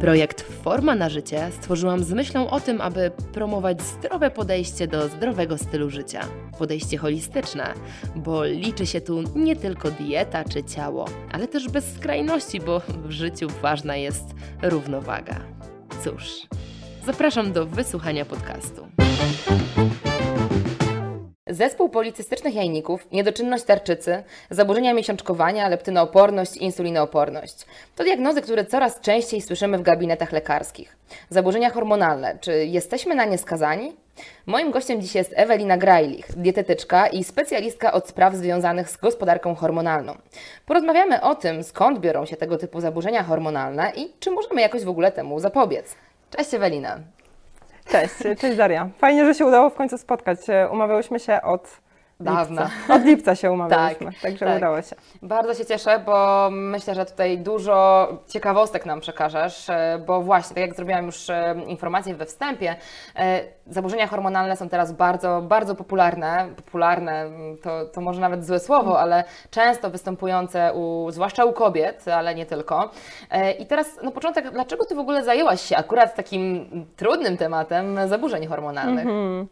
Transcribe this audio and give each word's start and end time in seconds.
Projekt 0.00 0.42
Forma 0.42 0.94
na 0.94 1.08
życie 1.08 1.48
stworzyłam 1.52 2.04
z 2.04 2.12
myślą 2.12 2.50
o 2.50 2.60
tym, 2.60 2.80
aby 2.80 3.10
promować 3.32 3.82
zdrowe 3.82 4.30
podejście 4.30 4.86
do 4.86 5.08
zdrowego 5.08 5.58
stylu 5.58 5.90
życia. 5.90 6.20
Podejście 6.58 6.98
holistyczne, 6.98 7.74
bo 8.16 8.44
liczy 8.44 8.86
się 8.86 9.00
tu 9.00 9.22
nie 9.34 9.56
tylko 9.56 9.90
dieta 9.90 10.44
czy 10.44 10.64
ciało, 10.64 11.08
ale 11.32 11.48
też 11.48 11.68
bez 11.68 11.94
skrajności, 11.94 12.60
bo 12.60 12.80
w 13.04 13.10
życiu 13.10 13.48
ważna 13.62 13.96
jest 13.96 14.24
równowaga. 14.62 15.40
Cóż, 16.04 16.46
zapraszam 17.06 17.52
do 17.52 17.66
wysłuchania 17.66 18.24
podcastu. 18.24 18.86
Zespół 21.48 21.88
policystycznych 21.88 22.54
jajników, 22.54 23.12
niedoczynność 23.12 23.64
tarczycy, 23.64 24.22
zaburzenia 24.50 24.94
miesiączkowania, 24.94 25.68
leptynooporność 25.68 26.56
i 26.56 26.64
insulinooporność. 26.64 27.66
To 27.96 28.04
diagnozy, 28.04 28.42
które 28.42 28.64
coraz 28.64 29.00
częściej 29.00 29.40
słyszymy 29.40 29.78
w 29.78 29.82
gabinetach 29.82 30.32
lekarskich. 30.32 30.96
Zaburzenia 31.30 31.70
hormonalne. 31.70 32.38
Czy 32.40 32.66
jesteśmy 32.66 33.14
na 33.14 33.24
nie 33.24 33.38
skazani? 33.38 33.96
Moim 34.46 34.70
gościem 34.70 35.00
dziś 35.00 35.14
jest 35.14 35.32
Ewelina 35.36 35.78
Grajlich, 35.78 36.26
dietetyczka 36.36 37.06
i 37.06 37.24
specjalistka 37.24 37.92
od 37.92 38.08
spraw 38.08 38.34
związanych 38.34 38.90
z 38.90 38.96
gospodarką 38.96 39.54
hormonalną. 39.54 40.14
Porozmawiamy 40.66 41.20
o 41.20 41.34
tym, 41.34 41.64
skąd 41.64 41.98
biorą 41.98 42.26
się 42.26 42.36
tego 42.36 42.56
typu 42.56 42.80
zaburzenia 42.80 43.22
hormonalne 43.22 43.92
i 43.96 44.12
czy 44.20 44.30
możemy 44.30 44.60
jakoś 44.60 44.84
w 44.84 44.88
ogóle 44.88 45.12
temu 45.12 45.40
zapobiec. 45.40 45.94
Cześć 46.36 46.54
Ewelina. 46.54 46.98
Cześć, 47.88 48.14
cześć 48.40 48.56
Daria. 48.56 48.88
Fajnie, 48.98 49.24
że 49.26 49.34
się 49.34 49.46
udało 49.46 49.70
w 49.70 49.74
końcu 49.74 49.98
spotkać. 49.98 50.38
Umawiałyśmy 50.72 51.20
się 51.20 51.42
od 51.42 51.80
Dawna. 52.20 52.62
Lipca. 52.62 52.94
Od 52.94 53.04
lipca 53.04 53.34
się 53.34 53.52
umawialiśmy, 53.52 54.06
Tak, 54.06 54.20
także 54.20 54.46
tak. 54.46 54.56
udało 54.56 54.82
się. 54.82 54.96
Bardzo 55.22 55.54
się 55.54 55.66
cieszę, 55.66 55.98
bo 56.06 56.48
myślę, 56.52 56.94
że 56.94 57.06
tutaj 57.06 57.38
dużo 57.38 58.08
ciekawostek 58.28 58.86
nam 58.86 59.00
przekażesz, 59.00 59.70
e, 59.70 60.02
bo 60.06 60.22
właśnie, 60.22 60.54
tak 60.54 60.62
jak 60.62 60.74
zrobiłam 60.74 61.06
już 61.06 61.30
e, 61.30 61.54
informację 61.66 62.14
we 62.14 62.26
wstępie, 62.26 62.76
e, 63.16 63.40
zaburzenia 63.66 64.06
hormonalne 64.06 64.56
są 64.56 64.68
teraz 64.68 64.92
bardzo, 64.92 65.42
bardzo 65.42 65.74
popularne. 65.74 66.48
Popularne 66.56 67.12
mm, 67.12 67.56
to, 67.58 67.84
to 67.84 68.00
może 68.00 68.20
nawet 68.20 68.46
złe 68.46 68.60
słowo, 68.60 69.00
ale 69.00 69.24
często 69.50 69.90
występujące 69.90 70.72
u, 70.74 71.10
zwłaszcza 71.10 71.44
u 71.44 71.52
kobiet, 71.52 72.08
ale 72.08 72.34
nie 72.34 72.46
tylko. 72.46 72.90
I 73.58 73.66
teraz 73.66 74.02
na 74.02 74.10
początek, 74.10 74.50
dlaczego 74.50 74.84
Ty 74.84 74.94
w 74.94 74.98
ogóle 74.98 75.24
zajęłaś 75.24 75.60
się 75.60 75.76
akurat 75.76 76.14
takim 76.14 76.68
trudnym 76.96 77.36
tematem 77.36 78.08
zaburzeń 78.08 78.46
hormonalnych? 78.46 79.06
Mhm. 79.06 79.48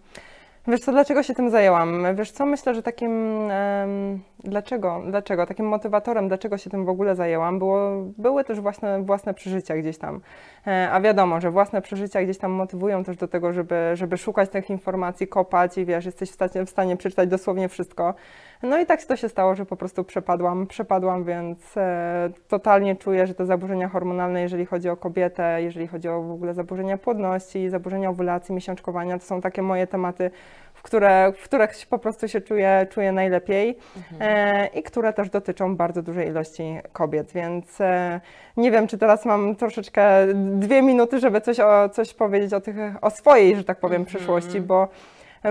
Wiesz 0.68 0.80
co, 0.80 0.92
dlaczego 0.92 1.22
się 1.22 1.34
tym 1.34 1.50
zajęłam? 1.50 2.16
Wiesz 2.16 2.30
co, 2.30 2.46
myślę, 2.46 2.74
że 2.74 2.82
takim, 2.82 3.10
em, 3.50 4.20
dlaczego, 4.44 5.02
dlaczego, 5.06 5.46
takim 5.46 5.66
motywatorem, 5.66 6.28
dlaczego 6.28 6.58
się 6.58 6.70
tym 6.70 6.84
w 6.84 6.88
ogóle 6.88 7.16
zajęłam, 7.16 7.58
było, 7.58 8.02
były 8.18 8.44
też 8.44 8.60
własne, 8.60 9.02
własne 9.02 9.34
przeżycia 9.34 9.76
gdzieś 9.76 9.98
tam. 9.98 10.20
E, 10.66 10.90
a 10.92 11.00
wiadomo, 11.00 11.40
że 11.40 11.50
własne 11.50 11.82
przeżycia 11.82 12.22
gdzieś 12.22 12.38
tam 12.38 12.52
motywują 12.52 13.04
też 13.04 13.16
do 13.16 13.28
tego, 13.28 13.52
żeby, 13.52 13.90
żeby 13.94 14.16
szukać 14.16 14.50
tych 14.50 14.70
informacji, 14.70 15.28
kopać 15.28 15.78
i 15.78 15.84
wiesz, 15.84 16.04
jesteś 16.04 16.30
w 16.30 16.34
stanie, 16.34 16.66
w 16.66 16.70
stanie 16.70 16.96
przeczytać 16.96 17.28
dosłownie 17.28 17.68
wszystko. 17.68 18.14
No 18.62 18.78
i 18.78 18.86
tak 18.86 19.04
to 19.04 19.16
się 19.16 19.28
stało, 19.28 19.54
że 19.54 19.66
po 19.66 19.76
prostu 19.76 20.04
przepadłam, 20.04 20.66
przepadłam, 20.66 21.24
więc 21.24 21.76
e, 21.76 22.30
totalnie 22.48 22.96
czuję, 22.96 23.26
że 23.26 23.34
te 23.34 23.46
zaburzenia 23.46 23.88
hormonalne, 23.88 24.42
jeżeli 24.42 24.66
chodzi 24.66 24.88
o 24.88 24.96
kobietę, 24.96 25.62
jeżeli 25.62 25.86
chodzi 25.86 26.08
o 26.08 26.22
w 26.22 26.30
ogóle 26.30 26.54
zaburzenia 26.54 26.98
płodności, 26.98 27.70
zaburzenia 27.70 28.10
ovulacji, 28.10 28.54
miesiączkowania, 28.54 29.18
to 29.18 29.24
są 29.24 29.40
takie 29.40 29.62
moje 29.62 29.86
tematy, 29.86 30.30
w, 30.74 30.82
które, 30.82 31.32
w 31.32 31.44
których 31.44 31.70
po 31.90 31.98
prostu 31.98 32.28
się 32.28 32.40
czuję, 32.40 32.86
czuję 32.90 33.12
najlepiej 33.12 33.78
e, 34.20 34.66
i 34.66 34.82
które 34.82 35.12
też 35.12 35.30
dotyczą 35.30 35.76
bardzo 35.76 36.02
dużej 36.02 36.28
ilości 36.28 36.78
kobiet, 36.92 37.32
więc 37.32 37.80
e, 37.80 38.20
nie 38.56 38.70
wiem, 38.70 38.86
czy 38.86 38.98
teraz 38.98 39.24
mam 39.24 39.56
troszeczkę 39.56 40.26
dwie 40.34 40.82
minuty, 40.82 41.20
żeby 41.20 41.40
coś, 41.40 41.60
o, 41.60 41.88
coś 41.88 42.14
powiedzieć 42.14 42.52
o, 42.52 42.60
tych, 42.60 42.76
o 43.02 43.10
swojej, 43.10 43.56
że 43.56 43.64
tak 43.64 43.80
powiem, 43.80 44.04
przyszłości, 44.04 44.60
bo 44.60 44.88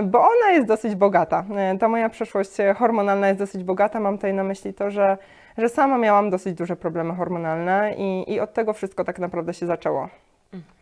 bo 0.02 0.18
ona 0.18 0.52
jest 0.52 0.66
dosyć 0.66 0.94
bogata. 0.94 1.44
E, 1.56 1.78
Ta 1.78 1.88
moja 1.88 2.08
przeszłość 2.08 2.50
hormonalna 2.76 3.28
jest 3.28 3.38
dosyć 3.38 3.64
bogata. 3.64 4.00
Mam 4.00 4.16
tutaj 4.16 4.34
na 4.34 4.44
myśli 4.44 4.74
to, 4.74 4.90
że, 4.90 5.18
że 5.58 5.68
sama 5.68 5.98
miałam 5.98 6.30
dosyć 6.30 6.54
duże 6.54 6.76
problemy 6.76 7.14
hormonalne 7.14 7.94
i, 7.98 8.32
i 8.32 8.40
od 8.40 8.54
tego 8.54 8.72
wszystko 8.72 9.04
tak 9.04 9.18
naprawdę 9.18 9.54
się 9.54 9.66
zaczęło. 9.66 10.08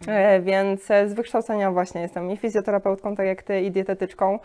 E, 0.07 0.41
Więc 0.41 0.85
z 0.85 1.13
wykształcenia 1.13 1.73
właśnie 1.73 2.01
jestem 2.01 2.31
i 2.31 2.37
fizjoterapeutką, 2.37 3.17
tak 3.17 3.27
jak 3.27 3.43
ty, 3.43 3.61
i 3.61 3.71
dietetyczką, 3.71 4.39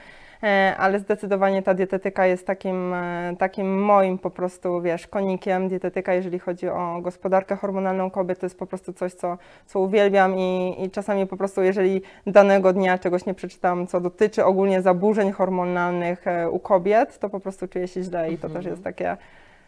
e, 0.43 0.75
ale 0.77 0.99
zdecydowanie 0.99 1.63
ta 1.63 1.73
dietetyka 1.73 2.25
jest 2.25 2.47
takim, 2.47 2.93
e, 2.93 3.35
takim 3.39 3.83
moim 3.83 4.17
po 4.17 4.29
prostu, 4.29 4.81
wiesz, 4.81 5.07
konikiem. 5.07 5.67
Dietetyka, 5.67 6.13
jeżeli 6.13 6.39
chodzi 6.39 6.69
o 6.69 6.99
gospodarkę 7.01 7.55
hormonalną 7.55 8.11
kobiet, 8.11 8.39
to 8.39 8.45
jest 8.45 8.59
po 8.59 8.67
prostu 8.67 8.93
coś, 8.93 9.13
co, 9.13 9.37
co 9.65 9.79
uwielbiam 9.79 10.37
i, 10.37 10.75
i 10.83 10.91
czasami 10.91 11.27
po 11.27 11.37
prostu, 11.37 11.61
jeżeli 11.63 12.01
danego 12.27 12.73
dnia 12.73 12.97
czegoś 12.97 13.25
nie 13.25 13.33
przeczytam, 13.33 13.87
co 13.87 14.01
dotyczy 14.01 14.45
ogólnie 14.45 14.81
zaburzeń 14.81 15.31
hormonalnych 15.31 16.25
u 16.51 16.59
kobiet, 16.59 17.19
to 17.19 17.29
po 17.29 17.39
prostu 17.39 17.67
czuję 17.67 17.87
się 17.87 18.03
źle 18.03 18.31
i 18.31 18.37
to 18.37 18.49
też 18.49 18.65
jest 18.65 18.83
takie 18.83 19.17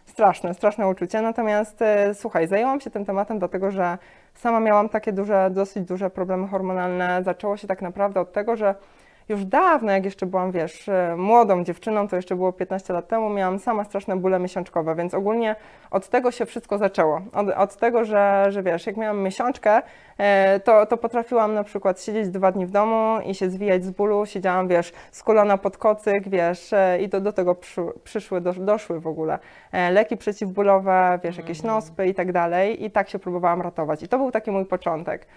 straszne, 0.06 0.54
straszne 0.54 0.88
uczucie. 0.88 1.22
Natomiast 1.22 1.80
słuchaj, 2.14 2.48
zajęłam 2.48 2.82
się 2.82 2.90
tym 2.90 3.06
tematem 3.06 3.40
dlatego, 3.40 3.72
że 3.72 3.98
sama 4.34 4.60
miałam 4.60 4.90
takie 4.90 5.14
duże, 5.14 5.50
dosyć 5.54 5.88
duże 5.88 6.10
problemy 6.10 6.48
hormonalne. 6.48 7.24
Zaczęło 7.24 7.58
się 7.58 7.68
tak 7.68 7.82
naprawdę 7.82 8.20
od 8.20 8.32
tego, 8.32 8.56
że 8.56 8.76
już 9.32 9.46
dawno, 9.46 9.92
jak 9.92 10.06
jeszcze 10.06 10.26
byłam, 10.26 10.52
wiesz, 10.52 10.90
e, 10.90 11.16
młodą 11.18 11.64
dziewczyną, 11.64 12.08
to 12.08 12.16
jeszcze 12.16 12.36
było 12.36 12.54
15 12.54 12.94
lat 12.94 13.08
temu, 13.08 13.30
miałam 13.30 13.60
sama 13.60 13.84
straszne 13.84 14.18
bóle 14.18 14.40
miesiączkowe, 14.40 14.96
więc 14.96 15.14
ogólnie 15.14 15.56
od 15.92 16.10
tego 16.10 16.32
się 16.32 16.46
wszystko 16.46 16.78
zaczęło. 16.78 17.22
Od, 17.34 17.50
od 17.50 17.78
tego, 17.78 18.06
że, 18.06 18.46
że 18.50 18.64
wiesz, 18.64 18.88
jak 18.88 18.98
miałam 18.98 19.22
miesiączkę, 19.22 19.82
e, 20.18 20.60
to, 20.60 20.86
to 20.86 20.98
potrafiłam 20.98 21.54
na 21.54 21.64
przykład 21.64 22.02
siedzieć 22.02 22.30
dwa 22.30 22.52
dni 22.52 22.66
w 22.66 22.72
domu 22.72 23.20
i 23.26 23.36
się 23.36 23.50
zwijać 23.50 23.86
z 23.86 23.92
bólu, 23.92 24.26
siedziałam, 24.26 24.68
wiesz, 24.68 24.94
skulona 25.12 25.58
pod 25.58 25.78
kocyk, 25.78 26.30
wiesz, 26.30 26.74
e, 26.74 27.02
i 27.02 27.10
do, 27.10 27.22
do 27.22 27.34
tego 27.34 27.56
przyszły, 27.56 27.94
przyszły, 28.04 28.42
do, 28.42 28.54
doszły 28.54 29.00
w 29.00 29.08
ogóle 29.08 29.40
leki 29.92 30.18
przeciwbólowe, 30.18 31.20
wiesz, 31.24 31.38
jakieś 31.38 31.64
nospy 31.64 32.08
i 32.08 32.14
tak 32.14 32.32
dalej 32.32 32.86
i 32.86 32.92
tak 32.92 33.10
się 33.10 33.20
próbowałam 33.20 33.62
ratować. 33.62 34.04
I 34.04 34.08
to 34.08 34.18
był 34.18 34.32
taki 34.32 34.52
mój 34.52 34.66
początek. 34.66 35.28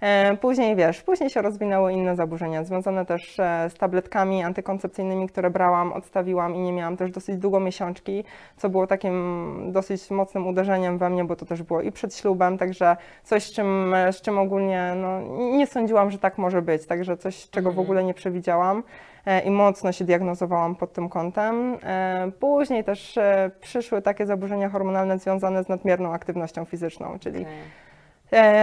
E, 0.00 0.36
Później 0.36 0.76
wiesz, 0.76 1.02
później 1.02 1.30
się 1.30 1.42
rozwinęły 1.42 1.92
inne 1.92 2.16
zaburzenia, 2.16 2.64
związane 2.64 3.06
też 3.06 3.40
e, 3.40 3.70
z 3.70 3.74
tabletkami 3.74 4.42
antykoncepcyjnymi, 4.42 5.28
które 5.28 5.50
brałam, 5.50 5.92
odstawiłam 5.92 6.54
i 6.54 6.58
nie 6.58 6.72
miałam 6.72 6.96
też 6.96 7.10
dosyć 7.10 7.36
długo 7.36 7.60
miesiączki, 7.60 8.24
co 8.56 8.68
było 8.68 8.86
takim 8.86 9.72
dosyć 9.72 10.10
mocnym 10.10 10.46
uderzeniem 10.46 10.98
we 10.98 11.10
mnie, 11.10 11.24
bo 11.24 11.36
to 11.36 11.46
też 11.46 11.62
było 11.62 11.82
i 11.82 11.92
przed 11.92 12.16
ślubem, 12.16 12.58
także 12.58 12.96
coś, 13.22 13.42
z 13.42 13.52
czym, 13.52 13.94
z 14.12 14.20
czym 14.20 14.38
ogólnie 14.38 14.92
no, 14.96 15.20
nie 15.56 15.66
sądziłam, 15.66 16.10
że 16.10 16.18
tak 16.18 16.38
może 16.38 16.62
być, 16.62 16.86
także 16.86 17.16
coś, 17.16 17.50
czego 17.50 17.72
w 17.72 17.78
ogóle 17.78 18.04
nie 18.04 18.14
przewidziałam 18.14 18.82
e, 19.26 19.40
i 19.40 19.50
mocno 19.50 19.92
się 19.92 20.04
diagnozowałam 20.04 20.76
pod 20.76 20.92
tym 20.92 21.08
kątem. 21.08 21.78
E, 21.82 22.30
Później 22.40 22.84
też 22.84 23.18
e, 23.18 23.50
przyszły 23.60 24.02
takie 24.02 24.26
zaburzenia 24.26 24.68
hormonalne 24.68 25.18
związane 25.18 25.64
z 25.64 25.68
nadmierną 25.68 26.12
aktywnością 26.12 26.64
fizyczną, 26.64 27.18
czyli 27.20 27.42
E, 27.42 27.46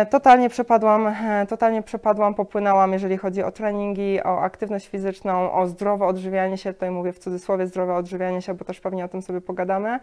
Totalnie 0.09 0.50
przepadłam, 0.50 1.08
e, 1.08 1.46
totalnie 1.50 1.82
przepadłam, 1.82 2.34
popłynęłam, 2.34 2.94
jeżeli 2.94 3.18
chodzi 3.18 3.44
o 3.44 3.52
treningi, 3.52 4.24
o 4.24 4.42
aktywność 4.42 4.88
fizyczną, 4.88 5.52
o 5.54 5.68
zdrowe 5.68 6.06
odżywianie 6.06 6.58
się, 6.58 6.74
tutaj 6.74 6.92
mówię 6.92 7.14
w 7.14 7.20
cudzysłowie 7.20 7.68
zdrowe 7.68 7.96
odżywianie 7.96 8.42
się, 8.42 8.54
bo 8.54 8.66
też 8.66 8.80
pewnie 8.80 9.06
o 9.06 9.08
tym 9.08 9.22
sobie 9.22 9.41
pogadamy. 9.41 10.00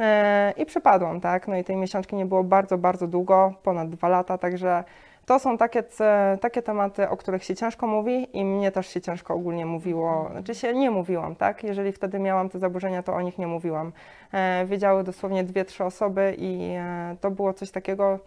E, 0.00 0.52
I 0.56 0.66
przepadłam, 0.66 1.20
tak, 1.20 1.48
no 1.48 1.56
i 1.56 1.64
tej 1.64 1.76
miesiączki 1.76 2.16
nie 2.16 2.26
było 2.26 2.44
bardzo, 2.44 2.78
bardzo 2.78 3.06
długo, 3.06 3.54
ponad 3.62 3.90
dwa 3.90 4.08
lata, 4.08 4.38
także 4.38 4.84
to 5.26 5.38
są 5.38 5.58
takie, 5.58 5.82
takie 6.40 6.62
tematy, 6.62 7.08
o 7.08 7.16
których 7.16 7.44
się 7.44 7.54
ciężko 7.54 7.86
mówi 7.86 8.38
i 8.38 8.44
mnie 8.44 8.72
też 8.72 8.86
się 8.86 9.00
ciężko 9.00 9.34
ogólnie 9.34 9.66
mówiło, 9.66 10.28
znaczy 10.32 10.54
się 10.54 10.74
nie 10.74 10.90
mówiłam, 10.90 11.36
tak, 11.36 11.64
jeżeli 11.64 11.92
wtedy 11.92 12.18
miałam 12.18 12.48
te 12.48 12.58
zaburzenia, 12.58 13.02
to 13.02 13.14
o 13.14 13.20
nich 13.20 13.38
nie 13.38 13.46
mówiłam. 13.46 13.92
E, 14.32 14.64
Wiedziały 14.66 15.04
dosłownie 15.04 15.44
dwie, 15.44 15.64
trzy 15.64 15.84
osoby 15.84 16.34
i 16.38 16.74
e, 16.78 17.16
to 17.20 17.30
było 17.30 17.52
coś 17.52 17.70
takiego, 17.70 18.18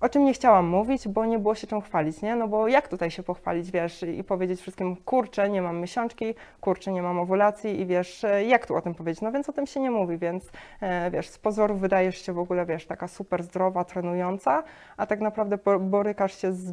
o 0.00 0.08
czym 0.08 0.24
nie 0.24 0.32
chciałam 0.32 0.66
mówić, 0.66 1.08
bo 1.08 1.26
nie 1.26 1.38
było 1.38 1.54
się 1.54 1.66
czym 1.66 1.80
chwalić, 1.80 2.22
nie? 2.22 2.36
No 2.36 2.48
bo 2.48 2.68
jak 2.68 2.88
tutaj 2.88 3.10
się 3.10 3.22
pochwalić, 3.22 3.70
wiesz, 3.70 4.02
i 4.02 4.24
powiedzieć 4.24 4.60
wszystkim, 4.60 4.96
kurczę, 4.96 5.50
nie 5.50 5.62
mam 5.62 5.80
miesiączki, 5.80 6.34
kurczę, 6.60 6.92
nie 6.92 7.02
mam 7.02 7.18
owulacji 7.18 7.80
i 7.80 7.86
wiesz, 7.86 8.24
e, 8.24 8.44
jak 8.44 8.66
tu 8.66 8.76
o 8.76 8.80
tym 8.82 8.94
powiedzieć? 8.94 9.22
No 9.22 9.32
więc 9.32 9.48
o 9.48 9.52
tym 9.52 9.66
się 9.66 9.80
nie 9.80 9.90
mówi, 9.90 10.18
więc 10.18 10.50
e, 10.80 11.10
wiesz, 11.10 11.28
z 11.28 11.38
pozoru 11.38 11.74
wydajesz 11.76 12.18
się 12.26 12.32
w 12.32 12.38
ogóle, 12.38 12.66
wiesz, 12.66 12.86
taka 12.86 13.08
super 13.08 13.42
zdrowa, 13.42 13.84
trenująca, 13.84 14.62
a 14.96 15.06
tak 15.06 15.20
naprawdę 15.20 15.58
bo- 15.64 15.78
borykasz 15.80 16.38
się 16.40 16.52
z 16.52 16.72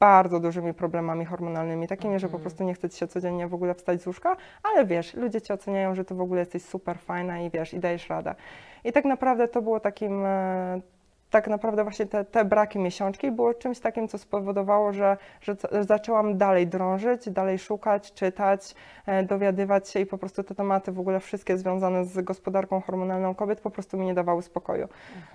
bardzo 0.00 0.40
dużymi 0.40 0.74
problemami 0.74 1.24
hormonalnymi, 1.24 1.88
takimi, 1.88 2.18
że 2.18 2.26
po 2.26 2.30
Mhm. 2.36 2.42
prostu 2.42 2.64
nie 2.64 2.74
chce 2.74 2.90
ci 2.90 2.98
się 2.98 3.06
codziennie 3.08 3.48
w 3.48 3.54
ogóle 3.54 3.74
wstać 3.74 4.02
z 4.02 4.06
łóżka, 4.06 4.36
ale 4.62 4.86
wiesz, 4.86 5.14
ludzie 5.14 5.40
cię 5.40 5.54
oceniają, 5.54 5.94
że 5.94 6.04
ty 6.04 6.14
w 6.14 6.20
ogóle 6.20 6.40
jesteś 6.40 6.62
super 6.62 6.98
fajna 6.98 7.40
i 7.40 7.50
wiesz, 7.50 7.74
i 7.74 7.80
dajesz 7.80 8.08
radę. 8.08 8.34
I 8.84 8.92
tak 8.92 9.04
naprawdę 9.04 9.48
to 9.48 9.62
było 9.62 9.80
takim, 9.80 10.24
e, 10.24 10.80
tak 11.30 11.48
naprawdę 11.48 11.82
właśnie 11.82 12.06
te, 12.06 12.24
te 12.24 12.44
braki 12.44 12.78
miesiączki 12.78 13.30
było 13.30 13.54
czymś 13.54 13.80
takim, 13.80 14.08
co 14.08 14.18
spowodowało, 14.18 14.92
że, 14.92 15.16
że 15.40 15.56
zaczęłam 15.80 16.38
dalej 16.38 16.66
drążyć, 16.66 17.30
dalej 17.30 17.58
szukać, 17.58 18.12
czytać, 18.12 18.74
e, 19.06 19.22
dowiadywać 19.22 19.88
się 19.88 20.00
i 20.00 20.06
po 20.06 20.18
prostu 20.18 20.42
te 20.42 20.54
tematy 20.54 20.92
w 20.92 21.00
ogóle 21.00 21.20
wszystkie 21.20 21.58
związane 21.58 22.04
z 22.04 22.24
gospodarką 22.24 22.80
hormonalną 22.80 23.34
kobiet 23.34 23.60
po 23.60 23.70
prostu 23.70 23.98
mi 23.98 24.06
nie 24.06 24.14
dawały 24.14 24.42
spokoju. 24.42 24.88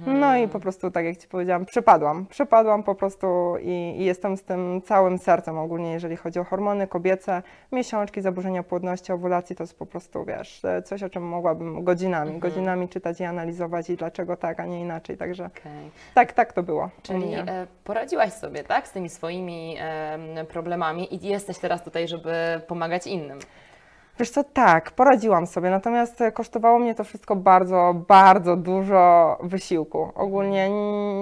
No 0.07 0.37
i 0.37 0.47
po 0.47 0.59
prostu, 0.59 0.91
tak 0.91 1.05
jak 1.05 1.17
Ci 1.17 1.27
powiedziałam, 1.27 1.65
przepadłam. 1.65 2.25
Przepadłam 2.25 2.83
po 2.83 2.95
prostu 2.95 3.55
i, 3.61 3.93
i 3.97 4.05
jestem 4.05 4.37
z 4.37 4.43
tym 4.43 4.81
całym 4.81 5.17
sercem 5.17 5.57
ogólnie, 5.57 5.91
jeżeli 5.91 6.15
chodzi 6.17 6.39
o 6.39 6.43
hormony 6.43 6.87
kobiece, 6.87 7.43
miesiączki, 7.71 8.21
zaburzenia 8.21 8.63
płodności, 8.63 9.11
owulacji, 9.11 9.55
to 9.55 9.63
jest 9.63 9.79
po 9.79 9.85
prostu, 9.85 10.25
wiesz, 10.25 10.65
e, 10.65 10.81
coś, 10.81 11.03
o 11.03 11.09
czym 11.09 11.23
mogłabym 11.23 11.83
godzinami, 11.83 12.39
godzinami 12.39 12.89
czytać 12.89 13.19
i 13.19 13.23
analizować 13.23 13.89
i 13.89 13.97
dlaczego 13.97 14.37
tak, 14.37 14.59
a 14.59 14.65
nie 14.65 14.81
inaczej. 14.81 15.17
Także 15.17 15.49
Tak, 16.13 16.33
tak 16.33 16.53
to 16.53 16.63
było. 16.63 16.89
Czyli 17.03 17.33
e, 17.33 17.67
poradziłaś 17.83 18.33
sobie, 18.33 18.63
tak, 18.63 18.87
z 18.87 18.91
tymi 18.91 19.09
swoimi 19.09 19.75
em, 19.79 20.45
problemami 20.47 21.15
i 21.15 21.27
jesteś 21.27 21.57
teraz 21.57 21.83
tutaj, 21.83 22.07
żeby 22.07 22.33
pomagać 22.67 23.07
innym. 23.07 23.39
Wiesz 24.19 24.29
co, 24.29 24.43
tak, 24.43 24.91
poradziłam 24.91 25.47
sobie, 25.47 25.69
natomiast 25.69 26.21
e, 26.21 26.31
kosztowało 26.31 26.79
mnie 26.79 26.95
to 26.95 27.03
wszystko 27.03 27.35
bardzo, 27.35 27.95
bardzo 28.07 28.55
dużo 28.55 29.37
wysiłku. 29.43 30.11
Ogólnie 30.15 30.69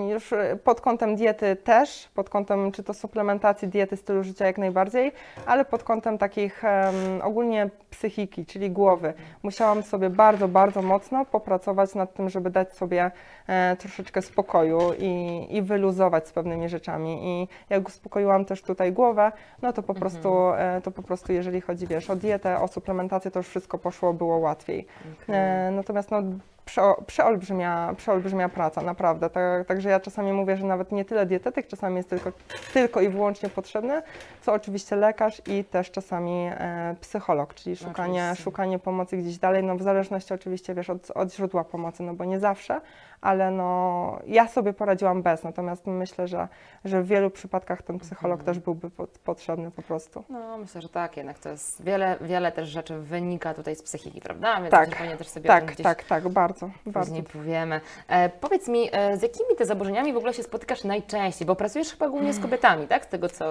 już 0.09 0.33
e, 0.33 0.57
pod 0.63 0.81
kątem 0.81 1.15
diety 1.15 1.55
też, 1.55 2.09
pod 2.15 2.29
kątem 2.29 2.71
czy 2.71 2.83
to 2.83 2.93
suplementacji 2.93 3.67
diety, 3.67 3.97
stylu 3.97 4.23
życia 4.23 4.45
jak 4.45 4.57
najbardziej, 4.57 5.11
ale 5.45 5.65
pod 5.65 5.83
kątem 5.83 6.17
takich 6.17 6.63
em, 6.63 6.95
ogólnie 7.23 7.69
psychiki, 7.89 8.45
czyli 8.45 8.71
głowy. 8.71 9.13
Musiałam 9.43 9.83
sobie 9.83 10.09
bardzo, 10.09 10.47
bardzo 10.47 10.81
mocno 10.81 11.25
popracować 11.25 11.95
nad 11.95 12.13
tym, 12.13 12.29
żeby 12.29 12.49
dać 12.49 12.73
sobie 12.73 13.11
e, 13.47 13.75
troszeczkę 13.75 14.21
spokoju 14.21 14.79
i, 14.99 15.47
i 15.49 15.61
wyluzować 15.61 16.27
z 16.27 16.31
pewnymi 16.31 16.69
rzeczami. 16.69 17.19
I 17.23 17.47
jak 17.69 17.87
uspokoiłam 17.87 18.45
też 18.45 18.61
tutaj 18.61 18.93
głowę, 18.93 19.31
no 19.61 19.73
to 19.73 19.83
po 19.83 19.93
prostu, 19.93 20.49
e, 20.53 20.81
to 20.83 20.91
po 20.91 21.03
prostu 21.03 21.33
jeżeli 21.33 21.61
chodzi, 21.61 21.87
wiesz, 21.87 22.09
o 22.09 22.15
dietę, 22.15 22.59
o 22.59 22.67
suplementację, 22.79 23.31
to 23.31 23.39
już 23.39 23.47
wszystko 23.47 23.77
poszło, 23.77 24.13
było 24.13 24.37
łatwiej. 24.37 24.87
E, 25.29 25.71
natomiast 25.71 26.11
no, 26.11 26.21
przeo- 26.65 27.03
przeolbrzymia, 27.05 27.93
przeolbrzymia 27.97 28.49
praca, 28.49 28.81
naprawdę. 28.81 29.29
Tak, 29.29 29.67
także 29.67 29.89
ja 29.89 29.99
czasami 29.99 30.33
mówię, 30.33 30.57
że 30.57 30.65
nawet 30.65 30.91
nie 30.91 31.05
tyle 31.05 31.25
dietetyk 31.25 31.67
czasami 31.67 31.97
jest 31.97 32.09
tylko, 32.09 32.31
tylko 32.73 33.01
i 33.01 33.09
wyłącznie 33.09 33.49
potrzebny, 33.49 34.01
co 34.41 34.53
oczywiście 34.53 34.95
lekarz 34.95 35.41
i 35.47 35.63
też 35.63 35.91
czasami 35.91 36.49
e, 36.51 36.95
psycholog, 37.01 37.53
czyli 37.53 37.75
szukanie, 37.75 38.21
Oczywiście. 38.23 38.43
szukanie 38.43 38.79
pomocy 38.79 39.17
gdzieś 39.17 39.37
dalej, 39.37 39.63
no 39.63 39.75
w 39.75 39.81
zależności 39.81 40.33
oczywiście, 40.33 40.73
wiesz, 40.73 40.89
od, 40.89 41.11
od 41.11 41.33
źródła 41.33 41.63
pomocy, 41.63 42.03
no 42.03 42.13
bo 42.13 42.25
nie 42.25 42.39
zawsze, 42.39 42.81
ale 43.21 43.51
no 43.51 44.19
ja 44.27 44.47
sobie 44.47 44.73
poradziłam 44.73 45.21
bez, 45.21 45.43
natomiast 45.43 45.87
myślę, 45.87 46.27
że, 46.27 46.47
że 46.85 47.01
w 47.01 47.07
wielu 47.07 47.29
przypadkach 47.29 47.81
ten 47.81 47.99
psycholog 47.99 48.43
też 48.43 48.59
byłby 48.59 48.89
po, 48.89 49.07
potrzebny 49.07 49.71
po 49.71 49.81
prostu. 49.81 50.23
No, 50.29 50.57
myślę, 50.57 50.81
że 50.81 50.89
tak, 50.89 51.17
jednak 51.17 51.39
to 51.39 51.49
jest 51.49 51.83
wiele, 51.83 52.17
wiele 52.21 52.51
też 52.51 52.69
rzeczy 52.69 52.99
wynika 52.99 53.53
tutaj 53.53 53.75
z 53.75 53.83
psychiki, 53.83 54.21
prawda? 54.21 54.69
Tak, 54.69 54.95
też 55.17 55.27
sobie 55.27 55.47
Tak, 55.47 55.75
tak, 55.75 56.03
tak, 56.03 56.29
bardzo, 56.29 56.69
bardzo. 56.85 56.99
później 57.09 57.23
powiemy. 57.23 57.81
E, 58.07 58.29
powiedz 58.29 58.67
mi, 58.67 58.89
e, 58.91 59.17
z 59.17 59.21
jakimi 59.21 59.55
ty 59.57 59.65
zaburzeniami 59.65 60.13
w 60.13 60.17
ogóle 60.17 60.33
się 60.33 60.43
spotykasz 60.43 60.83
najczęściej? 60.83 61.47
Bo 61.47 61.55
pracujesz 61.55 61.91
chyba 61.91 62.09
głównie 62.09 62.33
z 62.33 62.39
kobietami, 62.39 62.87
tak? 62.87 63.05
Z 63.05 63.07
tego, 63.07 63.29
co 63.29 63.45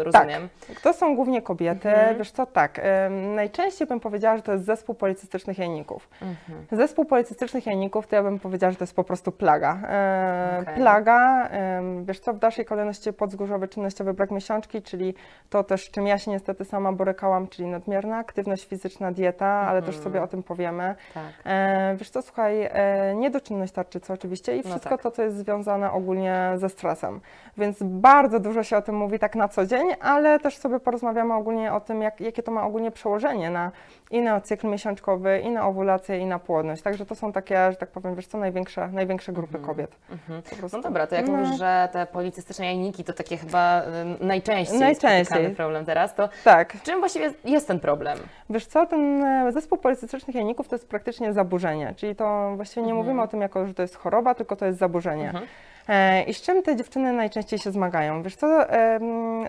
e, 0.00 0.04
rozumiem. 0.04 0.48
To 0.82 0.92
są 0.92 1.16
głównie 1.16 1.42
kobiety. 1.42 1.88
Mhm. 1.88 2.18
Wiesz 2.18 2.30
co, 2.30 2.46
tak, 2.46 2.78
em, 2.78 3.34
najczęściej 3.34 3.86
bym 3.88 4.00
powiedziała, 4.00 4.36
że 4.36 4.42
to 4.42 4.52
jest 4.52 4.64
zespół 4.64 4.94
policystycznych 4.94 5.58
jajników. 5.58 6.08
Mhm. 6.22 6.66
Zespół 6.72 7.04
policystycznych 7.04 7.66
jajników 7.66 8.06
to 8.06 8.16
ja 8.16 8.22
bym 8.22 8.38
powiedziała, 8.38 8.70
że 8.70 8.76
to 8.76 8.84
jest 8.84 8.94
po 8.98 9.04
prostu 9.04 9.32
plaga. 9.32 9.78
E, 9.88 10.58
Okej. 10.62 10.74
Plaga, 10.74 11.48
em, 11.48 12.04
wiesz 12.04 12.20
co, 12.20 12.32
w 12.34 12.38
dalszej 12.38 12.64
kolejności 12.64 13.12
podzgórzowy 13.12 13.68
czynnościowy 13.68 14.14
brak 14.14 14.30
miesiączki, 14.30 14.82
czyli 14.82 15.14
to 15.50 15.64
też, 15.64 15.86
z 15.86 15.90
czym 15.90 16.06
ja 16.06 16.18
się 16.18 16.30
niestety 16.30 16.64
sama 16.64 16.92
borykałam, 16.92 17.48
czyli 17.48 17.68
nadmierna 17.68 18.16
aktywność 18.18 18.66
fizyczna, 18.68 19.12
dieta, 19.12 19.46
ale 19.46 19.80
też 19.82 19.88
Mhm. 19.96 20.04
sobie 20.04 20.22
o 20.22 20.26
tym 20.26 20.42
powiemy. 20.42 20.94
Tak. 21.14 21.22
E, 21.46 21.96
wiesz 21.98 22.10
co, 22.10 22.22
słuchaj, 22.22 22.62
e, 22.72 23.14
niedoczynność 23.14 23.72
tarczycy 23.72 24.12
oczywiście 24.12 24.54
i 24.56 24.56
No 24.56 24.62
wszystko 24.70 24.90
tak. 24.90 25.02
to, 25.02 25.10
co 25.10 25.22
jest 25.22 25.36
związane 25.36 25.92
ogólnie 25.92 26.50
ze 26.56 26.68
stresem. 26.68 27.20
Więc 27.56 27.76
bardzo 27.82 28.40
dużo 28.40 28.62
się 28.62 28.76
o 28.76 28.82
tym 28.82 28.94
mówi 28.94 29.18
tak 29.18 29.34
na 29.36 29.48
co 29.48 29.66
dzień, 29.66 29.86
ale 30.00 30.38
też 30.40 30.56
sobie 30.56 30.80
porozmawiamy 30.80 31.34
ogólnie 31.34 31.72
o 31.72 31.80
tym, 31.80 32.02
jak, 32.02 32.20
jakie 32.20 32.42
to 32.42 32.52
ma 32.52 32.66
ogólnie 32.66 32.90
przełożenie 32.90 33.50
na 33.50 33.70
i 34.10 34.20
na 34.20 34.40
cykl 34.40 34.66
miesiączkowy, 34.68 35.40
i 35.44 35.50
na 35.50 35.66
owulację, 35.66 36.18
i 36.18 36.26
na 36.26 36.38
płodność. 36.38 36.82
Także 36.82 37.06
to 37.06 37.14
są 37.14 37.32
takie, 37.32 37.70
że 37.70 37.76
tak 37.76 37.88
powiem, 37.90 38.14
wiesz 38.14 38.26
co, 38.26 38.38
największe, 38.38 38.88
największe 38.88 39.32
grupy 39.32 39.58
kobiet. 39.58 39.96
Mhm. 40.10 40.42
Po 40.50 40.56
prostu. 40.56 40.76
No 40.76 40.82
dobra, 40.82 41.06
to 41.06 41.14
jak 41.14 41.26
No. 41.28 41.36
mówisz, 41.36 41.58
że 41.58 41.88
te 41.92 42.06
policystyczne 42.06 42.64
jajniki 42.66 43.04
to 43.04 43.12
takie 43.12 43.36
chyba 43.36 43.82
najczęściej, 44.20 44.78
Najczęściej. 44.80 45.50
problem 45.54 45.84
teraz, 45.84 46.14
to 46.14 46.28
Tak. 46.44 46.82
czym 46.82 46.98
właściwie 47.00 47.32
jest 47.44 47.68
ten 47.68 47.80
problem? 47.80 48.18
Wiesz 48.50 48.66
co, 48.66 48.86
ten 48.86 49.22
e, 49.24 49.52
zespół 49.52 49.78
policystycznych 49.78 50.36
jajników 50.36 50.68
to 50.68 50.74
jest 50.76 50.88
praktycznie 50.88 51.32
zaburzenie, 51.32 51.94
czyli 51.96 52.16
to 52.16 52.52
właściwie 52.56 52.82
nie 52.82 52.92
Mhm. 52.92 53.06
mówimy 53.06 53.22
o 53.22 53.28
tym 53.28 53.40
jako, 53.40 53.66
że 53.66 53.74
to 53.74 53.82
jest 53.82 53.96
choroba, 53.96 54.34
tylko 54.34 54.56
to 54.56 54.66
jest 54.66 54.78
zaburzenie. 54.78 55.26
Mhm. 55.26 55.44
E, 55.88 56.22
I 56.22 56.34
z 56.34 56.42
czym 56.42 56.62
te 56.62 56.76
dziewczyny 56.76 57.12
najczęściej 57.12 57.58
się 57.58 57.70
zmagają? 57.70 58.22
Wiesz 58.22 58.36
co, 58.36 58.46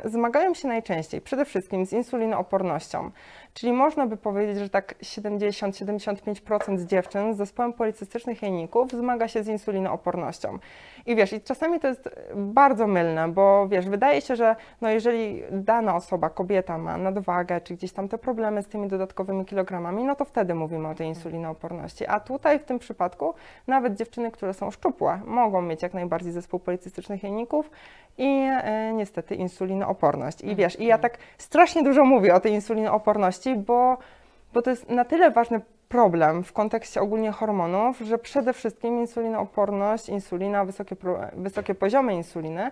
zmagają 0.05 0.53
się 0.53 0.67
najczęściej 0.67 1.21
przede 1.21 1.45
wszystkim 1.45 1.85
z 1.85 1.93
insulinoopornością, 1.93 3.11
czyli 3.53 3.73
można 3.73 4.07
by 4.07 4.17
powiedzieć, 4.17 4.57
że 4.57 4.69
tak 4.69 4.95
70-75% 5.01 6.77
z 6.77 6.85
dziewczyn 6.85 7.33
z 7.33 7.37
zespołem 7.37 7.73
policystycznych 7.73 8.41
jajników 8.41 8.91
zmaga 8.91 9.27
się 9.27 9.43
z 9.43 9.47
insulinoopornością. 9.47 10.59
I 11.05 11.15
wiesz, 11.15 11.33
i 11.33 11.41
czasami 11.41 11.79
to 11.79 11.87
jest 11.87 12.09
bardzo 12.35 12.87
mylne, 12.87 13.27
bo 13.27 13.67
wiesz, 13.67 13.89
wydaje 13.89 14.21
się, 14.21 14.35
że 14.35 14.55
no 14.81 14.89
jeżeli 14.89 15.43
dana 15.51 15.95
osoba, 15.95 16.29
kobieta 16.29 16.77
ma 16.77 16.97
nadwagę, 16.97 17.61
czy 17.61 17.73
gdzieś 17.73 17.91
tam 17.91 18.07
te 18.07 18.17
problemy 18.17 18.63
z 18.63 18.67
tymi 18.67 18.87
dodatkowymi 18.87 19.45
kilogramami, 19.45 20.03
no 20.03 20.15
to 20.15 20.25
wtedy 20.25 20.55
mówimy 20.55 20.87
o 20.87 20.95
tej 20.95 21.07
insulinooporności. 21.07 22.07
A 22.07 22.19
tutaj 22.19 22.59
w 22.59 22.63
tym 22.63 22.79
przypadku 22.79 23.33
nawet 23.67 23.95
dziewczyny, 23.95 24.31
które 24.31 24.53
są 24.53 24.71
szczupłe, 24.71 25.21
mogą 25.25 25.61
mieć 25.61 25.83
jak 25.83 25.93
najbardziej 25.93 26.31
zespół 26.31 26.59
policystycznych 26.59 27.23
jajników 27.23 27.69
i 28.17 28.47
e, 28.51 28.93
niestety 28.93 29.35
insulinooporność. 29.35 30.41
I 30.41 30.55
wiesz, 30.55 30.79
i 30.79 30.85
ja 30.85 30.97
tak 30.97 31.17
strasznie 31.37 31.83
dużo 31.83 32.05
mówię 32.05 32.35
o 32.35 32.39
tej 32.39 32.53
insulinooporności, 32.53 33.48
bo, 33.55 33.97
bo 34.53 34.61
to 34.61 34.69
jest 34.69 34.89
na 34.89 35.05
tyle 35.05 35.31
ważny 35.31 35.61
problem 35.89 36.43
w 36.43 36.53
kontekście 36.53 37.01
ogólnie 37.01 37.31
hormonów, 37.31 37.99
że 37.99 38.17
przede 38.17 38.53
wszystkim 38.53 38.99
insulinooporność, 38.99 40.09
insulina, 40.09 40.65
wysokie, 40.65 40.95
wysokie 41.33 41.75
poziomy 41.75 42.15
insuliny, 42.15 42.71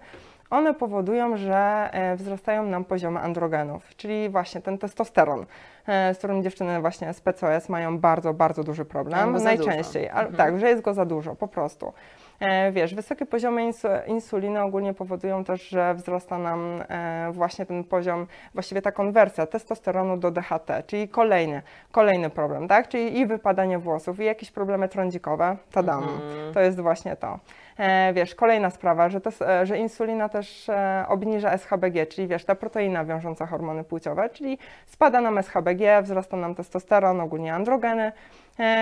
one 0.50 0.74
powodują, 0.74 1.38
że 1.38 1.90
e, 1.92 2.16
wzrastają 2.16 2.66
nam 2.66 2.86
poziomy 2.86 3.20
androgenów, 3.20 3.96
czyli 3.96 4.30
właśnie 4.30 4.62
ten 4.62 4.78
testosteron, 4.78 5.46
e, 5.88 6.13
z 6.13 6.18
którym 6.18 6.44
dziewczyny 6.44 6.82
właśnie 6.82 7.13
z 7.13 7.22
PCOS 7.22 7.70
mają 7.70 8.00
bardzo, 8.00 8.34
bardzo 8.34 8.63
duży 8.63 8.86
problem, 8.86 9.44
najczęściej, 9.44 10.08
dużo. 10.08 10.20
Mhm. 10.20 10.36
tak, 10.36 10.60
że 10.60 10.70
jest 10.70 10.82
go 10.82 10.94
za 10.94 11.06
dużo, 11.06 11.36
po 11.36 11.48
prostu. 11.48 11.94
E, 12.39 12.72
Wiesz, 12.72 12.96
wysokie 12.96 13.25
poziomy 13.25 13.63
insu, 13.63 13.88
insuliny 14.08 14.62
ogólnie 14.62 14.94
powodują 14.94 15.44
też, 15.44 15.70
że 15.70 15.94
wzrasta 15.94 16.38
nam 16.38 16.84
e, 16.89 17.29
właśnie 17.32 17.65
ten 17.65 17.84
poziom, 17.84 18.27
właściwie 18.53 18.82
ta 18.82 18.91
konwersja 18.91 19.46
testosteronu 19.46 20.17
do 20.17 20.32
DHT, 20.32 20.72
czyli 20.88 21.10
kolejny, 21.10 21.62
kolejny 21.91 22.29
problem, 22.29 22.67
tak? 22.67 22.88
Czyli 22.88 23.20
i 23.20 23.25
wypadanie 23.25 23.79
włosów, 23.79 24.20
i 24.20 24.24
jakieś 24.25 24.51
problemy 24.51 24.89
trądzikowe, 24.89 25.58
tadam, 25.72 26.03
Mhm. 26.03 26.53
to 26.53 26.60
jest 26.60 26.79
właśnie 26.79 27.15
to. 27.15 27.39
E, 27.80 28.14
wiesz, 28.14 28.36
kolejna 28.36 28.70
sprawa, 28.70 29.10
że, 29.10 29.22
tes, 29.22 29.42
e, 29.42 29.66
że 29.66 29.78
insulina 29.78 30.30
też 30.30 30.70
e, 30.70 31.06
obniża 31.08 31.52
SHBG, 31.58 32.06
czyli 32.06 32.28
wiesz, 32.28 32.46
ta 32.46 32.56
proteina 32.56 33.06
wiążąca 33.06 33.46
hormony 33.46 33.84
płciowe, 33.84 34.30
czyli 34.30 34.58
spada 34.86 35.22
nam 35.22 35.38
SHBG, 35.38 36.02
wzrasta 36.02 36.38
nam 36.38 36.56
testosteron, 36.56 37.22
ogólnie 37.22 37.54
androgeny. 37.54 38.12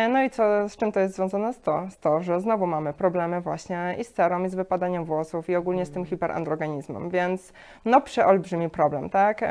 No 0.10 0.24
i 0.24 0.30
co, 0.30 0.70
z 0.70 0.78
czym 0.78 0.92
to 0.92 1.00
jest 1.00 1.16
związane? 1.16 1.54
Z 1.54 1.62
to, 1.62 1.88
z 1.90 2.00
to, 2.00 2.22
że 2.22 2.42
znowu 2.42 2.68
mamy 2.68 2.94
problemy 2.94 3.42
właśnie 3.42 3.96
i 4.00 4.04
z 4.04 4.14
cerą, 4.14 4.44
i 4.44 4.50
z 4.50 4.56
wypadaniem 4.56 5.06
włosów, 5.06 5.50
i 5.50 5.56
ogólnie 5.56 5.86
z 5.86 5.92
tym 5.92 6.06
hiperandrogenizmem, 6.06 7.10
więc 7.10 7.54
no 7.86 8.02
przeolbrzymi 8.02 8.70
problem, 8.70 9.10
tak? 9.10 9.42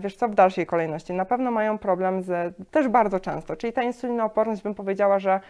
Wiesz 0.00 0.16
co, 0.16 0.28
w 0.28 0.34
dalszej 0.34 0.66
kolejności 0.66 1.12
na 1.12 1.24
pewno 1.24 1.50
mają 1.50 1.78
problem 1.78 2.22
z, 2.22 2.54
też 2.70 2.88
bardzo 2.88 3.20
często, 3.20 3.56
czyli 3.56 3.72
ta 3.72 3.82
insulinooporność 3.82 4.62
bym 4.62 4.74
powiedziała, 4.74 5.18
że 5.18 5.40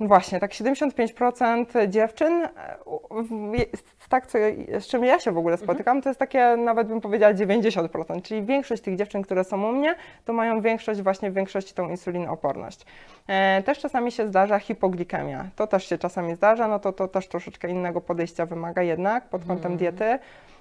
Właśnie, 0.00 0.40
tak 0.40 0.50
75% 0.50 1.88
dziewczyn, 1.88 2.44
e, 2.44 2.48
tak, 4.08 4.26
co, 4.26 4.38
z 4.80 4.86
czym 4.86 5.04
ja 5.04 5.20
się 5.20 5.32
w 5.32 5.38
ogóle 5.38 5.56
spotykam, 5.56 6.02
to 6.02 6.08
jest 6.08 6.20
takie 6.20 6.56
nawet 6.56 6.88
bym 6.88 7.00
powiedziała 7.00 7.34
90%, 7.34 8.22
czyli 8.22 8.42
większość 8.42 8.82
tych 8.82 8.96
dziewczyn, 8.96 9.22
które 9.22 9.44
są 9.44 9.68
u 9.68 9.72
mnie, 9.72 9.94
to 10.24 10.32
mają 10.32 10.60
większość, 10.60 11.02
właśnie 11.02 11.30
w 11.30 11.34
większości 11.34 11.74
tą 11.74 11.88
insulinooporność. 11.88 12.86
E, 13.28 13.62
też 13.62 13.78
czasami 13.78 14.12
się 14.12 14.28
zdarza 14.28 14.58
hipoglikemia, 14.58 15.44
to 15.56 15.66
też 15.66 15.88
się 15.88 15.98
czasami 15.98 16.34
zdarza, 16.34 16.68
no 16.68 16.78
to 16.78 16.92
to 16.92 17.08
też 17.08 17.28
troszeczkę 17.28 17.68
innego 17.68 18.00
podejścia 18.00 18.46
wymaga 18.46 18.82
jednak 18.82 19.28
pod 19.28 19.44
kątem 19.44 19.76
diety. 19.76 20.18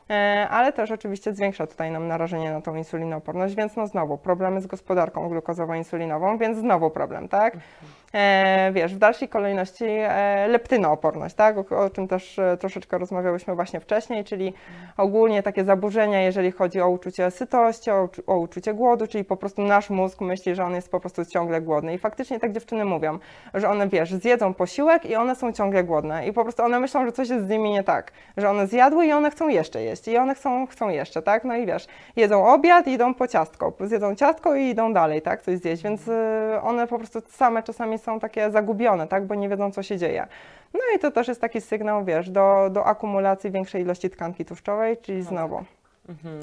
e, 0.10 0.48
ale 0.50 0.74
też 0.74 0.92
oczywiście 0.92 1.34
zwiększa 1.34 1.68
tutaj 1.68 1.92
nam 1.92 2.08
narażenie 2.08 2.52
na 2.52 2.62
tą 2.62 2.76
insulinooporność, 2.76 3.56
więc 3.56 3.76
no 3.76 3.88
znowu 3.88 4.18
problemy 4.18 4.62
z 4.62 4.68
gospodarką 4.68 5.30
glukozowo-insulinową, 5.30 6.38
więc 6.38 6.58
znowu 6.58 6.90
problem, 6.90 7.28
tak? 7.28 7.58
E, 8.14 8.72
wiesz, 8.74 8.96
w 8.96 8.98
dalszej 8.98 9.30
kolejności 9.30 9.86
e, 9.86 10.48
leptynooporność, 10.48 11.36
tak? 11.36 11.72
O, 11.72 11.80
o 11.80 11.90
czym 11.90 12.08
też 12.08 12.40
e, 12.40 12.58
troszeczkę 12.58 12.98
rozmawiałyśmy 12.98 13.56
właśnie 13.56 13.80
wcześniej, 13.80 14.24
czyli 14.24 14.54
ogólnie 14.98 15.44
takie 15.44 15.64
zaburzenia, 15.64 16.22
jeżeli 16.22 16.52
chodzi 16.52 16.82
o 16.82 16.90
uczucie 16.90 17.32
sytości, 17.32 17.92
o, 17.92 18.10
o 18.28 18.38
uczucie 18.38 18.74
głodu, 18.74 19.08
czyli 19.08 19.24
po 19.24 19.38
prostu 19.38 19.62
nasz 19.62 19.90
mózg 19.90 20.22
myśli, 20.22 20.56
że 20.56 20.66
on 20.66 20.76
jest 20.76 20.92
po 20.92 21.00
prostu 21.00 21.26
ciągle 21.26 21.62
głodny. 21.62 21.94
I 21.94 21.98
faktycznie 21.98 22.40
tak 22.40 22.52
dziewczyny 22.52 22.86
mówią, 22.86 23.20
że 23.54 23.70
one, 23.70 23.88
wiesz, 23.88 24.14
zjedzą 24.14 24.54
posiłek 24.54 25.06
i 25.06 25.16
one 25.16 25.36
są 25.36 25.54
ciągle 25.54 25.84
głodne. 25.84 26.28
I 26.28 26.34
po 26.34 26.44
prostu 26.44 26.64
one 26.64 26.80
myślą, 26.80 27.06
że 27.06 27.12
coś 27.12 27.30
jest 27.30 27.46
z 27.46 27.50
nimi 27.50 27.72
nie 27.72 27.84
tak, 27.84 28.12
że 28.38 28.50
one 28.50 28.68
zjadły 28.68 29.06
i 29.06 29.12
one 29.12 29.32
chcą 29.32 29.48
jeszcze 29.48 29.82
jeść. 29.82 30.08
I 30.08 30.18
one 30.18 30.36
chcą, 30.36 30.68
chcą 30.68 30.90
jeszcze, 30.90 31.22
tak? 31.22 31.44
No 31.44 31.56
i 31.56 31.66
wiesz, 31.66 31.88
jedzą 32.16 32.54
obiad 32.54 32.88
i 32.88 32.92
idą 32.92 33.14
po 33.14 33.28
ciastko, 33.28 33.74
zjedzą 33.80 34.16
ciastko 34.16 34.56
i 34.56 34.64
idą 34.64 34.94
dalej, 34.94 35.22
tak? 35.22 35.42
Coś 35.42 35.58
zjeść, 35.58 35.84
więc 35.84 36.02
one 36.62 36.88
po 36.88 36.98
prostu 36.98 37.22
same 37.28 37.64
czasami 37.64 37.99
są 38.00 38.20
takie 38.20 38.52
zagubione, 38.52 39.08
tak? 39.08 39.26
Bo 39.26 39.36
nie 39.36 39.50
wiedzą, 39.50 39.72
co 39.72 39.84
się 39.84 39.98
dzieje. 39.98 40.28
No 40.74 40.80
i 40.96 41.00
to 41.00 41.12
też 41.12 41.28
jest 41.28 41.42
taki 41.42 41.62
sygnał, 41.62 42.06
wiesz, 42.06 42.30
do, 42.30 42.70
do 42.72 42.86
akumulacji 42.86 43.52
większej 43.52 43.82
ilości 43.82 44.10
tkanki 44.10 44.46
tłuszczowej, 44.46 44.98
czyli 44.98 45.22
znowu, 45.22 45.64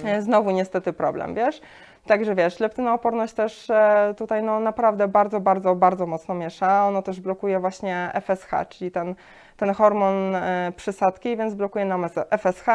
e, 0.04 0.22
znowu 0.22 0.50
niestety 0.50 0.92
problem, 0.92 1.34
wiesz. 1.34 1.60
Także 2.06 2.34
wiesz, 2.34 2.60
leptynooporność 2.60 3.34
też 3.34 3.70
e, 3.70 4.14
tutaj 4.16 4.42
no 4.42 4.60
naprawdę 4.60 5.08
bardzo, 5.08 5.40
bardzo, 5.40 5.74
bardzo 5.74 6.06
mocno 6.06 6.34
miesza. 6.34 6.86
Ono 6.88 7.02
też 7.02 7.20
blokuje 7.20 7.60
właśnie 7.60 8.10
FSH, 8.14 8.50
czyli 8.68 8.90
ten, 8.90 9.14
ten 9.56 9.74
hormon 9.74 10.34
e, 10.34 10.72
przysadki, 10.76 11.36
więc 11.36 11.54
blokuje 11.54 11.84
nam 11.84 12.06
FSH. 12.30 12.66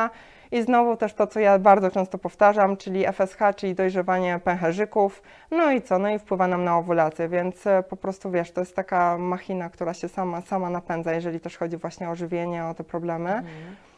I 0.52 0.62
znowu 0.62 0.98
też 0.98 1.14
to, 1.14 1.28
co 1.28 1.40
ja 1.40 1.60
bardzo 1.60 1.92
często 1.92 2.18
powtarzam, 2.18 2.78
czyli 2.78 3.06
FSH, 3.06 3.40
czyli 3.56 3.76
dojrzewanie 3.76 4.40
pęcherzyków. 4.44 5.24
No 5.52 5.72
i 5.72 5.82
co? 5.82 6.00
No 6.00 6.10
i 6.10 6.20
wpływa 6.20 6.48
nam 6.48 6.64
na 6.64 6.78
owulację, 6.78 7.30
więc 7.30 7.68
e, 7.68 7.84
po 7.84 7.98
prostu 7.98 8.32
wiesz, 8.32 8.52
to 8.52 8.62
jest 8.62 8.76
taka 8.76 9.18
machina, 9.18 9.70
która 9.70 9.94
się 9.94 10.08
sama, 10.08 10.42
sama 10.42 10.70
napędza, 10.70 11.14
jeżeli 11.14 11.40
też 11.40 11.58
chodzi 11.58 11.78
właśnie 11.78 12.10
o 12.10 12.16
żywienie, 12.16 12.66
o 12.66 12.74
te 12.74 12.84
problemy. 12.84 13.44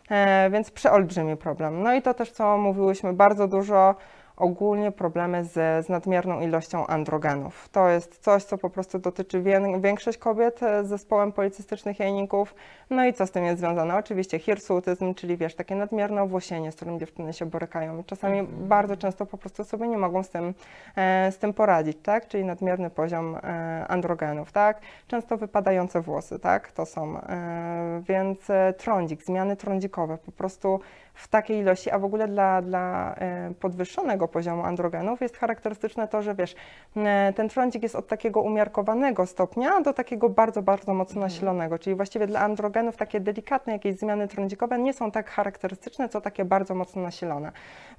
E, 0.10 0.50
więc 0.50 0.72
przeolbrzymi 0.72 1.38
problem. 1.38 1.83
No 1.83 1.93
i 1.93 2.01
to 2.01 2.13
też, 2.13 2.31
co 2.31 2.57
mówiłyśmy 2.57 3.13
bardzo 3.13 3.48
dużo, 3.48 3.95
ogólnie 4.38 4.92
problemy 4.92 5.46
z, 5.46 5.86
z 5.86 5.90
nadmierną 5.90 6.40
ilością 6.42 6.88
androgenów. 6.88 7.70
To 7.70 7.90
jest 7.90 8.18
coś, 8.20 8.44
co 8.44 8.58
po 8.58 8.70
prostu 8.70 9.00
dotyczy 9.00 9.42
wię- 9.42 9.82
większość 9.82 10.18
kobiet 10.18 10.63
e, 10.63 10.84
z 10.84 10.88
zespołem 10.88 11.32
policystycznych 11.32 12.00
jajników. 12.00 12.56
No 12.90 13.06
i 13.06 13.13
co 13.13 13.28
z 13.28 13.32
tym 13.32 13.46
jest 13.46 13.60
związane? 13.60 13.96
Oczywiście 13.98 14.40
hirsutyzm, 14.40 15.13
czyli 15.13 15.38
wiesz, 15.38 15.56
takie 15.56 15.75
nadmierne 15.75 16.24
owłosienie, 16.24 16.72
z 16.72 16.75
którym 16.75 17.00
dziewczyny 17.00 17.34
się 17.34 17.46
borykają. 17.46 18.04
Czasami 18.04 18.44
bardzo 18.44 18.98
często 18.98 19.25
po 19.25 19.38
prostu 19.38 19.63
sobie 19.63 19.88
nie 19.88 19.98
mogą 19.98 20.24
z 20.24 20.30
tym, 20.30 20.54
e, 20.96 21.32
z 21.32 21.38
tym 21.38 21.54
poradzić, 21.54 21.98
tak? 22.04 22.28
Czyli 22.28 22.46
nadmierny 22.46 22.90
poziom 22.90 23.36
e, 23.44 23.86
androgenów, 23.88 24.52
tak? 24.52 24.82
Często 25.08 25.38
wypadające 25.38 26.02
włosy, 26.02 26.40
tak? 26.40 26.72
To 26.72 26.86
są, 26.86 27.18
e, 27.18 28.02
więc 28.08 28.50
e, 28.50 28.74
trądzik, 28.78 29.24
zmiany 29.24 29.56
trądzikowe, 29.56 30.18
po 30.18 30.32
prostu 30.32 30.80
w 31.13 31.27
takiej 31.27 31.60
ilości, 31.60 31.91
a 31.91 32.00
w 32.00 32.05
ogóle 32.05 32.27
dla, 32.27 32.62
dla 32.62 33.15
e, 33.15 33.53
podwyższonego 33.60 34.27
poziomu 34.27 34.63
androgenów 34.63 35.22
jest 35.22 35.38
charakterystyczne 35.38 36.08
to, 36.08 36.22
że 36.22 36.36
wiesz, 36.36 36.55
e, 36.96 37.34
ten 37.36 37.50
trądzik 37.50 37.84
jest 37.84 37.96
od 37.96 38.08
takiego 38.08 38.41
umiarkowanego 38.41 39.25
stopnia 39.25 39.82
do 39.82 39.93
takiego 39.93 40.29
bardzo, 40.29 40.62
bardzo 40.62 40.93
mocno 40.93 41.22
nasilonego, 41.22 41.79
czyli 41.79 41.96
właściwie 41.96 42.27
dla 42.27 42.39
androgenów 42.39 42.98
takie 42.98 43.20
delikatne 43.20 43.74
jakieś 43.74 43.96
zmiany 43.96 44.27
trądzikowe 44.27 44.79
nie 44.79 44.93
są 44.93 45.12
tak 45.12 45.29
charakterystyczne, 45.29 46.10
co 46.10 46.22
takie 46.22 46.46
bardzo 46.46 46.75
mocno 46.75 47.01
nasilone. 47.01 47.51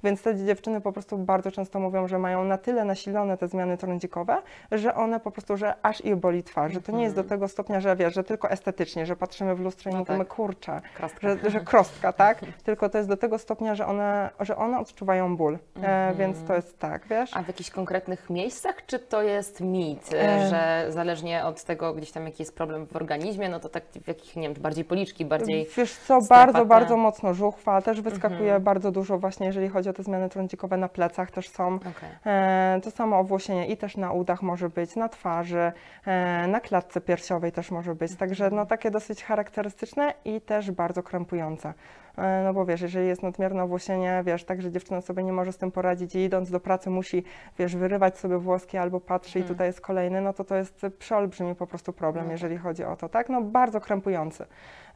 Więc 0.03 0.21
te 0.21 0.35
dziewczyny 0.35 0.81
po 0.81 0.91
prostu 0.91 1.17
bardzo 1.17 1.51
często 1.51 1.79
mówią, 1.79 2.07
że 2.07 2.19
mają 2.19 2.43
na 2.43 2.57
tyle 2.57 2.85
nasilone 2.85 3.37
te 3.37 3.47
zmiany 3.47 3.77
trądzikowe, 3.77 4.37
że 4.71 4.95
one 4.95 5.19
po 5.19 5.31
prostu, 5.31 5.57
że 5.57 5.73
aż 5.81 6.05
ich 6.05 6.15
boli 6.15 6.43
twarz, 6.43 6.73
że 6.73 6.81
to 6.81 6.91
nie 6.91 7.03
jest 7.03 7.15
do 7.15 7.23
tego 7.23 7.47
stopnia, 7.47 7.79
że 7.79 7.95
wiesz, 7.95 8.13
że 8.13 8.23
tylko 8.23 8.49
estetycznie, 8.49 9.05
że 9.05 9.15
patrzymy 9.15 9.55
w 9.55 9.59
lustro 9.59 9.91
i 9.91 9.93
No 9.93 9.99
mówimy, 9.99 10.19
tak. 10.19 10.27
kurczę, 10.27 10.81
Krostka. 10.95 11.19
że, 11.27 11.49
że 11.49 11.59
krostka, 11.59 12.13
tak? 12.13 12.39
Tylko 12.65 12.89
to 12.89 12.97
jest 12.97 13.04
do 13.07 13.17
tego 13.17 13.37
stopnia, 13.37 13.75
że 13.75 13.87
one, 13.87 14.29
że 14.39 14.55
one 14.57 14.79
odczuwają 14.79 15.37
ból, 15.37 15.57
e, 15.83 16.13
więc 16.17 16.43
to 16.47 16.55
jest 16.55 16.79
tak, 16.79 17.07
wiesz? 17.07 17.37
A 17.37 17.43
w 17.43 17.47
jakichś 17.47 17.69
konkretnych 17.69 18.29
miejscach, 18.29 18.85
czy 18.85 18.99
to 18.99 19.21
jest 19.21 19.61
mit, 19.61 20.09
E. 20.13 20.49
że 20.49 20.85
zależnie 20.91 21.45
od 21.45 21.63
tego 21.63 21.93
gdzieś 21.93 22.11
tam 22.11 22.25
jaki 22.25 22.43
jest 22.43 22.55
problem 22.55 22.87
w 22.87 22.95
organizmie, 22.95 23.49
no 23.49 23.59
to 23.59 23.69
tak 23.69 23.83
w 24.03 24.07
jakich, 24.07 24.35
nie 24.35 24.41
wiem, 24.41 24.55
czy 24.55 24.61
bardziej 24.61 24.85
policzki, 24.85 25.25
bardziej... 25.25 25.67
Wiesz 25.77 25.97
co, 25.97 26.21
bardzo, 26.21 26.59
Mhm. 26.59 26.67
bardzo 26.67 26.97
mocno 26.97 27.33
żuchwa, 27.33 27.81
też 27.81 28.01
wyskakuje 28.01 28.59
bardzo 28.59 28.91
dużo 28.91 29.17
właśnie, 29.17 29.45
jeżeli 29.47 29.69
chodzi 29.69 29.89
o 29.89 29.93
te 29.93 30.03
zmiany 30.03 30.29
trądzikowe 30.29 30.77
na 30.77 30.89
plecach 30.89 31.31
też 31.31 31.49
są. 31.49 31.75
Okej. 31.75 32.09
E, 32.25 32.79
to 32.83 32.91
samo 32.91 33.19
owłosienie 33.19 33.67
i 33.67 33.77
też 33.77 33.97
na 33.97 34.11
udach 34.11 34.41
może 34.41 34.69
być, 34.69 34.95
na 34.95 35.09
twarzy, 35.09 35.71
e, 36.05 36.47
na 36.47 36.59
klatce 36.59 37.01
piersiowej 37.01 37.51
też 37.51 37.71
może 37.71 37.95
być. 37.95 38.15
Także 38.15 38.49
no 38.49 38.65
takie 38.65 38.91
dosyć 38.91 39.23
charakterystyczne 39.23 40.13
i 40.25 40.41
też 40.41 40.71
bardzo 40.71 41.03
krępujące. 41.03 41.73
E, 42.17 42.43
no 42.43 42.53
bo 42.53 42.65
wiesz, 42.65 42.81
jeżeli 42.81 43.07
jest 43.07 43.23
nadmierne 43.23 43.63
owłosienie, 43.63 44.23
wiesz, 44.25 44.43
tak, 44.43 44.61
że 44.61 44.71
dziewczyna 44.71 45.01
sobie 45.01 45.23
nie 45.23 45.33
może 45.33 45.51
z 45.51 45.57
tym 45.57 45.71
poradzić 45.71 46.15
i 46.15 46.19
idąc 46.19 46.51
do 46.51 46.59
pracy 46.59 46.89
musi, 46.89 47.23
wiesz, 47.59 47.75
wyrywać 47.75 48.17
sobie 48.17 48.37
włoski 48.37 48.77
albo 48.77 48.99
patrzy 48.99 49.39
i 49.39 49.43
tutaj 49.43 49.67
jest 49.67 49.81
kolejny, 49.81 50.21
no 50.21 50.33
to 50.33 50.43
to 50.43 50.55
jest 50.55 50.85
przeolbrzymi 50.99 51.55
po 51.55 51.67
prostu 51.67 51.93
problem, 51.93 52.31
jeżeli 52.31 52.57
chodzi 52.57 52.83
o 52.83 52.95
to, 52.95 53.09
tak? 53.09 53.29
No 53.29 53.41
bardzo 53.41 53.81
krępujący. 53.81 54.45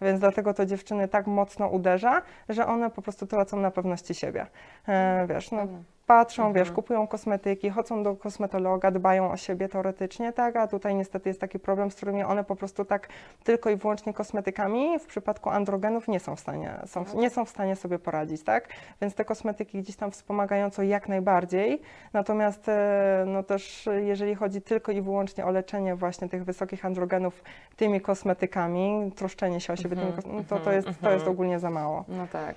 Więc 0.01 0.19
dlatego 0.19 0.53
to 0.53 0.65
dziewczyny 0.65 1.07
tak 1.07 1.27
mocno 1.27 1.67
uderza, 1.67 2.21
że 2.49 2.67
one 2.67 2.89
po 2.89 3.01
prostu 3.01 3.27
tracą 3.27 3.59
na 3.59 3.71
pewności 3.71 4.15
siebie. 4.15 4.47
E, 4.88 5.27
wiesz, 5.29 5.51
no 5.51 5.67
patrzą, 6.09 6.53
wiesz, 6.53 6.71
kupują 6.71 7.07
kosmetyki, 7.07 7.69
chodzą 7.69 8.03
do 8.03 8.15
kosmetologa, 8.15 8.91
dbają 8.91 9.31
o 9.31 9.37
siebie 9.37 9.69
teoretycznie, 9.69 10.33
tak, 10.33 10.55
a 10.55 10.67
tutaj 10.67 10.95
niestety 10.95 11.29
jest 11.29 11.41
taki 11.41 11.59
problem, 11.59 11.91
z 11.91 11.95
którymi 11.95 12.23
one 12.23 12.43
po 12.43 12.55
prostu 12.55 12.85
tak 12.85 13.07
tylko 13.43 13.69
i 13.69 13.75
wyłącznie 13.75 14.13
kosmetykami 14.13 14.99
w 14.99 15.05
przypadku 15.05 15.49
androgenów 15.49 16.07
nie 16.07 16.19
są 16.19 16.35
w 16.35 16.39
stanie, 16.39 16.73
są, 16.85 17.05
nie 17.15 17.29
są 17.29 17.45
w 17.45 17.49
stanie 17.49 17.75
sobie 17.75 17.99
poradzić, 17.99 18.43
tak, 18.43 18.67
więc 19.01 19.15
te 19.15 19.25
kosmetyki 19.25 19.81
gdzieś 19.81 19.95
tam 19.95 20.11
wspomagająco 20.11 20.83
jak 20.83 21.09
najbardziej, 21.09 21.81
natomiast 22.13 22.69
e, 22.69 23.23
no 23.27 23.43
też 23.43 23.89
jeżeli 24.01 24.35
chodzi 24.35 24.61
tylko 24.61 24.91
i 24.91 25.01
wyłącznie 25.01 25.45
o 25.45 25.51
leczenie 25.51 25.95
właśnie 25.95 26.29
tych 26.29 26.45
wysokich 26.45 26.85
androgenów 26.85 27.43
tymi 27.75 28.01
kosmetykami, 28.01 29.11
troszczenie 29.15 29.61
się 29.61 29.73
o 29.73 29.75
siebie 29.75 29.95
tymi 29.95 30.11
kos- 30.11 30.27
no 30.27 30.43
to, 30.49 30.59
to, 30.59 30.71
jest, 30.71 30.87
to 31.01 31.11
jest 31.11 31.27
ogólnie 31.27 31.59
za 31.59 31.69
mało. 31.69 32.05
No 32.07 32.27
tak. 32.31 32.55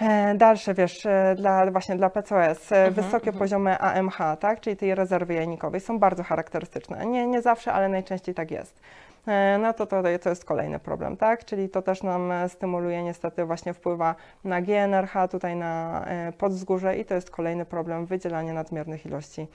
E, 0.00 0.34
Dalsze, 0.34 0.74
wiesz, 0.74 1.06
e, 1.06 1.34
dla, 1.36 1.70
właśnie 1.70 1.96
dla 1.96 2.10
PCOS, 2.10 2.72
e, 2.72 2.90
wysokie 2.90 3.32
poziomy 3.32 3.78
AMH, 3.78 4.18
tak, 4.40 4.60
czyli 4.60 4.76
tej 4.76 4.94
rezerwy 4.94 5.34
jajnikowej, 5.34 5.80
są 5.80 5.98
bardzo 5.98 6.22
charakterystyczne. 6.22 7.06
Nie, 7.06 7.26
nie 7.26 7.42
zawsze, 7.42 7.72
ale 7.72 7.88
najczęściej 7.88 8.34
tak 8.34 8.50
jest. 8.50 8.80
E, 9.26 9.58
No 9.58 9.72
to, 9.72 9.86
to 9.86 10.02
to 10.22 10.28
jest 10.28 10.44
kolejny 10.44 10.78
problem, 10.78 11.16
tak, 11.16 11.44
czyli 11.44 11.68
to 11.68 11.82
też 11.82 12.02
nam 12.02 12.32
e, 12.32 12.48
stymuluje, 12.48 13.02
niestety 13.02 13.44
właśnie 13.44 13.74
wpływa 13.74 14.14
na 14.44 14.60
GNRH, 14.62 15.14
tutaj 15.30 15.56
na 15.56 16.04
e, 16.06 16.32
podzgórze 16.32 16.96
i 16.98 17.04
to 17.04 17.14
jest 17.14 17.30
kolejny 17.30 17.64
problem, 17.64 18.06
wydzielanie 18.06 18.52
nadmiernych 18.52 19.06
ilości 19.06 19.46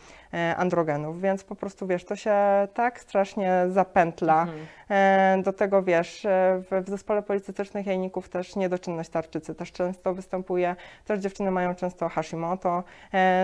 androgenów, 0.57 1.21
więc 1.21 1.43
po 1.43 1.55
prostu, 1.55 1.87
wiesz, 1.87 2.05
to 2.05 2.15
się 2.15 2.33
tak 2.73 2.99
strasznie 2.99 3.65
zapętla. 3.67 4.47
E, 4.89 5.41
Do 5.43 5.53
tego, 5.53 5.83
wiesz, 5.83 6.27
w, 6.69 6.83
w 6.85 6.89
zespole 6.89 7.21
policystycznych 7.21 7.85
jajników 7.85 8.29
też 8.29 8.55
niedoczynność 8.55 9.09
tarczycy 9.09 9.55
też 9.55 9.71
często 9.71 10.13
występuje, 10.13 10.75
też 11.05 11.19
dziewczyny 11.19 11.51
mają 11.51 11.75
często 11.75 12.09
Hashimoto, 12.09 12.83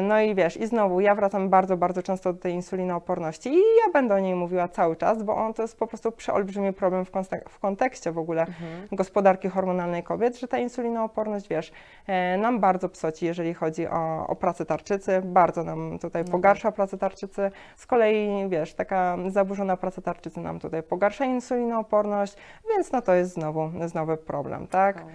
no 0.02 0.22
i 0.22 0.36
wiesz, 0.36 0.58
i 0.58 0.68
znowu 0.68 1.00
ja 1.00 1.16
wracam 1.16 1.50
bardzo, 1.50 1.78
bardzo 1.78 2.04
często 2.04 2.34
do 2.34 2.40
tej 2.40 2.54
insulinooporności 2.54 3.50
i 3.50 3.58
ja 3.58 3.94
będę 3.94 4.16
o 4.16 4.20
niej 4.20 4.36
mówiła 4.36 4.68
cały 4.68 4.96
czas, 4.96 5.24
bo 5.24 5.36
on 5.36 5.54
to 5.54 5.62
jest 5.62 5.78
po 5.80 5.88
prostu 5.88 6.12
przeolbrzymi 6.16 6.74
problem 6.74 7.06
w, 7.06 7.12
konstek- 7.12 7.50
w 7.50 7.60
kontekście 7.60 8.12
w 8.12 8.18
ogóle 8.18 8.46
gospodarki 8.92 9.50
hormonalnej 9.50 10.04
kobiet, 10.04 10.40
że 10.40 10.48
ta 10.48 10.58
insulinooporność, 10.58 11.48
wiesz, 11.48 11.72
e, 12.08 12.38
nam 12.38 12.60
bardzo 12.60 12.90
psoci, 12.90 13.26
jeżeli 13.26 13.54
chodzi 13.54 13.88
o, 13.88 14.28
o 14.28 14.36
pracę 14.36 14.66
tarczycy, 14.66 15.22
bardzo 15.26 15.64
nam 15.64 16.00
tutaj 16.00 16.26
pogarsza 16.32 16.72
pracę 16.72 16.98
tarczycy, 16.98 17.52
z 17.76 17.86
kolei, 17.86 18.50
wiesz, 18.50 18.74
taka 18.74 19.18
zaburzona 19.28 19.78
praca 19.78 20.02
tarczycy 20.02 20.40
nam 20.40 20.60
tutaj 20.60 20.84
pogarsza 20.84 21.26
insulinooporność, 21.26 22.36
więc 22.70 22.92
no 22.92 23.02
to 23.02 23.14
jest 23.14 23.34
znowu, 23.34 23.72
znowu 23.86 24.18
problem, 24.18 24.68
tak? 24.68 25.06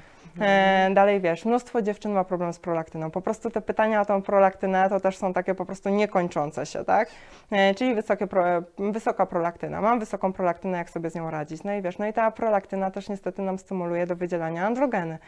E, 0.41 0.91
dalej 0.95 1.21
wiesz, 1.21 1.45
mnóstwo 1.45 1.83
dziewczyn 1.83 2.13
ma 2.13 2.25
problem 2.25 2.53
z 2.53 2.59
prolaktyną. 2.59 3.11
Po 3.11 3.21
prostu 3.21 3.51
te 3.51 3.61
pytania 3.61 4.01
o 4.01 4.05
tą 4.05 4.23
prolaktynę 4.23 4.89
to 4.89 5.01
też 5.01 5.17
są 5.17 5.33
takie 5.33 5.55
po 5.55 5.67
prostu 5.67 5.89
niekończące 5.89 6.67
się, 6.67 6.85
tak? 6.85 7.09
E, 7.51 7.75
czyli 7.75 7.95
wysokie 7.95 8.27
pro, 8.27 8.45
wysoka 8.79 9.27
prolaktyna. 9.27 9.81
Mam 9.81 10.01
wysoką 10.01 10.33
prolaktynę, 10.33 10.79
jak 10.79 10.91
sobie 10.91 11.11
z 11.11 11.15
nią 11.15 11.31
radzić? 11.31 11.65
No 11.65 11.75
i 11.75 11.83
wiesz, 11.83 11.99
no 11.99 12.07
i 12.07 12.13
ta 12.13 12.31
prolaktyna 12.31 12.91
też 12.91 13.09
niestety 13.09 13.43
nam 13.43 13.59
stymuluje 13.59 14.07
do 14.07 14.17
wydzielania 14.17 14.67
androgeny. 14.67 15.19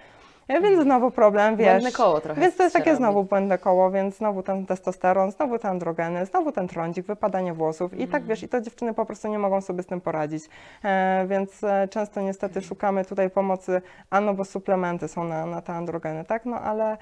Więc 0.48 0.82
znowu 0.82 1.10
problem, 1.10 1.56
wiesz. 1.56 1.68
Błędne 1.68 1.92
koło 1.92 2.20
trochę 2.20 2.40
Więc 2.40 2.56
to 2.56 2.62
jest 2.62 2.76
takie 2.76 2.90
robi. 2.90 2.96
znowu 2.98 3.24
błędne 3.24 3.58
koło, 3.58 3.90
więc 3.90 4.16
znowu 4.16 4.42
ten 4.42 4.66
testosteron, 4.66 5.30
znowu 5.30 5.58
te 5.58 5.68
androgeny, 5.68 6.26
znowu 6.26 6.52
ten 6.52 6.68
trądzik, 6.68 7.06
wypadanie 7.06 7.52
włosów 7.54 7.94
i 7.94 8.08
tak 8.08 8.24
wiesz, 8.24 8.42
i 8.42 8.48
to 8.48 8.60
dziewczyny 8.60 8.94
po 8.94 9.06
prostu 9.06 9.28
nie 9.28 9.38
mogą 9.38 9.60
sobie 9.60 9.82
z 9.82 9.86
tym 9.86 10.00
poradzić. 10.00 10.44
E, 10.84 11.26
więc 11.28 11.64
e, 11.64 11.88
często 11.88 12.20
niestety 12.20 12.62
szukamy 12.62 13.04
tutaj 13.04 13.30
pomocy, 13.30 13.82
a 14.10 14.20
no 14.20 14.34
bo 14.34 14.44
suplementy 14.44 15.08
są 15.08 15.24
na, 15.24 15.46
na 15.46 15.62
te 15.62 15.72
androgeny, 15.72 16.24
tak? 16.24 16.44
No 16.46 16.60
ale 16.60 16.96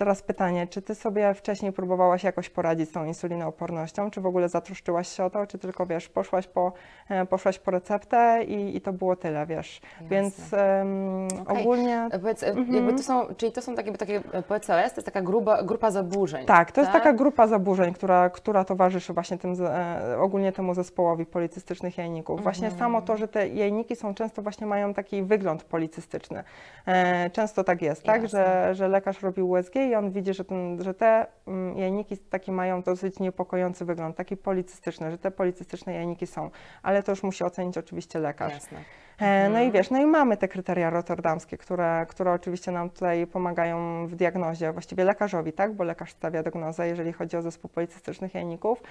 Teraz 0.00 0.22
pytanie, 0.22 0.66
czy 0.66 0.82
ty 0.82 0.94
sobie 0.94 1.34
wcześniej 1.34 1.72
próbowałaś 1.72 2.24
jakoś 2.24 2.50
poradzić 2.50 2.88
z 2.88 2.92
tą 2.92 3.04
insulinoopornością, 3.04 4.10
czy 4.10 4.20
w 4.20 4.26
ogóle 4.26 4.48
zatroszczyłaś 4.48 5.08
się 5.08 5.24
o 5.24 5.30
to, 5.30 5.46
czy 5.46 5.58
tylko 5.58 5.86
wiesz, 5.86 6.08
poszłaś 6.08 6.46
po, 6.46 6.72
e, 7.08 7.26
poszłaś 7.26 7.58
po 7.58 7.70
receptę 7.70 8.44
i, 8.44 8.76
i 8.76 8.80
to 8.80 8.92
było 8.92 9.16
tyle, 9.16 9.46
wiesz. 9.46 9.80
Jasne. 9.82 10.08
Więc 10.08 10.52
em, 10.54 11.28
Okej. 11.42 11.60
ogólnie. 11.62 12.08
E, 12.10 12.18
Powiedz, 12.18 12.42
e, 12.42 12.46
Mhm. 12.46 12.96
to 12.96 13.02
są, 13.02 13.34
czyli 13.36 13.52
to 13.52 13.62
są 13.62 13.74
takie, 13.74 13.92
takie 13.92 14.20
PCOS, 14.20 14.66
to 14.66 14.96
jest 14.96 15.04
taka 15.04 15.22
gruba, 15.22 15.62
grupa 15.62 15.90
zaburzeń. 15.90 16.46
Tak, 16.46 16.72
to 16.72 16.80
jest 16.80 16.92
tak? 16.92 17.02
taka 17.02 17.16
grupa 17.16 17.46
zaburzeń, 17.46 17.94
która, 17.94 18.30
która 18.30 18.64
towarzyszy 18.64 19.12
właśnie 19.12 19.38
tym, 19.38 19.54
e, 19.66 20.18
ogólnie 20.18 20.52
temu 20.52 20.74
zespołowi 20.74 21.26
policystycznych 21.26 21.98
jajników. 21.98 22.42
Właśnie 22.42 22.66
Mhm. 22.66 22.78
samo 22.78 23.02
to, 23.02 23.16
że 23.16 23.28
te 23.28 23.48
jajniki 23.48 23.96
są 23.96 24.14
często 24.14 24.42
właśnie 24.42 24.66
mają 24.66 24.94
taki 24.94 25.22
wygląd 25.22 25.64
policystyczny. 25.64 26.44
E, 26.86 27.30
często 27.30 27.64
tak 27.64 27.82
jest, 27.82 28.02
tak, 28.02 28.28
że, 28.28 28.70
że 28.74 28.88
lekarz 28.88 29.22
robi 29.22 29.42
USG 29.42 29.74
i 29.90 29.94
on 29.94 30.10
widzi, 30.10 30.34
że, 30.34 30.44
ten, 30.44 30.82
że 30.82 30.94
te 30.94 31.26
mm, 31.46 31.78
jajniki 31.78 32.18
taki 32.18 32.52
mają 32.52 32.82
dosyć 32.82 33.18
niepokojący 33.20 33.84
wygląd, 33.84 34.16
taki 34.16 34.36
policystyczny, 34.36 35.10
że 35.10 35.18
te 35.18 35.30
policystyczne 35.30 35.92
jajniki 35.94 36.26
są, 36.26 36.50
ale 36.82 37.02
to 37.02 37.12
już 37.12 37.22
musi 37.22 37.44
ocenić 37.44 37.78
oczywiście 37.78 38.18
lekarz. 38.18 38.52
Jasne. 38.52 38.78
E, 39.20 39.48
No 39.48 39.58
i 39.58 39.64
Mhm. 39.64 39.72
wiesz, 39.72 39.90
no 39.90 39.98
i 40.00 40.06
mamy 40.06 40.36
te 40.36 40.48
kryteria 40.48 40.90
rotterdamskie, 40.90 41.58
które, 41.58 42.06
które 42.08 42.32
oczywiście 42.32 42.72
nam 42.72 42.90
tutaj 42.90 43.26
pomagają 43.26 44.06
w 44.06 44.14
diagnozie, 44.14 44.72
właściwie 44.72 45.04
lekarzowi, 45.04 45.52
tak, 45.52 45.72
bo 45.74 45.84
lekarz 45.84 46.12
stawia 46.12 46.42
diagnozę, 46.42 46.88
jeżeli 46.88 47.12
chodzi 47.12 47.36
o 47.36 47.42
zespół 47.42 47.70
policystycznych 47.70 48.34
jajników. 48.34 48.82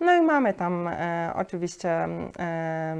No 0.00 0.14
i 0.16 0.22
mamy 0.22 0.54
tam 0.54 0.88
e, 0.88 1.32
oczywiście, 1.34 1.90
e, 2.38 2.96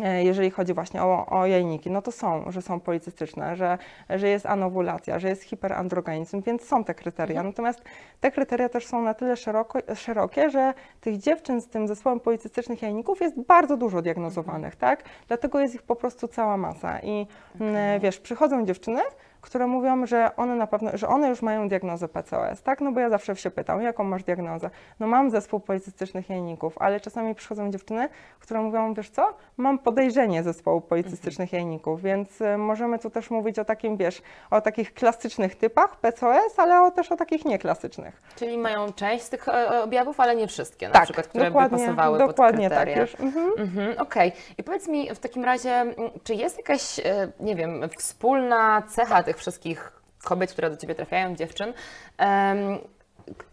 jeżeli 0.00 0.50
chodzi 0.50 0.74
właśnie 0.74 1.02
o, 1.02 1.26
o 1.26 1.46
jajniki, 1.46 1.90
no 1.90 2.02
to 2.02 2.12
są, 2.12 2.44
że 2.48 2.62
są 2.62 2.80
policystyczne, 2.80 3.56
że, 3.56 3.78
że 4.10 4.28
jest 4.28 4.46
anowulacja, 4.46 5.18
że 5.18 5.28
jest 5.28 5.42
hiperandrogenizm, 5.42 6.42
więc 6.42 6.62
są 6.62 6.84
te 6.84 6.94
kryteria. 6.94 7.36
Mhm. 7.36 7.46
Natomiast 7.46 7.82
te 8.20 8.30
kryteria 8.30 8.68
też 8.68 8.86
są 8.86 9.02
na 9.02 9.14
tyle 9.14 9.36
szeroko, 9.36 9.78
szerokie, 9.94 10.50
że 10.50 10.74
tych 11.00 11.18
dziewczyn 11.18 11.60
z 11.60 11.68
tym 11.68 11.88
zespołem 11.88 12.20
policystycznych 12.20 12.82
jajników 12.82 13.20
jest 13.20 13.40
bardzo 13.40 13.76
dużo 13.76 14.02
diagnozowanych, 14.02 14.76
tak? 14.76 15.02
Dlatego 15.28 15.60
jest 15.60 15.74
ich 15.74 15.82
po 15.82 15.96
prostu 15.96 16.28
cała 16.28 16.56
masa. 16.56 16.98
I 17.00 17.26
mm, 17.60 18.00
wiesz, 18.00 18.20
przychodzą 18.20 18.66
dziewczyny, 18.66 19.00
które 19.44 19.66
mówią, 19.66 20.06
że 20.06 20.36
one 20.36 20.56
na 20.56 20.66
pewno, 20.66 20.90
że 20.94 21.08
one 21.08 21.28
już 21.28 21.42
mają 21.42 21.68
diagnozę 21.68 22.08
PCOS, 22.08 22.62
tak? 22.62 22.80
No 22.80 22.92
bo 22.92 23.00
ja 23.00 23.10
zawsze 23.10 23.36
się 23.36 23.50
pytam, 23.50 23.82
jaką 23.82 24.04
masz 24.04 24.24
diagnozę? 24.24 24.70
No 25.00 25.06
mam 25.06 25.30
zespół 25.30 25.60
policystycznych 25.60 26.30
jajników, 26.30 26.78
ale 26.78 27.00
czasami 27.00 27.34
przychodzą 27.34 27.70
dziewczyny, 27.70 28.08
które 28.40 28.60
mówią, 28.60 28.94
wiesz 28.94 29.10
co, 29.10 29.34
mam 29.56 29.78
podejrzenie 29.78 30.42
zespołu 30.42 30.80
policystycznych 30.80 31.52
jajników, 31.52 32.02
więc 32.02 32.40
y, 32.40 32.58
możemy 32.58 32.98
tu 32.98 33.10
też 33.10 33.30
mówić 33.30 33.58
o 33.58 33.64
takim, 33.64 33.96
wiesz, 33.96 34.22
o 34.50 34.60
takich 34.60 34.94
klasycznych 34.94 35.54
typach 35.56 35.96
PCOS, 35.96 36.58
ale 36.58 36.82
o, 36.82 36.90
też 36.90 37.12
o 37.12 37.16
takich 37.16 37.44
nieklasycznych. 37.44 38.22
Czyli 38.36 38.58
mają 38.58 38.92
część 38.92 39.24
z 39.24 39.30
tych 39.30 39.48
e, 39.48 39.82
objawów, 39.82 40.20
ale 40.20 40.36
nie 40.36 40.46
wszystkie, 40.46 40.86
na 40.86 40.92
tak, 40.92 41.04
przykład, 41.04 41.26
które 41.26 41.50
by 41.50 41.70
pasowały 41.70 42.18
dokładnie 42.18 42.68
pod 42.68 42.78
tak 42.78 42.84
kryteria. 42.86 43.02
już. 43.02 43.20
Mhm. 43.20 43.50
Mhm, 43.58 43.98
Okej. 43.98 44.32
I 44.58 44.62
powiedz 44.62 44.88
mi 44.88 45.14
w 45.14 45.18
takim 45.18 45.44
razie, 45.44 45.70
m, 45.70 45.94
czy 46.24 46.34
jest 46.34 46.56
jakaś, 46.58 46.98
e, 46.98 47.02
nie 47.40 47.56
wiem, 47.56 47.80
wspólna 47.98 48.82
cecha 48.88 49.22
tych 49.22 49.33
wszystkich 49.36 49.92
kobiet, 50.24 50.52
które 50.52 50.70
do 50.70 50.76
Ciebie 50.76 50.94
trafiają, 50.94 51.36
dziewczyn, 51.36 51.72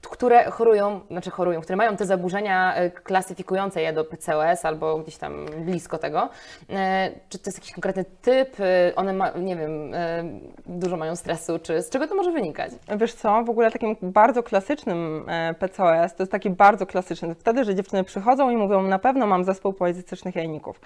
które 0.02 0.52
chorują, 0.52 1.00
znaczy 1.12 1.32
chorują, 1.32 1.62
które 1.62 1.76
mają 1.76 1.98
te 1.98 2.06
zaburzenia 2.06 2.76
e, 2.76 2.90
klasyfikujące 2.92 3.82
je 3.82 3.94
do 3.94 4.06
PCOS 4.06 4.66
albo 4.66 4.98
gdzieś 4.98 5.18
tam 5.18 5.46
blisko 5.46 5.98
tego. 5.98 6.30
E, 6.70 7.12
Czy 7.30 7.40
to 7.40 7.50
jest 7.50 7.58
jakiś 7.58 7.72
konkretny 7.72 8.06
typ? 8.22 8.60
E, 8.60 8.96
One, 8.96 9.14
ma, 9.14 9.30
nie 9.30 9.56
wiem, 9.56 9.92
dużo 10.66 10.98
mają 10.98 11.16
stresu, 11.16 11.60
czy 11.60 11.82
z 11.82 11.90
czego 11.90 12.08
to 12.08 12.16
może 12.16 12.32
wynikać? 12.32 12.72
Wiesz 12.98 13.14
co, 13.14 13.44
w 13.44 13.50
ogóle 13.50 13.72
takim 13.72 13.96
bardzo 14.02 14.44
klasycznym 14.44 15.26
PCOS, 15.60 16.16
to 16.16 16.24
jest 16.24 16.32
taki 16.32 16.50
bardzo 16.50 16.86
klasyczny, 16.86 17.36
wtedy, 17.36 17.64
że 17.64 17.76
dziewczyny 17.76 18.04
przychodzą 18.04 18.50
i 18.50 18.58
mówią, 18.58 18.82
na 18.82 19.00
pewno 19.00 19.28
mam 19.28 19.44
zespół 19.44 19.74
policystycznych 19.74 20.36
jajników. 20.36 20.82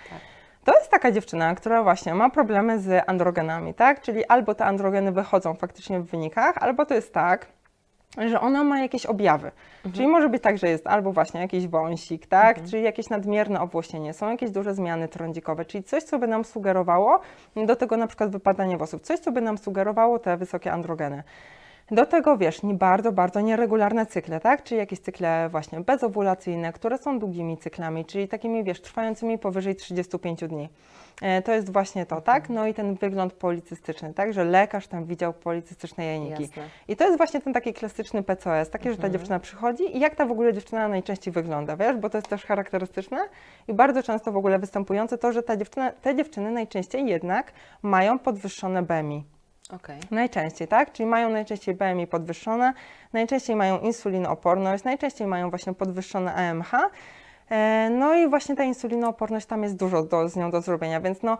To 0.65 0.73
jest 0.73 0.91
taka 0.91 1.11
dziewczyna, 1.11 1.55
która 1.55 1.83
właśnie 1.83 2.13
ma 2.13 2.29
problemy 2.29 2.79
z 2.79 3.03
androgenami, 3.09 3.73
tak? 3.73 4.01
Czyli 4.01 4.25
albo 4.25 4.55
te 4.55 4.65
androgeny 4.65 5.11
wychodzą 5.11 5.53
faktycznie 5.53 5.99
w 5.99 6.05
wynikach, 6.05 6.57
albo 6.57 6.85
to 6.85 6.93
jest 6.93 7.13
tak, 7.13 7.47
że 8.27 8.41
ona 8.41 8.63
ma 8.63 8.79
jakieś 8.79 9.05
objawy. 9.05 9.51
Czyli 9.93 10.07
może 10.07 10.29
być 10.29 10.43
tak, 10.43 10.57
że 10.57 10.69
jest 10.69 10.87
albo 10.87 11.11
właśnie 11.11 11.41
jakiś 11.41 11.67
wąsik, 11.67 12.27
tak? 12.27 12.63
Czyli 12.63 12.83
jakieś 12.83 13.09
nadmierne 13.09 13.61
owłosienie, 13.61 14.13
są 14.13 14.29
jakieś 14.31 14.51
duże 14.51 14.73
zmiany 14.73 15.07
trądzikowe, 15.07 15.65
czyli 15.65 15.83
coś, 15.83 16.03
co 16.03 16.19
by 16.19 16.27
nam 16.27 16.45
sugerowało 16.45 17.19
do 17.55 17.75
tego 17.75 17.97
na 17.97 18.07
przykład 18.07 18.31
wypadanie 18.31 18.77
włosów, 18.77 19.01
coś, 19.01 19.19
co 19.19 19.31
by 19.31 19.41
nam 19.41 19.57
sugerowało 19.57 20.19
te 20.19 20.37
wysokie 20.37 20.71
androgeny. 20.71 21.23
Do 21.91 22.05
tego, 22.05 22.37
wiesz, 22.37 22.63
nie 22.63 22.73
bardzo, 22.73 23.11
bardzo 23.11 23.41
nieregularne 23.41 24.05
cykle, 24.05 24.39
tak? 24.39 24.63
Czyli 24.63 24.79
jakieś 24.79 24.99
cykle 24.99 25.49
właśnie 25.49 25.81
bezowulacyjne, 25.81 26.73
które 26.73 26.97
są 26.97 27.19
długimi 27.19 27.57
cyklami, 27.57 28.05
czyli 28.05 28.27
takimi, 28.27 28.63
wiesz, 28.63 28.81
trwającymi 28.81 29.37
powyżej 29.37 29.75
35 29.75 30.47
dni. 30.47 30.69
E, 31.21 31.41
To 31.41 31.53
jest 31.53 31.73
właśnie 31.73 32.05
to, 32.05 32.21
tak? 32.21 32.49
No 32.49 32.67
i 32.67 32.73
ten 32.73 32.95
wygląd 32.95 33.33
policystyczny, 33.33 34.13
tak? 34.13 34.33
Że 34.33 34.43
lekarz 34.45 34.87
tam 34.87 35.05
widział 35.05 35.33
policystyczne 35.33 36.05
jajniki. 36.05 36.41
Jasne. 36.41 36.63
I 36.87 36.95
to 36.95 37.05
jest 37.05 37.17
właśnie 37.17 37.41
ten 37.41 37.53
taki 37.53 37.73
klasyczny 37.73 38.23
PCOS, 38.23 38.69
takie, 38.69 38.91
że 38.91 38.97
ta 38.97 39.09
dziewczyna 39.09 39.39
przychodzi 39.39 39.97
i 39.97 39.99
jak 39.99 40.15
ta 40.15 40.25
w 40.25 40.31
ogóle 40.31 40.53
dziewczyna 40.53 40.87
najczęściej 40.87 41.33
wygląda, 41.33 41.77
wiesz? 41.77 41.97
Bo 41.97 42.09
to 42.09 42.17
jest 42.17 42.27
też 42.27 42.45
charakterystyczne 42.45 43.17
i 43.67 43.73
bardzo 43.73 44.03
często 44.03 44.31
w 44.31 44.37
ogóle 44.37 44.59
występujące 44.59 45.17
to, 45.17 45.31
że 45.31 45.43
ta 45.43 45.57
dziewczyna, 45.57 45.91
te 45.91 46.15
dziewczyny 46.15 46.51
najczęściej 46.51 47.05
jednak 47.05 47.51
mają 47.81 48.19
podwyższone 48.19 48.83
BMI. 48.83 49.34
Okej. 49.73 49.99
Najczęściej, 50.11 50.67
tak? 50.67 50.91
Czyli 50.91 51.05
mają 51.09 51.29
najczęściej 51.29 51.75
BMI 51.75 52.07
podwyższone, 52.07 52.73
najczęściej 53.13 53.55
mają 53.55 53.79
insulinooporność, 53.79 54.83
najczęściej 54.83 55.27
mają 55.27 55.49
właśnie 55.49 55.73
podwyższone 55.73 56.33
AMH. 56.33 56.71
E, 57.49 57.89
No 57.89 58.15
i 58.15 58.27
właśnie 58.29 58.55
ta 58.55 58.63
insulinooporność, 58.63 59.45
tam 59.45 59.63
jest 59.63 59.75
dużo 59.75 60.03
do, 60.03 60.29
z 60.29 60.35
nią 60.35 60.51
do 60.51 60.61
zrobienia, 60.61 61.01
więc 61.01 61.23
no 61.23 61.37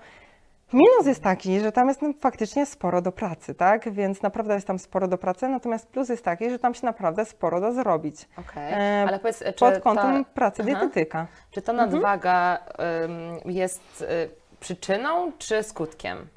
minus 0.74 1.06
jest 1.06 1.24
taki, 1.24 1.60
że 1.60 1.72
tam 1.72 1.88
jest 1.88 2.02
faktycznie 2.22 2.66
sporo 2.66 3.02
do 3.02 3.12
pracy, 3.12 3.56
tak? 3.56 3.90
Więc 3.92 4.22
naprawdę 4.22 4.54
jest 4.54 4.68
tam 4.68 4.80
sporo 4.80 5.08
do 5.08 5.18
pracy, 5.18 5.48
natomiast 5.48 5.88
plus 5.88 6.10
jest 6.10 6.24
taki, 6.26 6.50
że 6.50 6.60
tam 6.60 6.74
się 6.74 6.86
naprawdę 6.86 7.26
sporo 7.26 7.62
da 7.62 7.72
zrobić. 7.72 8.28
Okej. 8.38 8.74
E, 8.74 9.06
Ale 9.08 9.20
powiedz, 9.20 9.44
Pod 9.60 9.80
kątem 9.80 10.26
ta... 10.26 10.32
pracy 10.34 10.62
Aha. 10.66 10.72
dietetyka. 10.80 11.28
Czy 11.52 11.62
ta 11.62 11.72
Mhm. 11.72 11.92
nadwaga 11.92 12.58
ym, 13.06 13.52
jest 13.54 14.02
y, 14.02 14.30
przyczyną 14.60 15.32
czy 15.38 15.64
skutkiem? 15.64 16.28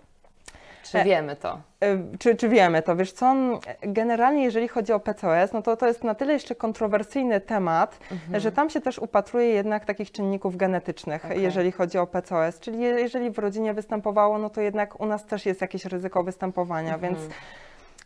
Czy 0.93 0.99
E, 0.99 1.05
wiemy 1.05 1.37
to? 1.37 1.59
Y, 1.85 2.19
Czy, 2.19 2.37
czy 2.37 2.49
wiemy 2.49 2.83
to? 2.83 2.97
Wiesz 2.97 3.13
co, 3.13 3.35
generalnie 3.83 4.45
jeżeli 4.45 4.69
chodzi 4.69 4.93
o 4.93 5.01
PCOS, 5.01 5.53
no 5.53 5.63
to 5.63 5.77
to 5.77 5.87
jest 5.87 6.05
na 6.05 6.15
tyle 6.15 6.33
jeszcze 6.33 6.55
kontrowersyjny 6.55 7.41
temat, 7.41 7.99
że 8.35 8.53
tam 8.53 8.71
się 8.71 8.81
też 8.81 8.99
upatruje 8.99 9.47
jednak 9.47 9.85
takich 9.85 10.13
czynników 10.13 10.57
genetycznych, 10.57 11.25
Okej. 11.25 11.43
jeżeli 11.43 11.73
chodzi 11.73 11.99
o 11.99 12.07
PCOS. 12.07 12.59
Czyli 12.61 12.81
je- 12.81 13.01
jeżeli 13.01 13.31
w 13.31 13.39
rodzinie 13.39 13.75
występowało, 13.75 14.39
no 14.39 14.51
to 14.51 14.61
jednak 14.61 15.01
u 15.01 15.07
nas 15.07 15.27
też 15.27 15.47
jest 15.47 15.61
jakieś 15.61 15.85
ryzyko 15.85 16.23
występowania, 16.23 16.99
więc 16.99 17.19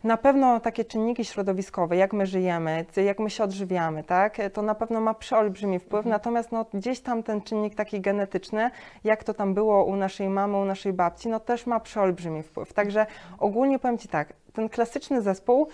na 0.05 0.17
pewno 0.17 0.61
takie 0.61 0.85
czynniki 0.85 1.25
środowiskowe, 1.25 1.97
jak 1.97 2.13
my 2.13 2.27
żyjemy, 2.27 2.87
jak 2.97 3.19
my 3.19 3.31
się 3.31 3.45
odżywiamy, 3.45 4.05
tak, 4.05 4.37
to 4.53 4.63
na 4.63 4.75
pewno 4.75 5.01
ma 5.01 5.15
przeolbrzymi 5.15 5.79
wpływ, 5.79 6.07
natomiast 6.07 6.53
no, 6.53 6.67
gdzieś 6.75 7.01
tam 7.01 7.23
ten 7.23 7.43
czynnik 7.43 7.75
taki 7.75 8.01
genetyczny, 8.01 8.71
jak 9.05 9.25
to 9.25 9.35
tam 9.35 9.55
było 9.55 9.85
u 9.85 9.97
naszej 9.97 10.29
mamy, 10.29 10.57
u 10.57 10.65
naszej 10.65 10.93
babci, 10.93 11.29
no 11.29 11.41
też 11.41 11.67
ma 11.67 11.81
przeolbrzymi 11.81 12.43
wpływ. 12.43 12.73
Także 12.73 13.07
ogólnie 13.39 13.79
powiem 13.79 13.99
Ci 13.99 14.09
tak, 14.09 14.33
ten 14.53 14.69
klasyczny 14.69 15.23
zespół, 15.23 15.69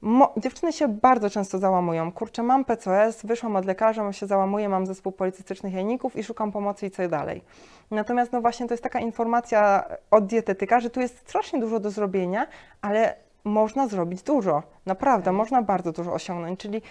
Mo, 0.00 0.34
dziewczyny 0.36 0.72
się 0.72 0.88
bardzo 0.88 1.30
często 1.30 1.58
załamują. 1.58 2.12
Kurczę, 2.12 2.42
mam 2.42 2.64
PCOS, 2.64 3.22
wyszłam 3.24 3.56
od 3.56 3.64
lekarza, 3.64 4.02
mam 4.02 4.12
się 4.12 4.26
załamuję, 4.26 4.68
mam 4.68 4.86
zespół 4.86 5.12
policystycznych 5.12 5.72
jajników 5.72 6.16
i 6.16 6.24
szukam 6.24 6.52
pomocy 6.52 6.86
i 6.86 6.90
co 6.90 7.08
dalej. 7.08 7.42
Natomiast 7.90 8.32
no 8.32 8.40
właśnie 8.40 8.66
to 8.66 8.74
jest 8.74 8.82
taka 8.82 9.00
informacja 9.00 9.84
od 10.10 10.26
dietetyka, 10.26 10.80
że 10.80 10.90
tu 10.90 11.00
jest 11.00 11.18
strasznie 11.18 11.60
dużo 11.60 11.80
do 11.80 11.90
zrobienia, 11.90 12.46
ale 12.82 13.25
można 13.46 13.88
zrobić 13.88 14.22
dużo. 14.22 14.62
Naprawdę, 14.86 15.32
można 15.32 15.62
bardzo 15.62 15.92
dużo 15.92 16.12
osiągnąć. 16.12 16.60
Czyli 16.60 16.82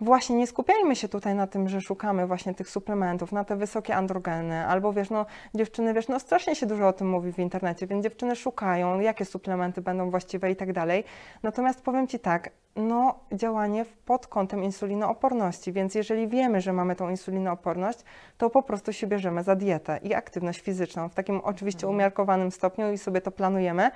właśnie 0.00 0.36
nie 0.36 0.46
skupiajmy 0.46 0.96
się 0.96 1.08
tutaj 1.08 1.34
na 1.34 1.46
tym, 1.46 1.68
że 1.68 1.80
szukamy 1.80 2.26
właśnie 2.26 2.54
tych 2.54 2.68
suplementów, 2.68 3.32
na 3.32 3.44
te 3.44 3.56
wysokie 3.56 3.96
androgeny, 3.96 4.66
albo 4.66 4.92
wiesz, 4.92 5.10
no 5.10 5.26
dziewczyny, 5.54 5.94
wiesz, 5.94 6.08
no 6.08 6.20
strasznie 6.20 6.56
się 6.56 6.66
dużo 6.66 6.88
o 6.88 6.92
tym 6.92 7.10
mówi 7.10 7.32
w 7.32 7.38
internecie, 7.38 7.86
więc 7.86 8.02
dziewczyny 8.02 8.36
szukają, 8.36 9.00
jakie 9.00 9.24
suplementy 9.24 9.82
będą 9.82 10.10
właściwe 10.10 10.50
i 10.50 10.56
tak 10.56 10.72
dalej. 10.72 11.04
Natomiast 11.42 11.82
powiem 11.82 12.06
Ci 12.06 12.18
tak, 12.18 12.50
no 12.76 13.14
działanie 13.32 13.84
pod 14.06 14.26
kątem 14.26 14.64
insulinooporności, 14.64 15.72
więc 15.72 15.94
jeżeli 15.94 16.28
wiemy, 16.28 16.60
że 16.60 16.72
mamy 16.72 16.96
tą 16.96 17.08
insulinooporność, 17.08 17.98
to 18.38 18.50
po 18.50 18.62
prostu 18.62 18.92
się 18.92 19.06
bierzemy 19.06 19.42
za 19.42 19.56
dietę 19.56 20.00
i 20.02 20.14
aktywność 20.14 20.60
fizyczną 20.60 21.08
w 21.08 21.14
takim 21.14 21.40
oczywiście 21.40 21.88
umiarkowanym 21.88 22.50
stopniu 22.50 22.92
i 22.92 22.98
sobie 22.98 23.20
to 23.20 23.30
planujemy, 23.30 23.90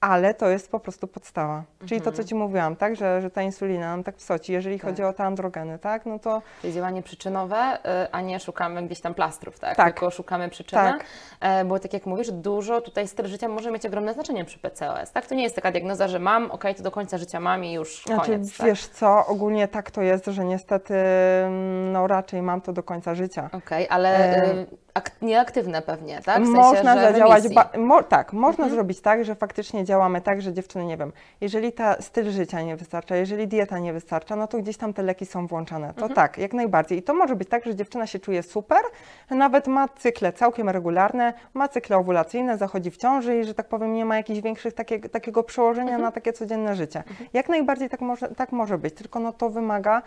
ale 0.00 0.34
to 0.34 0.48
jest 0.48 0.70
po 0.70 0.80
prostu 0.80 1.06
podstawa. 1.06 1.62
Czyli 1.86 2.00
to, 2.00 2.04
co 2.04 2.10
Mhm. 2.10 2.28
Ci 2.28 2.34
mówiłam, 2.34 2.76
tak, 2.76 2.96
że, 2.96 3.20
że 3.22 3.30
ta 3.30 3.42
insulina 3.42 3.86
nam 3.86 4.04
tak 4.04 4.14
psoci, 4.14 4.52
jeżeli 4.52 4.80
Tak. 4.80 4.90
chodzi 4.90 5.02
o 5.02 5.12
te 5.12 5.24
androgeny, 5.24 5.78
tak, 5.78 6.06
no 6.06 6.18
to 6.18 6.42
Czyli 6.62 6.72
działanie 6.72 7.02
przyczynowe, 7.02 7.78
y, 8.04 8.12
a 8.12 8.20
nie 8.20 8.40
szukamy 8.40 8.82
gdzieś 8.82 9.00
tam 9.00 9.14
plastrów, 9.14 9.58
tak? 9.58 9.76
Tak. 9.76 9.94
Tylko 9.94 10.10
szukamy 10.10 10.48
przyczyny. 10.48 10.82
Tak. 10.82 11.04
E, 11.40 11.64
Bo 11.64 11.78
tak 11.78 11.92
jak 11.92 12.06
mówisz, 12.06 12.30
dużo 12.30 12.80
tutaj 12.80 13.08
styl 13.08 13.26
życia 13.26 13.48
może 13.48 13.70
mieć 13.70 13.86
ogromne 13.86 14.14
znaczenie 14.14 14.44
przy 14.44 14.58
PCOS, 14.58 15.12
tak? 15.12 15.26
To 15.26 15.34
nie 15.34 15.42
jest 15.42 15.54
taka 15.56 15.70
diagnoza, 15.72 16.08
że 16.08 16.18
mam, 16.18 16.50
okej, 16.50 16.74
to 16.74 16.82
do 16.82 16.90
końca 16.90 17.18
życia 17.18 17.40
mam 17.40 17.64
i 17.64 17.72
już 17.72 18.02
Znaczy, 18.06 18.30
koniec, 18.32 18.56
tak? 18.56 18.66
wiesz 18.66 18.86
co, 18.86 19.26
ogólnie 19.26 19.68
tak 19.68 19.90
to 19.90 20.02
jest, 20.02 20.26
że 20.26 20.44
niestety, 20.44 20.94
mm, 20.94 21.92
no 21.92 22.06
raczej 22.06 22.42
mam 22.42 22.60
to 22.60 22.72
do 22.72 22.82
końca 22.82 23.14
życia. 23.14 23.50
Okej, 23.52 23.86
ale 23.90 24.08
E, 24.18 24.52
y, 24.54 24.66
ak- 24.98 25.10
nieaktywne 25.22 25.82
pewnie, 25.82 26.20
tak? 26.24 26.42
W 26.42 26.46
sensie, 26.46 26.52
można 26.60 26.94
zadziałać, 27.00 27.54
ba- 27.54 27.70
mo, 27.78 28.02
tak, 28.02 28.32
można 28.32 28.64
Mhm. 28.64 28.70
zrobić 28.70 29.00
tak, 29.00 29.24
że 29.24 29.34
faktycznie 29.34 29.84
działamy 29.84 30.20
tak, 30.20 30.42
że 30.42 30.52
dziewczyny, 30.52 30.84
nie 30.84 30.96
wiem, 30.96 31.12
jeżeli 31.40 31.72
ta 31.72 32.02
styl 32.02 32.30
życia 32.30 32.62
nie 32.62 32.76
wystarcza, 32.76 33.16
jeżeli 33.16 33.48
dieta 33.48 33.78
nie 33.78 33.92
wystarcza, 33.92 34.36
no 34.36 34.46
to 34.46 34.58
gdzieś 34.58 34.76
tam 34.76 34.92
te 34.92 35.02
leki 35.02 35.26
są 35.26 35.46
włączane. 35.46 35.86
To 35.88 36.02
Mhm. 36.02 36.14
tak, 36.14 36.38
jak 36.38 36.52
najbardziej. 36.52 36.98
I 36.98 37.02
to 37.02 37.14
może 37.14 37.36
być 37.36 37.48
tak, 37.48 37.64
że 37.64 37.74
dziewczyna 37.74 38.06
się 38.06 38.18
czuje 38.18 38.42
super, 38.42 38.78
nawet 39.30 39.66
ma 39.66 39.88
cykle 39.88 40.32
całkiem 40.32 40.68
regularne, 40.68 41.32
ma 41.54 41.68
cykle 41.68 41.96
owulacyjne, 41.96 42.58
zachodzi 42.58 42.90
w 42.90 42.96
ciąży 42.96 43.38
i, 43.38 43.44
że 43.44 43.54
tak 43.54 43.68
powiem, 43.68 43.94
nie 43.94 44.04
ma 44.04 44.16
jakichś 44.16 44.40
większych 44.40 44.74
takie, 44.74 45.00
takiego 45.00 45.42
przełożenia 45.42 45.82
Mhm. 45.92 46.02
na 46.02 46.12
takie 46.12 46.32
codzienne 46.32 46.74
życie. 46.76 47.02
Jak 47.32 47.48
najbardziej 47.48 47.88
tak 47.88 48.00
może, 48.00 48.28
tak 48.28 48.52
może 48.52 48.78
być, 48.78 48.94
tylko 48.94 49.20
no 49.20 49.32
to 49.32 49.50
wymaga 49.50 50.02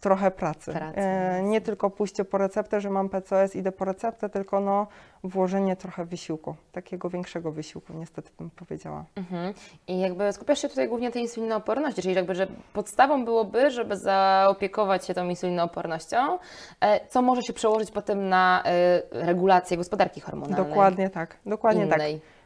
trochę 0.00 0.30
pracy. 0.30 0.72
Pracy, 0.72 1.00
E, 1.00 1.24
jasne. 1.24 1.42
nie 1.42 1.60
tylko 1.60 1.90
pójście 1.90 2.24
po 2.24 2.38
receptę, 2.38 2.80
że 2.80 2.90
mam 2.90 3.08
PCOS, 3.08 3.56
idę 3.56 3.72
po 3.72 3.84
receptę, 3.84 4.28
tylko 4.28 4.60
no 4.60 4.86
włożenie 5.24 5.76
trochę 5.76 6.04
wysiłku, 6.04 6.54
takiego 6.72 7.10
większego 7.10 7.52
wysiłku, 7.52 7.92
niestety 7.92 8.30
bym 8.38 8.50
powiedziała. 8.50 9.04
Mhm. 9.16 9.54
I 9.88 10.00
jakby 10.00 10.32
skupiasz 10.32 10.62
się 10.62 10.68
tutaj 10.68 10.88
głównie 10.88 11.08
na 11.08 11.12
tej 11.12 11.22
insulinooporności, 11.22 12.02
czyli 12.02 12.14
jakby, 12.14 12.34
że 12.34 12.46
podstawą 12.72 13.24
byłoby, 13.24 13.70
żeby 13.70 13.96
zaopiekować 13.96 15.06
się 15.06 15.14
tą 15.14 15.28
insulinoopornością, 15.28 16.38
e, 16.80 17.06
co 17.08 17.22
może 17.22 17.42
się 17.42 17.52
przełożyć 17.52 17.90
potem 17.90 18.28
na 18.28 18.62
e, 18.64 19.02
regulację 19.26 19.76
gospodarki 19.76 20.20
hormonalnej. 20.20 20.68
Dokładnie 20.68 21.10
tak, 21.10 21.36
dokładnie 21.46 21.86
tak. 21.86 22.00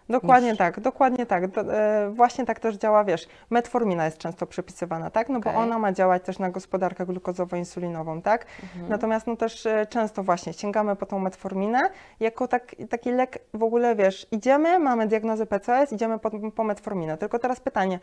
Dokładnie 0.08 0.48
niż- 0.48 0.58
tak, 0.58 0.80
dokładnie 0.80 1.26
tak. 1.26 1.46
Do, 1.46 1.60
e, 1.60 2.10
właśnie 2.10 2.46
tak 2.46 2.60
też 2.60 2.76
działa, 2.76 3.04
wiesz, 3.04 3.28
metformina 3.50 4.04
jest 4.04 4.18
często 4.18 4.46
przepisywana, 4.46 5.10
tak? 5.10 5.28
No 5.28 5.38
Okej. 5.38 5.52
bo 5.52 5.58
ona 5.58 5.78
ma 5.78 5.92
działać 5.92 6.22
też 6.22 6.38
na 6.38 6.50
gospodarkę 6.50 7.06
glukozowo-insulinową, 7.06 8.22
tak? 8.22 8.46
Mhm. 8.62 8.88
Natomiast 8.88 9.26
no 9.26 9.36
też 9.36 9.66
e, 9.66 9.86
często 9.86 10.22
właśnie 10.22 10.52
sięgamy 10.52 10.96
po 10.96 11.06
tą 11.06 11.18
metforminę 11.18 11.80
jako 12.20 12.48
tak, 12.48 12.74
taki 12.90 13.10
lek 13.10 13.38
w 13.54 13.62
ogóle, 13.62 13.96
wiesz, 13.96 14.26
idziemy, 14.30 14.78
mamy 14.78 15.06
diagnozę 15.06 15.46
PCOS, 15.46 15.92
idziemy 15.92 16.18
po, 16.18 16.30
po 16.30 16.64
metforminę. 16.64 17.18
Tylko 17.18 17.38
teraz 17.38 17.60
pytanie, 17.60 17.98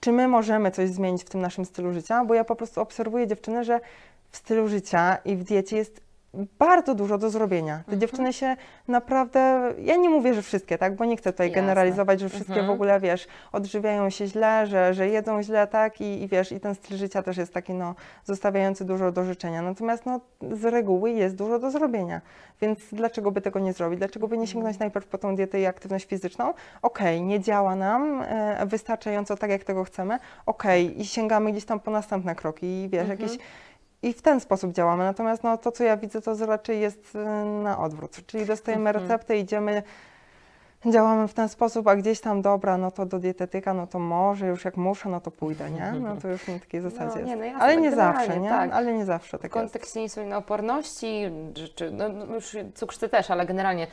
czy 0.00 0.12
my 0.12 0.28
możemy 0.28 0.70
coś 0.70 0.88
zmienić 0.88 1.24
w 1.24 1.30
tym 1.30 1.40
naszym 1.40 1.64
stylu 1.64 1.92
życia? 1.92 2.24
Bo 2.24 2.34
ja 2.34 2.44
po 2.44 2.56
prostu 2.56 2.80
obserwuję 2.80 3.26
dziewczyny, 3.26 3.64
że 3.64 3.80
w 4.30 4.36
stylu 4.36 4.68
życia 4.68 5.18
i 5.24 5.36
w 5.36 5.44
diecie 5.44 5.76
jest 5.76 6.11
bardzo 6.58 6.94
dużo 6.94 7.18
do 7.18 7.30
zrobienia. 7.30 7.74
Te 7.76 7.80
Mhm. 7.80 8.00
dziewczyny 8.00 8.32
się 8.32 8.56
naprawdę, 8.88 9.72
ja 9.78 9.96
nie 9.96 10.08
mówię, 10.10 10.34
że 10.34 10.42
wszystkie, 10.42 10.78
tak, 10.78 10.96
bo 10.96 11.04
nie 11.04 11.16
chcę 11.16 11.32
tutaj 11.32 11.48
Jasne. 11.48 11.62
generalizować, 11.62 12.20
że 12.20 12.28
wszystkie 12.28 12.52
Mhm. 12.52 12.66
w 12.66 12.70
ogóle, 12.70 13.00
wiesz, 13.00 13.26
odżywiają 13.52 14.10
się 14.10 14.26
źle, 14.26 14.66
że, 14.66 14.94
że 14.94 15.08
jedzą 15.08 15.42
źle, 15.42 15.66
tak, 15.66 16.00
i, 16.00 16.22
i 16.22 16.28
wiesz, 16.28 16.52
i 16.52 16.60
ten 16.60 16.74
styl 16.74 16.96
życia 16.96 17.22
też 17.22 17.36
jest 17.36 17.54
taki, 17.54 17.74
no, 17.74 17.94
zostawiający 18.24 18.84
dużo 18.84 19.12
do 19.12 19.24
życzenia. 19.24 19.62
Natomiast, 19.62 20.06
no, 20.06 20.20
z 20.52 20.64
reguły 20.64 21.10
jest 21.10 21.36
dużo 21.36 21.58
do 21.58 21.70
zrobienia, 21.70 22.20
więc 22.60 22.78
dlaczego 22.92 23.30
by 23.30 23.40
tego 23.40 23.58
nie 23.58 23.72
zrobić? 23.72 23.98
Dlaczego 23.98 24.28
by 24.28 24.38
nie 24.38 24.46
sięgnąć 24.46 24.78
najpierw 24.78 25.06
po 25.06 25.18
tą 25.18 25.36
dietę 25.36 25.60
i 25.60 25.66
aktywność 25.66 26.06
fizyczną? 26.06 26.54
Okej, 26.82 27.22
nie 27.22 27.40
działa 27.40 27.76
nam 27.76 28.22
e, 28.22 28.66
wystarczająco 28.66 29.36
tak, 29.36 29.50
jak 29.50 29.64
tego 29.64 29.84
chcemy, 29.84 30.18
okej, 30.46 31.00
i 31.00 31.04
sięgamy 31.06 31.52
gdzieś 31.52 31.64
tam 31.64 31.80
po 31.80 31.90
następne 31.90 32.34
kroki 32.34 32.66
i 32.66 32.88
wiesz, 32.88 33.00
Mhm. 33.02 33.20
jakieś 33.20 33.38
i 34.02 34.12
w 34.12 34.22
ten 34.22 34.40
sposób 34.40 34.72
działamy. 34.72 35.04
Natomiast 35.04 35.42
no, 35.44 35.58
to, 35.58 35.72
co 35.72 35.84
ja 35.84 35.96
widzę, 35.96 36.20
to 36.20 36.46
raczej 36.46 36.80
jest 36.80 37.14
y, 37.14 37.18
na 37.62 37.78
odwrót. 37.78 38.26
Czyli 38.26 38.46
dostajemy 38.46 38.90
Mhm. 38.90 39.02
receptę, 39.02 39.38
idziemy, 39.38 39.82
działamy 40.86 41.28
w 41.28 41.34
ten 41.34 41.48
sposób, 41.48 41.88
a 41.88 41.96
gdzieś 41.96 42.20
tam, 42.20 42.42
dobra, 42.42 42.76
no 42.78 42.90
to 42.90 43.06
do 43.06 43.18
dietetyka, 43.18 43.74
no 43.74 43.86
to 43.86 43.98
może 43.98 44.46
już 44.46 44.64
jak 44.64 44.76
muszę, 44.76 45.08
no 45.08 45.20
to 45.20 45.30
pójdę, 45.30 45.70
nie? 45.70 45.92
No 46.00 46.16
to 46.16 46.28
już 46.28 46.48
na 46.48 46.58
takiej 46.58 46.80
zasadzie 46.80 47.22
nie, 47.22 47.30
jest. 47.30 47.38
no 47.38 47.44
jasne, 47.44 47.60
Ale 47.64 47.76
nie 47.76 47.92
zawsze, 47.92 48.40
nie? 48.40 48.48
tak. 48.48 48.72
Ale 48.72 48.92
nie 48.92 49.04
zawsze 49.04 49.38
W 49.38 49.40
tak 49.40 49.50
jest. 49.50 49.54
kontekście 49.54 50.00
insulinooporności, 50.02 51.30
czy, 51.54 51.68
czy 51.68 51.90
no, 51.90 52.08
no 52.08 52.34
już 52.34 52.56
cukrzycy 52.74 53.08
też, 53.08 53.30
ale 53.30 53.46
generalnie, 53.46 53.86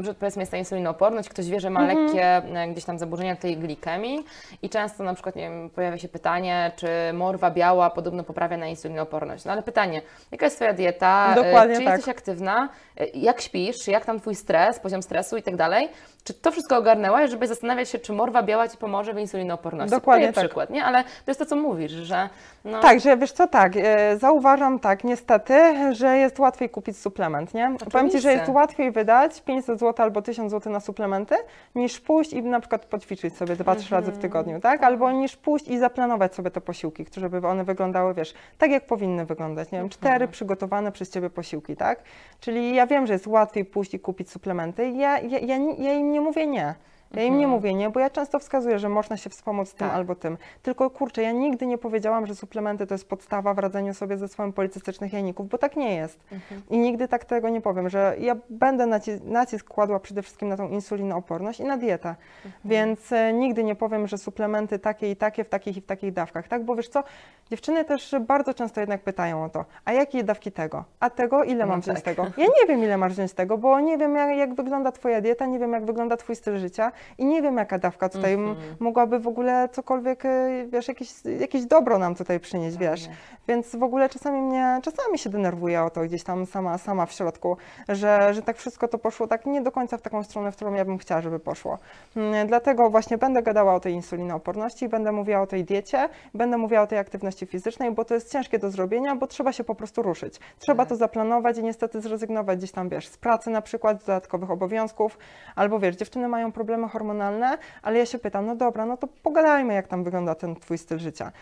że 0.00 0.14
powiedzmy 0.14 0.42
jest 0.42 0.52
ta 0.52 0.58
insulinooporność, 0.58 1.28
ktoś 1.28 1.48
wie, 1.48 1.60
że 1.60 1.70
ma 1.70 1.80
Mhm. 1.80 1.98
lekkie 2.04 2.24
e, 2.60 2.68
gdzieś 2.68 2.84
tam 2.84 2.98
zaburzenia 2.98 3.36
tej 3.36 3.56
glikemii 3.56 4.24
i 4.62 4.68
często 4.68 5.04
na 5.04 5.14
przykład, 5.14 5.36
nie 5.36 5.42
wiem, 5.42 5.70
pojawia 5.70 5.98
się 5.98 6.08
pytanie, 6.08 6.72
czy 6.76 6.88
morwa 7.14 7.50
biała 7.50 7.90
podobno 7.90 8.24
poprawia 8.24 8.56
na 8.56 8.66
insulinooporność. 8.66 9.44
No 9.44 9.52
ale 9.52 9.62
pytanie, 9.62 10.02
jaka 10.32 10.46
jest 10.46 10.56
Twoja 10.56 10.72
dieta, 10.72 11.32
E, 11.32 11.34
Dokładnie 11.34 11.76
czy 11.78 11.84
tak. 11.84 11.96
jesteś 11.96 12.14
aktywna, 12.16 12.68
E, 13.00 13.06
jak 13.06 13.40
śpisz, 13.40 13.88
jak 13.88 14.04
tam 14.04 14.20
Twój 14.20 14.34
stres, 14.34 14.78
poziom 14.78 15.02
stresu 15.02 15.36
i 15.36 15.42
tak 15.42 15.56
dalej, 15.56 15.88
czy 16.34 16.40
to 16.42 16.52
wszystko 16.52 16.76
ogarnęłaś, 16.76 17.30
żeby 17.30 17.46
zastanawiać 17.46 17.88
się, 17.88 17.98
czy 17.98 18.12
morwa 18.12 18.42
biała 18.42 18.68
Ci 18.68 18.76
pomoże 18.76 19.14
w 19.14 19.18
insulinooporności? 19.18 19.90
Dokładnie 19.96 20.32
tak. 20.32 20.44
przykład, 20.44 20.70
nie? 20.70 20.84
Ale 20.84 21.04
to 21.04 21.30
jest 21.30 21.40
to, 21.40 21.46
co 21.46 21.56
mówisz, 21.56 21.92
że 21.92 22.28
no, 22.64 22.80
Tak, 22.80 23.00
że 23.00 23.16
wiesz 23.16 23.32
co, 23.32 23.48
tak, 23.48 23.72
e, 23.76 24.18
zauważam 24.18 24.78
tak, 24.78 25.04
niestety, 25.04 25.54
że 25.94 26.16
jest 26.18 26.38
łatwiej 26.38 26.68
kupić 26.70 26.98
suplement, 26.98 27.54
nie? 27.54 27.74
Powiem 27.92 28.10
Ci, 28.10 28.12
że 28.12 28.28
Oczywiście. 28.28 28.30
jest 28.30 28.48
łatwiej 28.48 28.90
wydać 28.92 29.40
500 29.42 29.80
zł 29.80 30.04
albo 30.04 30.22
1000 30.22 30.50
zł 30.50 30.72
na 30.72 30.80
suplementy, 30.80 31.34
niż 31.74 32.00
pójść 32.00 32.32
i 32.32 32.42
na 32.42 32.60
przykład 32.60 32.84
poćwiczyć 32.86 33.36
sobie 33.36 33.56
2-3 33.56 33.90
razy 33.90 34.06
w 34.06 34.14
Mhm. 34.14 34.16
tygodniu, 34.22 34.60
tak? 34.60 34.82
Albo 34.82 35.12
niż 35.12 35.36
pójść 35.36 35.68
i 35.68 35.78
zaplanować 35.78 36.34
sobie 36.34 36.50
te 36.50 36.60
posiłki, 36.60 37.06
żeby 37.16 37.48
one 37.48 37.64
wyglądały, 37.64 38.14
wiesz, 38.14 38.34
tak 38.58 38.70
jak 38.70 38.86
powinny 38.86 39.26
wyglądać, 39.26 39.70
nie 39.72 39.78
wiem, 39.78 39.88
cztery 39.88 40.14
Mhm. 40.14 40.30
przygotowane 40.30 40.92
przez 40.92 41.10
Ciebie 41.10 41.30
posiłki, 41.30 41.76
tak? 41.76 42.02
Czyli 42.40 42.74
ja 42.74 42.86
wiem, 42.86 43.06
że 43.06 43.12
jest 43.12 43.26
łatwiej 43.26 43.64
pójść 43.64 43.94
i 43.94 44.00
kupić 44.00 44.30
suplementy, 44.30 44.88
ja, 44.90 45.18
ja, 45.18 45.38
ja, 45.38 45.56
ja 45.78 45.92
im 45.92 46.12
nie 46.12 46.19
mówię 46.20 46.46
nie. 46.46 46.74
Ja 47.14 47.22
im 47.22 47.32
nie 47.38 47.44
Mhm. 47.44 47.50
mówię 47.50 47.74
nie, 47.74 47.90
bo 47.90 48.00
ja 48.00 48.10
często 48.10 48.38
wskazuję, 48.38 48.78
że 48.78 48.88
można 48.88 49.16
się 49.16 49.30
wspomóc 49.30 49.74
tym 49.74 49.88
Tak. 49.88 49.96
albo 49.96 50.14
tym. 50.14 50.38
Tylko 50.62 50.90
kurczę, 50.90 51.22
ja 51.22 51.32
nigdy 51.32 51.66
nie 51.66 51.78
powiedziałam, 51.78 52.26
że 52.26 52.34
suplementy 52.34 52.86
to 52.86 52.94
jest 52.94 53.08
podstawa 53.08 53.54
w 53.54 53.58
radzeniu 53.58 53.94
sobie 53.94 54.16
ze 54.16 54.28
swoim 54.28 54.52
policystycznych 54.52 55.12
jajników, 55.12 55.48
bo 55.48 55.58
tak 55.58 55.76
nie 55.76 55.94
jest. 55.96 56.20
Mhm. 56.32 56.62
I 56.70 56.78
nigdy 56.78 57.08
tak 57.08 57.24
tego 57.24 57.48
nie 57.48 57.60
powiem, 57.60 57.88
że 57.88 58.16
ja 58.18 58.36
będę 58.50 58.84
naci- 58.84 59.20
nacisk 59.24 59.68
kładła 59.68 60.00
przede 60.00 60.22
wszystkim 60.22 60.48
na 60.48 60.56
tą 60.56 60.68
insulinooporność 60.68 61.60
i 61.60 61.64
na 61.64 61.76
dietę. 61.76 62.08
Mhm. 62.44 62.52
Więc 62.64 63.12
e, 63.12 63.32
nigdy 63.32 63.64
nie 63.64 63.74
powiem, 63.74 64.06
że 64.06 64.18
suplementy 64.18 64.78
takie 64.78 65.10
i 65.10 65.16
takie 65.16 65.44
w 65.44 65.48
takich 65.48 65.76
i 65.76 65.80
w 65.80 65.86
takich 65.86 66.12
dawkach, 66.12 66.48
tak? 66.48 66.64
Bo 66.64 66.76
wiesz 66.76 66.88
co, 66.88 67.02
dziewczyny 67.50 67.84
też 67.84 68.14
bardzo 68.20 68.54
często 68.54 68.80
jednak 68.80 69.00
pytają 69.02 69.44
o 69.44 69.48
to, 69.48 69.64
a 69.84 69.92
jakie 69.92 70.24
dawki 70.24 70.52
tego? 70.52 70.84
A 71.00 71.10
tego 71.10 71.44
ile 71.44 71.66
mam 71.66 71.76
No 71.78 71.82
wziąć 71.82 71.98
tak. 72.02 72.04
tego? 72.04 72.26
Ja 72.36 72.46
nie 72.46 72.66
wiem, 72.68 72.84
ile 72.84 72.96
masz 72.96 73.12
wziąć 73.12 73.32
tego, 73.32 73.58
bo 73.58 73.80
nie 73.80 73.98
wiem, 73.98 74.16
jak, 74.16 74.36
jak 74.36 74.54
wygląda 74.54 74.92
Twoja 74.92 75.20
dieta, 75.20 75.46
nie 75.46 75.58
wiem, 75.58 75.72
jak 75.72 75.84
wygląda 75.84 76.16
Twój 76.16 76.36
styl 76.36 76.58
życia 76.58 76.92
i 77.18 77.24
nie 77.26 77.42
wiem, 77.42 77.56
jaka 77.56 77.78
dawka 77.78 78.08
tutaj 78.08 78.32
m- 78.34 78.40
Mhm. 78.48 78.76
mogłaby 78.80 79.18
w 79.18 79.26
ogóle 79.28 79.68
cokolwiek, 79.72 80.24
e, 80.24 80.48
wiesz, 80.68 80.88
jakieś, 80.88 81.12
jakieś 81.40 81.64
dobro 81.64 81.98
nam 81.98 82.14
tutaj 82.14 82.40
przynieść, 82.40 82.76
wiesz. 82.76 83.00
Fajnie. 83.00 83.16
Więc 83.48 83.76
w 83.76 83.82
ogóle 83.82 84.08
czasami 84.08 84.42
mnie, 84.42 84.80
czasami 84.82 85.18
się 85.18 85.30
denerwuję 85.30 85.82
o 85.82 85.90
to 85.90 86.00
gdzieś 86.00 86.22
tam 86.24 86.46
sama, 86.46 86.78
sama 86.78 87.06
w 87.06 87.12
środku, 87.12 87.56
że, 87.88 88.34
że 88.34 88.42
tak 88.42 88.56
wszystko 88.56 88.88
to 88.88 88.98
poszło 88.98 89.26
tak 89.26 89.46
nie 89.46 89.60
do 89.62 89.72
końca 89.72 89.96
w 89.98 90.02
taką 90.02 90.22
stronę, 90.22 90.52
w 90.52 90.56
którą 90.56 90.74
ja 90.74 90.84
bym 90.84 90.98
chciała, 90.98 91.20
żeby 91.20 91.38
poszło. 91.38 91.78
Mm, 92.16 92.46
Dlatego 92.48 92.90
właśnie 92.90 93.18
będę 93.18 93.42
gadała 93.42 93.74
o 93.74 93.80
tej 93.80 93.92
insulinooporności, 93.94 94.88
będę 94.88 95.12
mówiła 95.12 95.40
o 95.40 95.46
tej 95.46 95.64
diecie, 95.64 96.08
będę 96.34 96.58
mówiła 96.58 96.80
o 96.82 96.86
tej 96.86 96.98
aktywności 96.98 97.46
fizycznej, 97.46 97.90
bo 97.90 98.04
to 98.04 98.14
jest 98.14 98.32
ciężkie 98.32 98.58
do 98.58 98.70
zrobienia, 98.70 99.16
bo 99.16 99.26
trzeba 99.26 99.52
się 99.52 99.64
po 99.64 99.74
prostu 99.74 100.02
ruszyć. 100.02 100.40
Trzeba 100.58 100.82
Tak. 100.82 100.88
to 100.88 100.96
zaplanować 100.96 101.58
i 101.58 101.62
niestety 101.62 102.00
zrezygnować 102.00 102.58
gdzieś 102.58 102.72
tam, 102.72 102.88
wiesz, 102.88 103.08
z 103.08 103.16
pracy 103.18 103.50
na 103.50 103.62
przykład, 103.62 104.02
z 104.02 104.06
dodatkowych 104.06 104.50
obowiązków, 104.50 105.18
albo 105.56 105.78
wiesz, 105.78 105.96
dziewczyny 105.96 106.28
mają 106.28 106.52
problemy 106.52 106.88
hormonalne, 106.90 107.58
ale 107.82 107.98
ja 107.98 108.06
się 108.06 108.18
pytam, 108.18 108.46
no 108.46 108.56
dobra, 108.56 108.86
no 108.86 108.96
to 108.96 109.08
pogadajmy, 109.22 109.74
jak 109.74 109.88
tam 109.88 110.04
wygląda 110.04 110.34
ten 110.34 110.56
twój 110.56 110.78
styl 110.78 110.98
życia. 110.98 111.32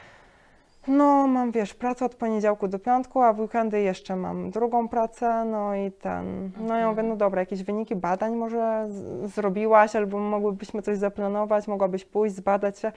No, 0.88 1.26
mam, 1.26 1.52
wiesz, 1.52 1.74
pracę 1.74 2.04
od 2.04 2.14
poniedziałku 2.14 2.68
do 2.68 2.78
piątku, 2.78 3.22
a 3.22 3.32
w 3.32 3.40
weekendy 3.40 3.80
jeszcze 3.80 4.16
mam 4.16 4.50
drugą 4.50 4.88
pracę, 4.88 5.44
no 5.44 5.74
i 5.74 5.92
ten, 5.92 6.50
no 6.60 6.76
ja 6.76 6.90
mówię, 6.90 7.02
no 7.02 7.16
dobra, 7.16 7.40
jakieś 7.40 7.62
wyniki 7.62 7.96
badań 7.96 8.34
może 8.34 8.88
zrobiłaś, 9.24 9.96
albo 9.96 10.18
mogłybyśmy 10.18 10.82
coś 10.82 10.98
zaplanować, 10.98 11.68
mogłabyś 11.68 12.04
pójść, 12.04 12.36
zbadać 12.36 12.78
się. 12.78 12.92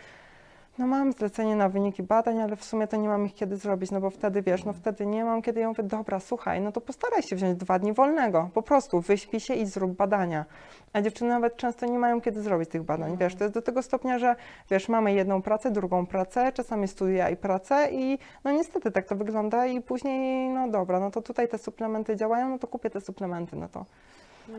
No 0.81 0.87
mam 0.87 1.13
zlecenie 1.13 1.55
na 1.55 1.69
wyniki 1.69 2.03
badań, 2.03 2.41
ale 2.41 2.55
w 2.55 2.63
sumie 2.63 2.87
to 2.87 2.97
nie 2.97 3.07
mam 3.07 3.25
ich 3.25 3.33
kiedy 3.33 3.57
zrobić, 3.57 3.91
no 3.91 4.01
bo 4.01 4.09
wtedy, 4.09 4.41
wiesz, 4.41 4.65
no 4.65 4.73
wtedy 4.73 5.05
nie 5.05 5.25
mam 5.25 5.41
kiedy, 5.41 5.59
ja 5.59 5.67
mówię, 5.67 5.83
dobra, 5.83 6.19
słuchaj, 6.19 6.61
no 6.61 6.71
to 6.71 6.81
postaraj 6.81 7.21
się 7.23 7.35
wziąć 7.35 7.57
dwa 7.57 7.79
dni 7.79 7.93
wolnego, 7.93 8.49
po 8.53 8.61
prostu 8.61 9.01
wyśpij 9.01 9.39
się 9.39 9.53
i 9.53 9.65
zrób 9.65 9.91
badania. 9.91 10.45
A 10.93 11.01
dziewczyny 11.01 11.29
nawet 11.29 11.57
często 11.57 11.85
nie 11.85 11.99
mają 11.99 12.21
kiedy 12.21 12.41
zrobić 12.41 12.69
tych 12.69 12.83
badań, 12.83 13.17
wiesz, 13.17 13.35
to 13.35 13.43
jest 13.43 13.53
do 13.53 13.61
tego 13.61 13.83
stopnia, 13.83 14.19
że 14.19 14.35
wiesz, 14.69 14.89
mamy 14.89 15.13
jedną 15.13 15.41
pracę, 15.41 15.71
drugą 15.71 16.05
pracę, 16.05 16.51
czasami 16.51 16.87
studia 16.87 17.29
i 17.29 17.35
pracę 17.35 17.87
i 17.91 18.19
no 18.43 18.51
niestety 18.51 18.91
tak 18.91 19.05
to 19.05 19.15
wygląda 19.15 19.65
i 19.65 19.81
później, 19.81 20.49
no 20.49 20.69
dobra, 20.69 20.99
no 20.99 21.11
to 21.11 21.21
tutaj 21.21 21.47
te 21.47 21.57
suplementy 21.57 22.15
działają, 22.15 22.49
no 22.49 22.59
to 22.59 22.67
kupię 22.67 22.89
te 22.89 23.01
suplementy, 23.01 23.55
no 23.55 23.67
to 23.67 23.85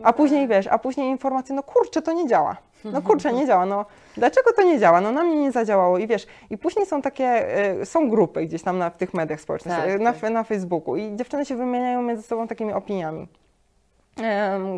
A 0.03 0.13
później 0.13 0.47
wiesz, 0.47 0.67
a 0.67 0.79
później 0.79 1.09
informacje, 1.09 1.55
no 1.55 1.63
kurczę, 1.63 2.01
to 2.01 2.13
nie 2.13 2.27
działa. 2.27 2.57
No 2.85 3.01
kurczę, 3.01 3.33
nie 3.33 3.47
działa. 3.47 3.65
No 3.65 3.85
dlaczego 4.17 4.53
to 4.53 4.63
nie 4.63 4.79
działa? 4.79 5.01
No 5.01 5.11
na 5.11 5.23
mnie 5.23 5.37
nie 5.37 5.51
zadziałało 5.51 5.97
i 5.97 6.07
wiesz, 6.07 6.27
i 6.49 6.57
później 6.57 6.85
są 6.85 7.01
takie, 7.01 7.57
y, 7.81 7.85
są 7.85 8.09
grupy 8.09 8.45
gdzieś 8.45 8.63
tam 8.63 8.77
na, 8.77 8.89
w 8.89 8.97
tych 8.97 9.13
mediach 9.13 9.41
społecznościowych, 9.41 9.93
Tak, 9.93 10.01
na, 10.01 10.13
tak. 10.13 10.31
na 10.31 10.43
Facebooku 10.43 10.95
i 10.97 11.15
dziewczyny 11.15 11.45
się 11.45 11.55
wymieniają 11.55 12.01
między 12.01 12.23
sobą 12.23 12.47
takimi 12.47 12.73
opiniami. 12.73 13.27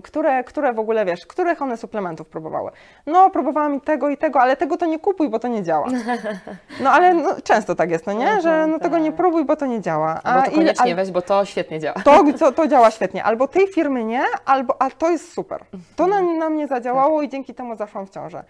Które, 0.03 0.43
które 0.43 0.73
w 0.73 0.79
ogóle 0.79 1.05
wiesz, 1.05 1.25
których 1.25 1.61
one 1.61 1.77
suplementów 1.77 2.27
próbowały? 2.27 2.71
No, 3.05 3.29
próbowałam 3.29 3.75
i 3.75 3.81
tego 3.81 4.09
i 4.09 4.17
tego, 4.17 4.41
ale 4.41 4.57
tego 4.57 4.77
to 4.77 4.85
nie 4.85 4.99
kupuj, 4.99 5.29
bo 5.29 5.39
to 5.39 5.47
nie 5.47 5.63
działa. 5.63 5.87
No 6.79 6.91
ale 6.91 7.13
no, 7.13 7.29
często 7.43 7.75
tak 7.75 7.91
jest, 7.91 8.07
no 8.07 8.13
nie? 8.13 8.41
Że 8.41 8.49
Mhm, 8.49 8.71
no, 8.71 8.79
tego 8.79 8.97
nie 8.97 9.09
tak. 9.09 9.15
próbuj, 9.15 9.45
bo 9.45 9.55
to 9.55 9.65
nie 9.65 9.81
działa. 9.81 10.21
Albo 10.23 10.41
to 10.41 10.47
ile- 10.47 10.55
koniecznie 10.55 10.91
al- 10.91 10.95
weź, 10.95 11.11
bo 11.11 11.21
to 11.21 11.45
świetnie 11.45 11.79
działa. 11.79 11.95
to, 12.03 12.23
to, 12.39 12.51
to 12.51 12.67
działa 12.67 12.91
świetnie. 12.91 13.23
Albo 13.23 13.47
tej 13.47 13.67
firmy 13.67 14.03
nie, 14.03 14.23
albo 14.45 14.81
a 14.81 14.89
to 14.89 15.09
jest 15.09 15.33
super. 15.33 15.63
To 15.95 16.07
na, 16.07 16.21
na 16.21 16.49
mnie 16.49 16.67
zadziałało 16.67 17.21
i 17.21 17.29
dzięki 17.29 17.53
temu 17.53 17.75
zaszłam 17.75 18.05
w 18.07 18.09
ciążę. 18.09 18.43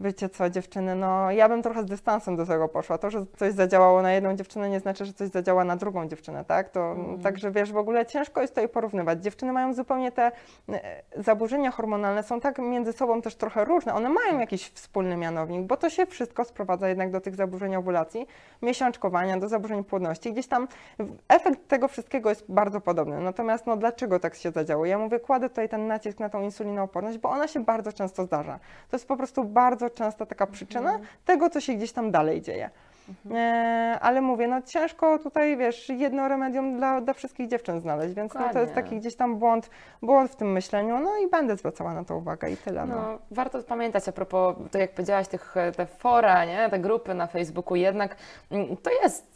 Wiecie 0.00 0.28
co, 0.28 0.50
dziewczyny, 0.50 0.94
no 0.94 1.30
ja 1.30 1.48
bym 1.48 1.62
trochę 1.62 1.82
z 1.82 1.86
dystansem 1.86 2.36
do 2.36 2.46
tego 2.46 2.68
poszła. 2.68 2.98
To, 2.98 3.10
że 3.10 3.26
coś 3.36 3.52
zadziałało 3.52 4.02
na 4.02 4.12
jedną 4.12 4.36
dziewczynę, 4.36 4.70
nie 4.70 4.80
znaczy, 4.80 5.04
że 5.04 5.12
coś 5.12 5.28
zadziała 5.28 5.64
na 5.64 5.76
drugą 5.76 6.08
dziewczynę, 6.08 6.44
tak? 6.44 6.68
To, 6.68 6.96
Także 7.22 7.50
wiesz, 7.50 7.72
w 7.72 7.76
ogóle 7.76 8.06
ciężko 8.06 8.40
jest 8.40 8.54
tutaj 8.54 8.68
porównywać. 8.68 9.22
Dziewczyny 9.22 9.52
mają 9.52 9.74
zupełnie 9.74 10.12
te 10.12 10.32
e, 10.68 11.02
zaburzenia 11.16 11.70
hormonalne, 11.70 12.22
są 12.22 12.40
tak 12.40 12.58
między 12.58 12.92
sobą 12.92 13.22
też 13.22 13.34
trochę 13.34 13.64
różne. 13.64 13.94
One 13.94 14.08
mają 14.08 14.38
jakiś 14.38 14.70
wspólny 14.70 15.16
mianownik, 15.16 15.66
bo 15.66 15.76
to 15.76 15.90
się 15.90 16.06
wszystko 16.06 16.44
sprowadza 16.44 16.88
jednak 16.88 17.10
do 17.10 17.20
tych 17.20 17.34
zaburzeń 17.34 17.76
ovulacji, 17.76 18.26
miesiączkowania, 18.62 19.38
do 19.38 19.48
zaburzeń 19.48 19.84
płodności. 19.84 20.32
Gdzieś 20.32 20.46
tam 20.46 20.68
efekt 21.28 21.68
tego 21.68 21.88
wszystkiego 21.88 22.28
jest 22.28 22.44
bardzo 22.48 22.80
podobny. 22.80 23.20
Natomiast 23.20 23.66
no, 23.66 23.76
dlaczego 23.76 24.20
tak 24.20 24.34
się 24.34 24.50
zadziało? 24.50 24.86
Ja 24.86 24.98
mówię, 24.98 25.20
kładę 25.20 25.48
tutaj 25.48 25.68
ten 25.68 25.86
nacisk 25.86 26.18
na 26.20 26.28
tą 26.28 26.42
insulinooporność, 26.42 27.18
bo 27.18 27.30
ona 27.30 27.48
się 27.48 27.64
bardzo 27.64 27.92
często 27.92 28.24
zdarza. 28.24 28.58
To 28.90 28.96
jest 28.96 29.08
po 29.08 29.16
prostu 29.16 29.44
bardzo 29.44 29.83
często 29.90 30.26
taka 30.26 30.46
przyczyna 30.46 30.98
tego, 31.24 31.50
co 31.50 31.60
się 31.60 31.74
gdzieś 31.74 31.92
tam 31.92 32.10
dalej 32.10 32.42
dzieje. 32.42 32.70
E, 33.30 33.98
ale 34.00 34.20
mówię, 34.20 34.48
no 34.48 34.62
ciężko 34.62 35.18
tutaj, 35.18 35.56
wiesz, 35.56 35.88
jedno 35.88 36.28
remedium 36.28 36.76
dla, 36.76 37.00
dla 37.00 37.14
wszystkich 37.14 37.48
dziewczyn 37.48 37.80
znaleźć, 37.80 38.14
więc 38.14 38.34
no, 38.34 38.52
to 38.52 38.60
jest 38.60 38.74
taki 38.74 39.00
gdzieś 39.00 39.16
tam 39.16 39.36
błąd, 39.38 39.70
błąd 40.02 40.30
w 40.30 40.36
tym 40.36 40.52
myśleniu, 40.52 40.98
no 40.98 41.16
i 41.16 41.30
będę 41.30 41.56
zwracała 41.56 41.94
na 41.94 42.04
to 42.04 42.16
uwagę 42.16 42.50
i 42.50 42.56
tyle. 42.56 42.86
No. 42.86 42.94
No, 42.94 43.18
warto 43.30 43.62
pamiętać 43.62 44.08
a 44.08 44.12
propos, 44.12 44.56
to 44.70 44.78
jak 44.78 44.90
powiedziałaś, 44.90 45.28
tych, 45.28 45.54
te 45.76 45.86
fora, 45.86 46.44
nie? 46.44 46.70
te 46.70 46.78
grupy 46.78 47.14
na 47.14 47.26
Facebooku, 47.26 47.76
jednak 47.76 48.16
mm, 48.50 48.76
to 48.76 48.90
jest. 49.02 49.33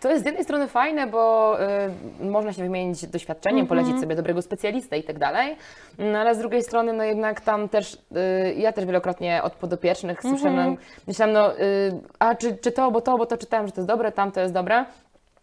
To 0.00 0.10
jest 0.10 0.22
z 0.22 0.26
jednej 0.26 0.44
strony 0.44 0.68
fajne, 0.68 1.06
bo 1.06 1.56
y, 2.20 2.24
można 2.24 2.52
się 2.52 2.62
wymienić 2.62 3.06
doświadczeniem, 3.06 3.60
Mhm. 3.60 3.68
polecić 3.68 4.00
sobie 4.00 4.16
dobrego 4.16 4.42
specjalistę 4.42 4.98
i 4.98 5.02
tak 5.02 5.18
dalej, 5.18 5.56
no, 5.98 6.18
ale 6.18 6.34
z 6.34 6.38
drugiej 6.38 6.62
strony, 6.62 6.92
no 6.92 7.04
jednak 7.04 7.40
tam 7.40 7.68
też, 7.68 7.94
y, 7.94 8.54
ja 8.54 8.72
też 8.72 8.84
wielokrotnie 8.84 9.42
od 9.42 9.52
podopiecznych 9.52 10.20
słyszałam, 10.20 10.58
Mhm. 10.58 10.76
myślałam, 11.06 11.34
no, 11.34 11.58
y, 11.58 11.92
a 12.18 12.34
czy, 12.34 12.56
czy 12.56 12.72
to, 12.72 12.90
bo 12.90 13.00
to, 13.00 13.18
bo 13.18 13.26
to 13.26 13.36
czytałem, 13.36 13.66
że 13.66 13.72
to 13.72 13.80
jest 13.80 13.88
dobre, 13.88 14.12
tam 14.12 14.32
to 14.32 14.40
jest 14.40 14.54
dobre. 14.54 14.84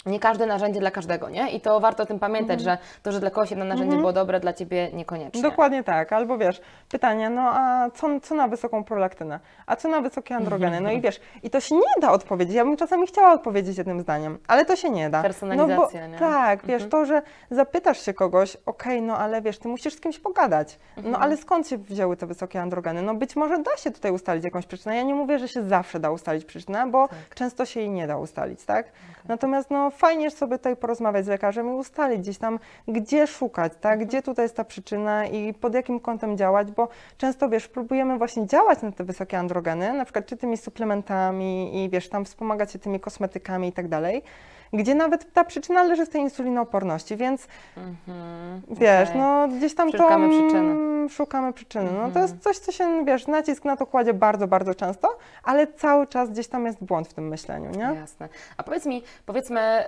Nie 0.05 0.19
każde 0.19 0.45
narzędzie 0.45 0.79
dla 0.79 0.91
każdego, 0.91 1.29
nie? 1.29 1.51
I 1.51 1.61
to 1.61 1.79
warto 1.79 2.03
o 2.03 2.05
tym 2.05 2.19
pamiętać, 2.19 2.59
Mhm. 2.59 2.77
że 2.77 2.83
to, 3.03 3.11
że 3.11 3.19
dla 3.19 3.29
kogoś 3.29 3.49
jedno 3.51 3.65
narzędzie 3.65 3.97
było 3.97 4.13
dobre, 4.13 4.39
dla 4.39 4.53
Ciebie 4.53 4.89
niekoniecznie. 4.93 5.41
Dokładnie 5.41 5.83
tak, 5.83 6.13
albo 6.13 6.37
wiesz, 6.37 6.61
pytanie, 6.89 7.29
no 7.29 7.41
a 7.41 7.89
co, 7.93 8.07
co 8.19 8.35
na 8.35 8.47
wysoką 8.47 8.83
prolaktynę, 8.83 9.39
a 9.65 9.75
co 9.75 9.87
na 9.89 10.01
wysokie 10.01 10.35
androgeny, 10.35 10.81
no 10.81 10.91
i 10.91 11.01
wiesz, 11.01 11.19
i 11.43 11.49
to 11.49 11.59
się 11.59 11.75
nie 11.75 12.01
da 12.01 12.11
odpowiedzieć, 12.11 12.55
ja 12.55 12.63
bym 12.65 12.77
czasami 12.77 13.07
chciała 13.07 13.33
odpowiedzieć 13.33 13.77
jednym 13.77 14.01
zdaniem, 14.01 14.37
ale 14.47 14.65
to 14.65 14.75
się 14.75 14.89
nie 14.89 15.09
da. 15.09 15.21
Personalizacja, 15.21 16.01
no 16.01 16.07
bo, 16.07 16.11
nie? 16.13 16.19
Tak, 16.19 16.65
wiesz, 16.65 16.83
to, 16.89 17.05
że 17.05 17.21
zapytasz 17.51 18.05
się 18.05 18.13
kogoś, 18.13 18.57
okej, 18.65 19.01
no 19.01 19.17
ale 19.17 19.41
wiesz, 19.41 19.59
ty 19.59 19.67
musisz 19.67 19.93
z 19.93 19.99
kimś 19.99 20.19
pogadać, 20.19 20.79
no 21.03 21.19
ale 21.19 21.37
skąd 21.37 21.67
się 21.67 21.77
wzięły 21.77 22.17
te 22.17 22.25
wysokie 22.27 22.61
androgeny? 22.61 23.01
No 23.01 23.15
być 23.15 23.35
może 23.35 23.57
da 23.63 23.77
się 23.77 23.91
tutaj 23.91 24.11
ustalić 24.11 24.43
jakąś 24.43 24.65
przyczynę, 24.65 24.95
ja 24.95 25.03
nie 25.03 25.15
mówię, 25.15 25.39
że 25.39 25.47
się 25.47 25.63
zawsze 25.63 25.99
da 25.99 26.11
ustalić 26.11 26.45
przyczynę, 26.45 26.87
bo 26.91 27.09
często 27.35 27.65
się 27.65 27.79
jej 27.79 27.89
nie 27.89 28.07
da 28.07 28.17
ustalić, 28.17 28.65
tak? 28.65 28.85
Natomiast 29.27 29.71
no 29.71 29.90
fajnie 29.91 30.31
sobie 30.31 30.57
tutaj 30.57 30.75
porozmawiać 30.75 31.25
z 31.25 31.27
lekarzem 31.27 31.67
i 31.69 31.71
ustalić 31.71 32.19
gdzieś 32.19 32.37
tam, 32.37 32.59
gdzie 32.87 33.27
szukać, 33.27 33.73
tak? 33.81 34.05
Gdzie 34.05 34.21
tutaj 34.21 34.45
jest 34.45 34.55
ta 34.55 34.63
przyczyna 34.63 35.25
i 35.25 35.53
pod 35.53 35.73
jakim 35.73 35.99
kątem 35.99 36.37
działać, 36.37 36.71
bo 36.71 36.87
często, 37.17 37.49
wiesz, 37.49 37.67
próbujemy 37.67 38.17
właśnie 38.17 38.47
działać 38.47 38.81
na 38.81 38.91
te 38.91 39.03
wysokie 39.03 39.39
androgeny, 39.39 39.93
na 39.93 40.05
przykład 40.05 40.25
czy 40.25 40.37
tymi 40.37 40.57
suplementami 40.57 41.83
i 41.83 41.89
wiesz, 41.89 42.09
tam 42.09 42.25
wspomagać 42.25 42.71
się 42.71 42.79
tymi 42.79 42.99
kosmetykami 42.99 43.67
i 43.67 43.71
tak 43.71 43.87
dalej, 43.87 44.23
gdzie 44.73 44.95
nawet 44.95 45.33
ta 45.33 45.43
przyczyna 45.43 45.83
leży 45.83 46.05
w 46.05 46.09
tej 46.09 46.21
insulinooporności, 46.21 47.15
więc 47.15 47.47
Mhm, 47.77 48.61
wiesz, 48.69 49.09
okej. 49.09 49.21
no 49.21 49.47
gdzieś 49.47 49.75
tam 49.75 49.91
Szukamy 49.91 50.29
to 50.29 50.33
przyczyny. 50.43 51.09
szukamy 51.09 51.53
przyczyny. 51.53 51.89
No 51.91 52.11
to 52.11 52.19
jest 52.19 52.39
coś, 52.43 52.57
co 52.57 52.71
się, 52.71 53.05
wiesz, 53.05 53.27
nacisk 53.27 53.65
na 53.65 53.77
to 53.77 53.85
kładzie 53.85 54.13
bardzo, 54.13 54.47
bardzo 54.47 54.75
często, 54.75 55.17
ale 55.43 55.67
cały 55.67 56.07
czas 56.07 56.29
gdzieś 56.29 56.47
tam 56.47 56.65
jest 56.65 56.83
błąd 56.83 57.07
w 57.07 57.13
tym 57.13 57.27
myśleniu, 57.27 57.69
nie? 57.71 57.95
Jasne. 57.99 58.29
A 58.57 58.63
powiedz 58.63 58.85
mi, 58.85 59.03
powiedzmy, 59.25 59.83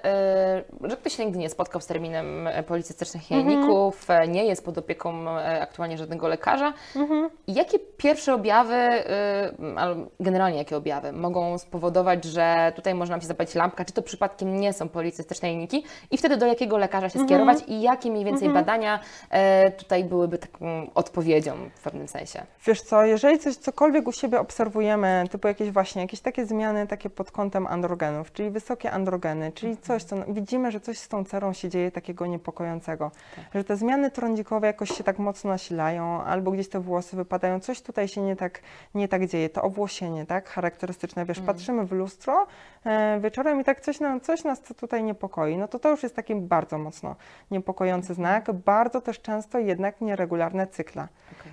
y, 0.84 0.90
że 0.90 0.98
ktoś 0.98 1.16
się 1.18 1.26
nigdy 1.26 1.40
nie 1.40 1.50
spotkał 1.50 1.82
z 1.82 1.86
terminem 1.88 2.50
policystycznych 2.68 3.24
Mhm. 3.32 3.50
jajników, 3.50 4.10
e, 4.10 4.28
nie 4.28 4.46
jest 4.46 4.66
pod 4.66 4.78
opieką 4.78 5.30
e, 5.30 5.62
aktualnie 5.62 5.98
żadnego 5.98 6.28
lekarza. 6.28 6.74
Mhm. 6.96 7.30
Jakie 7.48 7.80
pierwsze 7.80 8.34
objawy, 8.34 8.76
y, 8.76 9.80
albo 9.80 10.06
generalnie 10.20 10.58
jakie 10.58 10.78
objawy 10.78 11.12
mogą 11.12 11.58
spowodować, 11.58 12.24
że 12.26 12.74
tutaj 12.76 12.96
może 12.96 13.12
nam 13.12 13.22
się 13.22 13.28
zapalić 13.28 13.56
lampka, 13.56 13.86
czy 13.86 13.94
to 13.94 14.02
przypadkiem 14.02 14.60
nie 14.60 14.73
są 14.74 14.90
policystyczne 14.90 15.48
jajniki 15.48 15.84
i 16.12 16.18
wtedy 16.18 16.38
do 16.38 16.46
jakiego 16.46 16.78
lekarza 16.78 17.10
się 17.10 17.26
skierować 17.26 17.58
i 17.68 17.82
jakie 17.82 18.12
mniej 18.12 18.26
więcej 18.26 18.50
badania 18.50 19.00
e, 19.30 19.72
tutaj 19.72 20.04
byłyby 20.04 20.38
taką 20.38 20.88
odpowiedzią 20.96 21.56
w 21.76 21.82
pewnym 21.82 22.08
sensie? 22.08 22.44
Wiesz 22.66 22.82
co, 22.82 23.06
jeżeli 23.06 23.40
coś, 23.40 23.56
cokolwiek 23.56 24.08
u 24.08 24.12
siebie 24.12 24.40
obserwujemy, 24.40 25.24
typu 25.32 25.48
jakieś 25.48 25.72
właśnie, 25.72 26.02
jakieś 26.02 26.20
takie 26.20 26.46
zmiany 26.46 26.88
takie 26.88 27.10
pod 27.10 27.32
kątem 27.32 27.68
androgenów, 27.68 28.34
czyli 28.34 28.50
wysokie 28.50 28.92
androgeny, 28.92 29.52
czyli 29.52 29.78
coś, 29.78 30.04
co 30.04 30.16
widzimy, 30.28 30.72
że 30.72 30.80
coś 30.80 30.98
z 30.98 31.08
tą 31.08 31.26
cerą 31.26 31.54
się 31.54 31.70
dzieje 31.70 31.92
takiego 31.92 32.26
niepokojącego, 32.26 33.12
że 33.56 33.64
te 33.64 33.78
zmiany 33.78 34.12
trądzikowe 34.12 34.68
jakoś 34.68 34.98
się 34.98 35.04
tak 35.04 35.20
mocno 35.20 35.50
nasilają, 35.50 36.24
albo 36.24 36.52
gdzieś 36.52 36.70
te 36.70 36.80
włosy 36.80 37.16
wypadają, 37.16 37.60
coś 37.60 37.82
tutaj 37.82 38.08
się 38.08 38.22
nie 38.22 38.36
tak, 38.36 38.62
nie 38.96 39.08
tak 39.08 39.28
dzieje, 39.28 39.50
to 39.50 39.62
owłosienie, 39.62 40.26
tak, 40.26 40.50
charakterystyczne, 40.50 41.26
wiesz, 41.26 41.40
patrzymy 41.40 41.86
w 41.86 41.92
lustro 41.92 42.48
e, 42.86 43.20
wieczorem 43.20 43.62
i 43.62 43.64
tak 43.64 43.82
coś, 43.82 44.00
nam, 44.00 44.22
coś 44.22 44.44
nas 44.44 44.62
to 44.64 44.74
tutaj 44.74 45.04
niepokoi, 45.04 45.58
no 45.58 45.68
to 45.68 45.80
to 45.80 45.90
już 45.90 46.04
jest 46.04 46.16
taki 46.16 46.36
bardzo 46.36 46.78
mocno 46.78 47.16
niepokojący 47.52 48.14
znak, 48.14 48.52
bardzo 48.52 49.02
też 49.02 49.22
często 49.22 49.60
jednak 49.60 50.02
nieregularne 50.02 50.68
cykle. 50.68 51.08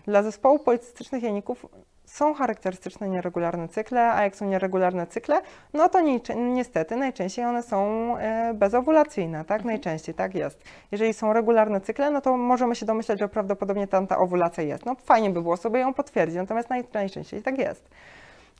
Dla 0.04 0.22
zespołu 0.22 0.58
policystycznych 0.58 1.22
jajników 1.22 1.66
są 2.10 2.34
charakterystyczne 2.34 3.08
nieregularne 3.08 3.68
cykle, 3.68 4.12
a 4.12 4.22
jak 4.22 4.36
są 4.36 4.46
nieregularne 4.46 5.06
cykle, 5.06 5.42
no 5.72 5.88
to 5.88 6.00
ni 6.00 6.20
niestety 6.36 6.96
najczęściej 6.96 7.44
one 7.44 7.62
są 7.62 8.16
e, 8.16 8.54
bezowulacyjne, 8.54 9.44
tak? 9.44 9.64
Najczęściej 9.64 10.14
tak 10.14 10.34
jest. 10.34 10.64
Jeżeli 10.92 11.14
są 11.14 11.32
regularne 11.32 11.80
cykle, 11.80 12.10
no 12.10 12.20
to 12.20 12.36
możemy 12.36 12.76
się 12.76 12.86
domyśleć, 12.86 13.18
że 13.18 13.28
prawdopodobnie 13.28 13.86
tam 13.86 14.06
ta 14.06 14.18
owulacja 14.18 14.62
jest. 14.62 14.86
No 14.86 14.96
fajnie 15.04 15.30
by 15.30 15.42
było 15.42 15.56
sobie 15.56 15.80
ją 15.80 15.94
potwierdzić, 15.94 16.36
natomiast 16.36 16.70
naj 16.70 16.84
najczęściej 16.94 17.42
tak 17.42 17.58
jest. 17.58 17.90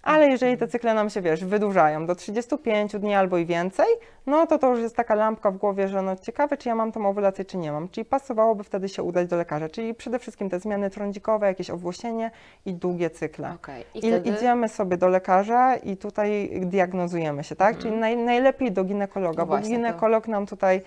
Ale 0.02 0.28
jeżeli 0.28 0.56
te 0.56 0.68
cykle 0.68 0.94
nam 0.94 1.10
się, 1.10 1.20
wiesz, 1.20 1.44
wydłużają 1.44 2.06
do 2.06 2.14
35 2.14 2.92
dni 2.92 3.14
albo 3.14 3.38
i 3.38 3.46
więcej, 3.46 3.86
no 4.26 4.46
to 4.46 4.58
to 4.58 4.70
już 4.70 4.80
jest 4.80 4.96
taka 4.96 5.14
lampka 5.14 5.50
w 5.50 5.56
głowie, 5.56 5.88
że 5.88 6.02
no 6.02 6.16
ciekawe, 6.16 6.56
czy 6.56 6.68
ja 6.68 6.74
mam 6.74 6.92
tą 6.92 7.06
owulację, 7.08 7.44
czy 7.44 7.56
nie 7.58 7.72
mam. 7.72 7.88
Czyli 7.88 8.04
pasowałoby 8.04 8.64
wtedy 8.64 8.88
się 8.88 9.02
udać 9.02 9.28
do 9.28 9.36
lekarza. 9.36 9.68
Czyli 9.68 9.94
przede 9.94 10.18
wszystkim 10.18 10.50
te 10.50 10.60
zmiany 10.60 10.90
trądzikowe, 10.90 11.46
jakieś 11.46 11.70
owłosienie 11.70 12.30
i 12.66 12.74
długie 12.74 13.10
cykle. 13.10 13.52
Okej. 13.54 13.84
I 13.94 13.98
wtedy- 13.98 14.30
idziemy 14.30 14.68
sobie 14.68 14.96
do 14.96 15.08
lekarza 15.08 15.76
i 15.76 15.96
tutaj 15.96 16.50
diagnozujemy 16.60 17.44
się, 17.44 17.56
tak? 17.56 17.78
Czyli 17.78 17.96
naj, 17.96 18.16
najlepiej 18.16 18.72
do 18.72 18.84
ginekologa, 18.84 19.38
No 19.38 19.46
bo 19.46 19.56
właśnie, 19.56 19.70
to- 19.70 19.76
ginekolog 19.76 20.28
nam 20.28 20.46
tutaj, 20.46 20.82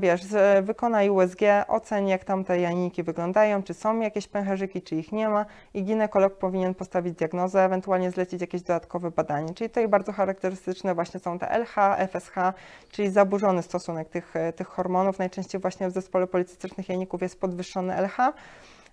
wiesz, 0.00 0.22
z, 0.24 0.64
wykona 0.64 1.02
USG, 1.02 1.40
oceni 1.68 2.10
jak 2.10 2.24
tam 2.24 2.44
te 2.44 2.60
jajniki 2.60 3.02
wyglądają, 3.02 3.62
czy 3.62 3.74
są 3.74 4.00
jakieś 4.00 4.28
pęcherzyki, 4.28 4.82
czy 4.82 4.96
ich 4.96 5.12
nie 5.12 5.28
ma 5.28 5.46
i 5.74 5.84
ginekolog 5.84 6.38
powinien 6.38 6.74
postawić 6.74 7.14
diagnozę, 7.14 7.64
ewentualnie 7.64 8.10
zlecić 8.10 8.40
jakieś 8.40 8.62
dodatkowe 8.62 9.10
badanie. 9.10 9.54
Czyli 9.54 9.70
tutaj 9.70 9.88
bardzo 9.88 10.12
charakterystyczne 10.12 10.94
właśnie 10.94 11.20
są 11.20 11.38
te 11.38 11.58
LH, 11.58 11.74
FSH, 12.12 12.34
czyli 12.90 13.10
zaburzony 13.10 13.62
stosunek 13.62 14.08
tych, 14.08 14.36
e, 14.36 14.52
tych 14.52 14.66
hormonów. 14.66 15.18
Najczęściej 15.18 15.60
właśnie 15.60 15.88
w 15.88 15.92
zespole 15.92 16.26
policystycznych 16.26 16.88
jajników 16.88 17.22
jest 17.22 17.40
podwyższony 17.40 17.94
LH. 17.94 18.16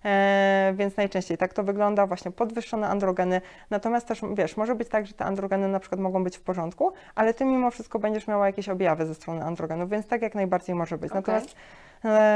E, 0.06 0.74
więc 0.76 0.98
najczęściej 0.98 1.38
tak 1.38 1.54
to 1.54 1.64
wygląda, 1.64 2.08
właśnie 2.08 2.32
podwyższone 2.32 2.88
androgeny. 2.88 3.42
Natomiast 3.70 4.08
też, 4.08 4.22
wiesz, 4.34 4.58
może 4.58 4.76
być 4.76 4.90
tak, 4.90 5.06
że 5.08 5.14
te 5.14 5.26
androgeny 5.26 5.68
na 5.68 5.80
przykład 5.80 6.02
mogą 6.02 6.24
być 6.24 6.38
w 6.38 6.42
porządku, 6.42 6.94
ale 7.16 7.34
ty 7.34 7.46
mimo 7.46 7.72
wszystko 7.72 8.00
będziesz 8.00 8.28
miała 8.28 8.46
jakieś 8.46 8.70
objawy 8.70 9.06
ze 9.06 9.16
strony 9.16 9.44
androgenów, 9.44 9.90
więc 9.90 10.08
tak 10.08 10.22
jak 10.22 10.36
najbardziej 10.36 10.76
może 10.76 10.98
być. 10.98 11.12
Okej. 11.12 11.22
Natomiast 11.22 11.56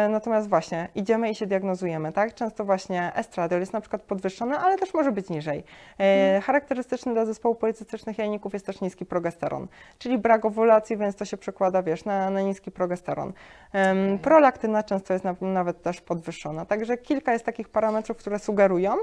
natomiast 0.09 0.49
właśnie 0.49 0.89
idziemy 0.95 1.29
i 1.29 1.35
się 1.35 1.45
diagnozujemy, 1.45 2.11
tak? 2.11 2.33
Często 2.33 2.65
właśnie 2.65 3.11
estradiol 3.15 3.59
jest 3.59 3.73
na 3.73 3.81
przykład 3.81 4.01
podwyższony, 4.01 4.57
ale 4.57 4.77
też 4.77 4.93
może 4.93 5.11
być 5.11 5.29
niżej. 5.29 5.63
E, 5.99 6.41
charakterystyczny 6.41 7.13
dla 7.13 7.25
zespołu 7.25 7.55
policystycznych 7.55 8.17
jajników 8.17 8.53
jest 8.53 8.65
też 8.65 8.81
niski 8.81 9.05
progesteron, 9.05 9.67
czyli 9.97 10.17
brak 10.17 10.45
owulacji, 10.45 10.97
więc 10.97 11.15
to 11.15 11.25
się 11.25 11.37
przekłada, 11.37 11.83
wiesz, 11.83 12.05
na, 12.05 12.29
na 12.29 12.41
niski 12.41 12.71
progesteron. 12.71 13.33
Em, 13.73 14.19
prolaktyna 14.19 14.83
często 14.83 15.13
jest 15.13 15.25
na, 15.25 15.35
nawet 15.41 15.81
też 15.81 16.01
podwyższona, 16.01 16.65
także 16.65 16.97
kilka 16.97 17.33
jest 17.33 17.45
takich 17.45 17.69
parametrów, 17.69 18.17
które 18.17 18.39
sugerują, 18.39 18.95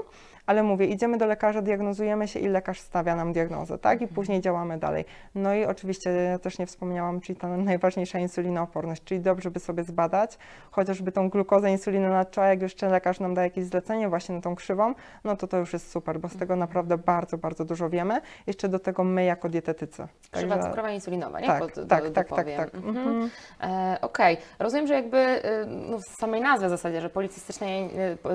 ale 0.47 0.63
mówię, 0.63 0.85
idziemy 0.85 1.17
do 1.17 1.25
lekarza, 1.25 1.61
diagnozujemy 1.61 2.27
się 2.27 2.39
i 2.39 2.47
lekarz 2.47 2.79
stawia 2.79 3.15
nam 3.15 3.33
diagnozę, 3.33 3.77
tak? 3.77 4.01
I 4.01 4.07
później 4.07 4.41
działamy 4.41 4.77
dalej. 4.77 5.05
No 5.35 5.53
i 5.53 5.65
oczywiście 5.65 6.09
ja 6.09 6.39
też 6.39 6.59
nie 6.59 6.65
wspomniałam, 6.65 7.21
czyli 7.21 7.39
ta 7.39 7.47
najważniejsza 7.47 8.19
insulinooporność, 8.19 9.03
czyli 9.03 9.21
dobrze 9.21 9.51
by 9.51 9.59
sobie 9.59 9.83
zbadać, 9.83 10.37
chociażby 10.71 11.11
tą 11.11 11.29
glukozę, 11.29 11.71
insulinę 11.71 12.09
nadczoła, 12.09 12.47
jak 12.47 12.61
jeszcze 12.61 12.89
lekarz 12.89 13.19
nam 13.19 13.33
da 13.33 13.43
jakieś 13.43 13.65
zlecenie 13.65 14.09
właśnie 14.09 14.35
na 14.35 14.41
tą 14.41 14.55
krzywą, 14.55 14.93
no 15.23 15.35
to 15.35 15.47
to 15.47 15.57
już 15.57 15.73
jest 15.73 15.91
super, 15.91 16.19
bo 16.19 16.29
z 16.29 16.37
tego 16.37 16.55
naprawdę 16.55 16.97
bardzo, 16.97 17.37
bardzo 17.37 17.65
dużo 17.65 17.89
wiemy. 17.89 18.21
Jeszcze 18.47 18.69
do 18.69 18.79
tego 18.79 19.03
my 19.03 19.23
jako 19.25 19.49
dietetycy. 19.49 20.07
Krzywa 20.31 20.53
Także- 20.55 20.69
cukrowa 20.69 20.91
insulinowa, 20.91 21.39
nie? 21.39 21.47
Tak, 21.47 21.59
Pod- 21.59 21.75
do- 21.75 21.85
tak, 21.85 22.09
tak, 22.09 22.29
tak, 22.29 22.47
tak. 22.57 22.75
Mhm. 22.75 22.97
Mhm. 22.97 23.29
E, 23.61 23.97
Okej, 24.01 24.37
rozumiem, 24.59 24.87
że 24.87 24.93
jakby 24.93 25.17
y, 25.17 25.65
no, 25.65 25.97
w 25.97 26.19
samej 26.19 26.41
nazwie 26.41 26.67
w 26.67 26.69
zasadzie, 26.69 27.01
że 27.01 27.09
policystyczne 27.09 27.67
jaj- 27.67 27.99
y, 28.13 28.17
p- 28.17 28.29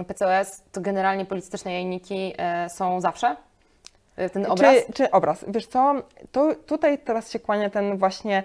y, 0.00 0.04
PCOS 0.04 0.48
to 0.72 0.80
generalnie 0.80 1.24
policystyczne 1.26 1.53
jajniki 1.72 2.34
e, 2.38 2.68
są 2.70 3.00
zawsze? 3.00 3.36
Y, 4.18 4.30
Ten 4.30 4.46
obraz? 4.46 4.76
Czy, 4.86 4.92
czy 4.92 5.10
obraz? 5.10 5.44
Wiesz 5.48 5.66
co, 5.66 5.94
to, 6.32 6.54
tutaj 6.54 6.98
teraz 6.98 7.30
się 7.30 7.38
kłania 7.38 7.70
ten 7.70 7.98
właśnie 7.98 8.42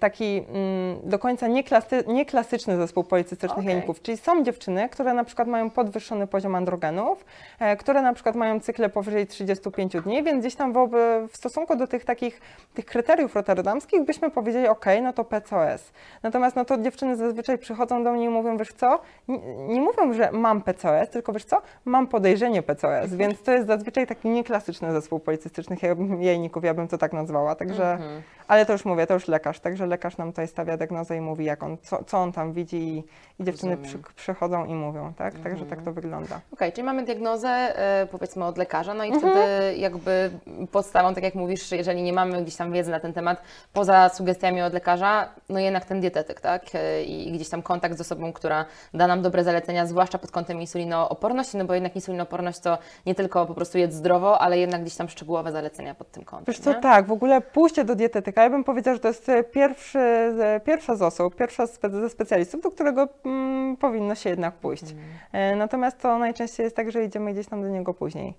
taki 0.00 0.44
mm, 0.48 0.96
do 1.10 1.18
końca 1.18 1.46
nieklasy, 1.48 2.04
nieklasyczny 2.06 2.76
zespół 2.76 3.04
policystycznych 3.04 3.66
jajników, 3.66 4.02
czyli 4.02 4.16
są 4.18 4.42
dziewczyny, 4.44 4.88
które 4.88 5.14
na 5.14 5.24
przykład 5.24 5.48
mają 5.48 5.70
podwyższony 5.70 6.26
poziom 6.26 6.54
androgenów, 6.54 7.24
e, 7.58 7.76
które 7.76 8.02
na 8.02 8.12
przykład 8.12 8.36
mają 8.36 8.60
cykle 8.60 8.88
powyżej 8.88 9.26
35 9.26 10.00
dni, 10.00 10.22
więc 10.22 10.40
gdzieś 10.40 10.54
tam 10.54 10.72
w, 10.72 11.36
stosunku 11.36 11.76
do 11.76 11.86
tych 11.86 12.04
takich 12.04 12.40
tych 12.74 12.84
kryteriów 12.84 13.34
rotterdamskich 13.36 14.04
byśmy 14.04 14.30
powiedzieli, 14.30 14.68
ok, 14.68 14.84
no 15.02 15.12
to 15.12 15.24
PCOS. 15.24 15.92
Natomiast 16.22 16.56
no 16.56 16.64
to 16.64 16.78
dziewczyny 16.78 17.16
zazwyczaj 17.16 17.58
przychodzą 17.58 18.04
do 18.04 18.12
mnie 18.12 18.24
i 18.24 18.28
mówią, 18.28 18.56
wiesz 18.56 18.72
co, 18.72 18.98
nie, 19.28 19.38
nie 19.68 19.80
mówią, 19.80 20.12
że 20.12 20.32
mam 20.32 20.62
PCOS, 20.62 21.10
tylko 21.10 21.32
wiesz 21.32 21.44
co, 21.44 21.62
mam 21.84 22.06
podejrzenie 22.06 22.62
PCOS, 22.62 23.14
więc 23.14 23.42
to 23.42 23.52
jest 23.52 23.66
zazwyczaj 23.66 24.06
taki 24.06 24.28
nieklasyczny 24.28 24.92
zespół 24.92 25.20
policystycznych 25.20 25.78
jaj- 25.82 26.20
jajników, 26.22 26.64
ja 26.64 26.74
bym 26.74 26.88
to 26.88 26.98
tak 26.98 27.12
nazwała, 27.12 27.54
także, 27.54 27.92
Mhm. 27.92 28.22
ale 28.48 28.66
to 28.66 28.72
już 28.72 28.84
mówię, 28.84 29.03
to 29.06 29.14
już 29.14 29.28
lekarz, 29.28 29.60
także 29.60 29.86
lekarz 29.86 30.16
nam 30.16 30.32
tutaj 30.32 30.48
stawia 30.48 30.76
diagnozę 30.76 31.16
i 31.16 31.20
mówi, 31.20 31.44
jak 31.44 31.62
on, 31.62 31.78
co, 31.82 32.04
co 32.04 32.18
on 32.18 32.32
tam 32.32 32.52
widzi 32.52 32.76
i, 32.76 33.04
i 33.42 33.44
dziewczyny 33.44 33.76
przy, 33.76 33.98
przychodzą 34.16 34.64
i 34.64 34.74
mówią, 34.74 35.12
tak, 35.16 35.34
także 35.38 35.66
tak 35.66 35.82
to 35.82 35.92
wygląda. 35.92 36.40
Okej, 36.52 36.72
czyli 36.72 36.82
mamy 36.82 37.02
diagnozę 37.04 37.48
e, 37.48 38.06
powiedzmy 38.10 38.44
od 38.44 38.58
lekarza, 38.58 38.94
no 38.94 39.04
i 39.04 39.12
Mhm. 39.12 39.32
wtedy 39.32 39.76
jakby 39.76 40.30
podstawą, 40.72 41.14
tak 41.14 41.24
jak 41.24 41.34
mówisz, 41.34 41.72
jeżeli 41.72 42.02
nie 42.02 42.12
mamy 42.12 42.42
gdzieś 42.42 42.56
tam 42.56 42.72
wiedzy 42.72 42.90
na 42.90 43.00
ten 43.00 43.12
temat, 43.12 43.42
poza 43.72 44.08
sugestiami 44.08 44.62
od 44.62 44.72
lekarza, 44.72 45.28
no 45.48 45.58
jednak 45.58 45.84
ten 45.84 46.00
dietetyk, 46.00 46.40
tak? 46.40 46.62
E, 46.74 47.02
I 47.02 47.32
gdzieś 47.32 47.48
tam 47.48 47.62
kontakt 47.62 47.98
z 47.98 48.00
osobą, 48.00 48.32
która 48.32 48.64
da 48.94 49.06
nam 49.06 49.22
dobre 49.22 49.44
zalecenia, 49.44 49.86
zwłaszcza 49.86 50.18
pod 50.18 50.30
kątem 50.30 50.60
insulinooporności, 50.60 51.56
no 51.56 51.64
bo 51.64 51.74
jednak 51.74 51.94
insulinooporność 51.96 52.58
to 52.60 52.78
nie 53.06 53.14
tylko 53.14 53.46
po 53.46 53.54
prostu 53.54 53.78
jedz 53.78 53.94
zdrowo, 53.94 54.38
ale 54.40 54.58
jednak 54.58 54.80
gdzieś 54.82 54.96
tam 54.96 55.08
szczegółowe 55.08 55.52
zalecenia 55.52 55.94
pod 55.94 56.10
tym 56.10 56.24
kątem. 56.24 56.44
Wiesz 56.54 56.58
co, 56.64 56.72
nie? 56.72 56.80
tak, 56.80 57.06
w 57.06 57.12
ogóle 57.12 57.40
pójście 57.40 57.84
do 57.84 57.94
dietetyka, 57.94 58.42
ja 58.42 58.50
bym 58.50 58.64
powiedziała, 58.64 58.93
że 58.94 59.00
to 59.00 59.08
jest 59.08 59.28
e, 59.28 59.44
pierwszy, 59.44 59.98
e, 59.98 60.60
pierwsza 60.64 60.96
z 60.96 61.02
osób, 61.02 61.36
pierwsza 61.36 61.66
ze 61.66 62.10
specjalistów, 62.10 62.60
do 62.60 62.70
którego 62.70 63.08
mm, 63.24 63.76
powinno 63.76 64.14
się 64.14 64.30
jednak 64.30 64.54
pójść. 64.54 64.84
E, 65.32 65.56
Natomiast 65.56 65.98
to 65.98 66.18
najczęściej 66.18 66.64
jest 66.64 66.76
tak, 66.76 66.92
że 66.92 67.04
idziemy 67.04 67.32
gdzieś 67.32 67.46
tam 67.46 67.62
do 67.62 67.68
niego 67.68 67.94
później. 67.94 68.34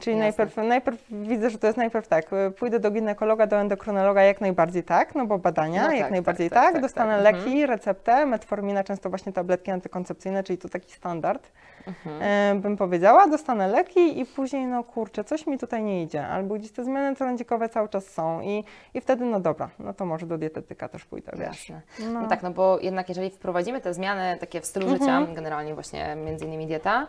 Czyli 0.00 0.16
najpierw, 0.16 0.56
najpierw 0.56 1.04
widzę, 1.10 1.50
że 1.50 1.58
to 1.58 1.66
jest 1.66 1.76
najpierw 1.76 2.08
tak, 2.08 2.30
pójdę 2.58 2.80
do 2.80 2.90
ginekologa, 2.90 3.46
do 3.46 3.56
endokrynologa 3.56 4.22
jak 4.22 4.40
najbardziej 4.40 4.82
tak, 4.82 5.14
no 5.14 5.26
bo 5.26 5.38
badania, 5.38 5.86
No 5.86 5.92
jak 5.92 6.02
tak, 6.02 6.10
najbardziej 6.10 6.50
tak, 6.50 6.54
tak, 6.56 6.64
tak, 6.64 6.72
tak, 6.72 6.82
dostanę 6.82 7.22
tak. 7.22 7.34
leki, 7.34 7.66
receptę, 7.66 8.26
metformina, 8.26 8.84
często 8.84 9.10
właśnie 9.10 9.32
tabletki 9.32 9.70
antykoncepcyjne, 9.70 10.42
czyli 10.42 10.58
to 10.58 10.68
taki 10.68 10.92
standard, 10.92 11.50
Mhm. 11.88 12.22
e, 12.22 12.60
bym 12.60 12.76
powiedziała, 12.76 13.26
dostanę 13.28 13.68
leki 13.68 14.20
i 14.20 14.26
później, 14.26 14.66
no 14.66 14.84
kurczę, 14.84 15.24
coś 15.24 15.46
mi 15.46 15.58
tutaj 15.58 15.82
nie 15.82 16.02
idzie, 16.02 16.26
albo 16.26 16.54
gdzieś 16.54 16.72
te 16.72 16.84
zmiany 16.84 17.16
trądzikowe 17.16 17.68
cały 17.68 17.88
czas 17.88 18.06
są 18.06 18.40
i, 18.40 18.64
i 18.94 19.00
wtedy, 19.00 19.24
no 19.24 19.40
dobra, 19.40 19.70
no 19.78 19.94
to 19.94 20.06
może 20.06 20.26
do 20.26 20.38
dietetyka 20.38 20.88
też 20.88 21.04
pójdę, 21.04 21.32
wiesz. 21.38 21.68
Jasne. 21.68 21.80
No. 22.12 22.20
No. 22.22 22.28
tak, 22.28 22.42
no 22.42 22.50
bo 22.50 22.78
jednak 22.80 23.08
jeżeli 23.08 23.30
wprowadzimy 23.30 23.80
te 23.80 23.94
zmiany 23.94 24.36
takie 24.40 24.60
w 24.60 24.66
stylu 24.66 24.86
Mhm. 24.88 25.00
życia, 25.00 25.34
generalnie 25.34 25.74
właśnie 25.74 26.16
między 26.24 26.44
innymi 26.44 26.66
dieta, 26.66 27.06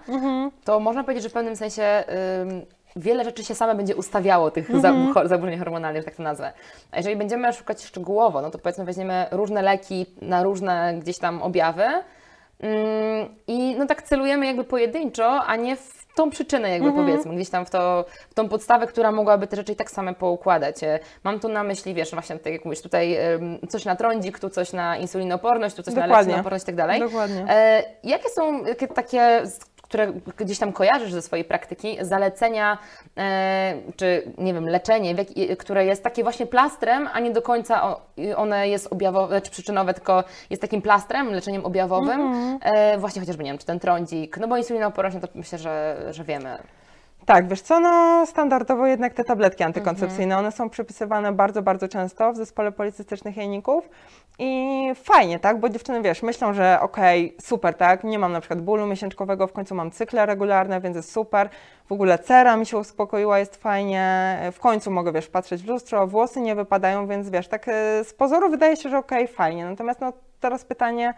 to 0.63 0.79
można 0.79 1.03
powiedzieć, 1.03 1.23
że 1.23 1.29
w 1.29 1.33
pewnym 1.33 1.55
sensie 1.55 1.83
ym, 2.41 2.61
wiele 2.95 3.23
rzeczy 3.23 3.43
się 3.43 3.55
same 3.55 3.75
będzie 3.75 3.95
ustawiało 3.95 4.51
tych 4.51 4.69
Mhm. 4.71 4.81
za, 4.81 5.13
cho- 5.13 5.27
zaburzeń 5.33 5.59
hormonalnych, 5.59 6.05
tak 6.05 6.15
to 6.15 6.23
nazwę. 6.23 6.53
A 6.91 6.97
jeżeli 6.97 7.15
będziemy 7.15 7.53
szukać 7.53 7.83
szczegółowo, 7.85 8.41
no 8.41 8.51
to 8.51 8.59
powiedzmy 8.59 8.85
weźmiemy 8.85 9.25
różne 9.31 9.61
leki 9.61 10.05
na 10.21 10.43
różne 10.43 10.93
gdzieś 10.99 11.17
tam 11.19 11.41
objawy 11.41 11.83
no 13.79 13.85
tak 13.85 14.01
celujemy 14.03 14.45
jakby 14.45 14.63
pojedynczo, 14.63 15.43
a 15.43 15.55
nie 15.55 15.75
w 15.75 15.99
tą 16.15 16.29
przyczynę 16.29 16.69
jakby 16.69 16.87
Mhm. 16.89 17.07
powiedzmy, 17.07 17.35
gdzieś 17.35 17.49
tam 17.49 17.65
w, 17.65 17.69
to, 17.69 18.05
w 18.29 18.33
tą 18.33 18.49
podstawę, 18.49 18.87
która 18.87 19.11
mogłaby 19.11 19.47
te 19.47 19.55
rzeczy 19.55 19.71
i 19.71 19.75
tak 19.75 19.91
same 19.91 20.13
poukładać. 20.13 20.83
E, 20.83 20.99
Mam 21.23 21.39
tu 21.39 21.49
na 21.49 21.63
myśli, 21.63 21.93
wiesz, 21.93 22.11
właśnie 22.11 22.39
tak 22.39 22.53
jak 22.53 22.65
mówisz, 22.65 22.81
tutaj 22.81 23.17
coś 23.69 23.85
na 23.85 23.95
trądzik, 23.95 24.39
tu 24.39 24.49
coś 24.49 24.73
na 24.73 24.97
insulinooporność, 24.97 25.75
tu 25.75 25.83
coś 25.83 25.93
na 25.93 26.01
Dokładnie. 26.01 26.25
leptinooporność 26.25 26.63
i 26.63 26.65
tak 26.65 26.75
dalej. 26.75 26.99
Dokładnie. 26.99 27.45
E, 27.49 27.83
jakie 28.03 28.29
są 28.29 28.65
jakie 28.65 28.87
takie, 28.87 29.41
które 29.89 30.13
gdzieś 30.37 30.59
tam 30.59 30.73
kojarzysz 30.73 31.11
ze 31.13 31.21
swojej 31.21 31.45
praktyki, 31.45 31.97
zalecenia, 32.01 32.77
e, 33.17 33.73
czy 33.95 34.23
nie 34.37 34.53
wiem, 34.53 34.69
leczenie, 34.69 35.15
które 35.57 35.85
jest 35.85 36.03
takie 36.03 36.23
właśnie 36.23 36.45
plastrem, 36.45 37.09
a 37.13 37.19
nie 37.19 37.31
do 37.31 37.41
końca 37.41 37.95
one 38.35 38.69
jest 38.69 38.87
objawowe, 38.93 39.41
czy 39.41 39.51
przyczynowe, 39.51 39.93
tylko 39.93 40.23
jest 40.49 40.61
takim 40.61 40.81
plastrem, 40.81 41.31
leczeniem 41.33 41.65
objawowym, 41.65 42.21
Mhm. 42.21 42.59
e, 42.61 42.97
właśnie 42.97 43.19
chociażby, 43.21 43.43
nie 43.43 43.49
wiem, 43.51 43.57
czy 43.57 43.65
ten 43.65 43.79
trądzik, 43.79 44.37
no 44.37 44.47
bo 44.47 44.57
insulinooporność, 44.57 45.15
no 45.15 45.21
to 45.21 45.27
myślę, 45.35 45.57
że, 45.57 45.97
że 46.11 46.23
wiemy. 46.23 46.57
Tak, 47.29 47.47
wiesz 47.47 47.61
co, 47.61 47.79
no 47.79 48.25
standardowo 48.25 48.87
jednak 48.87 49.13
te 49.13 49.23
tabletki 49.23 49.63
antykoncepcyjne, 49.63 50.35
Mhm. 50.35 50.39
one 50.39 50.51
są 50.51 50.69
przypisywane 50.69 51.31
bardzo, 51.31 51.61
bardzo 51.61 51.87
często 51.87 52.33
w 52.33 52.37
zespole 52.37 52.71
policystycznych 52.71 53.37
jajników 53.37 53.89
i 54.39 54.91
fajnie, 54.95 55.39
tak, 55.39 55.59
bo 55.59 55.69
dziewczyny, 55.69 56.01
wiesz, 56.01 56.23
myślą, 56.23 56.53
że 56.53 56.79
okej, 56.81 57.35
super, 57.41 57.73
tak, 57.73 58.03
nie 58.03 58.19
mam 58.19 58.31
na 58.31 58.39
przykład 58.39 58.61
bólu 58.61 58.87
miesięczkowego, 58.87 59.47
w 59.47 59.53
końcu 59.53 59.75
mam 59.75 59.91
cykle 59.91 60.25
regularne, 60.25 60.81
więc 60.81 60.95
jest 60.95 61.11
super, 61.11 61.49
w 61.87 61.91
ogóle 61.91 62.19
cera 62.19 62.57
mi 62.57 62.65
się 62.65 62.77
uspokoiła, 62.77 63.39
jest 63.39 63.55
fajnie, 63.55 64.37
w 64.51 64.59
końcu 64.59 64.91
mogę, 64.91 65.11
wiesz, 65.11 65.27
patrzeć 65.27 65.63
w 65.63 65.67
lustro, 65.67 66.07
włosy 66.07 66.41
nie 66.41 66.55
wypadają, 66.55 67.07
więc 67.07 67.29
wiesz, 67.29 67.47
tak 67.47 67.67
e, 67.67 68.03
z 68.03 68.13
pozoru 68.13 68.49
wydaje 68.49 68.77
się, 68.77 68.89
że 68.89 68.97
okej, 68.97 69.27
fajnie, 69.27 69.65
natomiast 69.65 70.01
no 70.01 70.13
teraz 70.39 70.65
pytanie, 70.65 71.13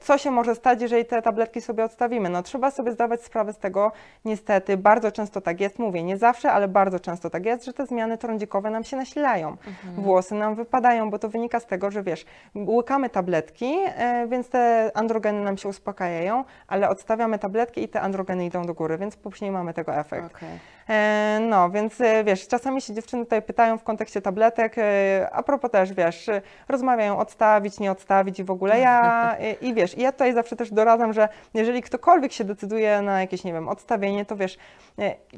Co 0.00 0.18
się 0.18 0.30
może 0.30 0.54
stać, 0.54 0.82
jeżeli 0.82 1.04
te 1.04 1.22
tabletki 1.22 1.60
sobie 1.60 1.84
odstawimy? 1.84 2.28
No 2.28 2.42
trzeba 2.42 2.70
sobie 2.70 2.92
zdawać 2.92 3.22
sprawę 3.22 3.52
z 3.52 3.58
tego, 3.58 3.92
niestety, 4.24 4.76
bardzo 4.76 5.12
często 5.12 5.40
tak 5.40 5.60
jest, 5.60 5.78
mówię, 5.78 6.02
nie 6.02 6.16
zawsze, 6.16 6.52
ale 6.52 6.68
bardzo 6.68 7.00
często 7.00 7.30
tak 7.30 7.46
jest, 7.46 7.64
że 7.64 7.72
te 7.72 7.86
zmiany 7.86 8.18
trądzikowe 8.18 8.70
nam 8.70 8.84
się 8.84 8.96
nasilają. 8.96 9.56
Włosy 9.96 10.34
nam 10.34 10.54
wypadają, 10.54 11.10
bo 11.10 11.18
to 11.18 11.28
wynika 11.28 11.60
z 11.60 11.66
tego, 11.66 11.90
że 11.90 12.02
wiesz, 12.02 12.24
łykamy 12.54 13.10
tabletki, 13.10 13.74
e, 13.84 14.26
więc 14.26 14.48
te 14.48 14.90
androgeny 14.94 15.44
nam 15.44 15.58
się 15.58 15.68
uspokajają, 15.68 16.44
ale 16.68 16.88
odstawiamy 16.88 17.38
tabletki 17.38 17.82
i 17.82 17.88
te 17.88 18.00
androgeny 18.00 18.46
idą 18.46 18.66
do 18.66 18.74
góry, 18.74 18.98
więc 18.98 19.16
później 19.16 19.50
mamy 19.50 19.74
tego 19.74 19.94
efekt. 19.94 20.36
Okej. 20.36 20.58
E, 20.88 21.38
No, 21.48 21.70
więc 21.70 22.00
e, 22.00 22.24
wiesz, 22.24 22.48
czasami 22.48 22.80
się 22.82 22.94
dziewczyny 22.94 23.24
tutaj 23.24 23.42
pytają 23.42 23.78
w 23.78 23.82
kontekście 23.82 24.22
tabletek, 24.22 24.74
e, 24.78 25.28
a 25.32 25.42
propos 25.42 25.70
też, 25.70 25.92
wiesz, 25.92 26.30
rozmawiają 26.68 27.18
odstawić, 27.18 27.80
nie 27.80 27.92
odstawić 27.92 28.38
i 28.40 28.44
w 28.44 28.50
ogóle 28.50 28.80
ja, 28.80 29.36
e, 29.38 29.52
i 29.52 29.74
wiesz, 29.74 29.98
i 29.98 30.00
ja 30.00 30.12
tutaj 30.12 30.34
zawsze 30.34 30.56
też 30.56 30.70
doradzam, 30.70 31.12
że 31.12 31.28
jeżeli 31.54 31.82
ktokolwiek 31.82 32.32
się 32.32 32.44
decyduje 32.44 33.02
na 33.02 33.20
jakieś, 33.20 33.44
nie 33.44 33.52
wiem, 33.52 33.68
odstawienie, 33.68 34.24
to 34.24 34.36
wiesz, 34.36 34.58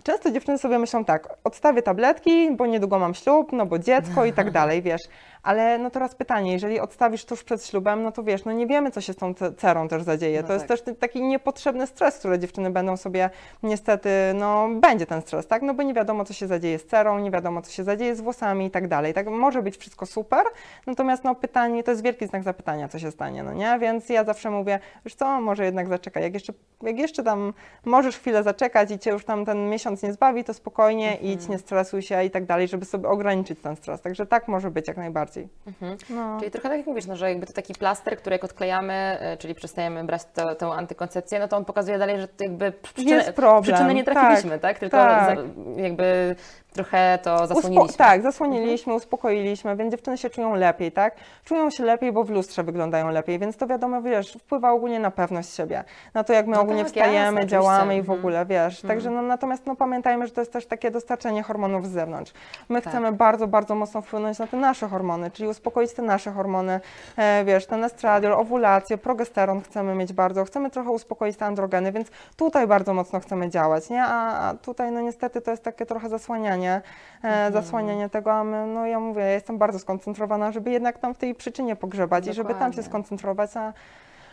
często 0.02 0.30
dziewczyny 0.30 0.58
sobie 0.58 0.78
myślą 0.78 1.04
tak, 1.04 1.28
odstawię 1.44 1.82
tabletki, 1.82 2.50
bo 2.56 2.66
niedługo 2.66 2.98
mam 2.98 3.14
ślub, 3.14 3.52
no 3.52 3.66
bo 3.66 3.78
dziecko 3.78 4.24
i 4.24 4.32
tak 4.32 4.50
dalej, 4.60 4.82
wiesz, 4.82 5.02
ale 5.46 5.78
no 5.78 5.90
teraz 5.90 6.14
pytanie, 6.14 6.52
jeżeli 6.52 6.80
odstawisz 6.80 7.24
tuż 7.24 7.44
przed 7.44 7.66
ślubem, 7.66 8.02
no 8.02 8.12
to 8.12 8.22
wiesz, 8.22 8.44
no 8.44 8.52
nie 8.52 8.66
wiemy, 8.66 8.90
co 8.90 9.00
się 9.00 9.12
z 9.12 9.16
tą 9.16 9.32
ce- 9.34 9.54
cerą 9.54 9.88
też 9.88 10.02
zadzieje. 10.02 10.42
No 10.42 10.46
to 10.46 10.52
jest 10.52 10.66
tak. 10.66 10.80
też 10.80 10.94
taki 10.98 11.22
niepotrzebny 11.22 11.86
stres, 11.86 12.18
który 12.18 12.38
dziewczyny 12.38 12.70
będą 12.70 12.96
sobie 12.96 13.30
niestety, 13.62 14.10
no 14.34 14.68
będzie 14.80 15.06
ten 15.06 15.22
stres, 15.22 15.46
tak? 15.46 15.62
No 15.62 15.74
bo 15.74 15.82
nie 15.82 15.94
wiadomo, 15.94 16.24
co 16.24 16.32
się 16.32 16.46
zadzieje 16.46 16.78
z 16.78 16.86
cerą, 16.86 17.18
nie 17.18 17.30
wiadomo, 17.30 17.62
co 17.62 17.70
się 17.72 17.84
zadzieje 17.84 18.16
z 18.16 18.20
włosami 18.20 18.66
i 18.66 18.70
tak 18.70 18.88
dalej. 18.88 19.14
Tak 19.14 19.26
może 19.26 19.62
być 19.62 19.76
wszystko 19.76 20.06
super, 20.06 20.44
natomiast 20.86 21.24
no 21.24 21.34
pytanie, 21.34 21.82
to 21.82 21.90
jest 21.90 22.02
wielki 22.02 22.26
znak 22.26 22.42
zapytania, 22.42 22.88
co 22.88 22.98
się 22.98 23.10
stanie, 23.10 23.42
no 23.42 23.52
nie? 23.52 23.78
Więc 23.78 23.96
więc 23.96 24.08
ja 24.08 24.24
zawsze 24.24 24.50
mówię, 24.50 24.78
wiesz 25.04 25.14
co, 25.14 25.40
może 25.40 25.64
jednak 25.64 25.88
zaczekaj, 25.88 26.22
jak 26.22 26.34
jeszcze, 26.34 26.52
jak 26.82 26.98
jeszcze 26.98 27.22
tam 27.22 27.52
możesz 27.84 28.18
chwilę 28.18 28.42
zaczekać 28.42 28.90
i 28.90 28.98
cię 28.98 29.10
już 29.10 29.24
tam 29.24 29.44
ten 29.44 29.68
miesiąc 29.70 30.02
nie 30.02 30.12
zbawi, 30.12 30.44
to 30.44 30.54
spokojnie 30.54 31.12
Mhm. 31.12 31.30
idź, 31.30 31.48
nie 31.48 31.58
stresuj 31.58 32.02
się 32.02 32.24
i 32.24 32.30
tak 32.30 32.44
dalej, 32.44 32.68
żeby 32.68 32.84
sobie 32.84 33.08
ograniczyć 33.08 33.60
ten 33.60 33.76
stres. 33.76 34.00
Także 34.00 34.26
tak 34.26 34.48
może 34.48 34.70
być 34.70 34.88
jak 34.88 34.96
najbardziej. 34.96 35.35
Mhm. 35.66 35.96
No. 36.10 36.38
Czyli 36.38 36.50
trochę 36.50 36.68
tak 36.68 36.78
jak 36.78 36.86
mówisz, 36.86 37.06
no, 37.06 37.16
że 37.16 37.28
jakby 37.28 37.46
to 37.46 37.52
taki 37.52 37.74
plaster, 37.74 38.16
który 38.16 38.34
jak 38.34 38.44
odklejamy, 38.44 38.92
e, 38.92 39.36
czyli 39.36 39.54
przestajemy 39.54 40.04
brać 40.04 40.22
to, 40.34 40.54
tę 40.54 40.66
antykoncepcję, 40.66 41.38
no 41.38 41.48
to 41.48 41.56
on 41.56 41.64
pokazuje 41.64 41.98
dalej, 41.98 42.20
że 42.20 42.28
to 42.28 42.44
jakby 42.44 42.72
przyczynę, 42.72 43.10
Jest 43.10 43.32
problem, 43.32 43.62
przyczynę 43.62 43.94
nie 43.94 44.04
trafiliśmy, 44.04 44.58
tak? 44.58 44.78
Tylko 44.78 44.96
tak. 44.96 45.38
Za, 45.38 45.42
jakby 45.82 46.36
trochę 46.76 47.18
to 47.22 47.36
Uspo- 47.36 47.46
zasłoniliśmy. 47.46 47.96
tak, 47.96 48.22
zasłoniliśmy, 48.22 48.94
uspokoiliśmy, 48.94 49.76
więc 49.76 49.90
dziewczyny 49.90 50.18
się 50.18 50.30
czują 50.30 50.54
lepiej, 50.54 50.92
tak? 50.92 51.14
Czują 51.44 51.70
się 51.70 51.84
lepiej, 51.84 52.12
bo 52.12 52.24
w 52.24 52.30
lustrze 52.30 52.62
wyglądają 52.62 53.10
lepiej, 53.10 53.38
więc 53.38 53.56
to 53.56 53.66
wiadomo, 53.66 54.02
wiesz, 54.02 54.32
wpływa 54.32 54.70
ogólnie 54.72 55.00
na 55.00 55.10
pewność 55.10 55.54
siebie, 55.54 55.84
na 56.14 56.24
to, 56.24 56.32
jak 56.32 56.46
my 56.46 56.56
No 56.56 56.60
ogólnie 56.62 56.82
tak, 56.84 56.88
wstajemy, 56.92 57.46
działamy 57.46 57.96
i 57.96 58.02
w 58.02 58.04
Mhm. 58.04 58.18
ogóle, 58.18 58.46
wiesz. 58.46 58.80
Także 58.80 59.10
no, 59.10 59.22
natomiast 59.22 59.66
no, 59.66 59.76
pamiętajmy, 59.76 60.26
że 60.26 60.32
to 60.32 60.40
jest 60.40 60.52
też 60.52 60.66
takie 60.66 60.90
dostarczenie 60.90 61.42
hormonów 61.42 61.86
z 61.88 61.90
zewnątrz. 61.90 62.32
My 62.68 62.82
Tak. 62.82 62.92
chcemy 62.92 63.12
bardzo, 63.12 63.46
bardzo 63.46 63.74
mocno 63.74 64.00
wpłynąć 64.02 64.38
na 64.38 64.46
te 64.46 64.56
nasze 64.56 64.88
hormony, 64.88 65.30
czyli 65.30 65.48
uspokoić 65.48 65.92
te 65.92 66.02
nasze 66.02 66.30
hormony, 66.32 66.80
e, 67.16 67.44
wiesz, 67.44 67.66
ten 67.66 67.84
estradiol, 67.84 68.32
owulację, 68.32 68.98
progesteron 68.98 69.60
chcemy 69.60 69.94
mieć 69.94 70.12
bardzo, 70.12 70.44
chcemy 70.44 70.70
trochę 70.70 70.90
uspokoić 70.90 71.36
te 71.36 71.46
androgeny, 71.46 71.92
więc 71.92 72.08
tutaj 72.36 72.66
bardzo 72.66 72.94
mocno 72.94 73.20
chcemy 73.20 73.50
działać, 73.50 73.90
nie? 73.90 74.02
A, 74.04 74.48
a 74.48 74.54
tutaj 74.54 74.92
no 74.92 75.00
niestety 75.00 75.40
to 75.40 75.50
jest 75.50 75.62
takie 75.62 75.86
trochę 75.86 76.08
zasłanianie, 76.08 76.65
e, 76.70 77.52
zasłanianie 77.52 78.08
tego, 78.08 78.32
a 78.32 78.44
my, 78.44 78.66
no 78.66 78.86
ja 78.86 79.00
mówię, 79.00 79.22
ja 79.22 79.30
jestem 79.30 79.58
bardzo 79.58 79.78
skoncentrowana, 79.78 80.52
żeby 80.52 80.70
jednak 80.70 80.98
tam 80.98 81.14
w 81.14 81.18
tej 81.18 81.34
przyczynie 81.34 81.76
pogrzebać 81.76 82.26
i 82.26 82.32
żeby 82.32 82.48
tam 82.48 82.58
się 82.58 82.62
Dokładnie. 82.64 82.82
skoncentrować, 82.82 83.56
a, 83.56 83.72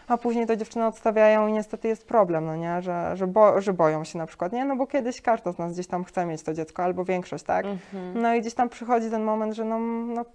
a 0.08 0.18
później 0.18 0.48
to 0.48 0.56
dziewczyny 0.56 0.86
odstawiają 0.86 1.48
i 1.48 1.54
niestety 1.54 1.88
jest 1.88 2.08
problem, 2.08 2.46
no 2.46 2.56
nie, 2.56 2.82
że, 2.82 3.18
że, 3.18 3.28
bo, 3.28 3.62
że 3.62 3.74
boją 3.74 4.04
się 4.04 4.18
na 4.20 4.26
przykład, 4.26 4.52
nie, 4.54 4.66
no 4.66 4.76
bo 4.76 4.88
kiedyś 4.88 5.22
każda 5.22 5.52
z 5.52 5.58
nas 5.58 5.74
gdzieś 5.74 5.88
tam 5.88 6.04
chce 6.04 6.26
mieć 6.26 6.44
to 6.44 6.54
dziecko, 6.54 6.84
albo 6.84 7.06
większość, 7.06 7.44
tak, 7.44 7.66
Mhm. 7.66 8.22
no 8.22 8.36
i 8.36 8.42
gdzieś 8.42 8.54
tam 8.54 8.70
przychodzi 8.70 9.10
ten 9.10 9.24
moment, 9.24 9.54
że 9.54 9.66
no, 9.66 9.80
no 9.80 10.26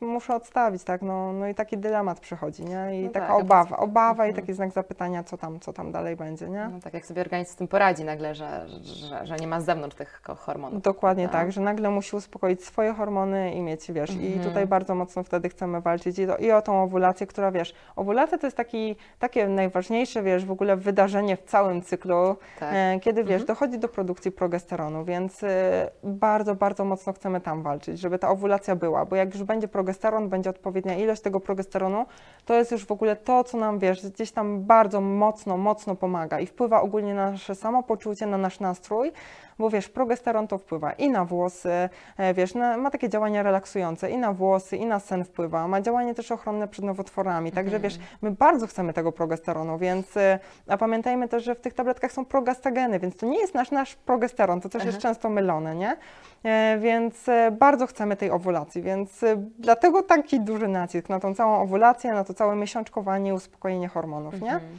muszę 0.00 0.34
odstawić, 0.34 0.84
tak, 0.84 1.02
no, 1.02 1.32
no 1.32 1.48
i 1.48 1.54
taki 1.54 1.78
dylemat 1.78 2.20
przychodzi, 2.20 2.64
nie, 2.64 3.00
i 3.00 3.04
No 3.04 3.10
taka 3.10 3.26
tak, 3.26 3.36
obawa, 3.36 3.76
obawa 3.76 4.26
i 4.26 4.28
Mhm. 4.28 4.34
taki 4.46 4.54
znak 4.54 4.70
zapytania, 4.72 5.24
co 5.24 5.36
tam, 5.36 5.60
co 5.60 5.72
tam 5.72 5.92
dalej 5.92 6.16
będzie, 6.16 6.48
nie. 6.48 6.68
No 6.72 6.80
tak, 6.80 6.94
jak 6.94 7.06
sobie 7.06 7.20
organizm 7.20 7.52
z 7.52 7.56
tym 7.56 7.68
poradzi 7.68 8.04
nagle, 8.04 8.34
że, 8.34 8.66
że, 8.82 9.26
że 9.26 9.36
nie 9.36 9.46
ma 9.46 9.60
z 9.60 9.64
zewnątrz 9.64 9.96
tych 9.96 10.22
hormonów. 10.38 10.82
Dokładnie 10.82 11.28
prawda? 11.28 11.38
tak, 11.38 11.52
że 11.52 11.60
nagle 11.60 11.90
musi 11.90 12.16
uspokoić 12.16 12.64
swoje 12.64 12.92
hormony 12.94 13.52
i 13.54 13.62
mieć, 13.62 13.92
wiesz, 13.92 14.10
i 14.10 14.26
Mhm. 14.26 14.44
tutaj 14.44 14.66
bardzo 14.66 14.94
mocno 14.94 15.22
wtedy 15.22 15.48
chcemy 15.48 15.80
walczyć 15.80 16.18
i, 16.18 16.26
i 16.44 16.52
o 16.52 16.62
tą 16.62 16.82
owulację, 16.82 17.26
która, 17.26 17.50
wiesz, 17.50 17.74
owulacja 17.96 18.38
to 18.38 18.46
jest 18.46 18.56
taki, 18.56 18.96
takie 19.18 19.48
najważniejsze, 19.48 20.22
wiesz, 20.22 20.44
w 20.44 20.50
ogóle 20.50 20.76
wydarzenie 20.76 21.36
w 21.36 21.42
całym 21.42 21.82
cyklu, 21.82 22.36
Tak. 22.60 22.68
e, 22.74 23.00
kiedy, 23.00 23.24
wiesz, 23.24 23.40
Mhm. 23.42 23.46
dochodzi 23.46 23.78
do 23.78 23.88
produkcji 23.88 24.32
progesteronu, 24.32 25.04
więc 25.04 25.42
e, 25.42 25.90
bardzo, 26.04 26.54
bardzo 26.54 26.84
mocno 26.84 27.12
chcemy 27.12 27.40
tam 27.40 27.62
walczyć, 27.62 27.98
żeby 28.00 28.18
ta 28.18 28.30
owulacja 28.30 28.76
była, 28.76 29.04
bo 29.04 29.16
jak 29.16 29.34
już 29.34 29.42
będzie 29.42 29.68
progesteron, 29.88 30.28
będzie 30.28 30.50
odpowiednia 30.50 30.94
ilość 30.96 31.22
tego 31.22 31.40
progesteronu, 31.40 32.06
to 32.44 32.54
jest 32.54 32.72
już 32.72 32.86
w 32.86 32.92
ogóle 32.92 33.16
to, 33.16 33.44
co 33.44 33.58
nam, 33.58 33.78
wiesz, 33.78 34.06
gdzieś 34.10 34.32
tam 34.32 34.62
bardzo 34.64 35.00
mocno, 35.00 35.56
mocno 35.56 35.94
pomaga 35.94 36.40
i 36.40 36.46
wpływa 36.46 36.80
ogólnie 36.82 37.14
na 37.14 37.30
nasze 37.30 37.54
samopoczucie, 37.54 38.26
na 38.26 38.38
nasz 38.38 38.60
nastrój, 38.60 39.12
bo 39.58 39.70
wiesz, 39.70 39.88
progesteron 39.88 40.48
to 40.48 40.58
wpływa 40.58 40.92
i 40.92 41.10
na 41.10 41.24
włosy, 41.24 41.88
e, 42.16 42.34
wiesz, 42.34 42.54
na, 42.54 42.76
ma 42.76 42.90
takie 42.90 43.08
działania 43.08 43.42
relaksujące 43.42 44.10
i 44.10 44.18
na 44.18 44.32
włosy, 44.32 44.76
i 44.76 44.86
na 44.86 45.00
sen 45.00 45.24
wpływa, 45.24 45.68
ma 45.68 45.80
działanie 45.80 46.14
też 46.14 46.32
ochronne 46.32 46.68
przed 46.68 46.84
nowotworami, 46.84 47.52
także 47.52 47.76
Mhm. 47.76 47.82
wiesz, 47.82 47.98
my 48.22 48.30
bardzo 48.30 48.66
chcemy 48.66 48.92
tego 48.92 49.12
progesteronu, 49.12 49.78
więc, 49.78 50.16
e, 50.16 50.38
a 50.68 50.76
pamiętajmy 50.76 51.28
też, 51.28 51.44
że 51.44 51.54
w 51.54 51.60
tych 51.60 51.74
tabletkach 51.74 52.12
są 52.12 52.24
progestageny, 52.24 52.98
więc 52.98 53.16
to 53.16 53.26
nie 53.26 53.38
jest 53.40 53.54
nasz, 53.54 53.70
nasz 53.70 53.94
progesteron, 53.96 54.60
to 54.60 54.68
też 54.68 54.84
jest 54.84 54.98
często 54.98 55.28
mylone, 55.28 55.74
nie? 55.74 55.96
E, 56.44 56.78
Więc 56.80 57.28
e, 57.28 57.50
bardzo 57.50 57.86
chcemy 57.86 58.16
tej 58.16 58.30
owulacji, 58.30 58.82
więc 58.82 59.22
e, 59.22 59.36
dlatego 59.58 60.02
taki 60.02 60.40
duży 60.40 60.68
nacisk 60.68 61.08
na 61.08 61.20
tą 61.20 61.34
całą 61.34 61.60
owulację, 61.62 62.12
na 62.12 62.24
to 62.24 62.34
całe 62.34 62.56
miesiączkowanie, 62.56 63.34
uspokojenie 63.34 63.88
hormonów, 63.88 64.40
nie? 64.40 64.52
Mhm. 64.52 64.78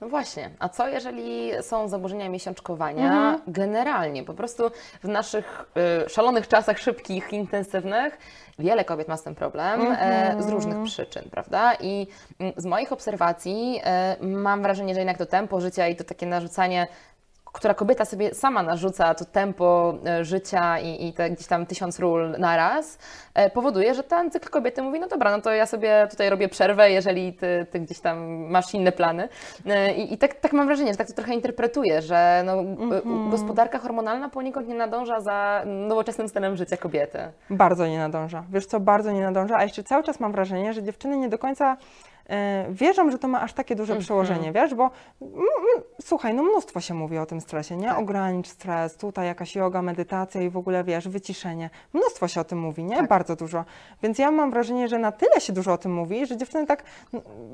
No 0.00 0.08
właśnie, 0.08 0.50
a 0.58 0.68
co 0.68 0.88
jeżeli 0.88 1.50
są 1.62 1.88
zaburzenia 1.88 2.28
miesiączkowania 2.28 3.04
Mhm. 3.04 3.40
generalnie? 3.48 4.24
Po 4.24 4.34
prostu 4.34 4.70
w 5.02 5.08
naszych 5.08 5.64
y, 6.06 6.08
szalonych 6.08 6.48
czasach, 6.48 6.78
szybkich, 6.78 7.32
intensywnych, 7.32 8.18
wiele 8.58 8.84
kobiet 8.84 9.08
ma 9.08 9.16
z 9.16 9.22
tym 9.22 9.34
problem 9.34 9.80
Mhm. 9.80 10.42
z 10.42 10.48
różnych 10.48 10.82
przyczyn, 10.84 11.22
prawda? 11.30 11.74
I 11.80 12.06
mm, 12.38 12.52
z 12.56 12.66
moich 12.66 12.92
obserwacji 12.92 13.80
mam 14.20 14.62
wrażenie, 14.62 14.94
że 14.94 15.00
jednak 15.00 15.18
to 15.18 15.26
tempo 15.26 15.60
życia 15.60 15.88
i 15.88 15.96
to 15.96 16.04
takie 16.04 16.26
narzucanie 16.26 16.86
która 17.52 17.74
kobieta 17.74 18.04
sobie 18.04 18.34
sama 18.34 18.62
narzuca 18.62 19.14
to 19.14 19.24
tempo 19.24 19.94
e, 20.06 20.24
życia 20.24 20.78
i, 20.78 21.08
i 21.08 21.12
te 21.12 21.30
gdzieś 21.30 21.46
tam 21.46 21.66
tysiąc 21.66 21.98
ról 21.98 22.30
naraz, 22.38 22.98
e, 23.34 23.50
powoduje, 23.50 23.94
że 23.94 24.02
ten 24.02 24.30
cykl 24.30 24.48
kobiety 24.48 24.82
mówi, 24.82 25.00
no 25.00 25.08
dobra, 25.08 25.36
no 25.36 25.42
to 25.42 25.52
ja 25.52 25.66
sobie 25.66 26.06
tutaj 26.10 26.30
robię 26.30 26.48
przerwę, 26.48 26.90
jeżeli 26.90 27.32
ty, 27.32 27.66
ty 27.70 27.80
gdzieś 27.80 28.00
tam 28.00 28.28
masz 28.28 28.74
inne 28.74 28.92
plany. 28.92 29.28
E, 29.66 29.94
I, 29.94 30.14
i 30.14 30.18
tak, 30.18 30.34
tak 30.34 30.52
mam 30.52 30.66
wrażenie, 30.66 30.92
że 30.92 30.98
tak 30.98 31.06
to 31.06 31.12
trochę 31.12 31.34
interpretuję, 31.34 32.02
że 32.02 32.42
no, 32.46 32.52
e, 32.52 33.30
gospodarka 33.30 33.78
hormonalna 33.78 34.28
poniekąd 34.28 34.68
nie 34.68 34.74
nadąża 34.74 35.20
za 35.20 35.62
nowoczesnym 35.66 36.28
stanem 36.28 36.56
życia 36.56 36.76
kobiety. 36.76 37.18
Bardzo 37.50 37.86
nie 37.86 37.98
nadąża. 37.98 38.44
Wiesz 38.50 38.66
co, 38.66 38.80
bardzo 38.80 39.12
nie 39.12 39.20
nadąża, 39.20 39.56
a 39.56 39.62
jeszcze 39.62 39.84
cały 39.84 40.02
czas 40.02 40.20
mam 40.20 40.32
wrażenie, 40.32 40.72
że 40.72 40.82
dziewczyny 40.82 41.16
nie 41.16 41.28
do 41.28 41.38
końca 41.38 41.76
wierzą, 42.70 43.10
że 43.10 43.18
to 43.18 43.28
ma 43.28 43.40
aż 43.40 43.52
takie 43.52 43.76
duże 43.76 43.92
Mhm. 43.92 44.04
przełożenie, 44.04 44.52
wiesz, 44.52 44.74
bo 44.74 44.90
słuchaj, 46.02 46.34
no 46.34 46.42
mnóstwo 46.42 46.80
się 46.80 46.94
mówi 46.94 47.18
o 47.18 47.26
tym 47.26 47.40
stresie, 47.40 47.76
nie? 47.76 47.88
Tak. 47.88 47.98
Ogranicz 47.98 48.48
stres, 48.48 48.96
tutaj 48.96 49.26
jakaś 49.26 49.56
yoga, 49.56 49.82
medytacja 49.82 50.42
i 50.42 50.50
w 50.50 50.56
ogóle, 50.56 50.84
wiesz, 50.84 51.08
wyciszenie. 51.08 51.70
Mnóstwo 51.92 52.28
się 52.28 52.40
o 52.40 52.44
tym 52.44 52.58
mówi, 52.58 52.84
nie? 52.84 52.96
Tak. 52.96 53.08
Bardzo 53.08 53.36
dużo. 53.36 53.64
Więc 54.02 54.18
ja 54.18 54.30
mam 54.30 54.50
wrażenie, 54.50 54.88
że 54.88 54.98
na 54.98 55.12
tyle 55.12 55.40
się 55.40 55.52
dużo 55.52 55.72
o 55.72 55.78
tym 55.78 55.94
mówi, 55.94 56.26
że 56.26 56.36
dziewczyny 56.36 56.66
tak, 56.66 56.82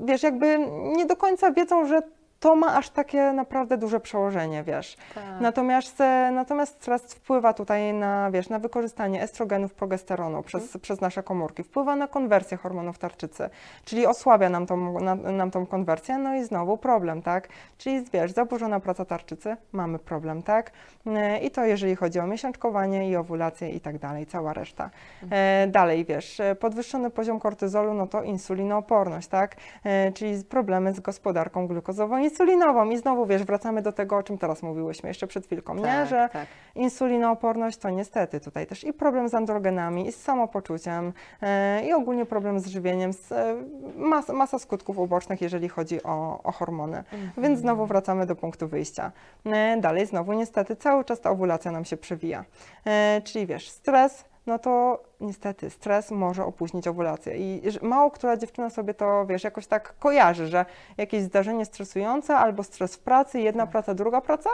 wiesz, 0.05 0.23
jakby 0.23 0.59
nie 0.95 1.05
do 1.05 1.15
końca 1.15 1.51
wiedzą, 1.51 1.85
że 1.85 2.01
to 2.39 2.55
ma 2.55 2.75
aż 2.75 2.89
takie 2.89 3.33
naprawdę 3.33 3.77
duże 3.77 3.99
przełożenie, 3.99 4.63
wiesz. 4.63 4.97
Natomiast, 5.41 6.01
e, 6.01 6.31
natomiast 6.33 6.75
stres 6.75 7.13
wpływa 7.13 7.53
tutaj 7.53 7.93
na, 7.93 8.31
wiesz, 8.31 8.49
na 8.49 8.59
wykorzystanie 8.59 9.21
estrogenów, 9.21 9.73
progesteronu 9.73 10.43
przez, 10.43 10.77
przez 10.77 11.01
nasze 11.01 11.23
komórki, 11.23 11.63
wpływa 11.63 11.95
na 11.95 12.07
konwersję 12.07 12.57
hormonów 12.57 12.97
tarczycy, 12.97 13.49
czyli 13.85 14.05
osłabia 14.05 14.49
nam 14.49 14.65
tą, 14.65 14.99
na, 14.99 15.15
nam 15.15 15.51
tą 15.51 15.65
konwersję, 15.65 16.17
no 16.17 16.35
i 16.35 16.43
znowu 16.43 16.77
problem, 16.77 17.21
tak? 17.21 17.47
Czyli 17.77 18.05
wiesz, 18.13 18.31
zaburzona 18.31 18.79
praca 18.79 19.05
tarczycy, 19.05 19.57
mamy 19.71 19.99
problem, 19.99 20.43
tak? 20.43 20.71
E, 21.05 21.39
I 21.39 21.51
to 21.51 21.65
jeżeli 21.65 21.95
chodzi 21.95 22.19
o 22.19 22.27
miesiączkowanie 22.27 23.09
i 23.09 23.15
owulację 23.15 23.69
i 23.69 23.81
tak 23.81 23.97
dalej, 23.97 24.25
cała 24.25 24.53
reszta. 24.53 24.89
E, 25.31 25.67
dalej, 25.67 26.05
wiesz, 26.05 26.41
podwyższony 26.59 27.09
poziom 27.09 27.39
kortyzolu, 27.39 27.93
no 27.93 28.07
to 28.07 28.23
insulinooporność, 28.23 29.27
tak? 29.27 29.55
Czyli 30.13 30.43
problemy 30.43 30.93
z 30.93 30.99
gospodarką 30.99 31.67
glukozową, 31.67 32.17
insulinową 32.29 32.89
i 32.89 32.97
znowu, 32.97 33.25
wiesz, 33.25 33.43
wracamy 33.43 33.81
do 33.81 33.91
tego, 33.91 34.17
o 34.17 34.23
czym 34.23 34.37
teraz 34.37 34.63
mówiłyśmy 34.63 35.09
jeszcze 35.09 35.27
przed 35.27 35.45
chwilką, 35.45 35.75
nie? 35.75 35.81
Tak, 35.81 36.07
Że 36.07 36.29
tak. 36.33 36.47
Insulinooporność 36.75 37.77
to 37.77 37.89
niestety 37.89 38.39
tutaj 38.39 38.67
też 38.67 38.83
i 38.83 38.93
problem 38.93 39.29
z 39.29 39.33
androgenami, 39.33 40.07
i 40.07 40.11
z 40.11 40.21
samopoczuciem, 40.21 41.13
e, 41.41 41.85
i 41.87 41.93
ogólnie 41.93 42.25
problem 42.25 42.59
z 42.59 42.67
żywieniem, 42.67 43.13
z, 43.13 43.31
e, 43.31 43.55
mas, 43.95 44.29
masa 44.29 44.59
skutków 44.59 44.97
ubocznych, 44.97 45.41
jeżeli 45.41 45.69
chodzi 45.69 46.03
o, 46.03 46.43
o 46.43 46.51
hormony. 46.51 47.03
Więc 47.37 47.59
znowu 47.59 47.85
wracamy 47.85 48.25
do 48.25 48.35
punktu 48.35 48.67
wyjścia. 48.67 49.11
E, 49.45 49.77
dalej 49.81 50.05
znowu 50.05 50.33
niestety 50.33 50.75
cały 50.75 51.05
czas 51.05 51.21
ta 51.21 51.29
owulacja 51.29 51.71
nam 51.71 51.85
się 51.85 51.97
przewija. 51.97 52.45
Czyli 53.23 53.47
wiesz, 53.47 53.69
stres, 53.69 54.25
no 54.47 54.59
to 54.59 55.03
niestety 55.21 55.69
stres 55.69 56.11
może 56.11 56.45
opóźnić 56.45 56.87
owulację. 56.87 57.37
I 57.37 57.61
mało 57.81 58.11
która 58.11 58.37
dziewczyna 58.37 58.69
sobie 58.69 58.93
to, 58.93 59.25
wiesz, 59.25 59.43
jakoś 59.43 59.67
tak 59.67 59.95
kojarzy, 59.99 60.47
że 60.47 60.65
jakieś 60.97 61.21
zdarzenie 61.21 61.65
stresujące 61.65 62.35
albo 62.35 62.63
stres 62.63 62.95
w 62.95 62.99
pracy, 62.99 63.39
jedna 63.39 63.67
praca, 63.67 63.93
druga 63.93 64.21
praca, 64.21 64.49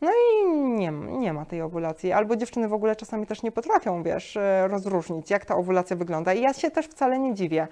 no 0.00 0.10
i 0.10 0.48
nie, 0.50 0.90
nie 0.90 1.32
ma 1.32 1.44
tej 1.44 1.62
owulacji. 1.62 2.12
Albo 2.12 2.36
dziewczyny 2.36 2.68
w 2.68 2.72
ogóle 2.72 2.96
czasami 2.96 3.26
też 3.26 3.42
nie 3.42 3.52
potrafią, 3.52 4.02
wiesz, 4.02 4.36
e, 4.36 4.68
rozróżnić, 4.68 5.30
jak 5.30 5.44
ta 5.44 5.56
owulacja 5.56 5.96
wygląda. 5.96 6.34
I 6.34 6.42
ja 6.42 6.52
się 6.52 6.70
też 6.70 6.86
wcale 6.86 7.18
nie 7.18 7.34
dziwię, 7.34 7.68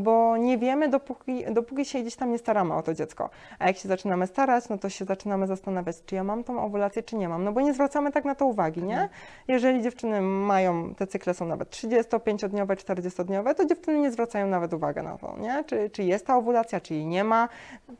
bo 0.00 0.36
nie 0.36 0.58
wiemy, 0.58 0.88
dopóki, 0.88 1.44
dopóki 1.50 1.84
się 1.84 2.00
gdzieś 2.00 2.16
tam 2.16 2.30
nie 2.30 2.38
staramy 2.38 2.74
o 2.74 2.82
to 2.82 2.94
dziecko. 2.94 3.30
A 3.58 3.66
jak 3.66 3.76
się 3.76 3.88
zaczynamy 3.88 4.26
starać, 4.26 4.68
no 4.68 4.78
to 4.78 4.88
się 4.88 5.04
zaczynamy 5.04 5.46
zastanawiać, 5.46 5.96
czy 6.06 6.14
ja 6.14 6.24
mam 6.24 6.44
tą 6.44 6.62
owulację, 6.64 7.02
czy 7.02 7.16
nie 7.16 7.28
mam. 7.28 7.44
No 7.44 7.52
bo 7.52 7.60
nie 7.60 7.74
zwracamy 7.74 8.12
tak 8.12 8.24
na 8.24 8.34
to 8.34 8.46
uwagi, 8.46 8.82
nie? 8.82 9.08
Jeżeli 9.48 9.82
dziewczyny 9.82 10.20
mają, 10.20 10.94
te 10.94 11.06
cykle 11.06 11.34
są 11.34 11.46
nawet 11.46 11.68
35-dniowe, 11.74 12.74
40-dniowe, 12.76 13.54
to 13.54 13.64
dziewczyny 13.66 13.98
nie 13.98 14.10
zwracają 14.10 14.46
nawet 14.46 14.74
uwagi 14.74 15.02
na 15.02 15.18
to, 15.18 15.36
nie? 15.38 15.64
Czy, 15.66 15.90
czy 15.90 16.02
jest 16.02 16.26
ta 16.26 16.36
owulacja, 16.36 16.80
czy 16.80 16.94
jej 16.94 17.06
nie 17.06 17.24
ma. 17.24 17.48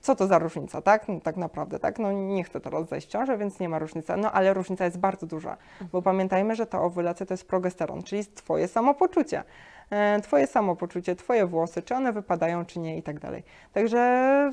Co 0.00 0.16
to 0.16 0.26
za 0.26 0.38
różnica, 0.38 0.82
tak? 0.82 1.08
No, 1.08 1.20
tak 1.20 1.36
naprawdę, 1.36 1.78
tak? 1.78 1.98
No 1.98 2.12
nie 2.12 2.44
chcę 2.44 2.60
teraz 2.60 2.88
zajść 2.88 3.06
w 3.06 3.10
ciążę, 3.10 3.38
więc 3.38 3.60
nie 3.60 3.68
ma 3.68 3.78
różnicy. 3.78 4.16
No 4.16 4.32
ale 4.32 4.54
różnica 4.54 4.84
jest 4.84 4.98
bardzo 4.98 5.26
duża, 5.26 5.56
bo 5.92 6.02
pamiętajmy, 6.02 6.54
że 6.56 6.66
ta 6.66 6.80
owulacja 6.82 7.26
to 7.26 7.34
jest 7.34 7.48
progesteron, 7.48 8.02
czyli 8.02 8.26
twoje 8.26 8.68
samopoczucie. 8.68 9.42
e, 9.90 10.20
Twoje 10.20 10.46
samopoczucie, 10.46 11.16
Twoje 11.16 11.46
włosy, 11.46 11.82
czy 11.82 11.94
one 11.94 12.12
wypadają, 12.12 12.64
czy 12.64 12.78
nie 12.78 12.98
i 12.98 13.02
tak 13.02 13.20
dalej. 13.20 13.42
Także 13.72 13.98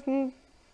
mm, 0.07 0.32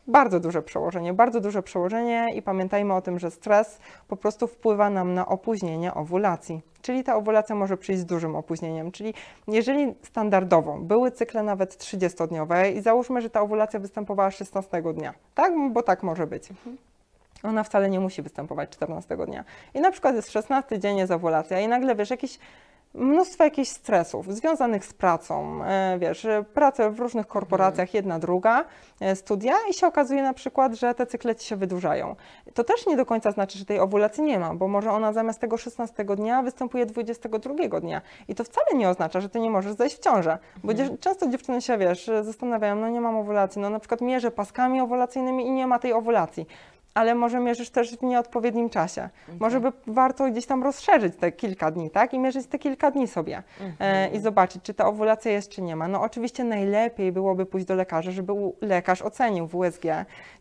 bardzo 0.08 0.40
duże 0.40 0.62
przełożenie, 0.62 1.14
bardzo 1.14 1.42
duże 1.42 1.64
przełożenie 1.64 2.28
i 2.36 2.42
pamiętajmy 2.42 2.94
o 2.94 3.02
tym, 3.02 3.20
że 3.20 3.32
stres 3.32 3.80
po 4.08 4.18
prostu 4.18 4.48
wpływa 4.48 4.90
nam 4.90 5.14
na 5.14 5.28
opóźnienie 5.28 5.94
owulacji. 5.94 6.62
Czyli 6.82 7.04
ta 7.04 7.16
owulacja 7.16 7.56
może 7.56 7.78
przyjść 7.78 8.02
z 8.02 8.06
dużym 8.06 8.36
opóźnieniem. 8.36 8.92
Czyli 8.92 9.14
jeżeli 9.48 9.96
standardowo 10.04 10.78
były 10.78 11.12
cykle 11.12 11.44
nawet 11.44 11.78
30-dniowe 11.78 12.72
i 12.72 12.82
załóżmy, 12.82 13.22
że 13.22 13.30
ta 13.30 13.42
owulacja 13.42 13.80
występowała 13.80 14.32
16 14.32 14.82
dnia, 14.94 15.14
tak? 15.36 15.54
Bo 15.72 15.84
tak 15.84 16.04
może 16.04 16.28
być. 16.28 16.50
Ona 17.44 17.64
wcale 17.64 17.90
nie 17.90 18.00
musi 18.00 18.22
występować 18.22 18.70
14 18.70 19.18
dnia. 19.18 19.44
I 19.74 19.82
na 19.82 19.92
przykład 19.92 20.16
jest 20.16 20.32
16 20.32 20.80
dzień, 20.80 20.98
jest 20.98 21.12
owulacja 21.12 21.60
i 21.60 21.68
nagle, 21.68 21.96
wiesz, 21.96 22.10
jakiś 22.10 22.40
mnóstwo 22.94 23.44
jakichś 23.44 23.70
stresów 23.70 24.36
związanych 24.36 24.86
z 24.86 24.94
pracą, 24.94 25.64
e, 25.64 25.98
wiesz, 26.00 26.28
pracę 26.54 26.92
w 26.92 27.00
różnych 27.00 27.28
korporacjach, 27.28 27.94
jedna, 27.94 28.20
druga, 28.20 28.66
e, 29.00 29.16
studia 29.16 29.54
i 29.70 29.74
się 29.74 29.88
okazuje 29.88 30.24
na 30.24 30.34
przykład, 30.34 30.74
że 30.74 30.94
te 30.94 31.06
cykle 31.06 31.36
ci 31.36 31.48
się 31.48 31.56
wydłużają. 31.56 32.16
To 32.54 32.64
też 32.64 32.88
nie 32.88 32.98
do 32.98 33.06
końca 33.06 33.32
znaczy, 33.32 33.58
że 33.58 33.66
tej 33.66 33.80
owulacji 33.80 34.24
nie 34.24 34.40
ma, 34.40 34.54
bo 34.54 34.68
może 34.68 34.92
ona 34.92 35.14
zamiast 35.14 35.40
tego 35.40 35.58
16 35.58 36.06
dnia 36.06 36.44
występuje 36.44 36.86
22 36.86 37.80
dnia 37.80 38.02
i 38.28 38.36
to 38.36 38.44
wcale 38.44 38.68
nie 38.76 38.90
oznacza, 38.90 39.22
że 39.22 39.30
ty 39.30 39.40
nie 39.40 39.50
możesz 39.50 39.74
zejść 39.74 39.96
w 39.96 40.00
ciążę, 40.00 40.38
bo 40.64 40.72
mhm. 40.72 40.98
często 40.98 41.28
dziewczyny 41.28 41.62
się, 41.62 41.78
wiesz, 41.78 42.12
zastanawiają, 42.22 42.76
no 42.76 42.90
nie 42.90 43.02
mam 43.02 43.16
owulacji, 43.16 43.62
no 43.62 43.70
na 43.70 43.80
przykład 43.80 44.02
mierzę 44.02 44.32
paskami 44.32 44.82
owulacyjnymi 44.82 45.48
i 45.48 45.52
nie 45.52 45.68
ma 45.68 45.80
tej 45.80 45.94
owulacji 45.94 46.48
ale 46.98 47.16
może 47.16 47.40
mierzysz 47.40 47.70
też 47.70 47.98
w 47.98 48.04
nieodpowiednim 48.04 48.70
czasie. 48.70 49.02
Mhm. 49.02 49.38
Może 49.40 49.60
by 49.60 49.72
warto 49.88 50.32
gdzieś 50.32 50.46
tam 50.46 50.64
rozszerzyć 50.64 51.16
te 51.16 51.32
kilka 51.32 51.72
dni, 51.72 51.90
tak? 51.90 52.14
I 52.14 52.20
mierzyć 52.20 52.48
te 52.48 52.60
kilka 52.60 52.92
dni 52.92 53.08
sobie 53.08 53.44
mhm. 53.62 53.76
e, 53.80 54.18
i 54.18 54.20
zobaczyć, 54.20 54.64
czy 54.64 54.74
ta 54.74 54.86
owulacja 54.86 55.32
jest, 55.32 55.50
czy 55.50 55.62
nie 55.62 55.76
ma. 55.76 55.88
No 55.88 56.02
oczywiście 56.02 56.44
najlepiej 56.44 57.12
byłoby 57.12 57.46
pójść 57.46 57.68
do 57.68 57.76
lekarza, 57.76 58.12
żeby 58.12 58.34
lekarz 58.62 59.02
ocenił 59.02 59.48
w 59.48 59.56
USG, 59.56 59.84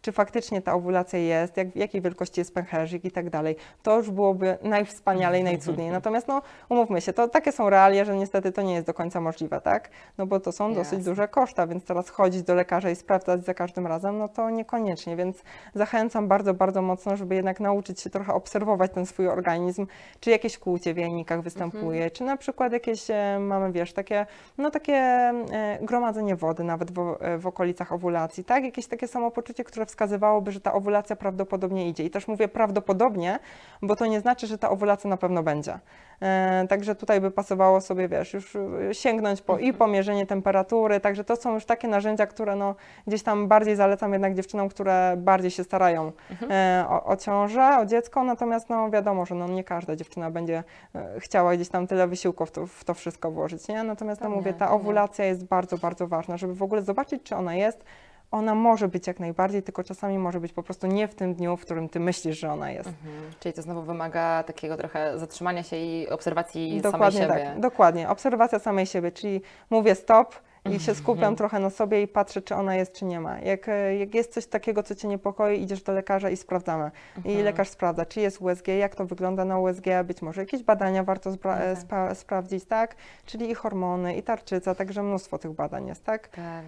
czy 0.00 0.12
faktycznie 0.12 0.62
ta 0.62 0.74
owulacja 0.74 1.18
jest, 1.18 1.56
jak, 1.56 1.76
jakiej 1.76 2.00
wielkości 2.00 2.40
jest 2.40 2.54
pęcherzyk 2.54 3.04
i 3.04 3.10
tak 3.10 3.30
dalej. 3.30 3.56
To 3.82 3.96
już 3.96 4.10
byłoby 4.10 4.58
najwspanialej, 4.62 5.44
najcudniej. 5.44 5.90
Natomiast 5.90 6.28
no, 6.28 6.42
umówmy 6.68 7.00
się, 7.00 7.12
to 7.12 7.28
takie 7.28 7.52
są 7.52 7.70
realia, 7.70 8.04
że 8.04 8.16
niestety 8.16 8.52
to 8.52 8.62
nie 8.62 8.74
jest 8.74 8.86
do 8.86 8.94
końca 8.94 9.20
możliwe, 9.20 9.60
tak? 9.60 9.90
No 10.18 10.26
bo 10.26 10.40
to 10.40 10.52
są 10.52 10.68
Jasne. 10.68 10.84
dosyć 10.84 11.04
duże 11.04 11.28
koszta, 11.28 11.66
więc 11.66 11.84
teraz 11.84 12.10
chodzić 12.10 12.42
do 12.42 12.54
lekarza 12.54 12.90
i 12.90 12.96
sprawdzać 12.96 13.44
za 13.44 13.54
każdym 13.54 13.86
razem, 13.86 14.18
no 14.18 14.28
to 14.28 14.50
niekoniecznie, 14.50 15.16
więc 15.16 15.42
zachęcam 15.74 16.28
bardzo, 16.28 16.45
bardzo 16.54 16.82
mocno, 16.82 17.16
żeby 17.16 17.34
jednak 17.34 17.60
nauczyć 17.60 18.00
się 18.00 18.10
trochę 18.10 18.34
obserwować 18.34 18.92
ten 18.92 19.06
swój 19.06 19.28
organizm, 19.28 19.86
czy 20.20 20.30
jakieś 20.30 20.58
kłucie 20.58 20.94
w 20.94 20.96
jajnikach 20.96 21.42
występuje, 21.42 21.96
mhm. 21.96 22.10
czy 22.10 22.24
na 22.24 22.36
przykład 22.36 22.72
jakieś, 22.72 23.10
e, 23.10 23.38
mamy 23.40 23.72
wiesz, 23.72 23.92
takie, 23.92 24.26
no 24.58 24.70
takie 24.70 24.94
e, 24.94 25.78
gromadzenie 25.82 26.36
wody 26.36 26.64
nawet 26.64 26.90
w, 26.90 27.16
e, 27.20 27.38
w 27.38 27.46
okolicach 27.46 27.92
owulacji, 27.92 28.44
tak? 28.44 28.64
Jakieś 28.64 28.86
takie 28.86 29.08
samopoczucie, 29.08 29.64
które 29.64 29.86
wskazywałoby, 29.86 30.52
że 30.52 30.60
ta 30.60 30.72
owulacja 30.72 31.16
prawdopodobnie 31.16 31.88
idzie. 31.88 32.04
I 32.04 32.10
też 32.10 32.28
mówię 32.28 32.48
prawdopodobnie, 32.48 33.38
bo 33.82 33.96
to 33.96 34.06
nie 34.06 34.20
znaczy, 34.20 34.46
że 34.46 34.58
ta 34.58 34.70
owulacja 34.70 35.10
na 35.10 35.16
pewno 35.16 35.42
będzie. 35.42 35.78
E, 36.22 36.66
także 36.68 36.94
tutaj 36.94 37.20
by 37.20 37.30
pasowało 37.30 37.80
sobie, 37.80 38.08
wiesz, 38.08 38.34
już 38.34 38.56
sięgnąć 38.92 39.42
po 39.42 39.58
i 39.58 39.72
pomierzenie 39.72 40.26
temperatury, 40.26 41.00
także 41.00 41.24
to 41.24 41.36
są 41.36 41.54
już 41.54 41.64
takie 41.64 41.88
narzędzia, 41.88 42.26
które 42.26 42.56
no, 42.56 42.74
gdzieś 43.06 43.22
tam 43.22 43.48
bardziej 43.48 43.76
zalecam 43.76 44.12
jednak 44.12 44.34
dziewczynom, 44.34 44.68
które 44.68 45.14
bardziej 45.18 45.50
się 45.50 45.64
starają 45.64 46.12
mhm. 46.30 46.52
e, 46.52 46.88
o, 46.88 47.04
o 47.04 47.16
ciążę, 47.16 47.78
o 47.78 47.86
dziecko, 47.86 48.24
natomiast 48.24 48.68
no 48.68 48.90
wiadomo, 48.90 49.26
że 49.26 49.34
no, 49.34 49.48
nie 49.48 49.64
każda 49.64 49.96
dziewczyna 49.96 50.30
będzie 50.30 50.64
e, 50.94 51.20
chciała 51.20 51.54
gdzieś 51.54 51.68
tam 51.68 51.86
tyle 51.86 52.08
wysiłków 52.08 52.48
w 52.48 52.52
to, 52.52 52.66
w 52.66 52.84
to 52.84 52.94
wszystko 52.94 53.30
włożyć, 53.30 53.68
nie? 53.68 53.82
Natomiast 53.82 54.20
no, 54.20 54.30
mówię, 54.30 54.52
ta 54.52 54.70
owulacja 54.70 55.24
jest 55.24 55.44
bardzo, 55.44 55.78
bardzo 55.78 56.06
ważna, 56.06 56.36
żeby 56.36 56.54
w 56.54 56.62
ogóle 56.62 56.82
zobaczyć, 56.82 57.22
czy 57.22 57.36
ona 57.36 57.54
jest, 57.54 57.84
ona 58.30 58.54
może 58.54 58.88
być 58.88 59.06
jak 59.06 59.20
najbardziej, 59.20 59.62
tylko 59.62 59.84
czasami 59.84 60.18
może 60.18 60.40
być 60.40 60.52
po 60.52 60.62
prostu 60.62 60.86
nie 60.86 61.08
w 61.08 61.14
tym 61.14 61.34
dniu, 61.34 61.56
w 61.56 61.60
którym 61.60 61.88
ty 61.88 62.00
myślisz, 62.00 62.38
że 62.38 62.52
ona 62.52 62.70
jest. 62.70 62.88
Mhm. 62.88 63.14
Czyli 63.40 63.52
to 63.52 63.62
znowu 63.62 63.82
wymaga 63.82 64.42
takiego 64.42 64.76
trochę 64.76 65.18
zatrzymania 65.18 65.62
się 65.62 65.76
i 65.76 66.08
obserwacji 66.08 66.80
dokładnie 66.80 67.20
samej 67.20 67.38
siebie. 67.38 67.50
Tak, 67.50 67.60
dokładnie, 67.60 68.08
obserwacja 68.08 68.58
samej 68.58 68.86
siebie, 68.86 69.12
czyli 69.12 69.40
mówię 69.70 69.94
stop, 69.94 70.34
i 70.70 70.80
się 70.80 70.94
skupiam 70.94 71.18
mhm. 71.18 71.36
trochę 71.36 71.60
na 71.60 71.70
sobie 71.70 72.02
i 72.02 72.08
patrzę, 72.08 72.42
czy 72.42 72.54
ona 72.54 72.76
jest, 72.76 72.92
czy 72.92 73.04
nie 73.04 73.20
ma. 73.20 73.40
Jak, 73.40 73.70
jak 73.98 74.14
jest 74.14 74.32
coś 74.32 74.46
takiego, 74.46 74.82
co 74.82 74.94
cię 74.94 75.08
niepokoi, 75.08 75.62
idziesz 75.62 75.82
do 75.82 75.92
lekarza 75.92 76.30
i 76.30 76.36
sprawdzamy. 76.36 76.90
I 77.16 77.28
mhm. 77.28 77.44
lekarz 77.44 77.68
sprawdza, 77.68 78.06
czy 78.06 78.20
jest 78.20 78.40
USG, 78.40 78.68
jak 78.68 78.94
to 78.94 79.06
wygląda 79.06 79.44
na 79.44 79.58
USG, 79.58 79.84
być 80.04 80.22
może 80.22 80.40
jakieś 80.40 80.62
badania 80.62 81.04
warto 81.04 81.30
okay. 81.30 81.76
spra 81.76 82.14
sprawdzić, 82.14 82.64
tak? 82.64 82.96
Czyli 83.26 83.50
i 83.50 83.54
hormony, 83.54 84.16
i 84.16 84.22
tarczyca, 84.22 84.74
także 84.74 85.02
mnóstwo 85.02 85.38
tych 85.38 85.52
badań 85.52 85.86
jest, 85.86 86.04
tak? 86.04 86.28
Tak. 86.28 86.64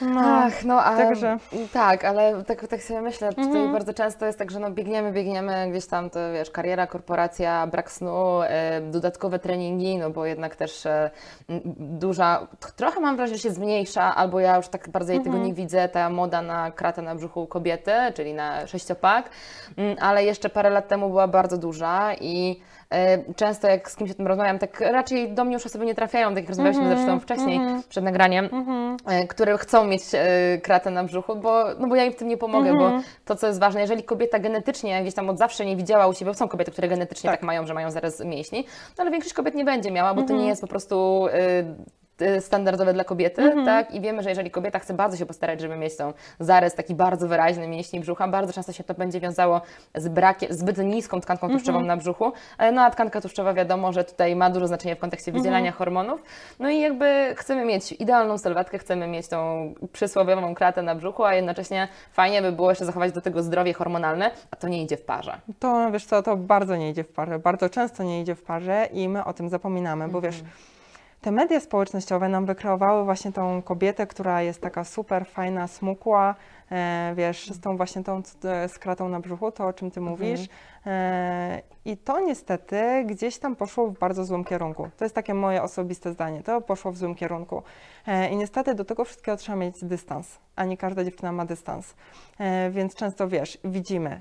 No, 0.00 0.20
Ach, 0.24 0.64
no 0.64 0.82
ale, 0.82 1.06
także... 1.06 1.38
tak, 1.72 2.04
ale 2.04 2.44
tak, 2.44 2.66
tak 2.68 2.82
sobie 2.82 3.00
myślę, 3.00 3.28
tutaj 3.28 3.46
mhm. 3.46 3.72
bardzo 3.72 3.94
często 3.94 4.26
jest 4.26 4.38
tak, 4.38 4.50
że 4.50 4.58
no 4.58 4.70
biegniemy, 4.70 5.12
biegniemy, 5.12 5.70
gdzieś 5.70 5.86
tam 5.86 6.10
to 6.10 6.32
wiesz, 6.32 6.50
kariera, 6.50 6.86
korporacja, 6.86 7.66
brak 7.66 7.92
snu, 7.92 8.42
e, 8.42 8.80
dodatkowe 8.80 9.38
treningi, 9.38 9.98
no 9.98 10.10
bo 10.10 10.26
jednak 10.26 10.56
też 10.56 10.86
e, 10.86 11.10
duża, 11.76 12.46
trochę 12.76 13.00
mam 13.00 13.16
wrażenie, 13.16 13.36
że 13.36 13.42
się 13.42 13.50
zmniejsza, 13.50 14.14
albo 14.14 14.40
ja 14.40 14.56
już 14.56 14.68
tak 14.68 14.88
bardzo 14.88 15.12
jej 15.12 15.20
tego 15.22 15.36
mhm. 15.36 15.46
nie 15.46 15.54
widzę, 15.54 15.88
ta 15.88 16.10
moda 16.10 16.42
na 16.42 16.70
kratę 16.70 17.02
na 17.02 17.14
brzuchu 17.14 17.46
kobiety, 17.46 17.92
czyli 18.14 18.34
na 18.34 18.66
sześciopak, 18.66 19.30
ale 20.00 20.24
jeszcze 20.24 20.48
parę 20.48 20.70
lat 20.70 20.88
temu 20.88 21.08
była 21.08 21.28
bardzo 21.28 21.58
duża 21.58 22.14
i 22.20 22.60
często 23.36 23.68
jak 23.68 23.90
z 23.90 23.96
kimś 23.96 24.10
o 24.10 24.14
tym 24.14 24.26
rozmawiam, 24.26 24.58
tak 24.58 24.80
raczej 24.80 25.32
do 25.32 25.44
mnie 25.44 25.54
już 25.54 25.66
osoby 25.66 25.86
nie 25.86 25.94
trafiają, 25.94 26.28
tak 26.28 26.36
jak 26.36 26.48
rozmawialiśmy 26.48 26.84
mm 26.84 26.94
-hmm, 26.94 27.00
zresztą 27.00 27.20
wcześniej 27.20 27.56
mm 27.56 27.80
-hmm. 27.80 27.88
przed 27.88 28.04
nagraniem, 28.04 28.48
mm 28.52 28.66
-hmm. 28.66 29.26
które 29.26 29.58
chcą 29.58 29.84
mieć 29.84 30.02
e, 30.14 30.58
kratę 30.62 30.90
na 30.90 31.04
brzuchu, 31.04 31.36
bo, 31.36 31.64
no 31.78 31.88
bo 31.88 31.96
ja 31.96 32.04
im 32.04 32.12
w 32.12 32.16
tym 32.16 32.28
nie 32.28 32.36
pomogę, 32.36 32.72
bo 32.72 32.84
mhm. 32.84 33.02
to, 33.24 33.36
co 33.36 33.46
jest 33.46 33.60
ważne, 33.60 33.80
jeżeli 33.80 34.02
kobieta 34.02 34.38
genetycznie 34.38 35.02
gdzieś 35.02 35.14
tam 35.14 35.30
od 35.30 35.38
zawsze 35.38 35.66
nie 35.66 35.76
widziała 35.76 36.06
u 36.06 36.14
siebie, 36.14 36.30
bo 36.30 36.34
są 36.34 36.48
kobiety, 36.48 36.70
które 36.70 36.88
genetycznie 36.88 37.30
tak, 37.30 37.40
tak 37.40 37.46
mają, 37.46 37.66
że 37.66 37.74
mają 37.74 37.90
zaraz 37.90 38.20
mięśni, 38.20 38.64
no 38.98 39.02
ale 39.02 39.10
większość 39.10 39.34
kobiet 39.34 39.54
nie 39.54 39.64
będzie 39.64 39.90
miała, 39.90 40.14
bo 40.14 40.22
to 40.22 40.28
nie 40.28 40.32
mhm. 40.32 40.48
jest 40.48 40.60
po 40.60 40.68
prostu 40.68 41.26
standardowe 42.40 42.92
dla 42.92 43.04
kobiety, 43.04 43.42
mm 43.42 43.58
-hmm. 43.58 43.64
tak? 43.64 43.94
I 43.94 44.00
wiemy, 44.00 44.22
że 44.22 44.28
jeżeli 44.28 44.50
kobieta 44.50 44.78
chce 44.78 44.94
bardzo 44.94 45.16
się 45.16 45.26
postarać, 45.26 45.60
żeby 45.60 45.76
mieć 45.76 45.96
tą 45.96 46.12
zarys 46.40 46.74
taki 46.74 46.94
bardzo 46.94 47.28
wyraźny 47.28 47.68
mięśni 47.68 48.00
brzucha, 48.00 48.28
bardzo 48.28 48.52
często 48.52 48.72
się 48.72 48.84
to 48.84 48.94
będzie 48.94 49.20
wiązało 49.20 49.60
z 49.94 50.08
brakiem, 50.08 50.52
zbyt 50.52 50.78
niską 50.78 51.20
tkanką 51.20 51.46
mhm. 51.46 51.58
tłuszczową 51.58 51.78
mm 51.78 51.86
-hmm. 51.86 51.88
na 51.88 51.96
brzuchu, 51.96 52.32
no 52.72 52.82
a 52.82 52.90
tkanka 52.90 53.20
tłuszczowa 53.20 53.54
wiadomo, 53.54 53.92
że 53.92 54.04
tutaj 54.04 54.36
ma 54.36 54.50
dużo 54.50 54.66
znaczenia 54.66 54.94
w 54.94 54.98
kontekście 54.98 55.32
wydzielania 55.32 55.58
mm 55.58 55.72
-hmm. 55.72 55.76
hormonów. 55.76 56.22
No 56.58 56.70
i 56.70 56.80
jakby 56.80 57.34
chcemy 57.36 57.64
mieć 57.64 57.92
idealną 57.92 58.38
sylwetkę, 58.38 58.78
chcemy 58.78 59.06
mieć 59.06 59.28
tą 59.28 59.74
przysłowiową 59.92 60.54
kratę 60.54 60.82
na 60.82 60.94
brzuchu, 60.94 61.24
a 61.24 61.34
jednocześnie 61.34 61.88
fajnie 62.12 62.42
by 62.42 62.52
było 62.52 62.70
jeszcze 62.70 62.84
zachować 62.84 63.12
do 63.12 63.20
tego 63.20 63.42
zdrowie 63.42 63.72
hormonalne, 63.72 64.30
a 64.50 64.56
to 64.56 64.68
nie 64.68 64.82
idzie 64.82 64.96
w 64.96 65.02
parze. 65.02 65.40
To 65.58 65.90
wiesz 65.92 66.04
co, 66.04 66.22
to 66.22 66.36
bardzo 66.36 66.76
nie 66.76 66.90
idzie 66.90 67.04
w 67.04 67.12
parze, 67.12 67.38
bardzo 67.38 67.68
często 67.68 68.02
nie 68.02 68.20
idzie 68.20 68.34
w 68.34 68.42
parze 68.42 68.88
i 68.92 69.08
my 69.08 69.24
o 69.24 69.32
tym 69.32 69.48
zapominamy, 69.48 70.08
bo 70.08 70.20
wiesz, 70.20 70.40
mhm 70.40 70.70
te 71.20 71.30
media 71.30 71.60
społecznościowe 71.60 72.28
nam 72.28 72.46
wykreowały 72.46 73.04
właśnie 73.04 73.32
tą 73.32 73.62
kobietę, 73.62 74.06
która 74.06 74.42
jest 74.42 74.60
taka 74.60 74.84
super 74.84 75.26
fajna, 75.26 75.68
smukła, 75.68 76.34
e, 76.70 77.12
wiesz, 77.16 77.50
z 77.50 77.60
tą 77.60 77.76
właśnie 77.76 78.04
tą 78.04 78.22
skratą 78.68 79.08
na 79.08 79.20
brzuchu, 79.20 79.52
to 79.52 79.66
o 79.66 79.72
czym 79.72 79.90
ty 79.90 80.00
mówisz. 80.00 80.40
E, 80.86 81.62
I 81.84 81.96
to 81.96 82.20
niestety 82.20 83.04
gdzieś 83.06 83.38
tam 83.38 83.56
poszło 83.56 83.86
w 83.86 83.98
bardzo 83.98 84.24
złym 84.24 84.44
kierunku. 84.44 84.88
To 84.96 85.04
jest 85.04 85.14
takie 85.14 85.34
moje 85.34 85.62
osobiste 85.62 86.12
zdanie. 86.12 86.42
To 86.42 86.60
poszło 86.60 86.92
w 86.92 86.96
złym 86.96 87.14
kierunku. 87.14 87.62
E, 88.06 88.28
I 88.28 88.36
niestety 88.36 88.74
do 88.74 88.84
tego 88.84 89.04
wszystkiego 89.04 89.36
trzeba 89.36 89.56
mieć 89.56 89.84
dystans, 89.84 90.38
a 90.56 90.64
nie 90.64 90.76
każda 90.76 91.04
dziewczyna 91.04 91.32
ma 91.32 91.44
dystans. 91.44 91.94
E, 92.38 92.70
więc 92.70 92.94
często 92.94 93.28
wiesz, 93.28 93.58
widzimy, 93.64 94.20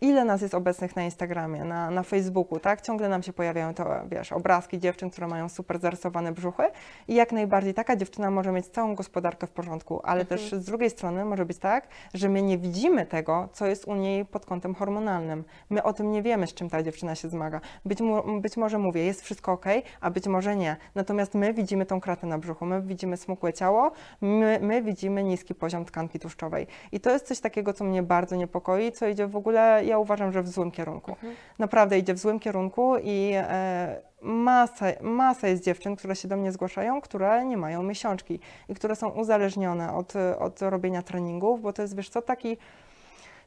ile 0.00 0.24
nas 0.24 0.42
jest 0.42 0.54
obecnych 0.54 0.96
na 0.96 1.02
Instagramie, 1.02 1.64
na, 1.64 1.90
na 1.90 2.02
Facebooku, 2.02 2.60
tak? 2.60 2.80
Ciągle 2.80 3.08
nam 3.08 3.22
się 3.22 3.32
pojawiają 3.32 3.74
to, 3.74 3.84
wiesz, 4.10 4.32
obrazki 4.32 4.78
dziewczyn, 4.78 5.10
które 5.10 5.26
mają 5.26 5.48
super 5.48 5.78
zarysowane 5.78 6.32
brzuchy 6.32 6.62
i 7.08 7.14
jak 7.14 7.32
najbardziej 7.32 7.74
taka 7.74 7.96
dziewczyna 7.96 8.30
może 8.30 8.52
mieć 8.52 8.66
całą 8.66 8.94
gospodarkę 8.94 9.46
w 9.46 9.50
porządku, 9.50 10.00
ale 10.04 10.20
mhm. 10.20 10.40
też 10.40 10.52
z 10.52 10.64
drugiej 10.64 10.90
strony 10.90 11.24
może 11.24 11.46
być 11.46 11.58
tak, 11.58 11.88
że 12.14 12.28
my 12.28 12.42
nie 12.42 12.58
widzimy 12.58 13.06
tego, 13.06 13.48
co 13.52 13.66
jest 13.66 13.84
u 13.84 13.94
niej 13.94 14.24
pod 14.24 14.46
kątem 14.46 14.74
hormonalnym. 14.74 15.44
My 15.70 15.82
o 15.88 15.92
tym 15.92 16.12
nie 16.12 16.22
wiemy, 16.22 16.46
z 16.46 16.54
czym 16.54 16.70
ta 16.70 16.82
dziewczyna 16.82 17.14
się 17.14 17.28
zmaga. 17.28 17.60
Być, 17.84 18.00
mu, 18.00 18.40
być 18.40 18.56
może 18.56 18.78
mówię, 18.78 19.04
jest 19.04 19.22
wszystko 19.22 19.52
ok, 19.52 19.64
a 20.00 20.10
być 20.10 20.26
może 20.26 20.56
nie. 20.56 20.76
Natomiast 20.94 21.34
my 21.34 21.54
widzimy 21.54 21.86
tą 21.86 22.00
kratę 22.00 22.26
na 22.26 22.38
brzuchu, 22.38 22.66
my 22.66 22.82
widzimy 22.82 23.16
smukłe 23.16 23.52
ciało, 23.52 23.92
my, 24.20 24.58
my 24.62 24.82
widzimy 24.82 25.24
niski 25.24 25.54
poziom 25.54 25.84
tkanki 25.84 26.18
tłuszczowej. 26.18 26.66
I 26.92 27.00
to 27.00 27.10
jest 27.10 27.26
coś 27.26 27.40
takiego, 27.40 27.72
co 27.72 27.84
mnie 27.84 28.02
bardzo 28.02 28.36
niepokoi, 28.36 28.92
co 28.92 29.08
idzie 29.08 29.26
w 29.26 29.36
ogóle, 29.36 29.82
ja 29.84 29.98
uważam, 29.98 30.32
że 30.32 30.42
w 30.42 30.48
złym 30.48 30.70
kierunku. 30.70 31.10
Mhm. 31.10 31.34
Naprawdę 31.58 31.98
idzie 31.98 32.14
w 32.14 32.18
złym 32.18 32.40
kierunku 32.40 32.96
i 33.02 33.32
e, 33.34 34.00
masa, 34.22 34.86
masa 35.00 35.48
jest 35.48 35.64
dziewczyn, 35.64 35.96
które 35.96 36.16
się 36.16 36.28
do 36.28 36.36
mnie 36.36 36.52
zgłaszają, 36.52 37.00
które 37.00 37.44
nie 37.44 37.56
mają 37.56 37.82
miesiączki 37.82 38.40
i 38.68 38.74
które 38.74 38.96
są 38.96 39.08
uzależnione 39.08 39.94
od, 39.94 40.14
od 40.38 40.62
robienia 40.62 41.02
treningów, 41.02 41.62
bo 41.62 41.72
to 41.72 41.82
jest, 41.82 41.96
wiesz 41.96 42.08
co, 42.08 42.22
taki 42.22 42.56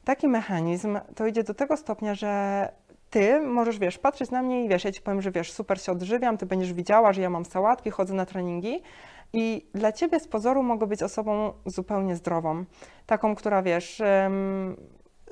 taki 0.04 0.28
mechanizm 0.28 0.98
to 1.14 1.26
idzie 1.26 1.44
do 1.44 1.54
tego 1.54 1.76
stopnia, 1.76 2.14
że 2.14 2.68
ty 3.10 3.40
możesz, 3.40 3.78
wiesz, 3.78 3.98
patrzeć 3.98 4.30
na 4.30 4.42
mnie 4.42 4.64
i 4.64 4.68
wiesz, 4.68 4.84
ja 4.84 4.92
ci 4.92 5.02
powiem, 5.02 5.22
że 5.22 5.30
wiesz, 5.30 5.52
super 5.52 5.80
się 5.80 5.92
odżywiam, 5.92 6.38
ty 6.38 6.46
będziesz 6.46 6.72
widziała, 6.72 7.12
że 7.12 7.22
ja 7.22 7.30
mam 7.30 7.44
sałatki, 7.44 7.90
chodzę 7.90 8.14
na 8.14 8.26
treningi 8.26 8.82
i 9.32 9.66
dla 9.74 9.92
ciebie 9.92 10.20
z 10.20 10.28
pozoru 10.28 10.62
mogę 10.62 10.86
być 10.86 11.02
osobą 11.02 11.52
zupełnie 11.66 12.16
zdrową, 12.16 12.64
taką, 13.06 13.34
która, 13.34 13.62
wiesz, 13.62 14.02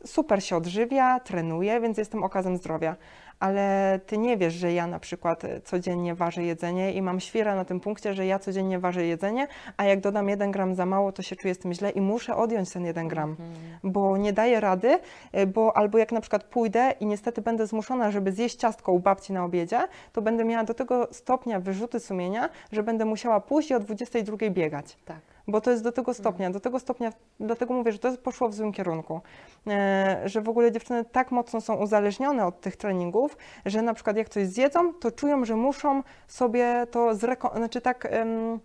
super 0.04 0.44
się 0.44 0.56
odżywia, 0.56 1.20
trenuje, 1.20 1.80
więc 1.80 1.98
jestem 1.98 2.24
okazem 2.24 2.56
zdrowia 2.56 2.96
ale 3.40 4.00
ty 4.06 4.18
nie 4.18 4.36
wiesz, 4.36 4.54
że 4.54 4.72
ja 4.72 4.86
na 4.86 4.98
przykład 4.98 5.44
e, 5.44 5.60
codziennie 5.60 6.14
ważę 6.14 6.42
jedzenie 6.42 6.92
i 6.92 7.02
mam 7.02 7.20
świra 7.20 7.54
na 7.54 7.64
tym 7.64 7.80
punkcie, 7.80 8.14
że 8.14 8.26
ja 8.26 8.38
codziennie 8.38 8.78
ważę 8.78 9.06
jedzenie, 9.06 9.48
a 9.76 9.84
jak 9.84 10.00
dodam 10.00 10.28
jeden 10.28 10.50
gram 10.50 10.74
za 10.74 10.86
mało, 10.86 11.12
to 11.12 11.22
się 11.22 11.36
czuję 11.36 11.54
z 11.54 11.58
tym 11.58 11.72
źle 11.72 11.90
i 11.90 12.00
muszę 12.00 12.36
odjąć 12.36 12.70
ten 12.70 12.84
jeden 12.84 13.08
gram, 13.08 13.30
mhm. 13.30 13.48
bo 13.84 14.16
nie 14.16 14.32
daję 14.32 14.60
rady, 14.60 14.98
e, 15.32 15.46
bo 15.46 15.76
albo 15.76 15.98
jak 15.98 16.12
na 16.12 16.20
przykład 16.20 16.44
pójdę 16.44 16.94
i 17.00 17.06
niestety 17.06 17.42
będę 17.42 17.66
zmuszona, 17.66 18.10
żeby 18.10 18.32
zjeść 18.32 18.56
ciastko 18.56 18.92
u 18.92 18.98
babci 18.98 19.32
na 19.32 19.44
obiedzie, 19.44 19.80
to 20.12 20.22
będę 20.22 20.44
miała 20.44 20.64
do 20.64 20.74
tego 20.74 21.08
stopnia 21.10 21.60
wyrzuty 21.60 22.00
sumienia, 22.00 22.48
że 22.72 22.82
będę 22.82 23.04
musiała 23.04 23.40
pójść 23.40 23.70
i 23.70 23.74
o 23.74 23.80
22 23.80 24.36
biegać. 24.50 24.96
Tak 25.04 25.29
bo 25.48 25.60
to 25.60 25.70
jest 25.70 25.82
do 25.82 25.92
tego 25.92 26.14
stopnia, 26.14 26.50
do 26.50 26.60
tego 26.60 26.78
stopnia, 26.78 27.12
dlatego 27.40 27.74
mówię, 27.74 27.92
że 27.92 27.98
to 27.98 28.16
poszło 28.16 28.48
w 28.48 28.54
złym 28.54 28.72
kierunku, 28.72 29.20
e, 29.66 30.22
że 30.24 30.40
w 30.40 30.48
ogóle 30.48 30.72
dziewczyny 30.72 31.04
tak 31.04 31.30
mocno 31.30 31.60
są 31.60 31.74
uzależnione 31.74 32.46
od 32.46 32.60
tych 32.60 32.76
treningów, 32.76 33.36
że 33.66 33.82
na 33.82 33.94
przykład 33.94 34.16
jak 34.16 34.28
coś 34.28 34.46
zjedzą, 34.46 34.94
to 34.94 35.10
czują, 35.10 35.44
że 35.44 35.56
muszą 35.56 36.02
sobie 36.28 36.86
to 36.90 37.10
zreko- 37.10 37.56
znaczy 37.56 37.80
tak... 37.80 38.08
Um, 38.18 38.60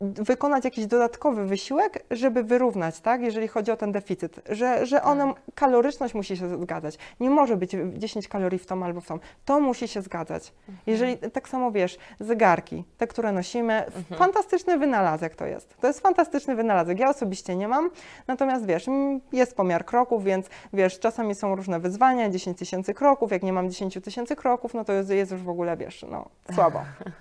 wykonać 0.00 0.64
jakiś 0.64 0.86
dodatkowy 0.86 1.46
wysiłek, 1.46 2.04
żeby 2.10 2.42
wyrównać, 2.42 3.00
tak, 3.00 3.20
jeżeli 3.20 3.48
chodzi 3.48 3.70
o 3.70 3.76
ten 3.76 3.92
deficyt, 3.92 4.40
że, 4.50 4.86
że 4.86 5.02
ona, 5.02 5.26
tak. 5.26 5.42
kaloryczność 5.54 6.14
musi 6.14 6.36
się 6.36 6.48
zgadzać. 6.48 6.98
Nie 7.20 7.30
może 7.30 7.56
być 7.56 7.76
10 7.96 8.28
kalorii 8.28 8.58
w 8.58 8.66
tom 8.66 8.82
albo 8.82 9.00
w 9.00 9.06
tom. 9.06 9.20
To 9.44 9.60
musi 9.60 9.88
się 9.88 10.02
zgadzać. 10.02 10.52
Mhm. 10.68 10.78
Jeżeli, 10.86 11.16
tak 11.16 11.48
samo 11.48 11.72
wiesz, 11.72 11.98
zegarki, 12.20 12.84
te, 12.98 13.06
które 13.06 13.32
nosimy, 13.32 13.86
mhm. 13.86 14.04
fantastyczny 14.18 14.78
wynalazek 14.78 15.34
to 15.34 15.46
jest. 15.46 15.76
To 15.80 15.86
jest 15.86 16.00
fantastyczny 16.00 16.56
wynalazek. 16.56 16.98
Ja 16.98 17.08
osobiście 17.08 17.56
nie 17.56 17.68
mam, 17.68 17.90
natomiast 18.26 18.66
wiesz, 18.66 18.86
jest 19.32 19.56
pomiar 19.56 19.84
kroków, 19.84 20.24
więc 20.24 20.46
wiesz, 20.72 20.98
czasami 20.98 21.34
są 21.34 21.56
różne 21.56 21.80
wyzwania, 21.80 22.30
10 22.30 22.58
tysięcy 22.58 22.94
kroków, 22.94 23.32
jak 23.32 23.42
nie 23.42 23.52
mam 23.52 23.70
10 23.70 23.98
tysięcy 24.04 24.36
kroków, 24.36 24.74
no 24.74 24.84
to 24.84 24.92
jest, 24.92 25.10
jest 25.10 25.32
już 25.32 25.42
w 25.42 25.48
ogóle, 25.48 25.76
wiesz, 25.76 26.06
no, 26.10 26.28
słabo. 26.54 26.80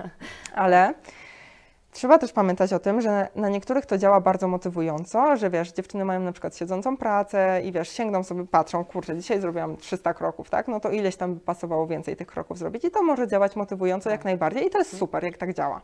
Ale 0.56 0.94
Trzeba 1.98 2.18
też 2.18 2.32
pamiętać 2.32 2.74
o 2.74 2.80
tym, 2.80 3.02
że 3.02 3.28
na 3.36 3.50
niektórych 3.50 3.86
to 3.86 3.98
działa 3.98 4.22
bardzo 4.22 4.48
motywująco, 4.48 5.38
że 5.38 5.50
wiesz, 5.50 5.72
dziewczyny 5.72 6.06
mają 6.06 6.20
na 6.20 6.32
przykład 6.32 6.58
siedzącą 6.58 6.98
pracę 6.98 7.62
i 7.64 7.72
wiesz, 7.72 7.90
sięgną 7.90 8.24
sobie, 8.24 8.46
patrzą, 8.46 8.86
kurczę, 8.86 9.18
dzisiaj 9.18 9.42
zrobiłam 9.42 9.78
300 9.78 10.14
kroków, 10.14 10.50
tak? 10.50 10.68
No 10.68 10.80
to 10.80 10.90
ileś 10.90 11.16
tam 11.16 11.34
by 11.34 11.40
pasowało 11.40 11.88
więcej 11.88 12.16
tych 12.16 12.28
kroków 12.28 12.58
zrobić 12.58 12.86
i 12.86 12.92
to 12.92 13.04
może 13.04 13.28
działać 13.28 13.56
motywująco 13.56 14.10
jak 14.10 14.20
tak. 14.20 14.26
najbardziej 14.26 14.68
i 14.68 14.70
to 14.70 14.78
jest 14.78 14.94
mhm. 14.94 15.00
super, 15.00 15.24
jak 15.24 15.38
tak 15.38 15.54
działa. 15.54 15.82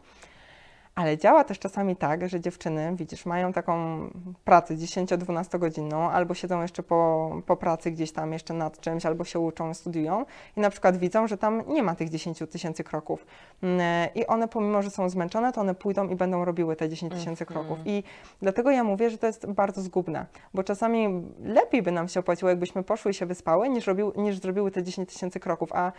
Ale 0.95 1.17
działa 1.17 1.43
też 1.43 1.59
czasami 1.59 1.95
tak, 1.95 2.29
że 2.29 2.39
dziewczyny, 2.39 2.95
widzisz, 2.95 3.25
mają 3.25 3.53
taką 3.53 3.99
pracę 4.45 4.75
10-12 4.75 5.59
godzinną, 5.59 6.09
albo 6.09 6.33
siedzą 6.33 6.61
jeszcze 6.61 6.83
po, 6.83 7.31
po 7.45 7.55
pracy 7.57 7.91
gdzieś 7.91 8.11
tam 8.11 8.33
jeszcze 8.33 8.53
nad 8.53 8.79
czymś, 8.79 9.05
albo 9.05 9.23
się 9.23 9.39
uczą, 9.39 9.73
studiują 9.73 10.25
i 10.57 10.59
na 10.59 10.69
przykład 10.69 10.97
widzą, 10.97 11.27
że 11.27 11.37
tam 11.37 11.63
nie 11.67 11.83
ma 11.83 11.95
tych 11.95 12.09
10 12.09 12.39
tysięcy 12.51 12.83
kroków. 12.83 13.25
Mm, 13.63 14.09
I 14.15 14.27
one 14.27 14.47
pomimo, 14.47 14.81
że 14.81 14.89
są 14.89 15.09
zmęczone, 15.09 15.53
to 15.53 15.61
one 15.61 15.75
pójdą 15.75 16.09
i 16.09 16.15
będą 16.15 16.45
robiły 16.45 16.75
te 16.75 16.89
10 16.89 17.13
tysięcy 17.13 17.43
mhm. 17.43 17.47
kroków. 17.47 17.85
I 17.85 18.03
dlatego 18.41 18.71
ja 18.71 18.83
mówię, 18.83 19.09
że 19.09 19.17
to 19.17 19.27
jest 19.27 19.45
bardzo 19.47 19.81
zgubne, 19.81 20.25
bo 20.53 20.63
czasami 20.63 21.23
lepiej 21.43 21.81
by 21.81 21.91
nam 21.91 22.07
się 22.07 22.19
opłaciło, 22.19 22.49
jakbyśmy 22.49 22.83
poszły 22.83 23.11
i 23.11 23.13
się 23.13 23.25
wyspały, 23.25 23.69
niż, 23.69 23.87
robił, 23.87 24.11
niż 24.15 24.39
zrobiły 24.39 24.71
te 24.71 24.83
10 24.83 25.09
tysięcy 25.09 25.39
kroków. 25.39 25.73
A 25.73 25.91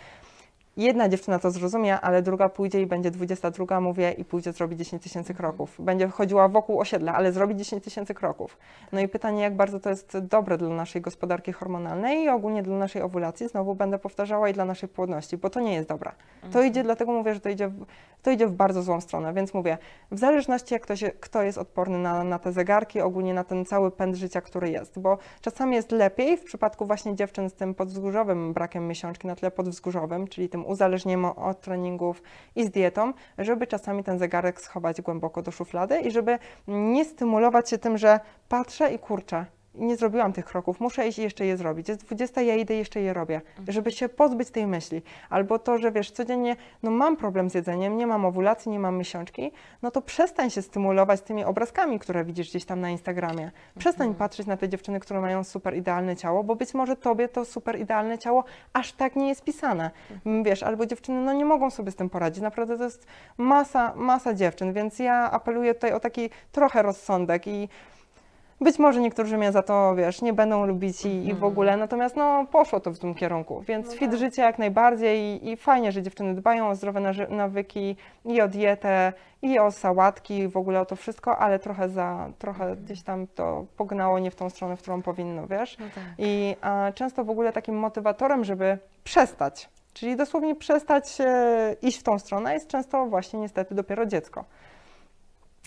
Jedna 0.77 1.09
dziewczyna 1.09 1.39
to 1.39 1.51
zrozumie, 1.51 2.01
ale 2.01 2.23
druga 2.23 2.49
pójdzie 2.49 2.81
i 2.81 2.87
będzie 2.87 3.11
22, 3.11 3.81
mówię, 3.81 4.13
i 4.13 4.25
pójdzie 4.25 4.53
zrobić 4.53 4.79
10 4.79 5.03
tysięcy 5.03 5.33
mhm. 5.33 5.37
kroków. 5.37 5.77
Będzie 5.79 6.09
chodziła 6.09 6.49
wokół 6.49 6.81
osiedla, 6.81 7.15
ale 7.15 7.33
zrobi 7.33 7.57
10 7.57 7.85
tysięcy 7.85 8.15
kroków. 8.15 8.59
No 8.93 9.01
i 9.01 9.09
pytanie, 9.09 9.43
jak 9.43 9.57
bardzo 9.57 9.81
to 9.81 9.91
jest 9.91 10.19
dobre 10.19 10.59
dla 10.59 10.69
naszej 10.69 11.03
gospodarki 11.03 11.53
hormonalnej 11.53 12.25
i 12.25 12.29
ogólnie 12.29 12.63
dla 12.63 12.77
naszej 12.77 13.03
owulacji, 13.03 13.49
znowu 13.49 13.75
będę 13.75 13.99
powtarzała, 13.99 14.49
i 14.49 14.53
dla 14.53 14.65
naszej 14.65 14.89
płodności, 14.89 15.37
bo 15.37 15.51
to 15.51 15.61
nie 15.61 15.75
jest 15.75 15.89
dobra. 15.89 16.13
To 16.41 16.47
mhm. 16.47 16.67
idzie, 16.67 16.83
dlatego 16.83 17.13
mówię, 17.13 17.35
że 17.35 17.41
to 17.41 17.49
idzie, 17.49 17.69
w, 17.69 17.85
to 18.23 18.31
idzie 18.31 18.47
w 18.47 18.53
bardzo 18.53 18.83
złą 18.83 19.01
stronę, 19.01 19.33
więc 19.33 19.55
mówię, 19.55 19.79
w 20.11 20.19
zależności 20.19 20.75
jak 20.75 20.83
ktoś, 20.83 21.05
kto 21.21 21.43
jest 21.43 21.59
odporny 21.59 21.99
na, 21.99 22.25
na 22.25 22.39
te 22.39 22.53
zegarki, 22.53 23.01
ogólnie 23.01 23.35
na 23.35 23.45
ten 23.45 23.65
cały 23.65 23.91
pęd 23.91 24.17
życia, 24.17 24.41
który 24.41 24.71
jest, 24.71 24.99
bo 24.99 25.19
czasami 25.41 25.77
jest 25.77 25.93
lepiej 25.93 26.37
w 26.37 26.45
przypadku 26.45 26.87
właśnie 26.87 27.15
dziewczyn 27.17 27.51
z 27.51 27.55
tym 27.55 27.75
podwzgórzowym 27.75 28.53
brakiem 28.53 28.89
miesiączki 28.89 29.27
na 29.27 29.37
tle 29.37 29.51
podwzgórzowym, 29.51 30.29
czyli 30.29 30.49
tym 30.49 30.64
uzależnieniem 30.67 31.25
od 31.25 31.61
treningów 31.61 32.23
i 32.57 32.65
z 32.65 32.71
dietą, 32.71 33.13
żeby 33.39 33.67
czasami 33.67 34.05
ten 34.05 34.19
zegarek 34.19 34.61
schować 34.61 35.01
głęboko 35.01 35.43
do 35.43 35.51
szuflady 35.51 36.01
i 36.01 36.11
żeby 36.11 36.39
nie 36.69 37.05
stymulować 37.05 37.71
się 37.71 37.79
tym, 37.79 37.99
że 37.99 38.21
patrzę 38.49 38.95
i 38.95 38.99
kurczę, 38.99 39.47
nie 39.75 39.97
zrobiłam 39.97 40.33
tych 40.33 40.45
kroków, 40.45 40.81
muszę 40.81 41.09
iść 41.09 41.19
i 41.19 41.23
jeszcze 41.23 41.47
je 41.47 41.57
zrobić. 41.57 41.89
Jest 41.89 42.05
20, 42.05 42.43
ja 42.43 42.55
idę 42.55 42.75
jeszcze 42.75 43.01
je 43.01 43.13
robię, 43.13 43.35
mhm. 43.35 43.73
żeby 43.73 43.93
się 43.93 44.09
pozbyć 44.09 44.51
tej 44.51 44.67
myśli. 44.67 45.03
Albo 45.31 45.59
to, 45.59 45.79
że 45.79 45.93
wiesz, 45.93 46.11
codziennie, 46.11 46.57
no 46.83 46.91
mam 46.91 47.17
problem 47.17 47.51
z 47.51 47.55
jedzeniem, 47.55 47.97
nie 47.97 48.07
mam 48.07 48.25
owulacji, 48.25 48.71
nie 48.71 48.79
mam 48.79 48.99
miesiączki, 48.99 49.53
no 49.83 49.91
to 49.91 50.03
przestań 50.03 50.51
się 50.51 50.63
stymulować 50.63 51.21
tymi 51.21 51.45
obrazkami, 51.45 51.99
które 51.99 52.25
widzisz 52.25 52.51
gdzieś 52.51 52.65
tam 52.65 52.81
na 52.81 52.91
Instagramie. 52.91 53.51
Przestań 53.79 54.07
mhm. 54.07 54.19
patrzeć 54.19 54.47
na 54.47 54.57
te 54.57 54.69
dziewczyny, 54.69 55.01
które 55.01 55.21
mają 55.21 55.45
super 55.45 55.77
idealne 55.77 56.17
ciało, 56.17 56.45
bo 56.45 56.57
być 56.57 56.75
może 56.75 56.97
tobie 56.97 57.29
to 57.29 57.45
super 57.45 57.79
idealne 57.79 58.19
ciało 58.19 58.45
aż 58.73 58.93
tak 58.93 59.17
nie 59.17 59.29
jest 59.29 59.45
pisane. 59.45 59.91
Mhm. 60.11 60.45
Wiesz, 60.45 60.63
albo 60.63 60.87
dziewczyny, 60.87 61.21
no 61.21 61.33
nie 61.33 61.45
mogą 61.45 61.71
sobie 61.71 61.91
z 61.91 61.97
tym 61.97 62.11
poradzić. 62.11 62.43
Naprawdę 62.43 62.79
to 62.79 62.85
jest 62.85 63.07
masa, 63.39 63.93
masa 63.97 64.35
dziewczyn, 64.35 64.73
więc 64.73 64.99
ja 64.99 65.31
apeluję 65.31 65.75
tutaj 65.75 65.93
o 65.93 66.01
taki 66.01 66.31
trochę 66.53 66.83
rozsądek 66.83 67.47
i 67.47 67.69
być 68.61 68.79
może 68.79 69.01
niektórzy 69.01 69.39
mnie 69.39 69.53
za 69.53 69.63
to, 69.63 69.95
wiesz, 69.95 70.23
nie 70.23 70.33
będą 70.33 70.67
lubić 70.67 71.05
i, 71.05 71.09
i 71.09 71.27
w 71.27 71.31
mhm. 71.31 71.45
ogóle, 71.45 71.77
natomiast 71.77 72.17
no 72.17 72.47
poszło 72.53 72.81
to 72.81 72.93
w 72.93 72.99
tym 72.99 73.15
kierunku, 73.15 73.61
więc 73.61 73.87
no 73.87 73.93
fit 73.93 74.11
tak. 74.11 74.19
życie 74.19 74.43
jak 74.43 74.59
najbardziej 74.59 75.21
i, 75.21 75.51
i, 75.51 75.57
fajnie, 75.57 75.93
że 75.93 76.03
dziewczyny 76.03 76.35
dbają 76.35 76.69
o 76.69 76.75
zdrowe 76.75 77.13
nawyki 77.31 77.97
i 78.25 78.41
o 78.41 78.49
dietę 78.49 79.13
i 79.43 79.59
o 79.59 79.71
sałatki, 79.71 80.49
w 80.49 80.57
ogóle 80.57 80.81
o 80.81 80.87
to 80.87 80.97
wszystko, 80.97 81.39
ale 81.39 81.59
trochę 81.59 81.89
za, 81.89 82.31
trochę 82.39 82.65
mhm. 82.65 82.85
gdzieś 82.85 83.03
tam 83.03 83.27
to 83.27 83.65
pognało 83.77 84.19
nie 84.19 84.31
w 84.31 84.37
tą 84.37 84.51
stronę, 84.51 84.77
w 84.77 84.81
którą 84.81 85.03
powinno, 85.03 85.47
wiesz. 85.47 85.79
No 85.79 85.87
tak. 85.95 86.05
I 86.19 86.57
a, 86.61 86.93
często 86.95 87.25
w 87.25 87.31
ogóle 87.31 87.53
takim 87.53 87.79
motywatorem, 87.79 88.45
żeby 88.45 88.79
przestać, 89.05 89.69
czyli 89.95 90.17
dosłownie 90.17 90.55
przestać 90.55 91.21
e, 91.21 91.77
iść 91.83 91.99
w 91.99 92.03
tą 92.03 92.19
stronę 92.19 92.55
jest 92.55 92.69
często 92.69 93.07
właśnie 93.07 93.41
niestety 93.41 93.75
dopiero 93.75 94.07
dziecko. 94.07 94.45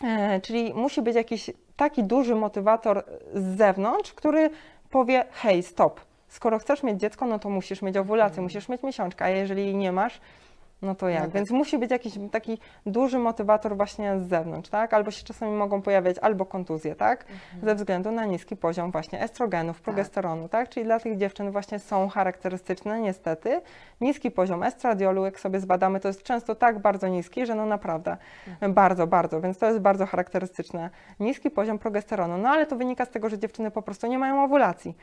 E, 0.04 0.42
czyli 0.42 0.74
musi 0.74 1.02
być 1.02 1.16
jakiś 1.16 1.52
taki 1.78 2.04
duży 2.04 2.36
motywator 2.36 3.04
z 3.34 3.58
zewnątrz, 3.58 4.14
który 4.14 4.50
powie: 4.90 5.26
hej, 5.32 5.64
stop. 5.64 6.02
Skoro 6.28 6.60
chcesz 6.60 6.84
mieć 6.84 7.00
dziecko, 7.00 7.26
no 7.26 7.40
to 7.40 7.50
musisz 7.50 7.82
mieć 7.82 7.98
owulację, 7.98 8.30
mhm. 8.32 8.44
musisz 8.44 8.70
mieć 8.70 8.84
miesiączkę, 8.84 9.26
a 9.26 9.30
jeżeli 9.30 9.66
jej 9.66 9.76
nie 9.76 9.92
masz, 9.92 10.22
no 10.82 10.96
to 10.96 11.10
jak? 11.10 11.20
No 11.20 11.26
tak. 11.26 11.34
Więc 11.34 11.52
musi 11.52 11.78
być 11.78 11.92
jakiś 11.92 12.14
taki 12.32 12.58
duży 12.86 13.20
motywator 13.20 13.78
właśnie 13.78 14.20
z 14.20 14.30
zewnątrz, 14.30 14.70
tak? 14.70 14.94
Albo 14.94 15.12
się 15.12 15.24
czasami 15.24 15.52
mogą 15.52 15.82
pojawiać 15.82 16.18
albo 16.20 16.46
kontuzje, 16.46 16.96
tak? 16.96 17.22
Mhm. 17.22 17.66
Ze 17.66 17.76
względu 17.76 18.12
na 18.12 18.26
niski 18.26 18.56
poziom 18.56 18.92
właśnie 18.92 19.22
estrogenów, 19.22 19.76
tak. 19.76 19.84
progesteronu, 19.84 20.42
tak. 20.42 20.52
tak? 20.52 20.70
Czyli 20.70 20.86
dla 20.86 21.00
tych 21.00 21.18
dziewczyn 21.18 21.52
właśnie 21.52 21.80
są 21.80 22.10
charakterystyczne 22.10 23.00
niestety 23.02 23.62
niski 24.02 24.32
poziom 24.32 24.64
estradiolu, 24.64 25.26
jak 25.26 25.40
sobie 25.40 25.60
zbadamy, 25.60 26.00
to 26.00 26.08
jest 26.08 26.24
często 26.24 26.56
tak 26.56 26.80
bardzo 26.80 27.08
niski, 27.08 27.46
że 27.46 27.56
no 27.56 27.66
naprawdę 27.66 28.18
mhm. 28.48 28.74
bardzo, 28.74 29.08
bardzo, 29.08 29.42
więc 29.42 29.58
to 29.58 29.66
jest 29.66 29.80
bardzo 29.80 30.06
charakterystyczne. 30.06 30.90
Niski 31.20 31.52
poziom 31.52 31.80
progesteronu, 31.80 32.38
no 32.38 32.50
ale 32.50 32.66
to 32.66 32.76
wynika 32.76 33.06
z 33.06 33.10
tego, 33.10 33.30
że 33.30 33.40
dziewczyny 33.40 33.72
po 33.72 33.82
prostu 33.82 34.08
nie 34.08 34.20
mają 34.20 34.44
owulacji, 34.44 34.98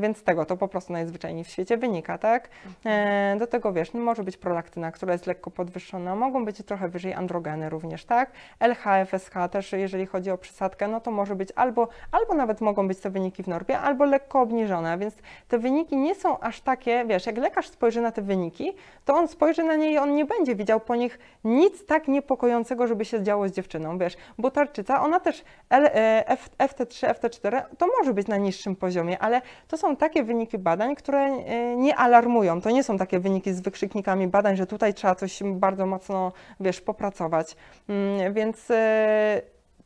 więc 0.00 0.18
z 0.18 0.22
tego 0.22 0.44
to 0.44 0.56
po 0.56 0.68
prostu 0.68 0.92
najzwyczajniej 0.92 1.44
w 1.44 1.48
świecie 1.48 1.76
wynika, 1.76 2.18
tak? 2.18 2.48
E, 2.86 3.36
do 3.38 3.46
tego 3.46 3.72
wiesz, 3.72 3.92
no, 3.92 4.00
może 4.00 4.24
być 4.24 4.36
prolaktyna 4.36 4.92
która 4.92 5.12
jest 5.12 5.26
lekko 5.26 5.50
podwyższona, 5.50 6.16
mogą 6.16 6.44
być 6.44 6.62
trochę 6.62 6.88
wyżej 6.88 7.14
androgeny 7.14 7.70
również, 7.70 8.04
tak? 8.04 8.30
LH, 8.60 8.84
FSH 9.06 9.34
też, 9.50 9.72
jeżeli 9.72 10.06
chodzi 10.06 10.30
o 10.30 10.38
przysadkę, 10.38 10.88
no 10.88 11.00
to 11.00 11.10
może 11.10 11.36
być 11.36 11.48
albo, 11.56 11.88
albo 12.12 12.34
nawet 12.34 12.60
mogą 12.60 12.88
być 12.88 12.98
te 12.98 13.10
wyniki 13.10 13.42
w 13.42 13.48
normie, 13.48 13.78
albo 13.78 14.04
lekko 14.04 14.40
obniżone, 14.40 14.98
więc 14.98 15.14
te 15.48 15.58
wyniki 15.58 15.96
nie 15.96 16.14
są 16.14 16.40
aż 16.40 16.60
takie, 16.60 17.04
wiesz, 17.04 17.26
jak 17.26 17.36
lekarz 17.36 17.68
spojrzy 17.68 18.00
na 18.00 18.12
te 18.12 18.22
wyniki, 18.22 18.72
to 19.04 19.14
on 19.14 19.28
spojrzy 19.28 19.62
na 19.62 19.74
nie 19.74 19.92
i 19.92 19.98
on 19.98 20.14
nie 20.14 20.24
będzie 20.24 20.54
widział 20.54 20.80
po 20.80 20.96
nich 20.96 21.18
nic 21.44 21.86
tak 21.86 22.08
niepokojącego, 22.08 22.86
żeby 22.86 23.04
się 23.04 23.22
działo 23.22 23.48
z 23.48 23.52
dziewczyną, 23.52 23.98
wiesz, 23.98 24.16
bo 24.38 24.50
tarczyca, 24.50 25.02
ona 25.02 25.20
też 25.20 25.44
e, 25.70 26.36
FT3, 26.58 27.14
FT4, 27.14 27.62
to 27.78 27.86
może 27.98 28.14
być 28.14 28.26
na 28.26 28.36
niższym 28.36 28.76
poziomie, 28.76 29.18
ale 29.18 29.39
to 29.68 29.76
są 29.76 29.96
takie 29.96 30.22
wyniki 30.24 30.58
badań, 30.58 30.94
które 30.94 31.20
e, 31.20 31.76
nie 31.76 31.96
alarmują, 31.96 32.60
to 32.60 32.70
nie 32.70 32.84
są 32.84 32.98
takie 32.98 33.20
wyniki 33.20 33.52
z 33.52 33.60
wykrzyknikami 33.60 34.28
badań, 34.28 34.56
że 34.56 34.66
tu 34.66 34.78
tutaj 34.80 34.94
trzeba 34.94 35.14
coś 35.14 35.42
bardzo 35.44 35.86
mocno, 35.86 36.32
wiesz, 36.60 36.80
popracować. 36.80 37.56
Mm, 37.88 38.34
więc 38.34 38.70
e, 38.70 39.42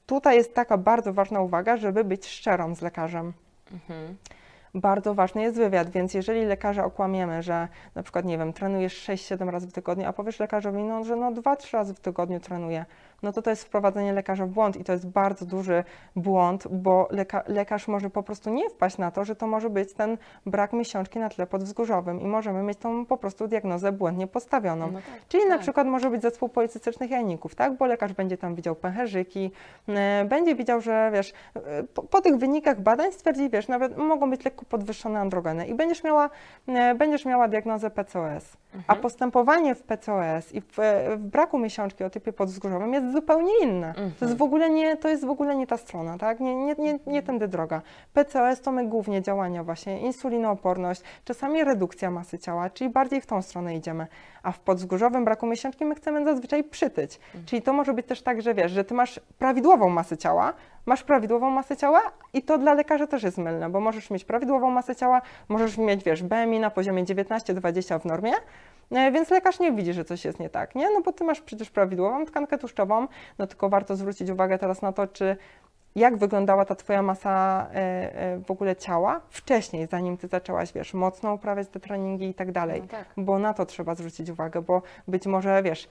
tutaj 0.06 0.36
jest 0.36 0.54
taka 0.54 0.78
bardzo 0.78 1.12
ważna 1.12 1.40
uwaga, 1.40 1.76
żeby 1.76 2.04
być 2.04 2.26
szczerą 2.26 2.74
z 2.74 2.82
lekarzem. 2.82 3.32
Mhm. 3.72 4.16
bardzo 4.74 5.14
ważny 5.14 5.42
jest 5.42 5.56
wywiad, 5.56 5.90
więc 5.90 6.14
jeżeli 6.14 6.44
lekarza 6.44 6.84
okłamiemy, 6.84 7.42
że 7.42 7.68
na 7.94 8.02
przykład, 8.02 8.24
nie 8.24 8.38
wiem, 8.38 8.52
trenujesz 8.52 9.08
6-7 9.08 9.48
razy 9.48 9.66
w 9.66 9.72
tygodniu, 9.72 10.08
a 10.08 10.12
powiesz 10.12 10.40
lekarzowi, 10.40 10.82
no, 10.82 11.04
że 11.04 11.16
no 11.16 11.32
2-3 11.32 11.72
razy 11.72 11.94
w 11.94 12.00
tygodniu 12.00 12.40
trenuję, 12.40 12.84
no 13.24 13.32
to 13.32 13.42
to 13.42 13.50
jest 13.50 13.64
wprowadzenie 13.64 14.12
lekarza 14.12 14.46
w 14.46 14.48
błąd 14.48 14.76
i 14.76 14.84
to 14.84 14.92
jest 14.92 15.08
bardzo 15.08 15.46
duży 15.46 15.84
błąd, 16.16 16.68
bo 16.70 17.08
leka 17.10 17.42
lekarz 17.46 17.88
może 17.88 18.10
po 18.10 18.22
prostu 18.22 18.50
nie 18.50 18.70
wpaść 18.70 18.98
na 18.98 19.10
to, 19.10 19.24
że 19.24 19.36
to 19.36 19.46
może 19.46 19.70
być 19.70 19.92
ten 19.92 20.18
brak 20.46 20.72
miesiączki 20.72 21.18
na 21.18 21.28
tle 21.28 21.46
podwzgórzowym 21.46 22.20
i 22.20 22.26
możemy 22.26 22.62
mieć 22.62 22.78
tą 22.78 23.06
po 23.06 23.16
prostu 23.16 23.48
diagnozę 23.48 23.92
błędnie 23.92 24.26
postawioną. 24.26 24.86
No 24.86 24.98
tak, 24.98 25.28
Czyli 25.28 25.42
tak. 25.42 25.52
na 25.52 25.58
przykład 25.58 25.86
może 25.86 26.10
być 26.10 26.22
zespół 26.22 26.48
policystycznych 26.48 27.10
jajników, 27.10 27.54
tak? 27.54 27.76
Bo 27.76 27.86
lekarz 27.86 28.12
będzie 28.12 28.38
tam 28.38 28.54
widział 28.54 28.74
pęcherzyki, 28.74 29.50
e, 29.88 30.24
będzie 30.24 30.54
widział, 30.54 30.80
że 30.80 31.10
wiesz, 31.12 31.32
e, 31.54 31.82
po, 31.82 32.02
po, 32.02 32.20
tych 32.20 32.36
wynikach 32.36 32.80
badań 32.80 33.12
stwierdzi, 33.12 33.50
wiesz, 33.50 33.68
nawet 33.68 33.96
mogą 33.96 34.30
być 34.30 34.44
lekko 34.44 34.64
podwyższone 34.64 35.20
androgeny 35.20 35.66
i 35.66 35.74
będziesz 35.74 36.04
miała, 36.04 36.30
e, 36.68 36.94
będziesz 36.94 37.24
miała 37.24 37.48
diagnozę 37.48 37.90
PCOS. 37.90 38.56
Mhm. 38.74 38.84
A 38.86 38.96
postępowanie 39.02 39.74
w 39.74 39.82
PCOS 39.82 40.52
i 40.52 40.60
w, 40.60 40.66
w, 41.16 41.16
braku 41.18 41.58
miesiączki 41.58 42.04
o 42.04 42.10
typie 42.10 42.32
podwzgórzowym 42.32 42.94
jest 42.94 43.06
zupełnie 43.14 43.52
inne. 43.62 43.88
Mhm. 43.88 44.10
To, 44.10 44.24
jest 44.24 44.32
mhm. 44.32 44.38
w 44.38 44.42
ogóle 44.42 44.70
nie, 44.70 44.96
to 44.96 45.08
jest 45.08 45.24
w 45.24 45.30
ogóle 45.30 45.56
nie 45.56 45.66
ta 45.66 45.76
strona, 45.76 46.18
tak? 46.18 46.40
Nie, 46.40 46.56
nie, 46.56 46.74
nie, 46.78 46.98
nie 47.06 47.22
tędy 47.22 47.48
droga. 47.48 47.82
PCOS 48.12 48.60
to 48.60 48.72
my 48.72 48.86
głównie 48.86 49.22
działania 49.22 49.64
właśnie, 49.64 50.00
insulinooporność, 50.00 51.02
czasami 51.24 51.64
redukcja 51.64 52.10
masy 52.10 52.38
ciała, 52.38 52.70
czyli 52.70 52.90
bardziej 52.90 53.20
w 53.20 53.26
tą 53.26 53.42
stronę 53.42 53.76
idziemy. 53.76 54.06
A 54.42 54.52
w 54.52 54.60
podwzgórzowym 54.60 55.24
braku 55.24 55.46
miesiączki 55.46 55.84
my 55.84 55.94
chcemy 55.94 56.24
zazwyczaj 56.24 56.64
przytyć. 56.64 57.16
Mhm. 57.16 57.44
Czyli 57.44 57.62
to 57.62 57.72
może 57.72 57.92
być 57.92 58.06
też 58.06 58.22
tak, 58.22 58.42
że 58.42 58.54
wiesz, 58.54 58.72
że 58.72 58.84
ty 58.84 58.94
masz 58.94 59.20
prawidłową 59.38 59.88
masę 59.88 60.16
ciała, 60.16 60.52
masz 60.86 61.02
prawidłową 61.02 61.50
masę 61.50 61.76
ciała 61.76 62.00
i 62.32 62.42
to 62.42 62.58
dla 62.58 62.74
lekarza 62.74 63.06
też 63.06 63.22
jest 63.22 63.38
mylne, 63.38 63.70
bo 63.70 63.80
możesz 63.80 64.10
mieć 64.10 64.24
prawidłową 64.24 64.70
masę 64.70 64.96
ciała, 64.96 65.22
możesz 65.48 65.78
mieć, 65.78 66.04
wiesz, 66.04 66.22
BMI 66.22 66.60
na 66.60 66.70
poziomie 66.70 67.04
19-20 67.04 68.00
w 68.00 68.04
normie, 68.04 68.32
e, 68.90 69.12
więc 69.12 69.30
lekarz 69.30 69.60
nie 69.60 69.72
widzi, 69.72 69.92
że 69.92 70.04
coś 70.04 70.24
jest 70.24 70.40
nie 70.40 70.50
tak, 70.50 70.74
nie? 70.74 70.90
No 70.90 71.00
bo 71.00 71.12
ty 71.12 71.24
masz 71.24 71.40
przecież 71.40 71.70
prawidłową 71.70 72.26
tkankę 72.26 72.58
tłuszczową, 72.58 73.06
no 73.38 73.46
tylko 73.46 73.68
warto 73.68 73.96
zwrócić 73.96 74.30
uwagę 74.30 74.58
teraz 74.58 74.82
na 74.82 74.92
to, 74.92 75.06
czy 75.06 75.36
jak 75.96 76.16
wyglądała 76.16 76.64
ta 76.64 76.74
twoja 76.74 77.02
masa 77.02 77.66
e, 77.70 77.76
e, 77.76 78.38
w 78.38 78.50
ogóle 78.50 78.76
ciała 78.76 79.20
wcześniej, 79.30 79.86
zanim 79.86 80.16
ty 80.16 80.28
zaczęłaś, 80.28 80.72
wiesz, 80.72 80.94
mocno 80.94 81.34
uprawiać 81.34 81.68
te 81.68 81.80
treningi 81.80 82.28
i 82.28 82.34
tak 82.34 82.52
dalej. 82.52 82.80
No 82.80 82.88
tak. 82.88 83.04
Bo 83.16 83.38
na 83.38 83.54
to 83.54 83.66
trzeba 83.66 83.94
zwrócić 83.94 84.30
uwagę, 84.30 84.62
bo 84.62 84.82
być 85.08 85.26
może, 85.26 85.62
wiesz, 85.62 85.88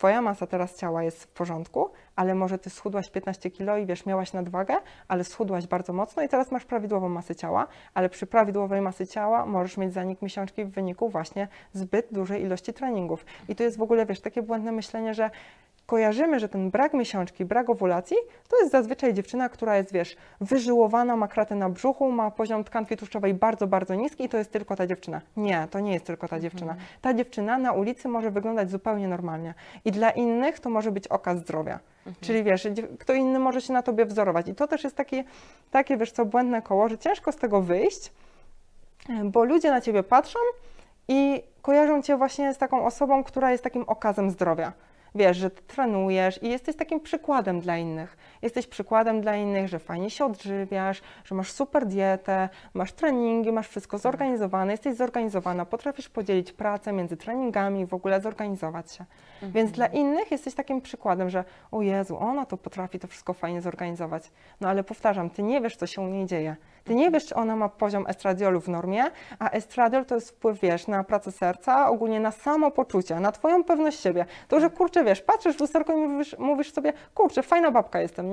Twoja 0.00 0.22
masa 0.22 0.46
teraz 0.46 0.76
ciała 0.76 1.02
jest 1.02 1.24
w 1.24 1.28
porządku, 1.28 1.90
ale 2.16 2.34
może 2.34 2.58
ty 2.58 2.70
schudłaś 2.70 3.10
15 3.10 3.50
kilo 3.50 3.76
i 3.76 3.86
wiesz, 3.86 4.06
miałaś 4.06 4.32
nadwagę, 4.32 4.76
ale 5.08 5.24
schudłaś 5.24 5.66
bardzo 5.66 5.92
mocno 5.92 6.22
i 6.22 6.28
teraz 6.28 6.50
masz 6.50 6.64
prawidłową 6.64 7.08
masę 7.08 7.36
ciała, 7.36 7.66
ale 7.94 8.08
przy 8.08 8.26
prawidłowej 8.26 8.80
masy 8.80 9.06
ciała 9.06 9.46
możesz 9.46 9.76
mieć 9.76 9.92
zanik 9.92 10.22
miesiączki 10.22 10.64
w 10.64 10.70
wyniku 10.70 11.08
właśnie 11.08 11.48
zbyt 11.72 12.06
dużej 12.10 12.42
ilości 12.42 12.72
treningów. 12.72 13.24
I 13.48 13.56
to 13.56 13.62
jest 13.62 13.78
w 13.78 13.82
ogóle, 13.82 14.06
wiesz, 14.06 14.20
takie 14.20 14.42
błędne 14.42 14.72
myślenie, 14.72 15.14
że 15.14 15.30
kojarzymy, 15.90 16.40
że 16.40 16.48
ten 16.48 16.70
brak 16.70 16.94
miesiączki, 16.94 17.44
brak 17.44 17.70
owulacji, 17.70 18.16
to 18.48 18.58
jest 18.58 18.72
zazwyczaj 18.72 19.14
dziewczyna, 19.14 19.48
która 19.48 19.76
jest, 19.76 19.92
wiesz, 19.92 20.16
wyżyłowana, 20.40 21.16
ma 21.16 21.28
kratę 21.28 21.54
na 21.54 21.68
brzuchu, 21.70 22.12
ma 22.12 22.30
poziom 22.30 22.64
tkanki 22.64 22.96
tłuszczowej 22.96 23.34
bardzo, 23.34 23.66
bardzo 23.66 23.94
niski 23.94 24.24
i 24.24 24.28
to 24.28 24.38
jest 24.38 24.52
tylko 24.52 24.76
ta 24.76 24.86
dziewczyna. 24.86 25.20
Nie, 25.36 25.68
to 25.70 25.80
nie 25.80 25.92
jest 25.92 26.04
tylko 26.04 26.28
ta 26.28 26.40
dziewczyna. 26.40 26.72
Mhm. 26.72 26.88
Ta 27.00 27.14
dziewczyna 27.14 27.58
na 27.58 27.72
ulicy 27.72 28.08
może 28.08 28.30
wyglądać 28.30 28.70
zupełnie 28.70 29.08
normalnie 29.08 29.54
i 29.84 29.92
dla 29.92 30.10
innych 30.10 30.60
to 30.60 30.70
może 30.70 30.92
być 30.92 31.08
okaz 31.08 31.38
zdrowia. 31.38 31.78
Mhm. 32.06 32.16
Czyli 32.20 32.44
wiesz, 32.44 32.68
kto 32.98 33.12
inny 33.14 33.38
może 33.38 33.60
się 33.60 33.72
na 33.72 33.82
tobie 33.82 34.04
wzorować. 34.04 34.48
I 34.48 34.54
to 34.54 34.66
też 34.66 34.84
jest 34.84 34.96
takie, 34.96 35.24
takie, 35.70 35.96
wiesz 35.96 36.12
co, 36.12 36.24
błędne 36.24 36.62
koło, 36.62 36.88
że 36.88 36.98
ciężko 36.98 37.32
z 37.32 37.36
tego 37.36 37.60
wyjść, 37.60 38.12
bo 39.24 39.44
ludzie 39.44 39.70
na 39.70 39.80
ciebie 39.80 40.02
patrzą 40.02 40.38
i 41.08 41.42
kojarzą 41.62 42.02
cię 42.02 42.16
właśnie 42.16 42.54
z 42.54 42.58
taką 42.58 42.86
osobą, 42.86 43.24
która 43.24 43.50
jest 43.50 43.64
takim 43.64 43.82
okazem 43.82 44.30
zdrowia 44.30 44.72
wiesz, 45.14 45.36
że 45.36 45.50
trenujesz 45.50 46.42
i 46.42 46.48
jesteś 46.48 46.76
takim 46.76 47.00
przykładem 47.00 47.60
dla 47.60 47.76
innych. 47.76 48.16
Jesteś 48.42 48.66
przykładem 48.66 49.20
dla 49.20 49.36
innych, 49.36 49.68
że 49.68 49.78
fajnie 49.78 50.10
się 50.10 50.24
odżywiasz, 50.24 51.02
że 51.24 51.34
masz 51.34 51.52
super 51.52 51.86
dietę, 51.86 52.48
masz 52.74 52.92
treningi, 52.92 53.52
masz 53.52 53.68
wszystko 53.68 53.98
zorganizowane, 53.98 54.72
jesteś 54.72 54.94
zorganizowana, 54.96 55.64
potrafisz 55.64 56.08
podzielić 56.08 56.52
pracę 56.52 56.92
między 56.92 57.16
treningami, 57.16 57.86
w 57.86 57.94
ogóle 57.94 58.20
zorganizować 58.20 58.92
się. 58.92 59.04
Mhm. 59.34 59.52
Więc 59.52 59.70
dla 59.70 59.86
innych 59.86 60.30
jesteś 60.30 60.54
takim 60.54 60.80
przykładem, 60.80 61.30
że 61.30 61.44
o 61.70 61.82
Jezu, 61.82 62.18
ona 62.18 62.46
to 62.46 62.56
potrafi 62.56 62.98
to 62.98 63.08
wszystko 63.08 63.32
fajnie 63.32 63.62
zorganizować. 63.62 64.30
No 64.60 64.68
ale 64.68 64.84
powtarzam, 64.84 65.30
ty 65.30 65.42
nie 65.42 65.60
wiesz, 65.60 65.76
co 65.76 65.86
się 65.86 66.02
u 66.02 66.06
niej 66.06 66.26
dzieje. 66.26 66.56
Ty 66.84 66.94
nie 66.94 67.10
wiesz, 67.10 67.26
czy 67.26 67.34
ona 67.34 67.56
ma 67.56 67.68
poziom 67.68 68.06
estradiolu 68.06 68.60
w 68.60 68.68
normie, 68.68 69.04
a 69.38 69.50
estradiol 69.50 70.04
to 70.04 70.14
jest 70.14 70.30
wpływ, 70.30 70.60
wiesz, 70.60 70.86
na 70.86 71.04
pracę 71.04 71.32
serca, 71.32 71.90
ogólnie 71.90 72.20
na 72.20 72.30
samopoczucie, 72.30 73.20
na 73.20 73.32
twoją 73.32 73.64
pewność 73.64 74.00
siebie. 74.00 74.26
To, 74.48 74.60
że 74.60 74.70
kurczę, 74.70 75.04
wiesz, 75.04 75.22
patrzysz 75.22 75.56
w 75.56 75.60
lusterko 75.60 75.92
i 75.92 75.96
mówisz, 75.96 76.38
mówisz 76.38 76.72
sobie, 76.72 76.92
kurczę, 77.14 77.42
fajna 77.42 77.70
babka 77.70 78.00
jestem, 78.00 78.29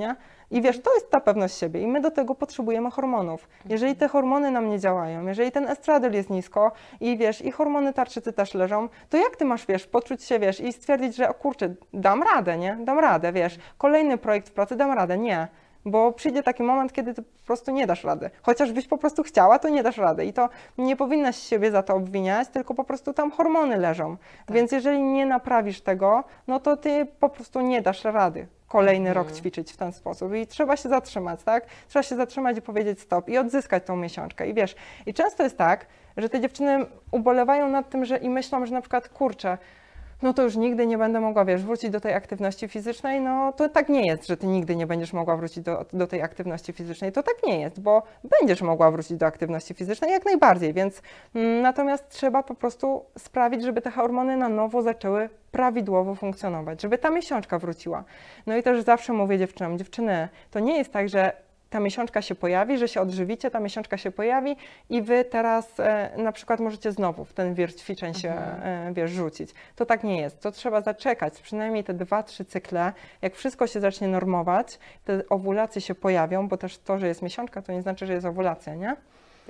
I 0.52 0.62
wiesz, 0.62 0.82
to 0.82 0.94
jest 0.94 1.12
ta 1.12 1.20
pewność 1.20 1.58
siebie 1.58 1.82
i 1.82 1.88
my 1.88 2.02
do 2.02 2.12
tego 2.12 2.36
potrzebujemy 2.36 2.92
hormonów. 2.92 3.50
Jeżeli 3.70 3.96
te 3.96 4.08
hormony 4.08 4.52
nam 4.52 4.70
nie 4.70 4.80
działają, 4.80 5.28
jeżeli 5.28 5.52
ten 5.52 5.68
estradiol 5.68 6.14
jest 6.14 6.30
nisko 6.30 6.72
i 7.00 7.18
wiesz, 7.18 7.42
i 7.42 7.52
hormony 7.52 7.94
tarczycy 7.94 8.34
też 8.34 8.54
leżą, 8.54 8.90
to 9.10 9.18
jak 9.18 9.36
ty 9.36 9.46
masz, 9.46 9.66
wiesz, 9.66 9.88
poczuć 9.88 10.24
się, 10.24 10.40
wiesz, 10.40 10.60
i 10.60 10.74
stwierdzić, 10.74 11.16
że 11.16 11.30
o 11.30 11.34
kurczę, 11.34 11.76
dam 11.94 12.24
radę, 12.24 12.58
nie? 12.58 12.78
Dam 12.82 13.00
radę, 13.00 13.32
wiesz, 13.32 13.58
kolejny 13.78 14.18
projekt 14.18 14.50
w 14.50 14.52
pracy, 14.52 14.76
dam 14.76 14.92
radę. 14.92 15.18
Nie 15.18 15.48
bo 15.86 16.12
przyjdzie 16.12 16.44
taki 16.44 16.64
moment, 16.64 16.94
kiedy 16.94 17.14
ty 17.14 17.22
po 17.22 17.46
prostu 17.46 17.72
nie 17.72 17.88
dasz 17.88 18.04
rady. 18.04 18.30
Chociażbyś 18.42 18.88
po 18.88 18.98
prostu 18.98 19.24
chciała, 19.24 19.60
to 19.60 19.70
nie 19.70 19.84
dasz 19.84 19.98
rady. 19.98 20.26
I 20.26 20.34
to 20.34 20.50
nie 20.78 20.96
powinnaś 20.96 21.38
siebie 21.38 21.72
za 21.72 21.84
to 21.84 21.96
obwiniać, 21.96 22.48
tylko 22.48 22.74
po 22.74 22.84
prostu 22.84 23.14
tam 23.14 23.32
hormony 23.32 23.78
leżą. 23.78 24.18
Tak. 24.46 24.56
Więc 24.56 24.72
jeżeli 24.72 25.02
nie 25.02 25.26
naprawisz 25.26 25.82
tego, 25.82 26.24
no 26.48 26.60
to 26.60 26.78
ty 26.78 27.08
po 27.20 27.30
prostu 27.30 27.62
nie 27.62 27.82
dasz 27.82 28.04
rady 28.04 28.48
kolejny 28.68 29.10
mhm. 29.10 29.26
rok 29.28 29.36
ćwiczyć 29.36 29.72
w 29.72 29.78
ten 29.78 29.94
sposób. 29.94 30.34
I 30.36 30.48
trzeba 30.48 30.78
się 30.78 30.90
zatrzymać, 30.90 31.44
tak? 31.44 31.66
Trzeba 31.88 32.04
się 32.04 32.16
zatrzymać 32.16 32.58
i 32.58 32.62
powiedzieć 32.62 33.02
stop 33.02 33.30
i 33.30 33.38
odzyskać 33.38 33.84
tą 33.86 33.96
miesiączkę. 33.96 34.48
I 34.48 34.54
wiesz, 34.54 34.76
i 35.06 35.14
często 35.14 35.44
jest 35.44 35.58
tak, 35.58 35.86
że 36.18 36.30
te 36.30 36.42
dziewczyny 36.42 36.86
ubolewają 37.12 37.70
nad 37.70 37.90
tym, 37.90 38.06
że 38.06 38.18
i 38.18 38.30
myślą, 38.30 38.66
że 38.66 38.74
na 38.74 38.82
przykład 38.82 39.10
kurczę, 39.10 39.58
no 40.22 40.34
to 40.34 40.44
już 40.44 40.56
nigdy 40.56 40.88
nie 40.88 40.98
będę 40.98 41.20
mogła, 41.20 41.46
wiesz, 41.46 41.64
wrócić 41.64 41.90
do 41.90 42.00
tej 42.00 42.14
aktywności 42.14 42.68
fizycznej, 42.68 43.22
no 43.22 43.54
to 43.54 43.70
tak 43.70 43.90
nie 43.90 44.06
jest, 44.06 44.28
że 44.28 44.38
ty 44.38 44.48
nigdy 44.48 44.76
nie 44.76 44.88
będziesz 44.88 45.14
mogła 45.14 45.38
wrócić 45.38 45.64
do, 45.64 45.86
do 45.94 46.08
tej 46.08 46.22
aktywności 46.22 46.74
fizycznej. 46.74 47.12
To 47.12 47.24
tak 47.24 47.36
nie 47.46 47.62
jest, 47.62 47.82
bo 47.82 48.04
będziesz 48.40 48.62
mogła 48.62 48.92
wrócić 48.92 49.18
do 49.18 49.26
aktywności 49.26 49.74
fizycznej 49.74 50.12
jak 50.12 50.26
najbardziej, 50.26 50.74
więc 50.74 51.02
mm, 51.36 51.62
natomiast 51.62 52.10
trzeba 52.10 52.44
po 52.44 52.56
prostu 52.56 53.06
sprawić, 53.18 53.64
żeby 53.64 53.82
te 53.82 53.92
hormony 53.92 54.38
na 54.38 54.50
nowo 54.50 54.82
zaczęły 54.82 55.30
prawidłowo 55.52 56.16
funkcjonować, 56.16 56.82
żeby 56.82 56.98
ta 56.98 57.10
miesiączka 57.10 57.60
wróciła. 57.60 58.04
No 58.48 58.58
i 58.58 58.64
też 58.64 58.84
zawsze 58.84 59.14
mówię 59.14 59.38
dziewczynom, 59.38 59.78
dziewczyny, 59.78 60.30
to 60.52 60.60
nie 60.60 60.78
jest 60.78 60.92
tak, 60.92 61.10
że 61.10 61.47
ta 61.70 61.80
miesiączka 61.80 62.22
się 62.22 62.36
pojawi, 62.36 62.78
że 62.78 62.88
się 62.88 63.02
odżywicie, 63.02 63.52
ta 63.52 63.60
miesiączka 63.60 63.98
się 63.98 64.12
pojawi 64.12 64.56
i 64.90 65.02
wy 65.02 65.26
teraz 65.26 65.80
e, 65.80 66.12
na 66.18 66.32
przykład 66.32 66.60
możecie 66.60 66.92
znowu 66.92 67.26
w 67.26 67.34
ten 67.34 67.54
wir 67.54 67.76
ćwiczeń 67.76 68.14
się 68.14 68.30
mhm. 68.30 68.88
e, 68.88 68.94
wiesz, 68.94 69.12
rzucić. 69.12 69.54
To 69.76 69.86
tak 69.86 70.04
nie 70.04 70.22
jest. 70.22 70.42
To 70.42 70.52
trzeba 70.52 70.82
zaczekać 70.82 71.42
przynajmniej 71.42 71.84
te 71.84 71.94
dwa, 71.94 72.24
trzy 72.24 72.46
cykle. 72.46 72.94
Jak 73.22 73.36
wszystko 73.36 73.68
się 73.68 73.80
zacznie 73.80 74.08
normować, 74.08 74.80
te 75.06 75.30
owulacje 75.30 75.82
się 75.82 75.96
pojawią, 75.96 76.48
bo 76.48 76.58
też 76.58 76.78
to, 76.78 77.00
że 77.00 77.08
jest 77.08 77.22
miesiączka, 77.22 77.62
to 77.62 77.72
nie 77.72 77.82
znaczy, 77.82 78.06
że 78.06 78.14
jest 78.14 78.26
owulacja, 78.26 78.76
nie? 78.76 78.96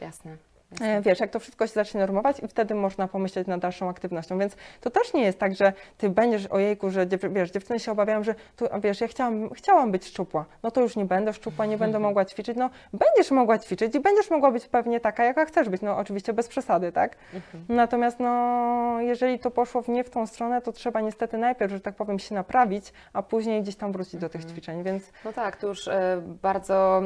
Jasne. 0.02 0.38
E, 0.82 1.02
wiesz, 1.02 1.20
jak 1.20 1.30
to 1.30 1.40
wszystko 1.40 1.68
się 1.68 1.74
zacznie 1.74 2.00
normować 2.00 2.40
i 2.40 2.48
wtedy 2.48 2.76
można 2.76 3.08
pomyśleć 3.08 3.48
nad 3.48 3.62
dalszą 3.62 3.90
aktywnością, 3.90 4.40
więc 4.40 4.56
to 4.82 4.90
też 4.90 5.14
nie 5.14 5.24
jest 5.24 5.40
tak, 5.40 5.56
że 5.56 5.74
ty 5.98 6.10
będziesz, 6.10 6.48
ojejku, 6.48 6.90
że 6.90 7.06
wiesz, 7.30 7.52
dziewczyny 7.52 7.80
się 7.80 7.92
obawiają, 7.92 8.24
że 8.24 8.36
tu, 8.56 8.66
wiesz, 8.82 9.02
ja 9.02 9.08
chciałam, 9.08 9.50
chciałam 9.50 9.92
być 9.92 10.06
szczupła, 10.06 10.46
no 10.64 10.72
to 10.72 10.82
już 10.82 10.96
nie 10.96 11.06
będę 11.06 11.34
szczupła, 11.34 11.66
nie 11.66 11.78
będę 11.78 12.00
mogła 12.00 12.26
ćwiczyć, 12.26 12.58
no 12.58 12.70
będziesz 12.94 13.32
mogła 13.32 13.60
ćwiczyć 13.60 13.96
i 13.96 14.00
będziesz 14.00 14.30
mogła 14.30 14.52
być 14.52 14.68
pewnie 14.68 15.00
taka, 15.00 15.24
jaka 15.24 15.46
chcesz 15.46 15.70
być, 15.70 15.82
no 15.82 15.98
oczywiście 15.98 16.34
bez 16.34 16.48
przesady, 16.48 16.92
tak? 16.92 17.16
Mhm. 17.34 17.66
Natomiast 17.70 18.20
no, 18.20 19.02
jeżeli 19.02 19.40
to 19.40 19.52
poszło 19.52 19.82
w 19.82 19.88
nie 19.88 20.04
w 20.04 20.10
tą 20.10 20.28
stronę, 20.28 20.62
to 20.62 20.72
trzeba 20.72 21.02
niestety 21.02 21.38
najpierw, 21.38 21.74
że 21.74 21.80
tak 21.80 21.96
powiem, 21.96 22.20
się 22.20 22.36
naprawić, 22.36 22.94
a 23.14 23.24
później 23.24 23.62
gdzieś 23.62 23.76
tam 23.76 23.92
wrócić 23.92 24.20
do 24.20 24.30
tych 24.30 24.42
mhm. 24.42 24.56
ćwiczeń, 24.56 24.84
więc... 24.84 25.12
No 25.26 25.34
tak, 25.34 25.58
tu 25.58 25.68
już 25.68 25.88
e, 25.88 26.22
bardzo 26.42 27.02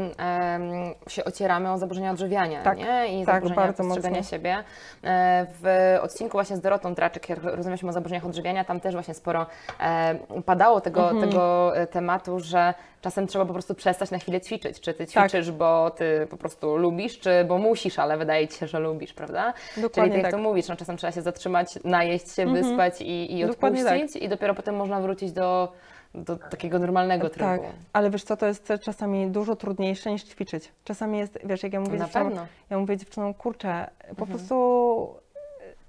się 1.08 1.26
ocieramy 1.26 1.72
o 1.72 1.78
zaburzenia 1.78 2.12
odżywiania, 2.12 2.64
tak, 2.64 2.78
nie? 2.78 3.22
I 3.22 3.26
tak, 3.26 3.51
bardzo 3.56 3.84
postrzegania 3.84 4.18
mocno. 4.18 4.30
siebie. 4.32 4.64
E, 5.04 5.46
w 5.62 5.98
odcinku 6.02 6.32
właśnie 6.32 6.58
z 6.58 6.62
Dorotą 6.62 6.96
Traczyk, 6.96 7.30
jak 7.30 7.44
rozmawialiśmy 7.44 7.90
o 7.90 7.94
zaburzeniach 7.94 8.26
odżywiania, 8.26 8.64
tam 8.66 8.80
też 8.80 8.94
właśnie 8.94 9.14
sporo 9.14 9.46
e, 9.80 10.16
padało 10.46 10.82
tego, 10.82 11.10
mhm. 11.10 11.30
tego 11.30 11.78
e, 11.78 11.88
tematu, 11.88 12.40
że 12.40 12.74
czasem 13.02 13.28
trzeba 13.28 13.46
po 13.46 13.54
prostu 13.54 13.76
przestać 13.76 14.12
na 14.12 14.18
chwilę 14.18 14.42
ćwiczyć. 14.42 14.80
Czy 14.80 14.94
ty 14.94 15.06
tak. 15.06 15.30
ćwiczysz, 15.30 15.48
tak. 15.48 15.56
bo 15.56 15.92
ty 15.92 16.28
po 16.30 16.38
prostu 16.38 16.78
lubisz, 16.78 17.20
czy 17.20 17.46
bo 17.48 17.58
musisz, 17.58 18.00
ale 18.00 18.18
wydaje 18.18 18.48
ci 18.48 18.58
się, 18.58 18.68
że 18.68 18.80
lubisz, 18.80 19.14
prawda? 19.14 19.54
Dokładnie 19.78 20.12
Czyli 20.12 20.24
tak, 20.24 20.24
jak 20.24 20.42
to 20.42 20.50
mówisz, 20.50 20.68
no, 20.68 20.76
czasem 20.76 20.98
trzeba 20.98 21.12
się 21.12 21.22
zatrzymać, 21.22 21.68
najeść 21.84 22.36
się, 22.36 22.44
mhm. 22.44 22.64
wyspać 22.64 23.02
i, 23.02 23.38
i 23.38 23.44
odpuścić 23.46 24.14
tak. 24.14 24.22
i 24.22 24.30
dopiero 24.30 24.54
potem 24.54 24.76
można 24.76 25.02
wrócić 25.02 25.32
do 25.32 25.72
do 26.16 26.36
takiego 26.38 26.80
normalnego 26.80 27.30
trybu. 27.30 27.46
Tak, 27.50 27.62
ale 27.94 28.10
wiesz 28.10 28.24
co, 28.24 28.38
to 28.38 28.46
jest 28.46 28.74
czasami 28.82 29.28
dużo 29.28 29.56
trudniejsze 29.56 30.12
niż 30.12 30.24
ćwiczyć. 30.24 30.72
Czasami 30.84 31.18
jest, 31.18 31.40
wiesz, 31.44 31.64
jak 31.64 31.74
ja 31.74 31.80
mówię 31.80 31.98
Na 32.00 32.06
dziewczynom, 32.06 32.28
pewno. 32.28 32.48
ja 32.70 32.80
mówię 32.80 32.98
dziewczynom, 32.98 33.34
kurczę, 33.34 33.90
po 34.02 34.10
Mhm. 34.10 34.30
prostu 34.30 35.16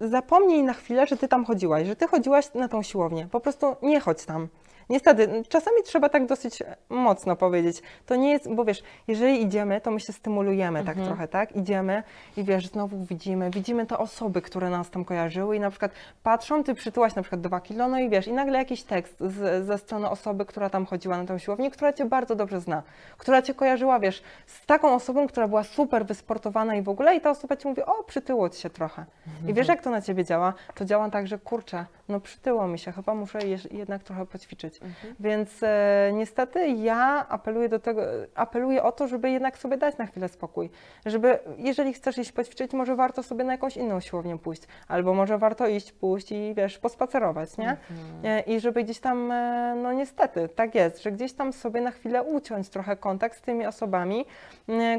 zapomnij 0.00 0.62
na 0.62 0.72
chwilę, 0.72 1.06
że 1.06 1.16
ty 1.16 1.28
tam 1.28 1.44
chodziłaś, 1.44 1.86
że 1.86 1.96
ty 1.96 2.06
chodziłaś 2.06 2.54
na 2.54 2.68
tą 2.68 2.82
siłownię. 2.82 3.28
Po 3.30 3.40
prostu 3.40 3.76
nie 3.82 4.00
chodź 4.00 4.24
tam. 4.24 4.48
Niestety, 4.92 5.42
czasami 5.48 5.76
trzeba 5.84 6.08
tak 6.08 6.26
dosyć 6.26 6.62
mocno 6.88 7.36
powiedzieć. 7.36 7.82
To 8.06 8.16
nie 8.16 8.30
jest, 8.30 8.54
bo 8.54 8.64
wiesz, 8.64 8.82
jeżeli 9.08 9.42
idziemy, 9.42 9.80
to 9.80 9.90
my 9.90 10.00
się 10.00 10.12
stymulujemy 10.12 10.78
Mhm. 10.78 10.96
tak 10.96 11.06
trochę, 11.06 11.28
tak? 11.28 11.56
Idziemy 11.56 12.02
i 12.36 12.44
wiesz, 12.44 12.66
znowu 12.66 13.04
widzimy, 13.04 13.50
widzimy 13.50 13.86
te 13.86 13.98
osoby, 13.98 14.42
które 14.42 14.70
nas 14.70 14.90
tam 14.90 15.04
kojarzyły 15.04 15.56
i 15.56 15.60
na 15.60 15.70
przykład 15.70 15.92
patrzą, 16.22 16.64
ty 16.64 16.74
przytyłaś 16.74 17.14
na 17.14 17.22
przykład 17.22 17.40
dwa 17.40 17.60
kilo, 17.60 17.88
no 17.88 17.98
i 17.98 18.08
wiesz, 18.08 18.26
i 18.26 18.32
nagle 18.32 18.58
jakiś 18.58 18.82
tekst 18.82 19.14
z, 19.20 19.66
ze 19.66 19.78
strony 19.78 20.10
osoby, 20.10 20.46
która 20.46 20.70
tam 20.70 20.86
chodziła 20.86 21.18
na 21.18 21.24
tą 21.24 21.38
siłownię, 21.38 21.70
która 21.70 21.92
cię 21.92 22.04
bardzo 22.04 22.34
dobrze 22.34 22.60
zna, 22.60 22.82
która 23.18 23.42
cię 23.42 23.54
kojarzyła, 23.54 23.98
wiesz, 24.00 24.22
z 24.46 24.66
taką 24.66 24.94
osobą, 24.94 25.26
która 25.26 25.48
była 25.48 25.64
super 25.64 26.06
wysportowana 26.06 26.74
i 26.76 26.82
w 26.82 26.88
ogóle 26.88 27.16
i 27.16 27.20
ta 27.20 27.30
osoba 27.30 27.56
ci 27.56 27.68
mówi, 27.68 27.82
o, 27.82 28.04
przytyło 28.04 28.48
ci 28.50 28.60
się 28.60 28.70
trochę. 28.70 29.04
I 29.48 29.54
wiesz, 29.54 29.68
jak 29.68 29.82
to 29.82 29.90
na 29.90 30.00
ciebie 30.00 30.24
działa? 30.24 30.54
To 30.74 30.84
działa 30.84 31.10
tak, 31.10 31.26
że 31.26 31.38
kurczę, 31.38 31.84
no 32.12 32.20
przytyło 32.20 32.68
mi 32.68 32.78
się, 32.78 32.92
chyba 32.92 33.14
muszę 33.14 33.38
jednak 33.70 34.02
trochę 34.02 34.26
poćwiczyć. 34.26 34.80
Więc 35.20 35.62
e, 35.62 36.10
niestety 36.14 36.68
ja 36.68 37.26
apeluję 37.28 37.68
do 37.68 37.78
tego, 37.78 38.02
apeluję 38.34 38.82
o 38.82 38.92
to, 38.92 39.08
żeby 39.08 39.30
jednak 39.30 39.58
sobie 39.58 39.76
dać 39.76 39.98
na 39.98 40.06
chwilę 40.06 40.28
spokój. 40.28 40.70
Żeby, 41.06 41.38
jeżeli 41.58 41.92
chcesz 41.92 42.18
iść 42.18 42.32
poćwiczyć, 42.32 42.72
może 42.72 42.96
warto 42.96 43.22
sobie 43.22 43.44
na 43.44 43.52
jakąś 43.52 43.76
inną 43.76 44.00
siłownię 44.00 44.38
pójść, 44.38 44.62
albo 44.88 45.14
może 45.14 45.38
warto 45.38 45.66
iść, 45.66 45.92
pójść 45.92 46.32
i 46.32 46.54
wiesz, 46.56 46.78
pospacerować, 46.78 47.58
nie? 47.58 47.76
E, 48.24 48.40
I 48.40 48.60
żeby 48.60 48.84
gdzieś 48.84 49.00
tam, 49.00 49.32
e, 49.32 49.74
no 49.82 49.92
niestety, 49.92 50.48
tak 50.48 50.74
jest, 50.74 51.02
że 51.02 51.12
gdzieś 51.12 51.32
tam 51.32 51.52
sobie 51.52 51.80
na 51.80 51.90
chwilę 51.90 52.22
uciąć 52.22 52.68
trochę 52.68 52.96
kontakt 52.96 53.38
z 53.38 53.40
tymi 53.40 53.66
osobami, 53.66 54.24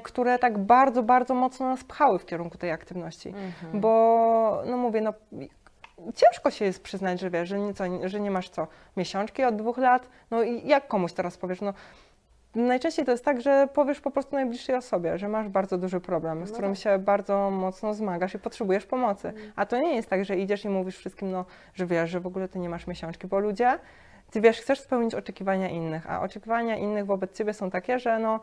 które 0.04 0.40
tak 0.40 0.58
bardzo, 0.58 1.04
bardzo 1.04 1.34
mocno 1.34 1.68
nas 1.68 1.84
pchały 1.84 2.20
w 2.20 2.26
kierunku 2.26 2.58
tej 2.58 2.72
aktywności. 2.72 3.34
Bo, 3.74 4.64
no 4.66 4.78
mówię, 4.78 5.02
no 5.02 5.14
ciężko 6.16 6.52
się 6.52 6.66
jest 6.66 6.84
przyznać, 6.84 7.20
że 7.20 7.30
wiesz, 7.30 7.50
że 7.50 7.60
nie, 7.60 7.74
co, 7.74 7.84
że 8.06 8.20
nie 8.20 8.32
masz 8.32 8.50
co, 8.50 8.68
miesiączki 8.98 9.44
od 9.44 9.56
dwóch 9.56 9.78
lat, 9.78 10.10
no 10.32 10.44
i 10.44 10.68
jak 10.68 10.88
komuś 10.88 11.14
teraz 11.14 11.38
powiesz, 11.38 11.62
no 11.62 11.74
najczęściej 12.56 13.06
to 13.06 13.12
jest 13.12 13.26
tak, 13.26 13.42
że 13.42 13.68
powiesz 13.74 14.02
po 14.02 14.12
prostu 14.12 14.36
najbliższej 14.36 14.76
osobie, 14.76 15.18
że 15.18 15.28
masz 15.28 15.50
bardzo 15.50 15.78
duży 15.78 16.00
problem, 16.00 16.48
z 16.48 16.50
No 16.50 16.54
którym 16.54 16.72
tak. 16.72 16.84
się 16.84 17.00
bardzo 17.00 17.50
mocno 17.52 17.94
zmagasz 17.94 18.34
i 18.34 18.40
potrzebujesz 18.40 18.86
pomocy. 18.86 19.34
A 19.56 19.66
to 19.66 19.78
nie 19.78 19.96
jest 19.96 20.10
tak, 20.10 20.26
że 20.26 20.38
idziesz 20.38 20.66
i 20.66 20.70
mówisz 20.70 20.98
wszystkim, 20.98 21.32
no, 21.32 21.46
że 21.74 21.86
wiesz, 21.86 22.10
że 22.10 22.20
w 22.20 22.28
ogóle 22.28 22.48
ty 22.48 22.60
nie 22.60 22.70
masz 22.70 22.88
miesiączki, 22.88 23.28
bo 23.28 23.40
ludzie, 23.40 23.80
ty 24.32 24.42
wiesz, 24.42 24.60
chcesz 24.60 24.80
spełnić 24.80 25.16
oczekiwania 25.16 25.70
innych, 25.70 26.12
a 26.12 26.22
oczekiwania 26.22 26.78
innych 26.78 27.06
wobec 27.06 27.38
ciebie 27.38 27.54
są 27.54 27.70
takie, 27.70 28.00
że 28.00 28.20
no, 28.20 28.40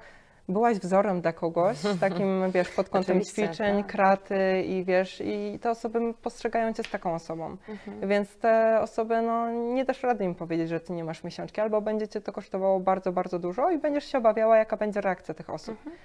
byłaś 0.50 0.78
wzorem 0.78 1.20
dla 1.20 1.32
kogoś, 1.32 1.76
takim, 2.00 2.50
wiesz, 2.50 2.68
pod 2.68 2.88
kątem 2.88 3.16
Oczywiście, 3.16 3.48
ćwiczeń, 3.48 3.82
tak. 3.82 3.92
kraty 3.92 4.62
i 4.62 4.84
wiesz, 4.84 5.22
i 5.24 5.58
te 5.62 5.70
osoby 5.70 6.14
postrzegają 6.22 6.72
cię 6.72 6.82
z 6.82 6.90
taką 6.90 7.14
osobą. 7.14 7.56
Mhm. 7.68 8.08
Więc 8.08 8.36
te 8.36 8.80
osoby, 8.80 9.22
no, 9.22 9.50
nie 9.50 9.84
dasz 9.84 10.02
rady 10.02 10.24
im 10.24 10.34
powiedzieć, 10.34 10.68
że 10.68 10.80
ty 10.80 10.92
nie 10.92 11.04
masz 11.04 11.24
miesiączki, 11.24 11.60
albo 11.60 11.80
będzie 11.80 12.08
cię 12.08 12.20
to 12.20 12.32
kosztowało 12.32 12.80
bardzo, 12.80 13.12
bardzo 13.12 13.38
dużo 13.38 13.70
i 13.70 13.78
będziesz 13.78 14.04
się 14.04 14.18
obawiała, 14.18 14.56
jaka 14.56 14.76
będzie 14.76 15.00
reakcja 15.00 15.34
tych 15.34 15.50
osób. 15.50 15.76
Mhm. 15.78 15.96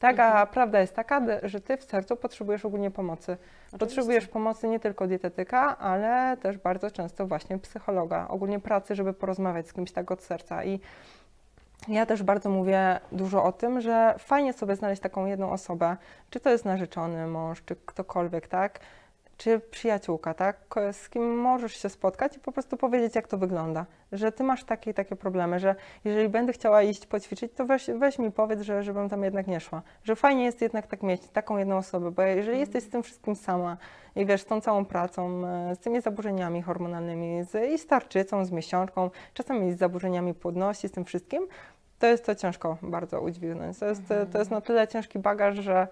Tak, 0.00 0.20
a 0.20 0.46
prawda 0.46 0.80
jest 0.80 0.94
taka, 0.94 1.22
że 1.42 1.60
ty 1.60 1.76
w 1.76 1.84
sercu 1.84 2.16
potrzebujesz 2.16 2.64
ogólnie 2.64 2.90
pomocy. 2.90 3.36
Potrzebujesz 3.78 4.26
pomocy 4.26 4.68
nie 4.68 4.80
tylko 4.80 5.06
dietetyka, 5.06 5.78
ale 5.78 6.36
też 6.36 6.58
bardzo 6.58 6.90
często 6.90 7.26
właśnie 7.26 7.58
psychologa, 7.58 8.28
ogólnie 8.28 8.60
pracy, 8.60 8.94
żeby 8.94 9.12
porozmawiać 9.12 9.68
z 9.68 9.72
kimś 9.72 9.92
tak 9.92 10.10
od 10.10 10.22
serca. 10.22 10.64
I 10.64 10.80
ja 11.88 12.06
też 12.06 12.22
bardzo 12.22 12.50
mówię 12.50 13.00
dużo 13.12 13.44
o 13.44 13.52
tym, 13.52 13.80
że 13.80 14.14
fajnie 14.18 14.52
sobie 14.52 14.76
znaleźć 14.76 15.02
taką 15.02 15.26
jedną 15.26 15.52
osobę, 15.52 15.96
czy 16.30 16.40
to 16.40 16.50
jest 16.50 16.64
narzeczony 16.64 17.26
mąż, 17.26 17.62
czy 17.64 17.76
ktokolwiek, 17.76 18.48
tak? 18.48 18.80
Czy 19.36 19.60
przyjaciółka, 19.60 20.34
tak? 20.34 20.56
Z 20.92 21.08
kim 21.08 21.36
możesz 21.36 21.76
się 21.82 21.88
spotkać 21.88 22.36
i 22.36 22.40
po 22.40 22.52
prostu 22.52 22.76
powiedzieć, 22.76 23.14
jak 23.14 23.28
to 23.28 23.38
wygląda. 23.38 23.86
Że 24.12 24.32
ty 24.32 24.44
masz 24.44 24.64
takie 24.64 24.90
i 24.90 24.94
takie 24.94 25.16
problemy, 25.16 25.58
że 25.58 25.74
jeżeli 26.04 26.28
będę 26.28 26.52
chciała 26.52 26.82
iść 26.82 27.06
poćwiczyć, 27.06 27.52
to 27.52 27.66
weź, 27.66 27.86
weź 27.98 28.18
mi 28.18 28.30
powiedz, 28.30 28.60
że, 28.60 28.82
żebym 28.82 29.08
tam 29.08 29.24
jednak 29.24 29.46
nie 29.46 29.60
szła. 29.60 29.82
Że 30.04 30.16
fajnie 30.16 30.44
jest 30.44 30.60
jednak 30.60 30.86
tak 30.86 31.02
mieć 31.02 31.28
taką 31.28 31.56
jedną 31.56 31.76
osobę, 31.76 32.10
bo 32.10 32.22
jeżeli 32.22 32.58
jesteś 32.58 32.84
z 32.84 32.88
tym 32.88 33.02
wszystkim 33.02 33.36
sama 33.36 33.76
i 34.16 34.26
wiesz, 34.26 34.40
z 34.40 34.44
tą 34.44 34.60
całą 34.60 34.84
pracą, 34.84 35.42
z 35.74 35.78
tymi 35.78 36.00
zaburzeniami 36.00 36.62
hormonalnymi, 36.62 37.44
z, 37.44 37.72
i 37.72 37.78
z 37.78 37.86
tarczycą, 37.86 38.44
z 38.44 38.50
miesiączką, 38.50 39.10
czasami 39.34 39.72
z 39.72 39.78
zaburzeniami 39.78 40.34
płodności, 40.34 40.88
z 40.88 40.92
tym 40.92 41.04
wszystkim, 41.04 41.46
to 41.98 42.06
jest 42.06 42.26
to 42.26 42.34
ciężko 42.34 42.76
bardzo 42.82 43.20
udźwignąć. 43.20 43.78
To 43.78 43.86
jest, 43.86 44.02
to 44.32 44.38
jest 44.38 44.50
na 44.50 44.60
tyle 44.60 44.88
ciężki 44.88 45.18
bagaż, 45.18 45.54
że, 45.56 45.88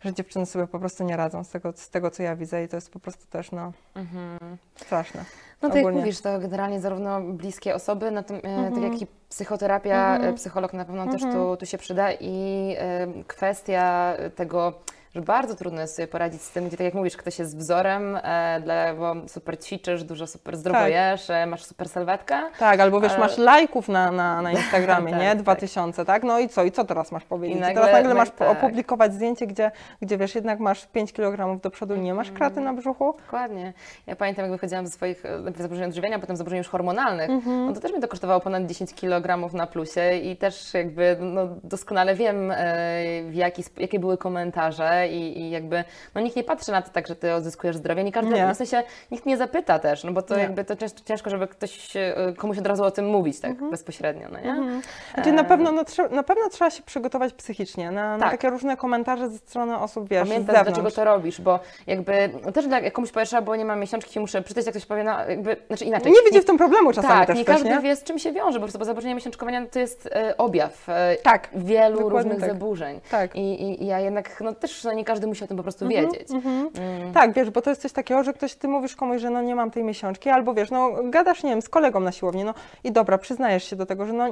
że 0.00 0.12
dziewczyny 0.14 0.46
sobie 0.46 0.66
po 0.66 0.78
prostu 0.78 1.04
nie 1.04 1.16
radzą 1.16 1.44
z 1.44 1.50
tego, 1.50 1.72
z 1.76 1.90
tego, 1.90 2.10
co 2.10 2.22
ja 2.22 2.36
widzę 2.36 2.64
i 2.64 2.68
to 2.68 2.76
jest 2.76 2.90
po 2.92 3.00
prostu 3.00 3.26
też 3.26 3.52
no, 3.52 3.72
Mhm. 3.94 4.38
straszne. 4.76 5.24
No 5.62 5.68
tak 5.70 5.84
jak 5.84 5.94
mówisz, 5.94 6.20
to 6.20 6.38
generalnie 6.38 6.80
zarówno 6.80 7.20
bliskie 7.20 7.74
osoby, 7.74 8.10
na 8.10 8.22
tym, 8.22 8.36
e, 8.36 8.40
tak 8.40 8.50
Mhm. 8.50 8.92
jak 8.92 9.02
i 9.02 9.06
psychoterapia, 9.28 10.14
Mhm. 10.14 10.34
e, 10.34 10.36
psycholog 10.36 10.72
na 10.72 10.84
pewno 10.84 11.04
też 11.06 11.22
Mhm. 11.22 11.32
tu, 11.34 11.56
tu 11.56 11.66
się 11.66 11.78
przyda 11.78 12.12
i 12.12 12.74
e, 12.78 13.06
kwestia 13.26 14.14
tego, 14.36 14.72
że 15.14 15.20
bardzo 15.20 15.54
trudno 15.54 15.80
jest 15.80 15.96
sobie 15.96 16.08
poradzić 16.08 16.42
z 16.42 16.50
tym, 16.50 16.68
gdzie 16.68 16.76
tak 16.76 16.84
jak 16.84 16.94
mówisz, 16.94 17.16
ktoś 17.16 17.38
jest 17.38 17.56
wzorem, 17.58 18.18
e, 18.22 18.60
dla, 18.64 18.94
bo 18.94 19.14
super 19.28 19.58
ćwiczysz, 19.60 20.04
dużo 20.04 20.26
super 20.26 20.56
zdrowo 20.56 20.78
Tak. 20.78 20.92
jesz, 20.92 21.30
e, 21.30 21.46
masz 21.46 21.64
super 21.64 21.88
sylwetkę. 21.88 22.40
Tak, 22.58 22.80
albo 22.80 23.00
wiesz, 23.00 23.12
Ale- 23.12 23.20
masz 23.20 23.38
lajków 23.38 23.88
na, 23.88 24.12
na, 24.12 24.42
na 24.42 24.50
Instagramie, 24.60 25.10
Tak, 25.12 25.20
nie? 25.20 25.28
tak. 25.28 25.38
Dwa 25.38 25.56
tysiące, 25.56 26.04
tak? 26.04 26.22
No 26.22 26.38
i 26.38 26.48
co? 26.48 26.64
I 26.64 26.70
co 26.72 26.84
teraz 26.84 27.12
masz 27.12 27.24
powiedzieć? 27.24 27.58
I 27.58 27.60
teraz 27.60 27.74
nagle- 27.76 27.92
nagle 27.92 28.14
masz 28.14 28.30
tak. 28.30 28.48
opublikować 28.48 29.14
zdjęcie, 29.14 29.46
gdzie, 29.46 29.70
gdzie 30.02 30.18
wiesz, 30.18 30.34
jednak 30.34 30.58
masz 30.60 30.86
5 30.86 31.12
kg 31.12 31.60
do 31.60 31.70
przodu 31.70 31.94
i 31.94 32.00
nie 32.00 32.14
masz 32.14 32.30
kraty 32.30 32.60
na 32.60 32.72
brzuchu? 32.72 33.14
Dokładnie. 33.24 33.72
Ja 34.06 34.16
pamiętam, 34.16 34.42
jak 34.44 34.52
wychodziłam 34.52 34.86
ze 34.86 34.92
swoich 34.92 35.24
e, 35.26 35.62
zaburzeń 35.62 35.88
odżywiania, 35.88 36.18
potem 36.18 36.36
zaburzeń 36.36 36.58
już 36.58 36.68
hormonalnych, 36.68 37.30
Mhm. 37.30 37.66
no 37.66 37.72
to 37.72 37.80
też 37.80 37.92
mnie 37.92 38.00
to 38.00 38.08
kosztowało 38.08 38.40
ponad 38.40 38.66
10 38.66 38.94
kg 38.94 39.52
na 39.54 39.66
plusie 39.66 40.16
i 40.16 40.36
też 40.36 40.74
jakby 40.74 41.16
no, 41.20 41.48
doskonale 41.64 42.14
wiem, 42.14 42.50
e, 42.56 43.04
jaki, 43.32 43.64
jakie 43.78 43.98
były 43.98 44.18
komentarze 44.18 45.01
i, 45.10 45.38
i 45.40 45.50
jakby 45.50 45.84
no 46.14 46.20
nikt 46.20 46.36
nie 46.36 46.44
patrzy 46.44 46.72
na 46.72 46.82
to 46.82 46.90
tak, 46.90 47.06
że 47.08 47.16
ty 47.16 47.34
odzyskujesz 47.34 47.76
zdrowie, 47.76 48.04
nie 48.04 48.12
każdy, 48.12 48.34
Nie. 48.34 48.54
w 48.54 48.56
sensie 48.56 48.82
nikt 49.10 49.26
nie 49.26 49.36
zapyta 49.36 49.78
też, 49.78 50.04
no 50.04 50.12
bo 50.12 50.22
to 50.22 50.36
Nie. 50.36 50.42
jakby 50.42 50.64
to 50.64 50.74
cięż- 50.76 51.04
ciężko, 51.04 51.30
żeby 51.30 51.48
ktoś 51.48 51.96
e, 51.96 52.14
komuś 52.36 52.58
od 52.58 52.66
razu 52.66 52.84
o 52.84 52.90
tym 52.90 53.06
mówić 53.06 53.40
tak 53.40 53.50
Mhm. 53.50 53.70
bezpośrednio, 53.70 54.28
no 54.32 54.40
nie? 54.40 54.80
Znaczy 55.14 55.32
na 55.32 55.42
E, 55.42 55.44
pewno, 55.44 55.72
no, 55.72 55.82
na 56.10 56.22
pewno 56.22 56.48
trzeba 56.50 56.70
się 56.70 56.82
przygotować 56.82 57.32
psychicznie 57.32 57.90
na, 57.90 58.16
na 58.16 58.18
Tak. 58.24 58.30
takie 58.30 58.50
różne 58.50 58.76
komentarze 58.76 59.28
ze 59.28 59.38
strony 59.38 59.78
osób, 59.78 60.08
wiesz, 60.08 60.26
z 60.26 60.30
Pamiętasz, 60.30 60.56
zewnątrz. 60.56 60.80
dlaczego 60.80 60.90
to 60.96 61.04
robisz, 61.04 61.40
bo 61.40 61.60
jakby 61.86 62.30
no 62.44 62.52
też 62.52 62.66
jak 62.66 62.92
komuś 62.92 63.10
powiesz, 63.12 63.34
"A, 63.34 63.42
bo 63.42 63.56
nie 63.56 63.64
mam 63.64 63.80
miesiączki, 63.80 64.20
muszę 64.20 64.42
przyjść, 64.42 64.66
jak 64.66 64.74
ktoś 64.74 64.86
powie, 64.86 65.04
no 65.04 65.18
jakby, 65.28 65.56
znaczy 65.66 65.84
inaczej. 65.84 66.12
Nie 66.12 66.18
widzi 66.30 66.40
w 66.40 66.44
tym 66.44 66.58
problemu 66.58 66.92
czasami 66.92 67.14
tak, 67.14 67.26
też, 67.26 67.38
nie 67.38 67.44
każdy 67.44 67.68
nie? 67.68 67.80
wie, 67.80 67.96
z 67.96 68.04
czym 68.04 68.18
się 68.18 68.32
wiąże, 68.32 68.52
bo 68.52 68.60
po 68.60 68.60
prostu 68.60 68.78
bo 68.78 68.84
zaburzenie 68.84 69.14
miesiączkowania 69.14 69.66
to 69.66 69.78
jest 69.78 70.06
e, 70.12 70.36
objaw 70.36 70.88
e, 70.88 71.16
Tak, 71.22 71.48
wielu 71.54 72.08
różnych 72.08 72.40
tak. 72.40 72.48
zaburzeń. 72.50 73.00
tak. 73.10 73.36
I, 73.36 73.40
i, 73.62 73.82
I 73.82 73.86
ja 73.86 74.00
jednak, 74.00 74.40
no 74.40 74.52
też 74.54 74.84
no, 74.84 74.91
nie 74.94 75.04
każdy 75.04 75.26
musi 75.26 75.44
o 75.44 75.46
tym 75.46 75.56
po 75.56 75.62
prostu 75.62 75.84
Mhm, 75.84 76.10
wiedzieć. 76.10 76.30
mhm. 76.30 76.70
Mm. 76.78 77.12
Tak, 77.12 77.32
wiesz, 77.32 77.50
bo 77.50 77.62
to 77.62 77.70
jest 77.70 77.82
coś 77.82 77.92
takiego, 77.92 78.24
że 78.24 78.32
ktoś, 78.32 78.54
ty 78.54 78.68
mówisz 78.68 78.96
komuś, 78.96 79.20
że 79.20 79.30
no 79.30 79.42
nie 79.42 79.54
mam 79.54 79.70
tej 79.70 79.84
miesiączki, 79.84 80.30
albo 80.30 80.54
wiesz, 80.54 80.70
no 80.70 80.90
gadasz, 81.04 81.42
nie 81.42 81.50
wiem, 81.50 81.62
z 81.62 81.68
kolegą 81.68 82.00
na 82.00 82.12
siłowni, 82.12 82.44
no 82.44 82.54
i 82.84 82.92
dobra, 82.92 83.18
przyznajesz 83.18 83.64
się 83.64 83.76
do 83.76 83.86
tego, 83.86 84.06
że 84.06 84.12
no 84.12 84.24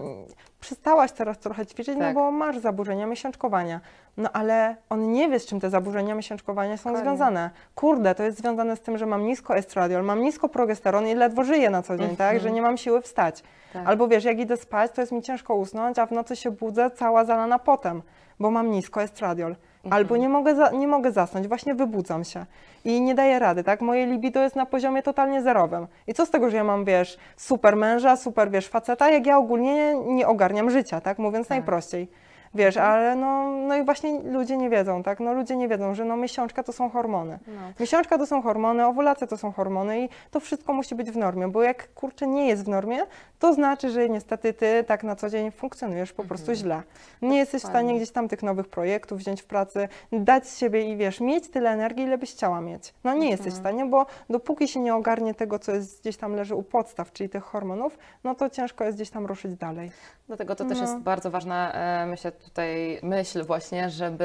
przestałaś 0.60 1.12
teraz 1.12 1.38
trochę 1.38 1.66
ćwiczyć, 1.66 1.94
no 1.94 2.00
Tak. 2.04 2.14
bo 2.14 2.30
masz 2.30 2.58
zaburzenia 2.58 3.06
miesiączkowania. 3.06 3.80
No 4.16 4.28
ale 4.32 4.76
on 4.88 5.12
nie 5.12 5.28
wie, 5.28 5.38
z 5.40 5.46
czym 5.46 5.60
te 5.60 5.70
zaburzenia 5.70 6.14
miesiączkowania 6.14 6.76
są 6.76 6.96
związane. 6.96 7.50
Kurde, 7.74 8.14
to 8.14 8.22
jest 8.22 8.38
związane 8.38 8.76
z 8.76 8.80
tym, 8.80 8.98
że 8.98 9.06
mam 9.06 9.26
nisko 9.26 9.56
estradiol, 9.56 10.04
mam 10.04 10.22
nisko 10.22 10.48
progesteron 10.48 11.06
i 11.06 11.14
ledwo 11.14 11.44
żyję 11.44 11.70
na 11.70 11.82
co 11.82 11.96
dzień, 11.96 12.08
tak, 12.16 12.20
Mhm. 12.34 12.40
że 12.40 12.50
nie 12.50 12.62
mam 12.62 12.76
siły 12.76 13.02
wstać. 13.02 13.42
Tak. 13.72 13.86
Albo 13.86 14.08
wiesz, 14.08 14.24
jak 14.24 14.38
idę 14.38 14.56
spać, 14.56 14.90
to 14.92 15.00
jest 15.00 15.12
mi 15.12 15.22
ciężko 15.22 15.54
usnąć, 15.54 15.98
a 15.98 16.06
w 16.06 16.10
nocy 16.10 16.36
się 16.36 16.50
budzę 16.50 16.90
cała 16.90 17.24
zalana 17.24 17.58
potem, 17.58 18.02
bo 18.40 18.50
mam 18.50 18.70
nisko 18.70 19.02
estradiol. 19.02 19.56
Albo 19.90 20.16
nie 20.16 20.28
mogę, 20.28 20.54
za, 20.54 20.70
nie 20.70 20.88
mogę 20.88 21.12
zasnąć, 21.12 21.48
właśnie 21.48 21.74
wybudzam 21.74 22.24
się 22.24 22.46
i 22.84 23.00
nie 23.00 23.14
daję 23.14 23.38
rady, 23.38 23.64
tak? 23.64 23.80
Moje 23.80 24.06
libido 24.06 24.40
jest 24.42 24.56
na 24.56 24.66
poziomie 24.66 25.02
totalnie 25.02 25.42
zerowym. 25.42 25.86
I 26.06 26.14
co 26.14 26.26
z 26.26 26.30
tego, 26.30 26.50
że 26.50 26.56
ja 26.56 26.64
mam, 26.64 26.84
wiesz, 26.84 27.18
super 27.36 27.76
męża, 27.76 28.16
super, 28.16 28.50
wiesz, 28.50 28.68
faceta, 28.68 29.10
jak 29.10 29.26
ja 29.26 29.38
ogólnie 29.38 29.94
nie 29.94 30.26
ogarniam 30.26 30.70
życia, 30.70 31.00
tak? 31.00 31.18
Mówiąc 31.18 31.48
Tak. 31.48 31.50
najprościej. 31.50 32.08
Wiesz, 32.54 32.76
ale 32.76 33.16
no, 33.16 33.50
no 33.50 33.76
i 33.76 33.84
właśnie 33.84 34.20
ludzie 34.22 34.56
nie 34.56 34.70
wiedzą, 34.70 35.02
tak? 35.02 35.20
No 35.20 35.32
ludzie 35.34 35.56
nie 35.56 35.68
wiedzą, 35.68 35.94
że 35.94 36.04
no 36.04 36.16
miesiączka 36.16 36.62
to 36.62 36.72
są 36.72 36.90
hormony. 36.90 37.38
No. 37.46 37.60
Miesiączka 37.80 38.18
to 38.18 38.26
są 38.26 38.42
hormony, 38.42 38.86
owulacja 38.86 39.26
to 39.26 39.36
są 39.36 39.52
hormony 39.52 40.00
i 40.00 40.08
to 40.30 40.40
wszystko 40.40 40.72
musi 40.72 40.94
być 40.94 41.10
w 41.10 41.16
normie, 41.16 41.48
bo 41.48 41.62
jak 41.62 41.94
kurczę 41.94 42.26
nie 42.26 42.48
jest 42.48 42.64
w 42.64 42.68
normie, 42.68 42.98
to 43.38 43.52
znaczy, 43.54 43.90
że 43.90 44.08
niestety 44.08 44.52
ty 44.52 44.84
tak 44.86 45.04
na 45.04 45.16
co 45.16 45.30
dzień 45.30 45.50
funkcjonujesz 45.50 46.12
po 46.12 46.24
prostu 46.24 46.54
źle. 46.54 46.82
Nie 47.22 47.38
jesteś 47.38 47.62
w 47.62 47.66
stanie 47.66 47.96
gdzieś 47.96 48.10
tam 48.10 48.28
tych 48.28 48.42
nowych 48.42 48.68
projektów 48.68 49.18
wziąć 49.18 49.42
w 49.42 49.46
pracy, 49.46 49.88
dać 50.12 50.46
z 50.48 50.58
siebie 50.58 50.92
i 50.92 50.96
wiesz, 50.96 51.20
mieć 51.20 51.50
tyle 51.50 51.70
energii, 51.70 52.04
ile 52.04 52.18
byś 52.18 52.32
chciała 52.32 52.60
mieć. 52.60 52.94
No 53.04 53.14
nie 53.14 53.30
jesteś 53.30 53.54
w 53.54 53.56
stanie, 53.56 53.86
bo 53.86 54.06
dopóki 54.30 54.68
się 54.68 54.80
nie 54.80 54.94
ogarnie 54.94 55.34
tego, 55.34 55.58
co 55.58 55.72
jest 55.72 56.00
gdzieś 56.00 56.16
tam 56.16 56.34
leży 56.34 56.54
u 56.54 56.62
podstaw, 56.62 57.12
czyli 57.12 57.28
tych 57.30 57.44
hormonów, 57.44 57.98
no 58.24 58.34
to 58.34 58.50
ciężko 58.50 58.84
jest 58.84 58.96
gdzieś 58.96 59.10
tam 59.10 59.26
ruszyć 59.26 59.54
dalej. 59.56 59.90
Dlatego 60.26 60.56
to 60.56 60.64
też 60.64 60.78
No. 60.78 60.84
jest 60.84 60.98
bardzo 60.98 61.30
ważna, 61.30 61.72
e, 61.72 62.06
myślę 62.06 62.32
tutaj, 62.44 62.98
myśl 63.02 63.44
właśnie, 63.44 63.90
żeby 63.90 64.24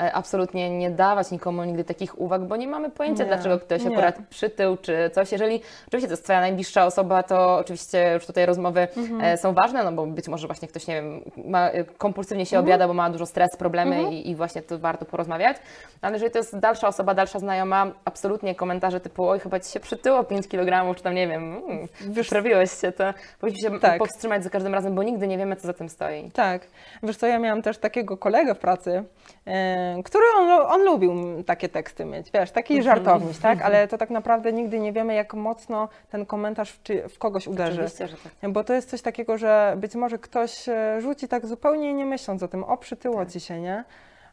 e, 0.00 0.12
absolutnie 0.12 0.70
nie 0.78 0.90
dawać 0.90 1.30
nikomu 1.30 1.64
nigdy 1.64 1.84
takich 1.84 2.20
uwag, 2.20 2.42
bo 2.44 2.56
nie 2.56 2.68
mamy 2.68 2.90
pojęcia, 2.90 3.22
Nie, 3.24 3.28
dlaczego 3.28 3.58
ktoś 3.58 3.84
nie. 3.84 3.90
akurat 3.92 4.18
przytył 4.30 4.76
czy 4.76 5.10
coś. 5.14 5.32
Jeżeli 5.32 5.60
oczywiście 5.88 6.08
to 6.08 6.12
jest 6.12 6.24
Twoja 6.24 6.40
najbliższa 6.40 6.86
osoba, 6.86 7.22
to 7.22 7.56
oczywiście 7.56 8.12
już 8.14 8.26
tutaj 8.26 8.46
rozmowy 8.46 8.88
Mhm. 8.96 9.20
e, 9.20 9.36
są 9.38 9.54
ważne, 9.54 9.84
no 9.84 9.92
bo 9.92 10.06
być 10.06 10.28
może 10.28 10.46
właśnie 10.46 10.68
ktoś, 10.68 10.86
nie 10.86 10.94
wiem, 10.94 11.20
ma, 11.44 11.70
e, 11.70 11.84
kompulsywnie 11.84 12.42
Mhm. 12.42 12.46
się 12.50 12.58
obiada, 12.66 12.88
bo 12.88 12.94
ma 12.94 13.10
dużo 13.10 13.26
stres, 13.26 13.56
problemy 13.58 14.02
i, 14.14 14.30
i 14.30 14.34
właśnie 14.34 14.62
to 14.62 14.78
warto 14.78 15.04
porozmawiać. 15.04 15.56
Ale 16.02 16.12
jeżeli 16.14 16.32
to 16.32 16.38
jest 16.38 16.58
dalsza 16.58 16.88
osoba, 16.88 17.14
dalsza 17.14 17.38
znajoma, 17.38 17.86
absolutnie 18.04 18.54
komentarze 18.54 19.00
typu 19.00 19.28
oj, 19.28 19.40
chyba 19.40 19.60
Ci 19.60 19.72
się 19.72 19.80
przytyło 19.80 20.24
5 20.24 20.48
kg, 20.48 20.94
czy 20.96 21.02
tam 21.02 21.14
nie 21.14 21.28
wiem, 21.28 21.42
mm, 21.66 21.88
Wiesz- 22.00 22.28
prawiłeś 22.28 22.70
się, 22.80 22.92
to 22.92 23.04
powinniśmy 23.40 23.70
się 23.70 23.80
Tak. 23.80 23.98
powstrzymać 23.98 24.44
za 24.44 24.50
każdym 24.50 24.74
razem, 24.74 24.94
bo 24.94 25.02
nigdy 25.02 25.26
nie 25.28 25.38
wiemy, 25.38 25.56
co 25.56 25.66
za 25.66 25.72
tym 25.72 25.88
stoi. 25.88 26.30
Tak. 26.30 26.62
Wiesz 27.02 27.16
co, 27.16 27.26
ja 27.26 27.38
miałam 27.46 27.62
też 27.62 27.78
takiego 27.78 28.16
kolegę 28.16 28.54
w 28.54 28.58
pracy, 28.58 29.04
e, 29.46 30.02
który 30.04 30.24
on, 30.38 30.50
on 30.50 30.84
lubił 30.84 31.42
takie 31.44 31.68
teksty 31.68 32.04
mieć, 32.04 32.30
wiesz, 32.30 32.50
taki 32.50 32.82
żartowniś, 32.82 33.38
tak? 33.38 33.62
Ale 33.62 33.88
to 33.88 33.98
tak 33.98 34.10
naprawdę 34.10 34.52
nigdy 34.52 34.80
nie 34.80 34.92
wiemy, 34.92 35.14
jak 35.14 35.34
mocno 35.34 35.88
ten 36.10 36.26
komentarz 36.26 36.70
w, 36.70 36.82
czy, 36.82 37.08
w 37.08 37.18
kogoś 37.18 37.46
uderzy. 37.46 37.72
Oczywiście, 37.72 38.08
że 38.08 38.16
tak. 38.40 38.52
Bo 38.52 38.64
to 38.64 38.74
jest 38.74 38.90
coś 38.90 39.02
takiego, 39.02 39.38
że 39.38 39.74
być 39.76 39.94
może 39.94 40.18
ktoś 40.18 40.68
e, 40.68 41.00
rzuci 41.00 41.28
tak 41.28 41.46
zupełnie 41.46 41.94
nie 41.94 42.06
myśląc 42.06 42.42
o 42.42 42.48
tym, 42.48 42.64
o 42.64 42.76
przytyło 42.76 43.16
Tak. 43.16 43.30
ci 43.32 43.40
się, 43.40 43.60
nie? 43.60 43.84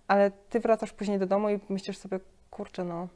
Ale 0.08 0.32
ty 0.50 0.60
wracasz 0.60 0.94
później 0.94 1.20
do 1.20 1.26
domu 1.26 1.50
i 1.50 1.60
myślisz 1.70 1.98
sobie, 1.98 2.20
kurczę 2.50 2.84
no, 2.84 3.08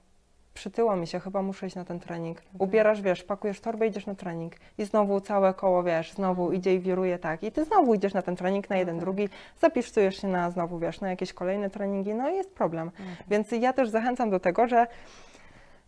przytyło 0.58 0.96
mi 0.96 1.08
się, 1.08 1.20
chyba 1.20 1.42
muszę 1.42 1.68
iść 1.68 1.76
na 1.76 1.86
ten 1.86 2.00
trening. 2.00 2.38
Mhm. 2.38 2.56
Ubierasz, 2.60 3.02
wiesz, 3.02 3.24
pakujesz 3.24 3.60
torbę, 3.60 3.88
idziesz 3.88 4.06
na 4.06 4.16
trening 4.16 4.54
i 4.78 4.86
znowu 4.86 5.22
całe 5.22 5.54
koło, 5.54 5.84
wiesz, 5.84 6.12
znowu 6.14 6.52
idzie 6.52 6.74
i 6.76 6.80
wiruje 6.80 7.20
tak. 7.20 7.44
I 7.44 7.52
ty 7.52 7.66
znowu 7.66 7.94
idziesz 7.94 8.14
na 8.14 8.22
ten 8.22 8.36
trening, 8.36 8.70
na 8.70 8.78
jeden, 8.78 8.96
Mhm. 8.96 9.06
drugi, 9.06 9.30
zapisujesz 9.62 10.22
się 10.22 10.28
na 10.28 10.52
znowu, 10.52 10.80
wiesz, 10.80 11.02
na 11.02 11.10
jakieś 11.10 11.34
kolejne 11.34 11.70
treningi, 11.70 12.14
no 12.14 12.30
i 12.30 12.36
jest 12.36 12.54
problem. 12.56 12.88
Mhm. 13.00 13.18
Więc 13.28 13.52
ja 13.52 13.74
też 13.74 13.90
zachęcam 13.90 14.30
do 14.30 14.40
tego, 14.40 14.68
że 14.68 14.88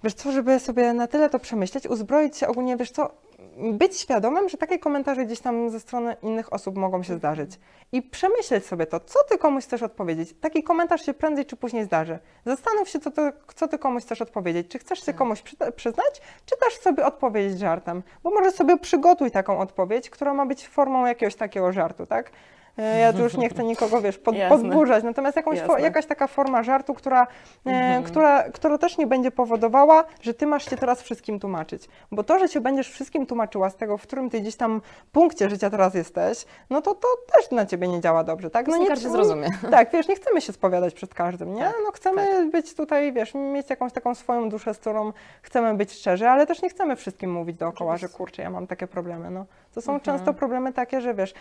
Wiesz 0.04 0.14
co, 0.14 0.32
żeby 0.32 0.60
sobie 0.60 0.94
na 0.94 1.08
tyle 1.08 1.30
to 1.30 1.40
przemyśleć, 1.40 1.88
uzbroić 1.88 2.38
się 2.38 2.48
ogólnie, 2.48 2.78
wiesz 2.78 2.92
co, 2.92 3.12
być 3.58 4.00
świadomym, 4.00 4.50
że 4.50 4.58
takie 4.58 4.80
komentarze 4.80 5.26
gdzieś 5.26 5.40
tam 5.40 5.70
ze 5.70 5.80
strony 5.80 6.16
innych 6.22 6.54
osób 6.54 6.78
mogą 6.78 7.04
się 7.04 7.16
zdarzyć. 7.16 7.60
I 7.92 8.02
przemyśleć 8.02 8.66
sobie 8.66 8.86
to, 8.86 9.00
co 9.00 9.20
ty 9.30 9.38
komuś 9.38 9.64
chcesz 9.64 9.84
odpowiedzieć. 9.84 10.34
Taki 10.42 10.64
komentarz 10.64 11.06
się 11.06 11.14
prędzej 11.14 11.46
czy 11.46 11.56
później 11.56 11.84
zdarzy. 11.84 12.20
Zastanów 12.46 12.90
się, 12.90 13.00
co 13.00 13.12
ty, 13.12 13.32
co 13.56 13.68
ty 13.68 13.78
komuś 13.78 14.04
chcesz 14.04 14.22
odpowiedzieć. 14.22 14.68
Czy 14.68 14.80
chcesz 14.80 15.06
się 15.06 15.14
komuś 15.14 15.42
przyta- 15.42 15.72
przyznać, 15.72 16.22
czy 16.46 16.56
też 16.58 16.74
sobie 16.80 17.06
odpowiedzieć 17.06 17.60
żartem. 17.60 18.04
Bo 18.24 18.30
może 18.30 18.52
sobie 18.52 18.78
przygotuj 18.78 19.32
taką 19.32 19.60
odpowiedź, 19.60 20.10
która 20.10 20.34
ma 20.34 20.46
być 20.46 20.68
formą 20.68 21.06
jakiegoś 21.06 21.36
takiego 21.36 21.72
żartu, 21.72 22.06
tak? 22.06 22.32
E, 22.78 23.00
Ja 23.00 23.14
tu 23.14 23.20
już 23.24 23.38
nie 23.38 23.50
chcę 23.50 23.64
nikogo, 23.64 24.02
wiesz, 24.02 24.18
pod, 24.18 24.36
Jasne. 24.36 24.58
podburzać, 24.58 25.04
natomiast 25.04 25.38
jakąś, 25.38 25.60
fo- 25.60 25.80
jakaś 25.80 26.06
taka 26.06 26.28
forma 26.28 26.64
żartu, 26.64 26.94
która, 26.94 27.28
e, 27.66 27.70
Mhm. 27.70 28.04
która, 28.04 28.44
która 28.44 28.78
też 28.78 28.98
nie 28.98 29.08
będzie 29.08 29.32
powodowała, 29.32 30.04
że 30.22 30.34
ty 30.34 30.48
masz 30.48 30.70
się 30.70 30.78
teraz 30.78 31.02
wszystkim 31.02 31.40
tłumaczyć. 31.40 31.90
Bo 32.12 32.24
to, 32.24 32.40
że 32.40 32.48
się 32.48 32.62
będziesz 32.62 32.90
wszystkim 32.92 33.26
tłumaczyła 33.26 33.70
z 33.70 33.76
tego, 33.76 33.98
w 33.98 34.02
którym 34.02 34.30
ty 34.30 34.42
gdzieś 34.42 34.56
tam 34.56 34.82
punkcie 35.12 35.50
życia 35.50 35.70
teraz 35.70 35.94
jesteś, 35.96 36.46
no 36.70 36.82
to 36.82 36.96
to 36.96 37.08
też 37.36 37.52
na 37.52 37.66
ciebie 37.66 37.88
nie 37.88 38.02
działa 38.02 38.24
dobrze, 38.24 38.50
tak? 38.50 38.68
No 38.68 38.78
nie 38.78 38.88
każdy 38.88 39.10
zrozumie. 39.10 39.48
Tak, 39.72 39.92
wiesz, 39.92 40.08
nie 40.08 40.16
chcemy 40.16 40.42
się 40.42 40.54
spowiadać 40.54 40.94
przed 40.94 41.14
każdym, 41.14 41.54
nie? 41.54 41.62
Tak, 41.64 41.76
No 41.86 41.92
chcemy 41.92 42.50
być 42.50 42.74
tutaj, 42.76 43.14
wiesz, 43.14 43.34
mieć 43.34 43.70
jakąś 43.70 43.94
taką 43.94 44.16
swoją 44.16 44.50
duszę, 44.50 44.74
z 44.74 44.78
którą 44.78 45.14
chcemy 45.42 45.74
być 45.74 45.92
szczerzy, 45.94 46.30
ale 46.30 46.48
też 46.48 46.62
nie 46.62 46.70
chcemy 46.70 46.96
wszystkim 46.96 47.32
mówić 47.32 47.58
dookoła, 47.58 47.98
że 47.98 48.10
kurczę, 48.10 48.42
ja 48.42 48.50
mam 48.50 48.68
takie 48.68 48.88
problemy, 48.88 49.30
no. 49.30 49.46
To 49.80 49.84
są 49.84 49.94
Mhm. 49.94 50.06
często 50.18 50.34
problemy 50.34 50.74
takie, 50.74 51.02
że 51.02 51.14
wiesz, 51.14 51.34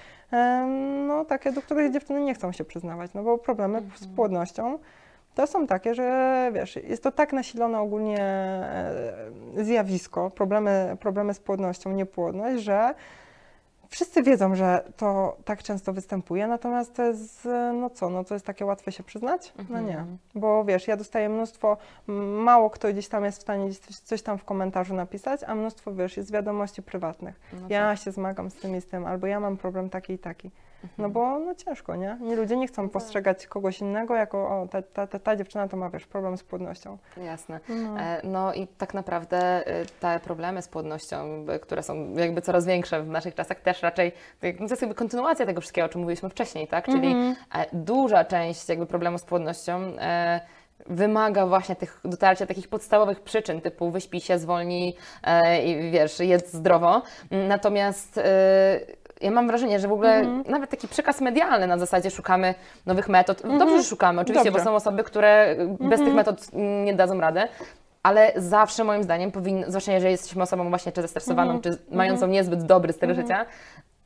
no 1.07 1.25
takie, 1.25 1.53
do 1.53 1.63
których 1.63 1.93
dziewczyny 1.93 2.21
nie 2.21 2.35
chcą 2.35 2.53
się 2.53 2.65
przyznawać, 2.65 3.15
no 3.15 3.23
bo 3.23 3.39
problemy 3.39 3.79
Mhm. 3.79 3.97
z 3.99 4.17
płodnością 4.17 4.79
to 5.35 5.47
są 5.47 5.67
takie, 5.67 5.95
że 5.95 6.51
wiesz, 6.55 6.77
jest 6.77 7.03
to 7.03 7.13
tak 7.13 7.33
nasilone 7.33 7.81
ogólnie 7.81 8.21
e, 8.21 9.65
zjawisko, 9.65 10.31
problemy, 10.31 10.97
problemy 11.01 11.35
z 11.35 11.41
płodnością, 11.41 11.93
niepłodność, 11.93 12.63
że 12.63 12.95
wszyscy 13.89 14.23
wiedzą, 14.23 14.55
że 14.55 14.85
to 14.97 15.37
tak 15.45 15.63
często 15.63 15.93
występuje, 15.93 16.47
natomiast 16.47 16.95
to 16.95 17.03
jest, 17.05 17.49
no 17.75 17.91
co, 17.91 18.11
no 18.11 18.25
to 18.25 18.35
jest 18.35 18.47
takie 18.47 18.65
łatwe 18.67 18.93
się 18.93 19.03
przyznać? 19.03 19.53
No 19.71 19.81
nie, 19.81 19.99
Mhm. 19.99 20.19
bo 20.35 20.65
wiesz, 20.65 20.89
ja 20.89 20.97
dostaję 20.97 21.29
mnóstwo, 21.29 21.77
mało 22.43 22.71
kto 22.71 22.89
gdzieś 22.89 23.09
tam 23.09 23.25
jest 23.25 23.39
w 23.39 23.43
stanie 23.43 23.71
coś, 24.05 24.23
tam 24.23 24.39
w 24.39 24.45
komentarzu 24.45 24.95
napisać, 24.95 25.41
a 25.47 25.55
mnóstwo, 25.55 25.95
wiesz, 25.95 26.17
jest 26.17 26.33
wiadomości 26.33 26.83
prywatnych. 26.83 27.41
No 27.53 27.67
Ja 27.69 27.91
tak. 27.91 27.99
się 27.99 28.13
zmagam 28.13 28.51
z 28.51 28.55
tym 28.55 28.77
i 28.77 28.81
z 28.81 28.87
tym, 28.87 29.07
albo 29.07 29.27
ja 29.27 29.41
mam 29.41 29.57
problem 29.57 29.91
taki 29.91 30.13
i 30.13 30.19
taki. 30.19 30.51
No 30.99 31.09
bo 31.09 31.39
no 31.39 31.55
ciężko, 31.55 31.97
nie? 31.97 32.17
Nie 32.21 32.37
ludzie 32.37 32.57
nie 32.57 32.67
tak. 32.67 32.73
chcą 32.73 32.89
postrzegać 32.89 33.47
kogoś 33.47 33.81
innego 33.81 34.15
jako, 34.17 34.39
o, 34.39 34.69
ta, 34.71 34.83
ta, 34.83 35.07
ta, 35.07 35.19
ta 35.19 35.37
dziewczyna 35.37 35.69
to 35.69 35.77
ma, 35.77 35.91
wiesz, 35.91 36.07
problem 36.07 36.37
z 36.39 36.43
płodnością. 36.43 36.99
Jasne. 37.17 37.61
No. 37.69 38.01
E, 38.01 38.21
No 38.25 38.55
i 38.55 38.67
tak 38.67 38.95
naprawdę 38.95 39.39
e, 39.67 39.85
te 40.01 40.21
problemy 40.21 40.63
z 40.63 40.69
płodnością, 40.69 41.45
e, 41.49 41.59
które 41.59 41.83
są 41.83 42.15
jakby 42.15 42.41
coraz 42.43 42.67
większe 42.67 43.03
w 43.03 43.09
naszych 43.09 43.35
czasach, 43.35 43.61
też 43.61 43.83
raczej 43.83 44.13
tak, 44.41 44.57
to 44.57 44.63
jest 44.65 44.83
jakby 44.83 44.95
kontynuacja 44.95 45.47
tego 45.47 45.61
wszystkiego, 45.61 45.87
o 45.87 45.89
czym 45.89 46.01
mówiliśmy 46.01 46.29
wcześniej, 46.29 46.69
tak? 46.69 46.85
Czyli 46.87 47.07
Mhm. 47.07 47.37
e, 47.55 47.67
duża 47.73 48.25
część 48.25 48.69
jakby 48.69 48.87
problemu 48.87 49.19
z 49.19 49.25
płodnością 49.25 49.79
e, 49.99 50.41
wymaga 50.87 51.47
właśnie 51.47 51.77
tych 51.77 52.01
dotarcia 52.05 52.47
takich 52.47 52.69
podstawowych 52.69 53.21
przyczyn, 53.21 53.61
typu 53.61 53.91
wyśpij 53.91 54.21
się, 54.21 54.39
zwolnij 54.39 54.95
e, 55.25 55.63
i 55.65 55.91
wiesz, 55.91 56.21
jedz 56.21 56.53
zdrowo. 56.53 57.03
Natomiast 57.31 58.19
e, 58.19 58.23
ja 59.21 59.31
mam 59.31 59.47
wrażenie, 59.47 59.81
że 59.81 59.89
w 59.89 59.93
ogóle 59.93 60.15
Mhm. 60.15 60.45
nawet 60.49 60.71
taki 60.71 60.89
przekaz 60.89 61.21
medialny 61.21 61.67
na 61.67 61.79
zasadzie 61.79 62.11
szukamy 62.11 62.55
nowych 62.87 63.09
metod. 63.09 63.43
Dobrze, 63.59 63.77
że 63.77 63.85
szukamy, 63.89 64.21
oczywiście, 64.21 64.51
Dobrze. 64.51 64.65
bo 64.65 64.71
są 64.71 64.77
osoby, 64.77 65.05
które 65.05 65.57
bez 65.81 66.01
tych 66.01 66.15
metod 66.15 66.47
mm, 66.53 66.85
nie 66.85 66.95
dadzą 66.95 67.21
rady. 67.21 67.41
Ale 68.03 68.33
zawsze 68.37 68.85
moim 68.85 69.03
zdaniem 69.03 69.31
powinno, 69.33 69.67
zwłaszcza 69.69 69.93
jeżeli 69.93 70.13
jesteśmy 70.13 70.43
osobą 70.43 70.69
właśnie 70.69 70.93
czy 70.93 71.03
zestresowaną, 71.03 71.61
czy 71.61 71.79
mającą 71.91 72.27
niezbyt 72.27 72.63
dobry 72.63 72.93
styl 72.93 73.15
życia, 73.15 73.47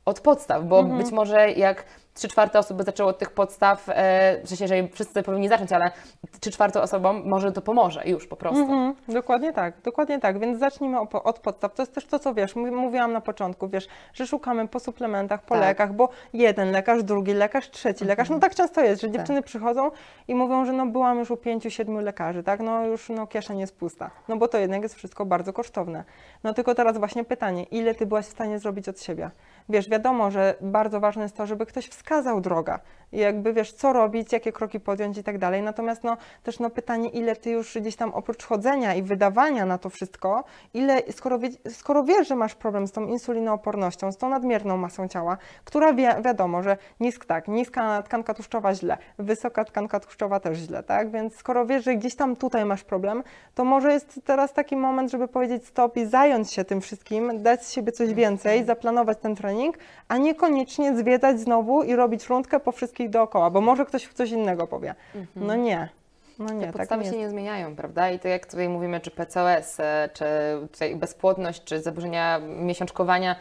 od 0.05 0.19
podstaw, 0.19 0.63
bo 0.65 0.83
być 0.83 1.11
może 1.11 1.51
jak 1.51 1.83
trzy 2.13 2.27
czwarte 2.27 2.59
osób 2.59 2.77
by 2.77 2.83
zaczęło 2.83 3.09
od 3.09 3.17
tych 3.19 3.31
podstaw, 3.31 3.89
e, 3.89 4.41
w 4.43 4.49
sensie, 4.49 4.63
jeżeli 4.63 4.87
wszyscy 4.87 5.23
powinni 5.23 5.49
zacząć, 5.49 5.71
ale 5.71 5.91
trzy 6.39 6.51
czwarte 6.51 6.81
osobom 6.81 7.21
może 7.25 7.51
to 7.51 7.61
pomoże 7.61 8.03
już 8.05 8.27
po 8.27 8.35
prostu. 8.35 8.61
Mhm, 8.61 8.95
dokładnie 9.07 9.53
tak, 9.53 9.81
dokładnie 9.81 10.19
tak, 10.19 10.39
więc 10.39 10.59
zacznijmy 10.59 10.99
od 11.23 11.39
podstaw. 11.39 11.73
To 11.73 11.81
jest 11.81 11.93
też 11.95 12.05
to, 12.05 12.19
co 12.19 12.33
wiesz, 12.33 12.55
mów- 12.55 12.71
mówiłam 12.71 13.13
na 13.13 13.21
początku, 13.21 13.67
wiesz, 13.69 13.87
że 14.13 14.27
szukamy 14.27 14.67
po 14.67 14.79
suplementach, 14.79 15.41
po 15.41 15.55
Tak. 15.55 15.63
lekach, 15.63 15.93
bo 15.93 16.09
jeden 16.33 16.71
lekarz, 16.71 17.03
drugi 17.03 17.33
lekarz, 17.33 17.69
trzeci 17.69 18.05
lekarz, 18.05 18.29
no 18.29 18.39
tak 18.39 18.55
często 18.55 18.81
jest, 18.81 19.01
że 19.01 19.11
dziewczyny 19.11 19.41
przychodzą 19.41 19.91
i 20.27 20.35
mówią, 20.35 20.65
że 20.65 20.73
no 20.73 20.85
byłam 20.85 21.19
już 21.19 21.31
u 21.31 21.37
pięciu, 21.37 21.69
siedmiu 21.69 21.99
lekarzy, 21.99 22.43
tak, 22.43 22.59
no 22.59 22.85
już 22.85 23.09
no 23.09 23.27
kieszeń 23.27 23.59
jest 23.59 23.77
pusta, 23.77 24.11
no 24.27 24.37
bo 24.37 24.47
to 24.47 24.57
jednak 24.57 24.83
jest 24.83 24.95
wszystko 24.95 25.25
bardzo 25.25 25.53
kosztowne. 25.53 26.03
No 26.43 26.53
tylko 26.53 26.75
teraz 26.75 26.97
właśnie 26.97 27.23
pytanie, 27.23 27.63
ile 27.63 27.95
ty 27.95 28.05
byłaś 28.05 28.25
w 28.25 28.29
stanie 28.31 28.59
zrobić 28.59 28.89
od 28.89 29.01
siebie? 29.01 29.29
Wiesz, 29.69 29.89
wiadomo, 29.89 30.31
że 30.31 30.55
bardzo 30.61 30.99
ważne 30.99 31.23
jest 31.23 31.35
to, 31.35 31.45
żeby 31.45 31.65
ktoś 31.65 31.87
wskazał 31.87 32.41
drogę 32.41 32.79
i 33.13 33.17
jakby 33.17 33.53
wiesz, 33.53 33.73
co 33.73 33.93
robić, 33.93 34.33
jakie 34.33 34.51
kroki 34.51 34.79
podjąć 34.79 35.17
i 35.17 35.23
tak 35.23 35.37
dalej. 35.37 35.61
Natomiast 35.61 36.03
no 36.03 36.17
też 36.43 36.59
no 36.59 36.69
pytanie, 36.69 37.09
ile 37.09 37.35
ty 37.35 37.51
już 37.51 37.77
gdzieś 37.77 37.95
tam 37.95 38.13
oprócz 38.13 38.43
chodzenia 38.45 38.95
i 38.95 39.03
wydawania 39.03 39.65
na 39.65 39.77
to 39.77 39.89
wszystko, 39.89 40.43
ile, 40.73 41.01
skoro, 41.11 41.39
wie, 41.39 41.49
skoro 41.69 42.03
wiesz, 42.03 42.27
że 42.27 42.35
masz 42.35 42.55
problem 42.55 42.87
z 42.87 42.91
tą 42.91 43.07
insulinoopornością, 43.07 44.11
z 44.11 44.17
tą 44.17 44.29
nadmierną 44.29 44.77
masą 44.77 45.07
ciała, 45.07 45.37
która 45.65 45.93
wie, 45.93 46.15
wiadomo, 46.25 46.63
że 46.63 46.77
nisk, 46.99 47.25
tak, 47.25 47.47
niska 47.47 48.01
tkanka 48.01 48.33
tłuszczowa 48.33 48.75
źle, 48.75 48.97
wysoka 49.19 49.65
tkanka 49.65 49.99
tłuszczowa 49.99 50.39
też 50.39 50.57
źle, 50.57 50.83
tak? 50.83 51.11
Więc 51.11 51.35
skoro 51.35 51.65
wiesz, 51.65 51.83
że 51.83 51.95
gdzieś 51.95 52.15
tam 52.15 52.35
tutaj 52.35 52.65
masz 52.65 52.83
problem, 52.83 53.23
to 53.55 53.65
może 53.65 53.93
jest 53.93 54.19
teraz 54.25 54.53
taki 54.53 54.75
moment, 54.75 55.11
żeby 55.11 55.27
powiedzieć 55.27 55.67
stop 55.67 55.97
i 55.97 56.05
zająć 56.05 56.51
się 56.51 56.65
tym 56.65 56.81
wszystkim, 56.81 57.43
dać 57.43 57.65
z 57.65 57.71
siebie 57.71 57.91
coś 57.91 58.13
więcej, 58.13 58.65
zaplanować 58.65 59.17
ten 59.17 59.35
trening, 59.35 59.52
a 60.07 60.17
niekoniecznie 60.17 60.97
zwiedzać 60.97 61.39
znowu 61.39 61.83
i 61.83 61.95
robić 61.95 62.27
rundkę 62.27 62.59
po 62.59 62.71
wszystkich 62.71 63.09
dookoła, 63.09 63.49
bo 63.49 63.61
może 63.61 63.85
ktoś 63.85 64.07
coś 64.07 64.31
innego 64.31 64.67
powie. 64.67 64.95
No 65.35 65.55
nie. 65.55 65.89
No 66.39 66.53
nie, 66.53 66.59
Te 66.59 66.65
tak 66.65 66.75
podstawy 66.75 67.03
nie 67.03 67.11
się 67.11 67.17
nie 67.17 67.29
zmieniają, 67.29 67.75
prawda? 67.75 68.09
I 68.09 68.19
to 68.19 68.27
jak 68.27 68.45
tutaj 68.45 68.69
mówimy, 68.69 68.99
czy 68.99 69.11
PCOS, 69.11 69.79
e, 69.79 70.09
czy 70.13 70.25
tutaj 70.71 70.95
bezpłodność, 70.95 71.63
czy 71.63 71.81
zaburzenia 71.81 72.39
miesiączkowania, 72.39 73.35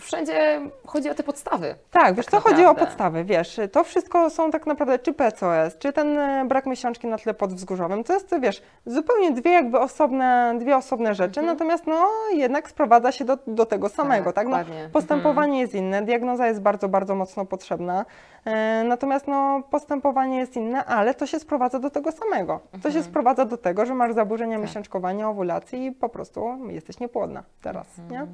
wszędzie 0.00 0.60
chodzi 0.86 1.10
o 1.10 1.14
te 1.14 1.22
podstawy. 1.22 1.74
Tak, 1.90 2.14
wiesz, 2.14 2.26
tak 2.26 2.42
co 2.42 2.48
chodzi 2.48 2.64
o 2.64 2.74
podstawy, 2.74 3.24
wiesz, 3.24 3.60
to 3.72 3.84
wszystko 3.84 4.30
są 4.30 4.50
tak 4.50 4.66
naprawdę 4.66 4.98
czy 4.98 5.12
PCOS, 5.12 5.78
czy 5.78 5.92
ten 5.92 6.18
e, 6.18 6.44
brak 6.44 6.66
miesiączki 6.66 7.06
na 7.06 7.18
tle 7.18 7.34
podwzgórzowym, 7.34 8.04
to 8.04 8.12
jest, 8.12 8.40
wiesz, 8.40 8.62
zupełnie 8.86 9.30
dwie 9.30 9.52
jakby 9.52 9.80
osobne, 9.80 10.54
dwie 10.58 10.76
osobne 10.76 11.14
rzeczy, 11.14 11.42
natomiast 11.42 11.86
no 11.86 12.08
jednak 12.32 12.70
sprowadza 12.70 13.12
się 13.12 13.24
do, 13.24 13.38
do 13.46 13.66
tego 13.66 13.88
samego, 13.88 14.32
tak? 14.32 14.48
No, 14.48 14.58
dokładnie. 14.58 14.88
postępowanie 14.92 15.60
jest 15.60 15.74
inne, 15.74 16.02
diagnoza 16.02 16.46
jest 16.46 16.60
bardzo, 16.60 16.88
bardzo 16.88 17.14
mocno 17.14 17.46
potrzebna, 17.46 18.04
e, 18.44 18.84
natomiast 18.84 19.28
no 19.28 19.62
postępowanie 19.70 20.38
jest 20.38 20.56
inne, 20.56 20.84
ale 20.84 21.14
to 21.14 21.26
się 21.26 21.38
sprowadza 21.38 21.78
do 21.78 21.90
tego 21.90 22.12
samego. 22.12 22.60
To 22.82 22.90
się 22.90 23.02
sprowadza 23.02 23.44
do 23.44 23.56
tego, 23.56 23.86
że 23.86 23.94
masz 23.94 24.12
zaburzenia 24.12 24.58
miesiączkowania, 24.58 25.28
owulacji 25.28 25.86
i 25.86 25.92
po 25.92 26.08
prostu 26.08 26.58
jesteś 26.68 27.00
niepłodna 27.00 27.42
teraz, 27.62 27.86
nie? 28.10 28.26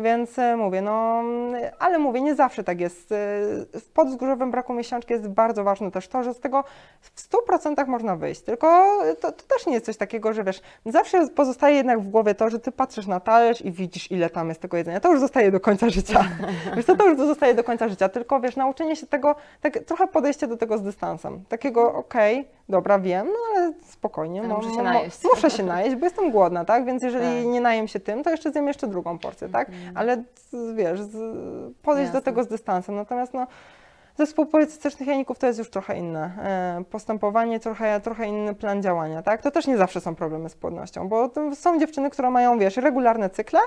Więc 0.00 0.38
e, 0.38 0.56
mówię, 0.56 0.82
no, 0.82 1.20
mm, 1.20 1.62
ale 1.78 1.98
mówię, 1.98 2.20
nie 2.20 2.34
zawsze 2.34 2.64
tak 2.64 2.80
jest. 2.80 3.12
E, 3.12 3.16
W 3.80 3.88
podwzgórzowym 3.94 4.50
braku 4.50 4.74
miesiączki 4.74 5.12
jest 5.12 5.28
bardzo 5.28 5.64
ważne 5.64 5.90
też 5.90 6.08
to, 6.08 6.22
że 6.22 6.34
z 6.34 6.40
tego 6.40 6.64
w 7.00 7.10
100% 7.16 7.86
można 7.88 8.16
wyjść. 8.16 8.40
Tylko 8.40 8.66
to, 9.20 9.32
to 9.32 9.42
też 9.42 9.66
nie 9.66 9.72
jest 9.74 9.86
coś 9.86 9.96
takiego, 9.96 10.32
że 10.32 10.44
wiesz, 10.44 10.60
zawsze 10.86 11.28
pozostaje 11.28 11.76
jednak 11.76 12.00
w 12.00 12.08
głowie 12.08 12.34
to, 12.34 12.50
że 12.50 12.58
ty 12.58 12.72
patrzysz 12.72 13.06
na 13.06 13.20
talerz 13.20 13.60
i 13.64 13.72
widzisz, 13.72 14.10
ile 14.10 14.30
tam 14.30 14.48
jest 14.48 14.60
tego 14.60 14.76
jedzenia. 14.76 15.00
To 15.00 15.10
już 15.10 15.20
zostaje 15.20 15.50
do 15.50 15.60
końca 15.60 15.90
życia. 15.90 16.24
wiesz, 16.76 16.84
co, 16.84 16.96
to 16.96 17.06
już 17.06 17.18
zostaje 17.18 17.54
do 17.54 17.64
końca 17.64 17.88
życia. 17.88 18.08
Tylko 18.08 18.40
wiesz, 18.40 18.56
nauczenie 18.56 18.96
się 18.96 19.06
tego, 19.06 19.34
tak 19.60 19.78
trochę 19.78 20.06
podejście 20.06 20.46
do 20.46 20.56
tego 20.56 20.78
z 20.78 20.82
dystansem. 20.82 21.44
Takiego, 21.48 21.94
okej, 21.94 22.48
dobra, 22.68 22.98
wiem, 22.98 23.26
no 23.26 23.38
ale 23.56 23.72
spokojnie. 23.84 24.40
Ale 24.40 24.48
muszę 24.54 24.70
się 24.70 24.82
najeść. 24.82 25.18
Muszę 25.34 25.50
się 25.50 25.62
najeść, 25.62 25.96
bo 25.96 26.06
jestem 26.06 26.30
głodna, 26.30 26.64
tak? 26.64 26.84
Więc 26.84 27.02
jeżeli 27.02 27.24
Tak. 27.24 27.34
Mhm. 27.34 27.52
nie 27.52 27.60
najem 27.60 27.88
się 27.88 28.00
tym, 28.00 28.22
to 28.24 28.30
jeszcze 28.30 28.50
zjem 28.52 28.66
jeszcze 28.68 28.86
drugą 28.86 29.18
porcję, 29.18 29.48
tak? 29.48 29.68
Ale 29.94 30.24
wiesz, 30.74 31.00
podejść 31.82 32.10
do 32.10 32.18
Jasne. 32.18 32.22
tego 32.22 32.44
z 32.44 32.48
dystansem. 32.48 32.94
Natomiast 32.94 33.34
no, 33.34 33.46
zespół 34.18 34.46
policystycznych 34.46 35.08
jajników 35.08 35.38
to 35.38 35.46
jest 35.46 35.58
już 35.58 35.70
trochę 35.70 35.98
inne 35.98 36.30
e, 36.80 36.84
postępowanie, 36.84 37.60
trochę, 37.60 38.00
trochę 38.00 38.26
inny 38.26 38.54
plan 38.54 38.82
działania, 38.82 39.22
tak? 39.22 39.42
To 39.42 39.50
też 39.50 39.66
nie 39.66 39.76
zawsze 39.76 40.00
są 40.00 40.14
problemy 40.14 40.48
z 40.48 40.54
płodnością, 40.54 41.08
bo 41.08 41.30
są 41.54 41.78
dziewczyny, 41.78 42.10
które 42.10 42.30
mają, 42.30 42.58
wiesz, 42.58 42.76
regularne 42.76 43.30
cykle, 43.30 43.60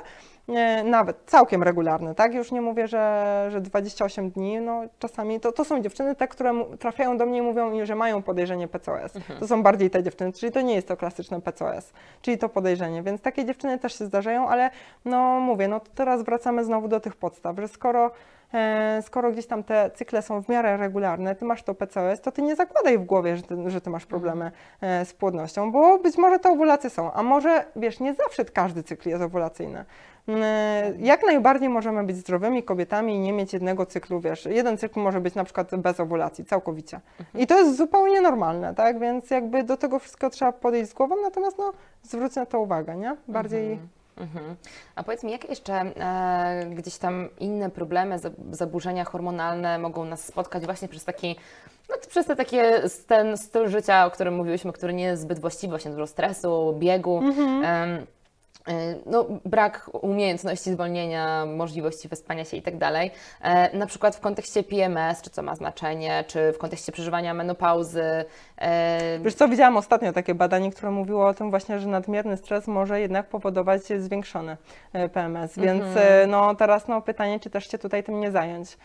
e, 0.50 0.84
nawet 0.84 1.18
całkiem 1.26 1.64
regularne, 1.64 2.16
tak? 2.16 2.34
Już 2.34 2.52
nie 2.52 2.62
mówię, 2.62 2.88
że, 2.88 3.48
że 3.52 3.62
28 3.62 4.32
dni, 4.32 4.60
no 4.60 4.82
czasami 5.00 5.40
to, 5.40 5.52
to 5.52 5.66
są 5.66 5.82
dziewczyny 5.82 6.16
te, 6.16 6.28
które 6.28 6.54
trafiają 6.80 7.18
do 7.18 7.26
mnie 7.26 7.38
i 7.38 7.42
mówią 7.42 7.70
mi, 7.70 7.86
że 7.86 7.96
mają 7.96 8.22
podejrzenie 8.22 8.68
PCOS. 8.68 9.14
To 9.40 9.48
są 9.48 9.64
bardziej 9.64 9.90
te 9.90 10.04
dziewczyny, 10.04 10.34
czyli 10.34 10.52
to 10.52 10.62
nie 10.62 10.76
jest 10.76 10.88
to 10.88 10.98
klasyczne 10.98 11.42
PCOS, 11.42 11.94
czyli 12.22 12.38
to 12.38 12.50
podejrzenie, 12.50 13.04
więc 13.04 13.22
takie 13.22 13.46
dziewczyny 13.46 13.80
też 13.80 13.98
się 13.98 14.06
zdarzają, 14.06 14.50
ale 14.50 14.70
no 15.06 15.40
mówię, 15.40 15.68
no 15.68 15.80
to 15.80 15.90
teraz 15.96 16.24
wracamy 16.24 16.66
znowu 16.66 16.88
do 16.88 17.00
tych 17.00 17.16
podstaw, 17.16 17.60
że 17.60 17.68
skoro 17.68 18.12
skoro 19.02 19.32
gdzieś 19.32 19.48
tam 19.48 19.64
te 19.64 19.92
cykle 19.94 20.22
są 20.22 20.44
w 20.44 20.50
miarę 20.50 20.78
regularne, 20.78 21.36
ty 21.36 21.46
masz 21.46 21.64
to 21.64 21.76
PCOS, 21.76 22.22
to 22.22 22.32
ty 22.32 22.42
nie 22.42 22.56
zakładaj 22.56 22.98
w 22.98 23.04
głowie, 23.04 23.38
że 23.38 23.44
ty, 23.44 23.70
że 23.70 23.82
ty 23.82 23.90
masz 23.90 24.06
problemy 24.06 24.52
e, 24.82 25.06
z 25.06 25.14
płodnością, 25.14 25.72
bo 25.72 26.00
być 26.00 26.18
może 26.18 26.40
te 26.40 26.50
owulacje 26.50 26.90
są, 26.90 27.14
a 27.14 27.24
może, 27.24 27.66
wiesz, 27.76 28.00
nie 28.00 28.14
zawsze 28.14 28.46
każdy 28.46 28.84
cykl 28.84 29.10
jest 29.10 29.22
owulacyjny. 29.24 29.86
Mm, 30.28 30.44
Jak 31.00 31.26
najbardziej 31.26 31.70
możemy 31.70 32.04
być 32.04 32.18
zdrowymi 32.18 32.64
kobietami 32.64 33.16
i 33.16 33.20
nie 33.20 33.34
mieć 33.34 33.54
jednego 33.54 33.86
cyklu, 33.86 34.20
wiesz, 34.20 34.46
jeden 34.46 34.78
cykl 34.78 35.00
może 35.00 35.22
być 35.22 35.36
na 35.36 35.44
przykład 35.44 35.76
bez 35.76 36.00
owulacji, 36.00 36.46
całkowicie. 36.46 37.00
I 37.36 37.48
to 37.48 37.60
jest 37.60 37.78
zupełnie 37.78 38.22
normalne, 38.22 38.76
tak, 38.76 39.00
więc 39.00 39.30
jakby 39.30 39.64
do 39.64 39.78
tego 39.78 40.00
wszystkiego 40.00 40.30
trzeba 40.30 40.52
podejść 40.52 40.92
z 40.92 40.94
głową, 40.94 41.16
natomiast 41.22 41.58
no, 41.58 41.74
zwróć 42.04 42.36
na 42.36 42.46
to 42.46 42.60
uwagę, 42.60 42.96
nie? 42.96 43.16
Bardziej... 43.28 43.72
Mhm. 43.72 44.01
A 44.96 45.04
powiedz 45.04 45.24
mi, 45.24 45.32
jakie 45.32 45.48
jeszcze 45.48 45.74
e, 45.74 46.66
gdzieś 46.76 46.98
tam 46.98 47.30
inne 47.40 47.70
problemy, 47.70 48.20
za- 48.20 48.30
zaburzenia 48.52 49.06
hormonalne 49.06 49.80
mogą 49.80 50.06
nas 50.06 50.26
spotkać 50.26 50.66
właśnie 50.66 50.88
przez 50.88 51.04
taki, 51.06 51.36
no, 51.90 51.96
przez 52.10 52.26
te 52.26 52.36
takie, 52.36 52.82
ten 53.08 53.38
styl 53.38 53.68
życia, 53.70 54.06
o 54.06 54.12
którym 54.12 54.36
mówiłyśmy, 54.36 54.74
który 54.74 54.94
nie 54.94 55.04
jest 55.04 55.22
zbyt 55.22 55.40
właściwy, 55.40 55.70
właśnie 55.72 55.92
dużo 55.92 56.08
stresu, 56.08 56.76
biegu, 56.80 57.18
Mhm. 57.18 57.64
e, 57.66 58.06
no, 59.06 59.26
brak 59.46 59.90
umiejętności 60.02 60.72
zwolnienia, 60.72 61.46
możliwości 61.46 62.08
wyspania 62.08 62.46
się 62.46 62.58
i 62.58 62.62
tak 62.62 62.78
dalej. 62.78 63.12
E, 63.42 63.78
Na 63.78 63.86
przykład 63.86 64.16
w 64.16 64.20
kontekście 64.20 64.64
PMS, 64.64 65.22
czy 65.22 65.30
co 65.30 65.42
ma 65.44 65.56
znaczenie, 65.56 66.24
czy 66.28 66.52
w 66.54 66.58
kontekście 66.58 66.92
przeżywania 66.92 67.34
menopauzy. 67.34 68.26
e, 68.58 69.20
Wiesz 69.20 69.34
co, 69.34 69.48
widziałam 69.48 69.78
ostatnio 69.78 70.14
takie 70.14 70.36
badanie, 70.36 70.72
które 70.72 70.92
mówiło 70.92 71.28
o 71.28 71.34
tym 71.34 71.50
właśnie, 71.50 71.80
że 71.80 71.88
nadmierny 71.88 72.38
stres 72.38 72.68
może 72.68 73.02
jednak 73.02 73.30
powodować 73.30 73.82
zwiększony 73.98 74.58
e, 74.94 75.10
PMS, 75.10 75.58
więc 75.60 75.84
e, 75.96 76.28
no 76.28 76.56
teraz 76.56 76.88
no 76.88 77.02
pytanie, 77.02 77.40
czy 77.40 77.50
też 77.50 77.72
się 77.72 77.78
tutaj 77.78 78.04
tym 78.04 78.20
nie 78.20 78.32
zająć. 78.32 78.78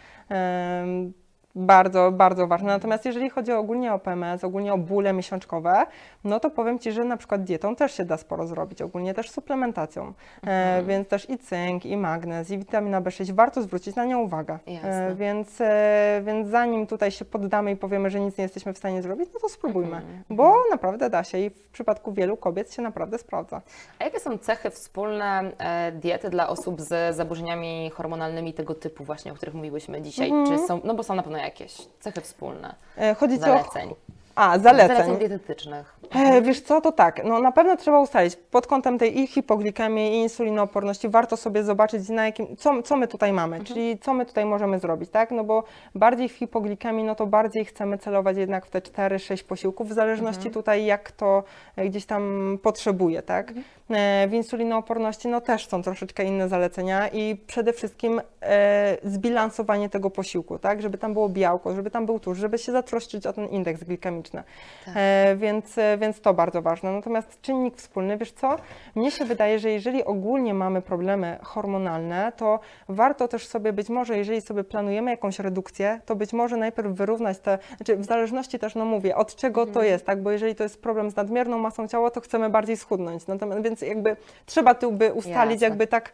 Bardzo, 1.57 2.13
bardzo 2.13 2.47
ważne. 2.47 2.69
Natomiast 2.69 3.05
jeżeli 3.05 3.31
chodzi 3.31 3.53
ogólnie 3.53 3.93
o 3.93 3.99
PMS, 3.99 4.45
ogólnie 4.45 4.73
o 4.73 4.79
bóle 4.79 5.13
miesiączkowe, 5.13 5.87
no 6.25 6.41
to 6.41 6.51
powiem 6.51 6.79
Ci, 6.79 6.93
że 6.93 7.05
na 7.05 7.17
przykład 7.17 7.45
dietą 7.45 7.77
też 7.77 7.97
się 7.97 8.05
da 8.05 8.17
sporo 8.17 8.47
zrobić, 8.47 8.83
ogólnie 8.83 9.15
też 9.15 9.31
suplementacją. 9.31 10.13
E, 10.47 10.83
więc 10.83 11.09
też 11.09 11.31
i 11.31 11.39
cynk, 11.39 11.87
i 11.87 11.97
magnez, 11.97 12.51
i 12.51 12.59
witamina 12.59 13.01
B6, 13.01 13.33
warto 13.33 13.63
zwrócić 13.63 13.97
na 13.97 14.05
nią 14.05 14.21
uwagę. 14.21 14.59
E, 14.67 15.15
więc, 15.15 15.61
e, 15.61 16.23
więc 16.25 16.49
zanim 16.49 16.87
tutaj 16.87 17.11
się 17.11 17.25
poddamy 17.25 17.73
i 17.73 17.77
powiemy, 17.77 18.11
że 18.11 18.21
nic 18.21 18.39
nie 18.39 18.43
jesteśmy 18.43 18.73
w 18.73 18.79
stanie 18.79 19.03
zrobić, 19.03 19.31
no 19.35 19.41
to 19.41 19.49
spróbujmy, 19.49 20.03
bo 20.31 20.55
naprawdę 20.71 21.11
da 21.11 21.25
się 21.25 21.39
i 21.39 21.51
w 21.51 21.69
przypadku 21.73 22.13
wielu 22.13 22.37
kobiet 22.37 22.75
się 22.75 22.83
naprawdę 22.83 23.19
sprawdza. 23.19 23.63
A 23.99 24.05
jakie 24.05 24.21
są 24.21 24.39
cechy 24.39 24.71
wspólne 24.71 25.53
e, 25.59 25.93
diety 25.93 26.31
dla 26.31 26.49
osób 26.49 26.81
z 26.81 27.17
zaburzeniami 27.17 27.91
hormonalnymi 27.91 28.55
tego 28.55 28.75
typu 28.75 29.05
właśnie, 29.05 29.33
o 29.33 29.35
których 29.35 29.55
mówiłyśmy 29.55 30.03
dzisiaj? 30.03 30.31
Mhm. 30.31 30.59
Czy 30.59 30.67
są, 30.67 30.81
no 30.85 30.95
bo 30.95 31.03
są 31.03 31.15
na 31.15 31.23
pewno 31.23 31.46
jakieś 31.47 31.77
cechy 32.01 32.21
wspólne, 32.21 32.75
E, 32.99 33.15
Chodzi 33.15 33.35
Ci 33.35 33.43
o... 33.43 33.47
zaleceń, 33.47 33.95
A, 34.35 34.59
zaleceń 34.59 34.97
zaleceń. 34.97 35.17
dietetycznych. 35.19 35.97
E, 36.15 36.43
wiesz 36.43 36.61
co, 36.61 36.81
to 36.81 36.93
tak, 36.93 37.25
no 37.25 37.41
na 37.41 37.53
pewno 37.53 37.77
trzeba 37.77 38.01
ustalić 38.01 38.37
pod 38.37 38.67
kątem 38.67 38.99
tej 38.99 39.21
i 39.21 39.27
hipoglikemii, 39.27 40.13
i 40.13 40.17
insulinooporności, 40.23 41.09
warto 41.09 41.37
sobie 41.37 41.65
zobaczyć 41.65 42.09
na 42.09 42.25
jakim, 42.27 42.57
co, 42.57 42.83
co 42.83 42.97
my 42.97 43.09
tutaj 43.09 43.33
mamy, 43.33 43.65
czyli 43.65 43.99
co 43.99 44.15
my 44.15 44.27
tutaj 44.27 44.45
możemy 44.45 44.79
zrobić, 44.79 45.11
tak, 45.11 45.31
no 45.31 45.45
bo 45.45 45.65
bardziej 45.95 46.29
w 46.29 46.33
hipoglikemii, 46.33 47.05
no 47.05 47.15
to 47.15 47.27
bardziej 47.27 47.65
chcemy 47.65 47.99
celować 47.99 48.37
jednak 48.37 48.67
w 48.67 48.71
te 48.71 48.79
4-6 48.81 49.45
posiłków, 49.45 49.89
w 49.89 49.93
zależności 49.93 50.51
tutaj 50.51 50.85
jak 50.85 51.13
to 51.13 51.43
e, 51.77 51.87
gdzieś 51.89 52.07
tam 52.07 52.59
potrzebuje, 52.63 53.23
tak. 53.23 53.51
E, 53.86 53.86
W 54.29 54.33
insulinooporności, 54.33 55.29
no 55.29 55.41
też 55.41 55.67
są 55.67 55.83
troszeczkę 55.83 56.25
inne 56.25 56.49
zalecenia 56.49 57.09
i 57.09 57.37
przede 57.47 57.73
wszystkim 57.73 58.21
e, 58.43 58.97
zbilansowanie 59.05 59.89
tego 59.89 60.11
posiłku, 60.11 60.59
tak, 60.59 60.83
żeby 60.83 60.99
tam 60.99 61.13
było 61.13 61.29
białko, 61.29 61.75
żeby 61.75 61.91
tam 61.91 62.07
był 62.07 62.21
tłuszcz, 62.21 62.41
żeby 62.41 62.59
się 62.59 62.73
zatroszczyć 62.73 63.27
o 63.27 63.33
ten 63.33 63.47
indeks 63.47 63.85
glikemiczny. 63.85 64.43
E, 64.95 65.37
więc, 65.37 65.79
e, 65.79 65.99
więc 65.99 66.21
to 66.21 66.35
bardzo 66.35 66.63
ważne. 66.63 66.93
Natomiast 66.93 67.41
czynnik 67.41 67.77
wspólny, 67.77 68.19
wiesz 68.19 68.33
co? 68.33 68.57
Mnie 68.95 69.11
się 69.11 69.25
wydaje, 69.25 69.59
że 69.59 69.71
jeżeli 69.71 70.05
ogólnie 70.05 70.55
mamy 70.55 70.83
problemy 70.83 71.39
hormonalne, 71.43 72.33
to 72.37 72.61
warto 72.89 73.29
też 73.29 73.47
sobie 73.47 73.73
być 73.73 73.89
może, 73.89 74.19
jeżeli 74.19 74.41
sobie 74.41 74.65
planujemy 74.65 75.11
jakąś 75.11 75.39
redukcję, 75.39 76.01
to 76.07 76.17
być 76.17 76.33
może 76.33 76.57
najpierw 76.57 76.93
wyrównać 76.93 77.39
te, 77.39 77.59
znaczy 77.77 77.97
w 77.97 78.05
zależności 78.05 78.59
też, 78.59 78.75
no 78.75 78.85
mówię, 78.85 79.17
od 79.17 79.37
czego 79.37 79.67
to 79.67 79.83
jest, 79.83 80.07
tak? 80.07 80.23
Bo 80.23 80.31
jeżeli 80.31 80.55
to 80.55 80.63
jest 80.63 80.83
problem 80.83 81.11
z 81.11 81.17
nadmierną 81.17 81.59
masą 81.59 81.89
ciała, 81.89 82.11
to 82.11 82.21
chcemy 82.21 82.51
bardziej 82.51 82.77
schudnąć. 82.77 83.27
Natomiast, 83.27 83.63
więc 83.63 83.76
jakby 83.83 84.17
trzeba 84.47 84.75
tu 84.75 84.93
by 84.93 85.13
ustalić 85.13 85.53
Jasne. 85.53 85.69
jakby 85.69 85.87
tak 85.87 86.13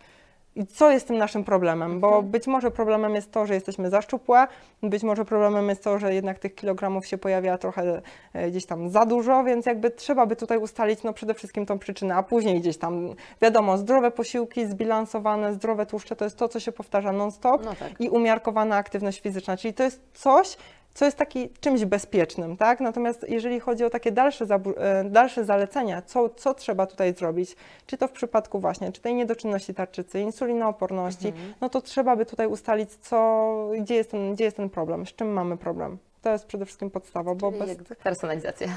i 0.57 0.67
co 0.67 0.91
jest 0.91 1.07
tym 1.07 1.19
naszym 1.19 1.45
problemem? 1.45 2.01
Bo 2.01 2.23
być 2.23 2.47
może 2.47 2.71
problemem 2.71 3.15
jest 3.15 3.33
to, 3.33 3.47
że 3.47 3.55
jesteśmy 3.55 3.91
za 3.91 4.03
szczupłe, 4.03 4.47
być 4.83 5.03
może 5.03 5.25
problemem 5.25 5.69
jest 5.69 5.85
to, 5.85 5.99
że 5.99 6.15
jednak 6.15 6.39
tych 6.39 6.55
kilogramów 6.55 7.07
się 7.07 7.19
pojawia 7.19 7.59
trochę 7.59 8.03
e, 8.33 8.51
gdzieś 8.51 8.67
tam 8.67 8.91
za 8.91 9.07
dużo, 9.07 9.45
więc 9.45 9.67
jakby 9.67 9.91
trzeba 9.91 10.27
by 10.27 10.37
tutaj 10.37 10.59
ustalić 10.59 11.03
no 11.03 11.13
przede 11.13 11.35
wszystkim 11.35 11.67
tą 11.67 11.79
przyczynę, 11.79 12.15
a 12.15 12.23
później 12.23 12.61
gdzieś 12.61 12.77
tam, 12.77 13.15
wiadomo, 13.43 13.79
zdrowe 13.79 14.11
posiłki, 14.11 14.67
zbilansowane, 14.67 15.55
zdrowe 15.55 15.87
tłuszcze, 15.87 16.17
to 16.17 16.25
jest 16.25 16.37
to, 16.37 16.49
co 16.49 16.61
się 16.61 16.73
powtarza 16.73 17.13
non-stop 17.13 17.65
No 17.65 17.75
tak. 17.75 18.01
i 18.01 18.09
umiarkowana 18.09 18.77
aktywność 18.77 19.21
fizyczna, 19.21 19.57
czyli 19.57 19.75
to 19.75 19.83
jest 19.83 20.03
coś, 20.15 20.57
co 20.95 21.05
jest 21.05 21.17
taki 21.17 21.49
czymś 21.61 21.85
bezpiecznym, 21.85 22.57
tak? 22.57 22.81
Natomiast 22.81 23.27
jeżeli 23.29 23.61
chodzi 23.61 23.85
o 23.85 23.91
takie 23.91 24.13
dalsze, 24.13 24.47
e, 24.77 25.05
dalsze 25.05 25.45
zalecenia, 25.45 26.03
co, 26.03 26.29
co 26.29 26.55
trzeba 26.55 26.87
tutaj 26.87 27.15
zrobić, 27.15 27.57
czy 27.87 27.99
to 27.99 28.09
w 28.09 28.13
przypadku 28.13 28.61
właśnie, 28.61 28.93
czy 28.93 29.01
tej 29.01 29.15
niedoczynności 29.15 29.75
tarczycy, 29.75 30.21
insulinooporności, 30.21 31.29
Mhm. 31.29 31.55
no 31.61 31.69
to 31.69 31.81
trzeba 31.81 32.17
by 32.17 32.27
tutaj 32.27 32.47
ustalić, 32.47 32.91
co, 32.95 33.53
gdzie 33.81 33.95
jest 33.95 34.11
ten, 34.11 34.35
gdzie 34.35 34.45
jest 34.45 34.57
ten 34.57 34.71
problem, 34.71 35.07
z 35.07 35.13
czym 35.15 35.33
mamy 35.33 35.57
problem. 35.57 35.99
To 36.23 36.31
jest 36.31 36.47
przede 36.47 36.65
wszystkim 36.67 36.91
podstawa, 36.91 37.35
bo 37.35 37.51
bez, 37.51 37.77
personalizacja. 38.05 38.69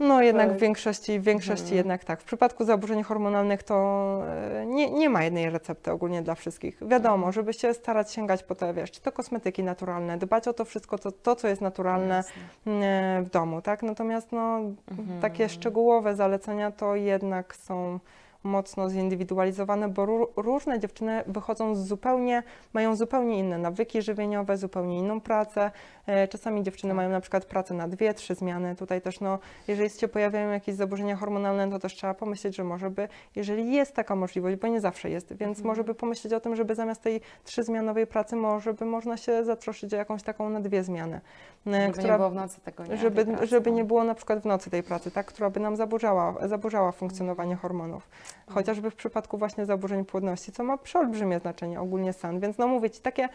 no 0.00 0.22
jednak 0.22 0.52
w 0.52 0.58
większości, 0.58 1.20
w 1.20 1.22
większości 1.22 1.62
Mhm. 1.62 1.76
jednak 1.76 2.04
tak. 2.04 2.20
W 2.20 2.24
przypadku 2.24 2.64
zaburzeń 2.64 3.02
hormonalnych 3.02 3.62
to 3.62 3.76
e, 4.60 4.66
nie, 4.66 4.90
nie 4.90 5.10
ma 5.10 5.22
jednej 5.22 5.50
recepty 5.50 5.92
ogólnie 5.92 6.22
dla 6.22 6.34
wszystkich. 6.34 6.78
Wiadomo, 6.82 7.32
żeby 7.32 7.52
się 7.52 7.74
starać 7.74 8.12
sięgać 8.12 8.42
po 8.42 8.54
te, 8.54 8.74
wiesz, 8.74 8.90
czy 8.90 9.00
to 9.00 9.12
kosmetyki 9.12 9.62
naturalne, 9.64 10.18
dbać 10.18 10.48
o 10.48 10.52
to 10.52 10.64
wszystko, 10.64 10.98
to, 10.98 11.12
to 11.12 11.36
co 11.36 11.48
jest 11.48 11.60
naturalne 11.60 12.14
Jasne. 12.16 12.72
e, 13.18 13.22
w 13.22 13.30
domu, 13.30 13.62
tak? 13.62 13.82
Natomiast 13.82 14.32
no, 14.32 14.60
Mhm. 14.90 15.20
takie 15.20 15.48
szczegółowe 15.48 16.14
zalecenia 16.14 16.70
to 16.70 16.94
jednak 16.96 17.56
są 17.56 17.98
mocno 18.46 18.90
zindywidualizowane, 18.90 19.88
bo 19.88 20.06
ró- 20.06 20.26
różne 20.36 20.80
dziewczyny 20.80 21.22
wychodzą 21.26 21.74
z 21.74 21.86
zupełnie, 21.86 22.42
mają 22.72 22.96
zupełnie 22.96 23.38
inne 23.38 23.58
nawyki 23.58 24.02
żywieniowe, 24.02 24.56
zupełnie 24.56 24.98
inną 24.98 25.20
pracę. 25.20 25.70
E, 26.06 26.28
Czasami 26.28 26.62
dziewczyny 26.62 26.94
mają 26.94 27.10
na 27.10 27.20
przykład 27.20 27.44
pracę 27.44 27.74
na 27.74 27.88
dwie, 27.88 28.14
trzy 28.14 28.34
zmiany. 28.34 28.76
Tutaj 28.76 29.00
też, 29.02 29.20
no, 29.20 29.38
jeżeli 29.68 29.90
się 29.90 30.08
pojawiają 30.08 30.50
jakieś 30.50 30.74
zaburzenia 30.74 31.16
hormonalne, 31.16 31.70
to 31.70 31.78
też 31.78 31.94
trzeba 31.94 32.14
pomyśleć, 32.14 32.56
że 32.56 32.64
może 32.64 32.90
by, 32.90 33.08
jeżeli 33.36 33.72
jest 33.72 33.94
taka 33.94 34.16
możliwość, 34.16 34.56
bo 34.56 34.68
nie 34.68 34.80
zawsze 34.80 35.10
jest, 35.10 35.32
więc 35.36 35.62
może 35.62 35.84
by 35.84 35.94
pomyśleć 35.94 36.32
o 36.32 36.40
tym, 36.40 36.56
żeby 36.56 36.74
zamiast 36.74 37.02
tej 37.02 37.20
trzyzmianowej 37.44 38.06
pracy, 38.06 38.36
może 38.36 38.74
by 38.74 38.84
można 38.84 39.16
się 39.16 39.44
zatroszyć 39.44 39.94
o 39.94 39.96
jakąś 39.96 40.22
taką 40.22 40.50
na 40.50 40.60
dwie 40.60 40.84
zmiany. 40.84 41.20
e, 41.66 41.86
Żeby 41.94 42.08
nie 42.08 42.16
było 42.16 42.30
w 42.30 42.34
nocy 42.34 42.60
tego, 42.60 42.86
nie? 42.86 42.96
żeby, 42.96 43.24
pracy, 43.26 43.46
żeby 43.46 43.70
no. 43.70 43.76
nie 43.76 43.84
było 43.84 44.04
na 44.04 44.14
przykład 44.14 44.40
w 44.40 44.44
nocy 44.46 44.70
tej 44.70 44.82
pracy, 44.82 45.10
tak, 45.10 45.26
która 45.26 45.50
by 45.50 45.60
nam 45.60 45.76
zaburzała, 45.76 46.48
zaburzała 46.48 46.92
funkcjonowanie 46.92 47.56
hormonów. 47.56 48.08
Chociażby 48.50 48.90
w 48.90 48.94
przypadku 48.94 49.38
właśnie 49.38 49.66
zaburzeń 49.66 50.04
płodności, 50.04 50.52
co 50.52 50.64
ma 50.64 50.78
przeolbrzymie 50.78 51.38
znaczenie, 51.38 51.80
ogólnie 51.80 52.12
stan. 52.12 52.40
Więc 52.40 52.58
no 52.58 52.66
mówię 52.66 52.90
Ci, 52.90 53.00
takie 53.00 53.28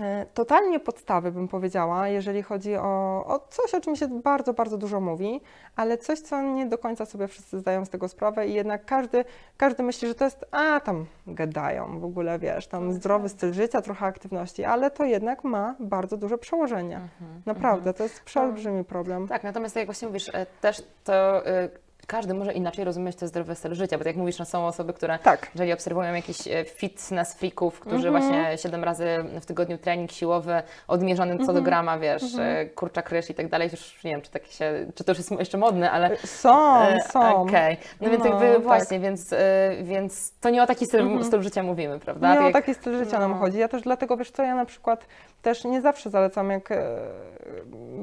e, 0.00 0.26
totalnie 0.34 0.80
podstawy 0.80 1.32
bym 1.32 1.48
powiedziała, 1.48 2.08
jeżeli 2.08 2.42
chodzi 2.42 2.76
o, 2.76 3.24
o 3.26 3.40
coś, 3.50 3.74
o 3.74 3.80
czym 3.80 3.96
się 3.96 4.08
bardzo, 4.08 4.54
bardzo 4.54 4.78
dużo 4.78 5.00
mówi, 5.00 5.40
ale 5.76 5.98
coś, 5.98 6.20
co 6.20 6.42
nie 6.42 6.66
do 6.66 6.78
końca 6.78 7.06
sobie 7.06 7.28
wszyscy 7.28 7.58
zdają 7.58 7.84
z 7.84 7.90
tego 7.90 8.08
sprawę 8.08 8.48
i 8.48 8.54
jednak 8.54 8.84
każdy, 8.84 9.24
każdy 9.56 9.82
myśli, 9.82 10.08
że 10.08 10.14
to 10.14 10.24
jest, 10.24 10.44
a 10.50 10.80
tam 10.80 11.06
gadają 11.26 12.00
w 12.00 12.04
ogóle, 12.04 12.38
wiesz, 12.38 12.66
tam 12.66 12.92
zdrowy 12.92 13.28
styl 13.28 13.52
życia, 13.52 13.82
trochę 13.82 14.06
aktywności, 14.06 14.64
ale 14.64 14.90
to 14.90 15.04
jednak 15.04 15.44
ma 15.44 15.74
bardzo 15.80 16.16
duże 16.16 16.38
przełożenie. 16.38 16.96
Mhm, 16.96 17.42
Naprawdę, 17.46 17.94
to 17.94 18.02
jest 18.02 18.22
przeolbrzymi 18.22 18.84
problem. 18.84 19.28
Tak, 19.28 19.44
natomiast 19.44 19.76
jak 19.76 19.86
właśnie 19.86 20.08
mówisz, 20.08 20.28
e, 20.28 20.46
też 20.60 20.82
to 21.04 21.46
e, 21.46 21.68
każdy 22.06 22.34
może 22.34 22.52
inaczej 22.52 22.84
rozumieć 22.84 23.16
to 23.16 23.28
zdrowy 23.28 23.54
styl 23.54 23.74
życia, 23.74 23.98
bo 23.98 24.04
tak 24.04 24.06
jak 24.06 24.16
mówisz, 24.16 24.38
no 24.38 24.44
są 24.44 24.66
osoby, 24.66 24.92
które 24.92 25.18
Tak. 25.18 25.50
jeżeli 25.54 25.72
obserwują 25.72 26.14
jakichś 26.14 26.48
e, 26.48 26.64
fitness 26.64 27.34
freaków, 27.34 27.80
którzy 27.80 28.08
Mhm. 28.08 28.24
właśnie 28.24 28.58
7 28.58 28.84
razy 28.84 29.06
w 29.40 29.46
tygodniu 29.46 29.78
trening 29.78 30.12
siłowy, 30.12 30.62
odmierzony 30.88 31.32
co 31.38 31.44
do 31.46 31.48
Mhm. 31.50 31.64
grama, 31.64 31.98
wiesz, 31.98 32.22
e, 32.38 32.66
kurczak 32.66 33.10
ryż 33.10 33.30
i 33.30 33.34
tak 33.34 33.48
dalej, 33.48 33.68
już 33.72 34.04
nie 34.04 34.10
wiem, 34.10 34.22
czy, 34.22 34.30
tak 34.30 34.46
się, 34.46 34.86
czy 34.94 35.04
to 35.04 35.10
już 35.12 35.18
jest 35.18 35.30
jeszcze 35.30 35.58
modne, 35.58 35.90
ale 35.90 36.16
Są, 36.16 36.76
E, 36.82 37.00
są. 37.02 37.34
Okej, 37.36 37.76
no 38.00 38.10
więc 38.10 38.24
No, 38.24 38.30
jakby 38.30 38.54
tak. 38.54 38.62
właśnie, 38.62 39.00
więc, 39.00 39.32
e, 39.32 39.38
więc 39.82 40.32
to 40.40 40.50
nie 40.50 40.62
o 40.62 40.66
taki 40.66 40.86
styl, 40.86 41.00
Mhm. 41.00 41.24
styl 41.24 41.42
życia 41.42 41.62
mówimy, 41.62 41.98
prawda? 42.00 42.28
Nie 42.28 42.34
Tak 42.34 42.42
o 42.42 42.46
jak- 42.46 42.54
taki 42.54 42.74
styl 42.74 42.98
życia 43.04 43.18
nam 43.18 43.30
no. 43.30 43.36
chodzi. 43.38 43.58
Ja 43.58 43.68
też 43.68 43.82
dlatego, 43.82 44.16
wiesz 44.16 44.30
co, 44.30 44.42
ja 44.42 44.54
na 44.54 44.64
przykład 44.64 45.06
też 45.42 45.64
nie 45.64 45.80
zawsze 45.80 46.10
zalecam, 46.10 46.50
jak 46.50 46.68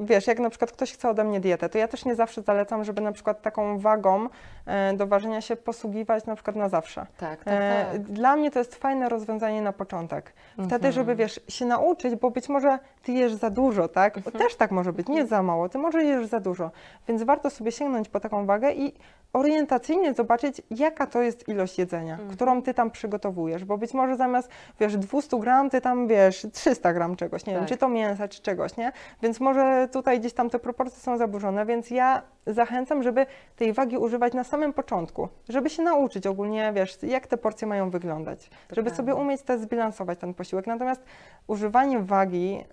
wiesz, 0.03 0.27
jak 0.27 0.39
na 0.39 0.49
przykład 0.49 0.71
ktoś 0.71 0.93
chce 0.93 1.09
ode 1.09 1.23
mnie 1.23 1.39
dietę, 1.39 1.69
to 1.69 1.77
ja 1.77 1.87
też 1.87 2.05
nie 2.05 2.15
zawsze 2.15 2.41
zalecam, 2.41 2.83
żeby 2.83 3.01
na 3.01 3.11
przykład 3.11 3.41
taką 3.41 3.79
wagą 3.91 4.27
e, 4.65 4.93
do 4.93 5.07
ważenia 5.07 5.41
się 5.41 5.55
posługiwać 5.55 6.25
na 6.25 6.35
przykład 6.35 6.55
na 6.55 6.69
zawsze. 6.69 7.05
Tak, 7.17 7.43
tak, 7.43 7.53
E, 7.53 7.85
tak. 7.91 8.01
Dla 8.01 8.35
mnie 8.35 8.51
to 8.51 8.59
jest 8.59 8.75
fajne 8.75 9.09
rozwiązanie 9.09 9.61
na 9.61 9.73
początek. 9.73 10.33
Wtedy, 10.53 10.75
Mhm. 10.75 10.93
żeby 10.93 11.15
wiesz, 11.15 11.39
się 11.47 11.65
nauczyć, 11.65 12.15
bo 12.15 12.31
być 12.31 12.49
może 12.49 12.79
ty 13.03 13.11
jesz 13.11 13.33
za 13.33 13.49
dużo, 13.49 13.87
tak? 13.87 14.17
Mhm. 14.17 14.37
Też 14.37 14.55
tak 14.55 14.71
może 14.71 14.93
być, 14.93 15.07
nie 15.07 15.25
za 15.27 15.43
mało, 15.43 15.69
ty 15.69 15.77
może 15.77 16.03
jesz 16.03 16.25
za 16.25 16.39
dużo. 16.39 16.71
Więc 17.07 17.23
warto 17.23 17.49
sobie 17.49 17.71
sięgnąć 17.71 18.09
po 18.09 18.19
taką 18.19 18.45
wagę 18.45 18.71
i 18.71 18.93
orientacyjnie 19.33 20.13
zobaczyć, 20.13 20.61
jaka 20.71 21.07
to 21.07 21.21
jest 21.21 21.47
ilość 21.49 21.79
jedzenia, 21.79 22.13
Mhm. 22.13 22.29
którą 22.31 22.61
ty 22.61 22.73
tam 22.73 22.91
przygotowujesz, 22.91 23.65
bo 23.65 23.77
być 23.77 23.93
może 23.93 24.15
zamiast, 24.17 24.49
wiesz, 24.79 24.97
200 24.97 25.39
gram, 25.39 25.69
ty 25.69 25.81
tam, 25.81 26.07
wiesz, 26.07 26.47
300 26.53 26.93
gram 26.93 27.15
czegoś, 27.15 27.45
nie 27.45 27.53
wiem, 27.53 27.61
Tak. 27.61 27.69
czy 27.69 27.77
to 27.77 27.89
mięsa, 27.89 28.27
czy 28.27 28.41
czegoś, 28.41 28.77
nie? 28.77 28.91
Więc 29.21 29.39
może 29.39 29.87
tutaj 29.91 30.19
gdzieś 30.19 30.33
tam 30.33 30.49
te 30.49 30.59
proporcje 30.59 30.99
są 30.99 31.17
zaburzone, 31.17 31.65
więc 31.65 31.89
ja 31.91 32.21
zachęcam, 32.47 33.03
żeby 33.03 33.25
tej 33.55 33.73
wagi 33.73 33.80
używać 33.89 34.33
na 34.33 34.43
samym 34.43 34.73
początku, 34.73 35.27
żeby 35.49 35.69
się 35.69 35.83
nauczyć 35.83 36.27
ogólnie, 36.27 36.71
wiesz, 36.75 36.97
jak 37.03 37.27
te 37.27 37.37
porcje 37.37 37.67
mają 37.67 37.89
wyglądać, 37.89 38.49
To 38.67 38.75
żeby 38.75 38.89
sobie 38.89 39.15
umieć 39.15 39.41
też 39.41 39.61
zbilansować 39.61 40.19
ten 40.19 40.33
posiłek. 40.33 40.67
Natomiast 40.67 41.01
używanie 41.47 41.99
wagi 41.99 42.63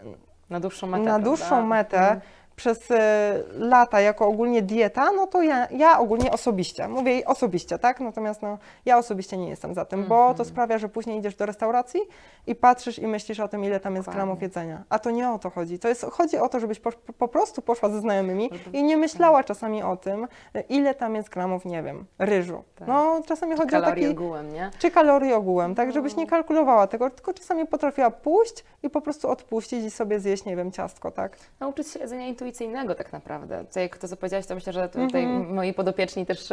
Na 0.50 0.60
dłuższą 0.60 0.86
metę. 0.86 1.04
na 1.04 1.18
dłuższą 1.18 1.66
metę 1.66 1.98
Mhm. 1.98 2.20
Przez 2.58 2.90
e, 2.90 3.42
lata 3.52 4.00
jako 4.00 4.26
ogólnie 4.26 4.62
dieta, 4.62 5.12
no 5.12 5.26
to 5.26 5.42
ja, 5.42 5.68
ja 5.70 5.98
ogólnie 5.98 6.30
osobiście, 6.32 6.88
mówię 6.88 7.24
osobiście, 7.26 7.78
tak? 7.78 8.00
Natomiast 8.00 8.42
no, 8.42 8.58
ja 8.86 8.98
osobiście 8.98 9.36
nie 9.36 9.48
jestem 9.48 9.74
za 9.74 9.84
tym, 9.84 10.04
bo 10.04 10.16
to 10.24 10.30
Mhm. 10.30 10.48
sprawia, 10.48 10.78
że 10.78 10.88
później 10.88 11.18
idziesz 11.18 11.34
do 11.36 11.46
restauracji 11.46 12.00
i 12.46 12.54
patrzysz 12.54 12.98
i 12.98 13.06
myślisz 13.06 13.40
o 13.40 13.48
tym, 13.48 13.64
ile 13.64 13.80
tam 13.80 13.94
jest 13.94 14.06
Dokładnie. 14.06 14.18
gramów 14.24 14.42
jedzenia. 14.42 14.82
A 14.88 14.98
to 14.98 15.10
nie 15.10 15.30
o 15.30 15.38
to 15.38 15.50
chodzi. 15.50 15.78
To 15.78 15.88
jest, 15.88 16.04
chodzi 16.04 16.38
o 16.38 16.48
to, 16.48 16.60
żebyś 16.60 16.80
po, 16.80 16.90
po 17.18 17.28
prostu 17.28 17.62
poszła 17.62 17.88
ze 17.88 18.00
znajomymi 18.00 18.50
i 18.72 18.82
nie 18.82 18.96
myślała 18.96 19.44
czasami 19.44 19.82
o 19.82 19.96
tym, 19.96 20.26
ile 20.68 20.94
tam 20.94 21.14
jest 21.14 21.28
gramów, 21.28 21.64
nie 21.64 21.82
wiem, 21.82 22.04
ryżu. 22.18 22.64
Tak. 22.74 22.88
No 22.88 23.20
czasami 23.26 23.56
chodzi 23.56 23.76
o 23.76 23.80
taki 23.80 24.06
ogółem, 24.08 24.52
nie? 24.52 24.70
czy 24.78 24.90
kalorii 24.90 25.32
ogółem, 25.32 25.74
tak, 25.74 25.92
żebyś 25.92 26.14
No. 26.14 26.20
nie 26.20 26.26
kalkulowała 26.26 26.86
tego, 26.86 27.10
tylko 27.10 27.32
czasami 27.34 27.66
potrafiła 27.66 28.10
pójść 28.10 28.64
i 28.82 28.90
po 28.90 29.00
prostu 29.00 29.30
odpuścić 29.30 29.84
i 29.84 29.90
sobie 29.90 30.20
zjeść, 30.20 30.44
nie 30.44 30.56
wiem, 30.56 30.72
ciastko, 30.72 31.10
tak? 31.10 31.36
Nauczyć 31.60 31.88
się 31.88 31.98
jedzenia 32.00 32.28
intuicyjnego 32.52 32.94
tak 32.94 33.12
naprawdę. 33.12 33.64
To 33.72 33.80
jak 33.80 33.98
to, 33.98 34.08
co 34.08 34.16
powiedziałaś, 34.16 34.46
to 34.46 34.54
myślę, 34.54 34.72
że 34.72 34.88
tutaj 34.88 35.24
Mhm. 35.24 35.54
moi 35.54 35.74
podopieczni 35.74 36.26
też 36.26 36.48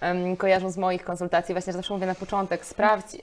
em, 0.00 0.36
kojarzą 0.36 0.70
z 0.70 0.76
moich 0.76 1.04
konsultacji, 1.04 1.54
właśnie 1.54 1.72
że 1.72 1.76
zawsze 1.76 1.94
mówię 1.94 2.06
na 2.06 2.14
początek, 2.14 2.64
sprawdź, 2.64 3.16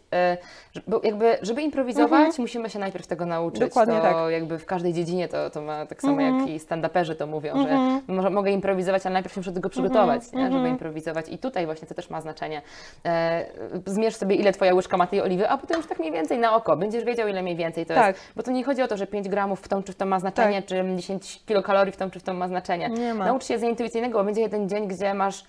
bo 0.88 1.02
jakby, 1.04 1.38
żeby 1.42 1.62
improwizować, 1.62 2.38
musimy 2.40 2.70
się 2.70 2.80
najpierw 2.80 3.08
tego 3.08 3.26
nauczyć. 3.26 3.62
Mhm. 3.62 3.70
Dokładnie 3.70 3.96
to 3.96 4.02
tak. 4.24 4.32
jakby 4.32 4.60
w 4.60 4.66
każdej 4.66 4.94
dziedzinie 4.94 5.28
to, 5.28 5.50
to 5.50 5.62
ma 5.62 5.86
tak 5.86 6.02
samo 6.02 6.14
Mhm. 6.22 6.40
jak 6.40 6.50
i 6.50 6.60
stand-uperzy 6.60 7.16
to 7.16 7.28
mówią, 7.28 7.54
Mhm. 7.54 8.02
że 8.08 8.14
może, 8.14 8.30
mogę 8.30 8.52
improwizować, 8.52 9.06
ale 9.06 9.14
najpierw 9.14 9.34
się 9.36 9.40
muszę 9.40 9.52
do 9.52 9.56
tego 9.56 9.70
przygotować, 9.70 10.22
nie? 10.34 10.44
żeby 10.44 10.56
mhm. 10.56 10.68
improwizować. 10.68 11.26
I 11.30 11.38
tutaj 11.38 11.66
właśnie 11.66 11.88
to 11.88 11.94
też 11.94 12.10
ma 12.10 12.22
znaczenie. 12.22 12.62
E, 13.06 13.46
zmierz 13.86 14.16
sobie, 14.16 14.36
ile 14.36 14.52
twoja 14.54 14.74
łyżka 14.74 14.98
ma 14.98 15.08
tej 15.08 15.22
oliwy, 15.22 15.50
a 15.50 15.58
potem 15.58 15.78
już 15.78 15.88
tak 15.88 16.00
mniej 16.00 16.12
więcej 16.12 16.38
na 16.40 16.56
oko. 16.56 16.78
Będziesz 16.78 17.04
wiedział, 17.04 17.28
ile 17.28 17.42
mniej 17.44 17.56
więcej 17.56 17.86
to 17.86 17.94
Tak. 17.94 18.16
jest. 18.16 18.34
Bo 18.36 18.44
to 18.44 18.52
nie 18.52 18.64
chodzi 18.64 18.82
o 18.82 18.88
to, 18.88 18.98
że 18.98 19.08
5 19.08 19.30
gramów 19.30 19.62
w 19.62 19.68
tą 19.68 19.84
czy 19.84 19.92
w 19.94 19.96
tą 19.96 20.06
ma 20.06 20.20
znaczenie, 20.20 20.62
Tak. 20.62 20.70
czy 20.70 20.84
10 20.96 21.42
kilokalorii 21.46 21.94
w 21.94 21.98
tą 21.98 22.10
czy 22.14 22.20
w 22.20 22.24
tą 22.24 22.34
ma 22.34 22.48
znaczenie. 22.48 22.90
Nie 22.90 23.14
ma. 23.14 23.26
Naucz 23.26 23.46
się 23.46 23.54
jedzenia 23.54 23.70
intuicyjnego, 23.72 24.18
bo 24.20 24.24
będzie 24.26 24.42
jeden 24.42 24.70
dzień, 24.70 24.88
gdzie 24.88 25.14
masz 25.14 25.44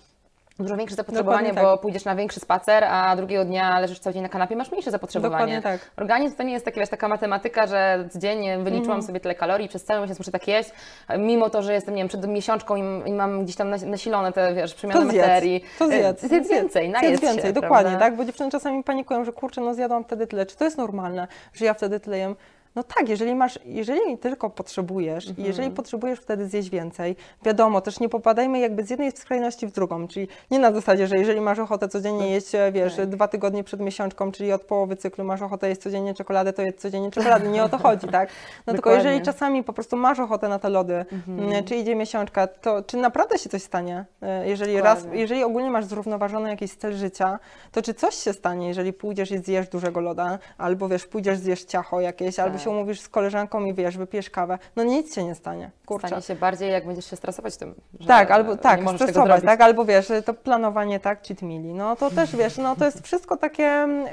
dużo 0.59 0.77
większe 0.77 0.97
zapotrzebowanie, 0.97 1.49
Dokładnie 1.49 1.69
bo 1.69 1.73
tak. 1.73 1.81
pójdziesz 1.81 2.05
na 2.05 2.15
większy 2.16 2.41
spacer, 2.41 2.85
a 2.85 3.16
drugiego 3.16 3.45
dnia 3.45 3.81
leżysz 3.81 3.99
cały 3.99 4.15
dzień 4.15 4.23
na 4.23 4.28
kanapie, 4.28 4.57
masz 4.57 4.70
mniejsze 4.70 4.91
zapotrzebowanie. 4.91 5.57
Dokładnie 5.57 5.78
tak. 5.78 5.91
Organizm 5.97 6.36
to 6.36 6.43
nie 6.43 6.53
jest 6.53 6.65
takie, 6.65 6.81
wiesz, 6.81 6.89
taka 6.89 7.09
matematyka, 7.09 7.66
że 7.66 8.09
dziennie 8.16 8.59
wyliczyłam 8.59 8.91
Mhm. 8.91 9.03
sobie 9.03 9.20
tyle 9.20 9.35
kalorii, 9.35 9.69
przez 9.69 9.85
cały 9.85 10.01
miesiąc 10.01 10.19
muszę 10.19 10.31
tak 10.31 10.49
jeść, 10.49 10.70
mimo 11.19 11.51
to, 11.51 11.62
że 11.62 11.74
jestem, 11.74 11.95
nie 11.95 12.01
wiem, 12.01 12.09
przed 12.09 12.27
miesiączką 12.28 12.77
i, 13.07 13.12
mam 13.12 13.45
gdzieś 13.45 13.57
tam 13.57 13.70
nas- 13.70 13.82
nasilone 13.82 14.32
te, 14.32 14.55
wiesz, 14.55 14.74
przemiany 14.74 15.01
To 15.01 15.11
zjedz, 15.11 15.23
materii. 15.27 15.65
to 15.78 15.86
zjedz. 15.86 16.20
Zjedz 16.23 16.49
więcej, 16.51 16.89
najedz 16.89 17.09
Zjedz 17.11 17.23
więcej, 17.23 17.43
się, 17.49 17.53
dokładnie, 17.53 17.91
prawda? 17.91 18.07
tak? 18.07 18.16
Bo 18.16 18.24
dziewczyny 18.24 18.51
czasami 18.51 18.85
panikują, 18.85 19.24
że 19.24 19.32
kurczę, 19.32 19.61
no 19.61 19.74
zjadłam 19.74 20.05
wtedy 20.05 20.27
tyle. 20.27 20.47
Czy 20.47 20.57
to 20.57 20.65
jest 20.65 20.78
normalne, 20.78 21.28
że 21.55 21.65
ja 21.65 21.74
wtedy 21.74 22.01
tyle 22.01 22.19
jem? 22.19 22.36
No 22.76 22.82
tak, 22.82 23.09
jeżeli 23.09 23.34
masz, 23.34 23.59
jeżeli 23.64 24.18
tylko 24.18 24.51
potrzebujesz 24.51 25.24
i 25.26 25.28
jeżeli 25.38 25.48
Mhm. 25.51 25.72
potrzebujesz 25.72 26.18
wtedy 26.20 26.48
zjeść 26.48 26.70
więcej, 26.70 27.16
wiadomo, 27.44 27.80
też 27.80 28.01
nie 28.01 28.09
popadajmy 28.09 28.59
jakby 28.59 28.84
z 28.84 28.90
jednej 28.90 29.12
skrajności 29.12 29.66
w 29.66 29.72
drugą, 29.72 30.09
czyli 30.09 30.28
nie 30.51 30.59
na 30.59 30.72
zasadzie, 30.72 31.06
że 31.06 31.16
jeżeli 31.16 31.40
masz 31.40 31.59
ochotę 31.59 31.88
codziennie 31.88 32.30
jeść, 32.30 32.55
e, 32.55 32.72
wiesz, 32.72 32.96
Tak. 32.96 33.06
dwa 33.06 33.28
tygodnie 33.28 33.64
przed 33.64 33.80
miesiączką, 33.80 34.32
czyli 34.32 34.52
od 34.52 34.62
połowy 34.62 34.96
cyklu 34.96 35.24
masz 35.24 35.42
ochotę 35.42 35.68
jeść 35.68 35.80
codziennie 35.80 36.14
czekoladę, 36.14 36.52
to 36.52 36.62
jedz 36.62 36.80
codziennie 36.80 37.10
czekoladę, 37.10 37.48
nie 37.48 37.64
o 37.64 37.68
to 37.68 37.78
chodzi, 37.78 38.09
tak? 38.09 38.28
No 38.66 38.72
tylko 38.72 38.90
jeżeli 38.92 39.22
czasami 39.22 39.64
po 39.64 39.72
prostu 39.72 39.96
masz 39.96 40.18
ochotę 40.18 40.48
na 40.48 40.59
te 40.59 40.68
lody, 40.68 41.05
Mhm. 41.12 41.52
m, 41.52 41.64
czy 41.64 41.76
idzie 41.76 41.94
miesiączka, 41.96 42.46
to 42.46 42.82
czy 42.82 42.96
naprawdę 42.96 43.38
się 43.38 43.48
coś 43.51 43.62
stanie? 43.62 44.05
E, 44.22 44.48
Jeżeli 44.48 44.80
raz, 44.80 45.06
jeżeli 45.12 45.44
ogólnie 45.44 45.70
masz 45.70 45.84
zrównoważony 45.84 46.48
jakiś 46.51 46.70
styl 46.70 46.92
życia, 46.92 47.38
to 47.72 47.82
czy 47.82 47.94
coś 47.94 48.14
się 48.14 48.32
stanie, 48.32 48.68
jeżeli 48.68 48.92
pójdziesz 48.92 49.30
i 49.30 49.38
zjesz 49.38 49.68
dużego 49.68 50.01
loda, 50.01 50.38
albo 50.59 50.88
wiesz, 50.88 51.06
pójdziesz 51.06 51.38
zjesz 51.38 51.64
ciacho 51.64 52.01
jakieś, 52.01 52.38
albo 52.38 52.55
Tak. 52.55 52.64
Się 52.65 52.70
umówisz 52.70 53.01
z 53.01 53.09
koleżanką 53.09 53.65
i 53.65 53.74
wiesz, 53.74 53.99
wypijesz 53.99 54.31
kawę, 54.31 54.59
no 54.77 54.85
nic 54.85 55.15
się 55.15 55.24
nie 55.24 55.35
stanie, 55.35 55.70
kurczę. 55.86 56.07
Stanie 56.07 56.23
się 56.23 56.35
bardziej, 56.35 56.73
jak 56.73 56.86
będziesz 56.86 57.11
się 57.11 57.16
stresować 57.16 57.57
tym, 57.57 57.74
Tak, 58.07 58.31
albo 58.31 58.57
tak, 58.57 58.81
stresować, 58.95 59.43
tak, 59.45 59.61
albo 59.61 59.85
wiesz, 59.85 60.12
to 60.24 60.35
planowanie 60.35 61.01
tak, 61.01 61.23
cheat 61.23 61.43
meali, 61.43 61.74
no 61.74 61.97
to 61.97 62.11
też 62.11 62.36
wiesz, 62.36 62.59
no 62.59 62.77
to 62.77 62.85
jest 62.85 63.05
wszystko 63.05 63.36
takie, 63.36 63.66
mm, 63.66 64.07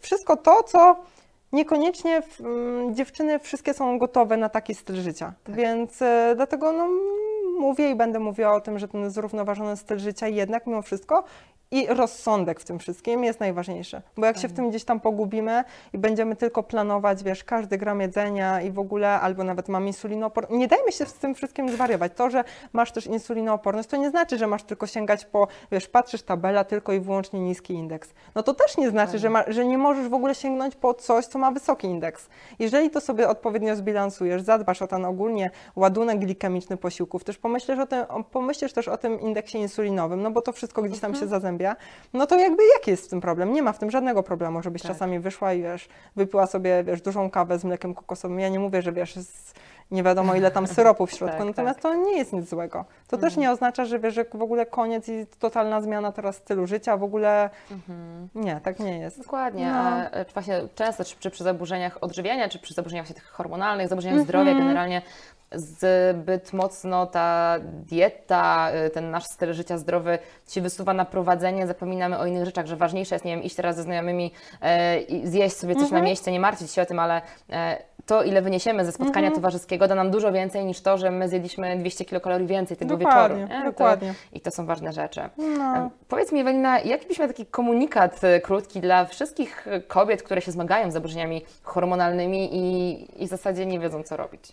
wszystko 0.00 0.36
to, 0.36 0.62
co 0.62 0.96
niekoniecznie 1.52 2.22
mm, 2.40 2.94
dziewczyny 2.94 3.38
wszystkie 3.38 3.74
są 3.74 3.98
gotowe 3.98 4.36
na 4.36 4.48
taki 4.48 4.74
styl 4.74 4.96
życia, 4.96 5.32
Tak. 5.44 5.54
więc 5.54 6.02
e, 6.02 6.32
dlatego 6.36 6.72
no 6.72 6.88
mówię 7.60 7.90
i 7.90 7.94
będę 7.94 8.18
mówiła 8.18 8.54
o 8.54 8.60
tym, 8.60 8.78
że 8.78 8.88
ten 8.88 9.10
zrównoważony 9.10 9.76
styl 9.76 9.98
życia 9.98 10.28
jednak 10.28 10.66
mimo 10.66 10.82
wszystko 10.82 11.24
i 11.72 11.86
rozsądek 11.86 12.60
w 12.60 12.64
tym 12.64 12.78
wszystkim 12.78 13.24
jest 13.24 13.40
najważniejszy, 13.40 14.02
bo 14.16 14.26
jak 14.26 14.38
się 14.38 14.48
w 14.48 14.52
tym 14.52 14.70
gdzieś 14.70 14.84
tam 14.84 15.00
pogubimy 15.00 15.64
i 15.92 15.98
będziemy 15.98 16.36
tylko 16.36 16.62
planować, 16.62 17.22
wiesz, 17.22 17.44
każdy 17.44 17.78
gram 17.78 18.00
jedzenia 18.00 18.62
i 18.62 18.70
w 18.70 18.78
ogóle, 18.78 19.20
albo 19.20 19.44
nawet 19.44 19.68
mam 19.68 19.86
insulinooporność, 19.86 20.58
nie 20.58 20.68
dajmy 20.68 20.92
się 20.92 21.06
z 21.06 21.14
tym 21.14 21.34
wszystkim 21.34 21.70
zwariować. 21.70 22.12
To, 22.16 22.30
że 22.30 22.44
masz 22.72 22.92
też 22.92 23.06
insulinooporność, 23.06 23.88
to 23.88 23.96
nie 23.96 24.10
znaczy, 24.10 24.38
że 24.38 24.46
masz 24.46 24.62
tylko 24.62 24.86
sięgać 24.86 25.24
po, 25.24 25.48
wiesz, 25.72 25.88
patrzysz 25.88 26.22
tabela, 26.22 26.64
tylko 26.64 26.92
i 26.92 27.00
wyłącznie 27.00 27.40
niski 27.40 27.74
indeks. 27.74 28.14
No 28.34 28.42
to 28.42 28.54
też 28.54 28.76
nie 28.76 28.90
znaczy, 28.90 29.18
że, 29.18 29.30
ma, 29.30 29.44
że 29.48 29.66
nie 29.66 29.78
możesz 29.78 30.08
w 30.08 30.14
ogóle 30.14 30.34
sięgnąć 30.34 30.76
po 30.76 30.94
coś, 30.94 31.26
co 31.26 31.38
ma 31.38 31.50
wysoki 31.50 31.86
indeks. 31.86 32.28
Jeżeli 32.58 32.90
to 32.90 33.00
sobie 33.00 33.28
odpowiednio 33.28 33.76
zbilansujesz, 33.76 34.42
zadbasz 34.42 34.82
o 34.82 34.86
ten 34.86 35.04
ogólnie 35.04 35.50
ładunek 35.76 36.18
glikemiczny 36.18 36.76
posiłków, 36.76 37.24
też 37.24 37.38
pomyślisz, 37.38 37.78
o 37.78 37.86
tym, 37.86 38.04
pomyślisz 38.30 38.72
też 38.72 38.88
o 38.88 38.96
tym 38.96 39.20
indeksie 39.20 39.58
insulinowym, 39.58 40.22
no 40.22 40.30
bo 40.30 40.42
to 40.42 40.52
wszystko 40.52 40.82
gdzieś 40.82 41.00
tam 41.00 41.14
się 41.14 41.26
zazębia 41.26 41.59
no 42.12 42.26
to 42.26 42.38
jakby 42.38 42.62
jaki 42.78 42.90
jest 42.90 43.06
w 43.06 43.08
tym 43.08 43.20
problem? 43.20 43.52
Nie 43.52 43.62
ma 43.62 43.72
w 43.72 43.78
tym 43.78 43.90
żadnego 43.90 44.22
problemu, 44.22 44.62
żebyś 44.62 44.82
Tak. 44.82 44.90
czasami 44.92 45.20
wyszła 45.20 45.52
i 45.52 45.62
wiesz, 45.62 45.88
wypiła 46.16 46.46
sobie, 46.46 46.84
wiesz, 46.84 47.02
dużą 47.02 47.30
kawę 47.30 47.58
z 47.58 47.64
mlekiem 47.64 47.94
kokosowym. 47.94 48.40
Ja 48.40 48.48
nie 48.48 48.58
mówię, 48.58 48.82
że 48.82 48.92
wiesz, 48.92 49.14
z, 49.16 49.52
nie 49.90 50.02
wiadomo 50.02 50.34
ile 50.34 50.50
tam 50.50 50.66
syropu 50.66 51.06
w 51.06 51.12
środku, 51.12 51.38
Tak, 51.38 51.46
natomiast 51.46 51.80
tak. 51.80 51.92
to 51.92 51.94
nie 51.94 52.18
jest 52.18 52.32
nic 52.32 52.48
złego. 52.48 52.84
To 53.08 53.18
też 53.18 53.36
nie 53.36 53.50
oznacza, 53.50 53.84
że 53.84 53.98
wiesz, 53.98 54.14
że 54.14 54.24
w 54.34 54.42
ogóle 54.42 54.66
koniec 54.66 55.08
i 55.08 55.26
totalna 55.38 55.80
zmiana 55.80 56.12
teraz 56.12 56.36
stylu 56.36 56.66
życia, 56.66 56.96
w 56.96 57.02
ogóle 57.02 57.50
nie, 58.34 58.60
tak 58.62 58.80
nie 58.80 58.98
jest. 58.98 59.18
Dokładnie. 59.22 59.66
No. 59.72 59.78
A 59.78 60.10
e, 60.10 60.24
właśnie 60.34 60.60
często, 60.74 61.04
czy, 61.04 61.16
czy 61.20 61.30
przy 61.30 61.44
zaburzeniach 61.44 61.98
odżywiania, 62.00 62.48
czy 62.48 62.58
przy 62.58 62.74
zaburzeniach 62.74 63.04
właśnie 63.06 63.14
tych 63.22 63.30
hormonalnych, 63.30 63.88
zaburzeniach 63.88 64.18
Mhm. 64.18 64.26
zdrowia 64.28 64.54
generalnie, 64.54 65.02
zbyt 65.54 66.52
mocno 66.52 67.06
ta 67.06 67.56
dieta, 67.62 68.70
y, 68.86 68.90
ten 68.90 69.10
nasz 69.10 69.24
styl 69.24 69.52
życia 69.52 69.78
zdrowy 69.78 70.18
się 70.48 70.60
wysuwa 70.60 70.94
na 70.94 71.04
prowadzenie, 71.04 71.66
zapominamy 71.66 72.18
o 72.18 72.26
innych 72.26 72.44
rzeczach, 72.44 72.66
że 72.66 72.76
ważniejsze 72.76 73.14
jest, 73.14 73.24
nie 73.24 73.36
wiem, 73.36 73.42
iść 73.44 73.56
teraz 73.56 73.76
ze 73.76 73.82
znajomymi 73.82 74.32
e, 74.62 75.00
i 75.00 75.26
zjeść 75.28 75.56
sobie 75.56 75.74
coś 75.74 75.82
Mhm. 75.82 76.02
na 76.02 76.08
mieście, 76.08 76.32
nie 76.32 76.40
martwić 76.40 76.72
się 76.72 76.82
o 76.82 76.86
tym, 76.86 76.98
ale 76.98 77.22
e, 77.52 77.82
to, 78.06 78.22
ile 78.22 78.42
wyniesiemy 78.42 78.84
ze 78.84 78.92
spotkania 78.92 79.26
Mhm. 79.26 79.34
towarzyskiego, 79.34 79.88
da 79.88 79.94
nam 79.94 80.10
dużo 80.10 80.32
więcej 80.32 80.64
niż 80.64 80.80
to, 80.80 80.98
że 80.98 81.10
my 81.10 81.28
zjedliśmy 81.28 81.76
200 81.78 82.04
kilokalorii 82.04 82.46
więcej 82.46 82.76
tego 82.76 82.96
Dokładnie, 82.96 83.36
wieczoru. 83.38 83.58
nie? 83.60 83.64
dokładnie. 83.70 84.08
To, 84.08 84.36
I 84.36 84.40
to 84.40 84.50
są 84.50 84.66
ważne 84.66 84.92
rzeczy. 84.92 85.20
No. 85.58 85.76
E, 85.76 85.90
Powiedz 86.08 86.32
mi, 86.32 86.40
Ewelina, 86.40 86.80
jaki 86.80 87.06
byś 87.08 87.18
miał 87.18 87.28
taki 87.28 87.46
komunikat 87.46 88.24
e, 88.24 88.40
krótki 88.40 88.80
dla 88.80 89.04
wszystkich 89.04 89.66
e, 89.68 89.80
kobiet, 89.80 90.22
które 90.22 90.40
się 90.40 90.52
zmagają 90.52 90.90
z 90.90 90.92
zaburzeniami 90.94 91.42
hormonalnymi 91.62 92.56
i, 92.56 93.22
i 93.22 93.26
w 93.26 93.30
zasadzie 93.30 93.66
nie 93.66 93.80
wiedzą, 93.80 94.02
co 94.02 94.16
robić? 94.16 94.52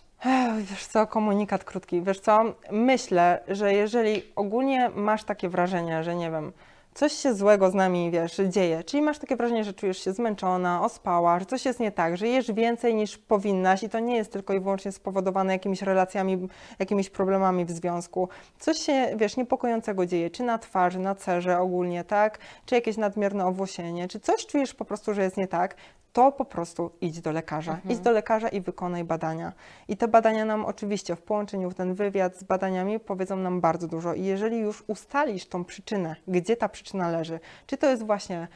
Wiesz 0.58 0.86
co, 0.86 1.06
komunikat 1.06 1.64
krótki. 1.64 2.02
Wiesz 2.02 2.20
co, 2.20 2.40
myślę, 2.70 3.40
że 3.48 3.72
jeżeli 3.74 4.22
ogólnie 4.36 4.90
masz 4.94 5.24
takie 5.24 5.48
wrażenie, 5.48 6.02
że 6.04 6.14
nie 6.14 6.30
wiem, 6.30 6.52
coś 6.98 7.12
się 7.12 7.34
złego 7.34 7.70
z 7.70 7.74
nami, 7.74 8.10
wiesz, 8.10 8.40
dzieje, 8.48 8.84
czyli 8.84 9.02
masz 9.02 9.18
takie 9.18 9.36
wrażenie, 9.36 9.64
że 9.64 9.72
czujesz 9.72 9.98
się 10.04 10.12
zmęczona, 10.12 10.84
ospała, 10.84 11.38
że 11.38 11.46
coś 11.46 11.64
jest 11.64 11.80
nie 11.80 11.92
tak, 11.92 12.16
że 12.16 12.28
jesz 12.28 12.52
więcej 12.52 12.94
niż 12.94 13.18
powinnaś 13.18 13.82
i 13.82 13.88
to 13.88 13.98
nie 13.98 14.16
jest 14.16 14.32
tylko 14.32 14.54
i 14.54 14.60
wyłącznie 14.60 14.92
spowodowane 14.92 15.52
jakimiś 15.52 15.82
relacjami, 15.82 16.48
jakimiś 16.78 17.10
problemami 17.10 17.64
w 17.64 17.70
związku. 17.70 18.28
Coś 18.58 18.78
się, 18.78 19.16
wiesz, 19.16 19.36
niepokojącego 19.36 20.06
dzieje, 20.06 20.30
czy 20.30 20.42
na 20.42 20.58
twarzy, 20.58 20.98
na 20.98 21.14
cerze 21.14 21.58
ogólnie, 21.58 22.04
tak, 22.04 22.38
czy 22.66 22.74
jakieś 22.74 22.96
nadmierne 22.96 23.46
owłosienie, 23.46 24.08
czy 24.08 24.20
coś 24.20 24.46
czujesz 24.46 24.74
po 24.74 24.84
prostu, 24.84 25.14
że 25.14 25.22
jest 25.22 25.36
nie 25.36 25.48
tak, 25.48 25.76
to 26.12 26.32
po 26.32 26.44
prostu 26.44 26.90
idź 27.00 27.20
do 27.20 27.32
lekarza. 27.32 27.80
Idź 27.88 27.98
do 27.98 28.10
lekarza 28.10 28.48
i 28.48 28.60
wykonaj 28.60 29.04
badania. 29.04 29.52
I 29.88 29.96
te 29.96 30.08
badania 30.08 30.44
nam 30.44 30.64
oczywiście 30.64 31.16
w 31.16 31.22
połączeniu 31.22 31.70
w 31.70 31.74
ten 31.74 31.94
wywiad 31.94 32.36
z 32.36 32.42
badaniami 32.44 33.00
powiedzą 33.00 33.36
nam 33.36 33.60
bardzo 33.60 33.88
dużo. 33.88 34.14
I 34.14 34.24
jeżeli 34.24 34.58
już 34.58 34.84
ustalisz 34.86 35.46
tą 35.46 35.64
przyczynę, 35.64 36.16
gdzie 36.28 36.56
ta 36.56 36.68
przyczyna 36.68 37.08
leży, 37.08 37.40
czy 37.66 37.76
to 37.76 37.86
jest 37.86 38.06
właśnie 38.06 38.48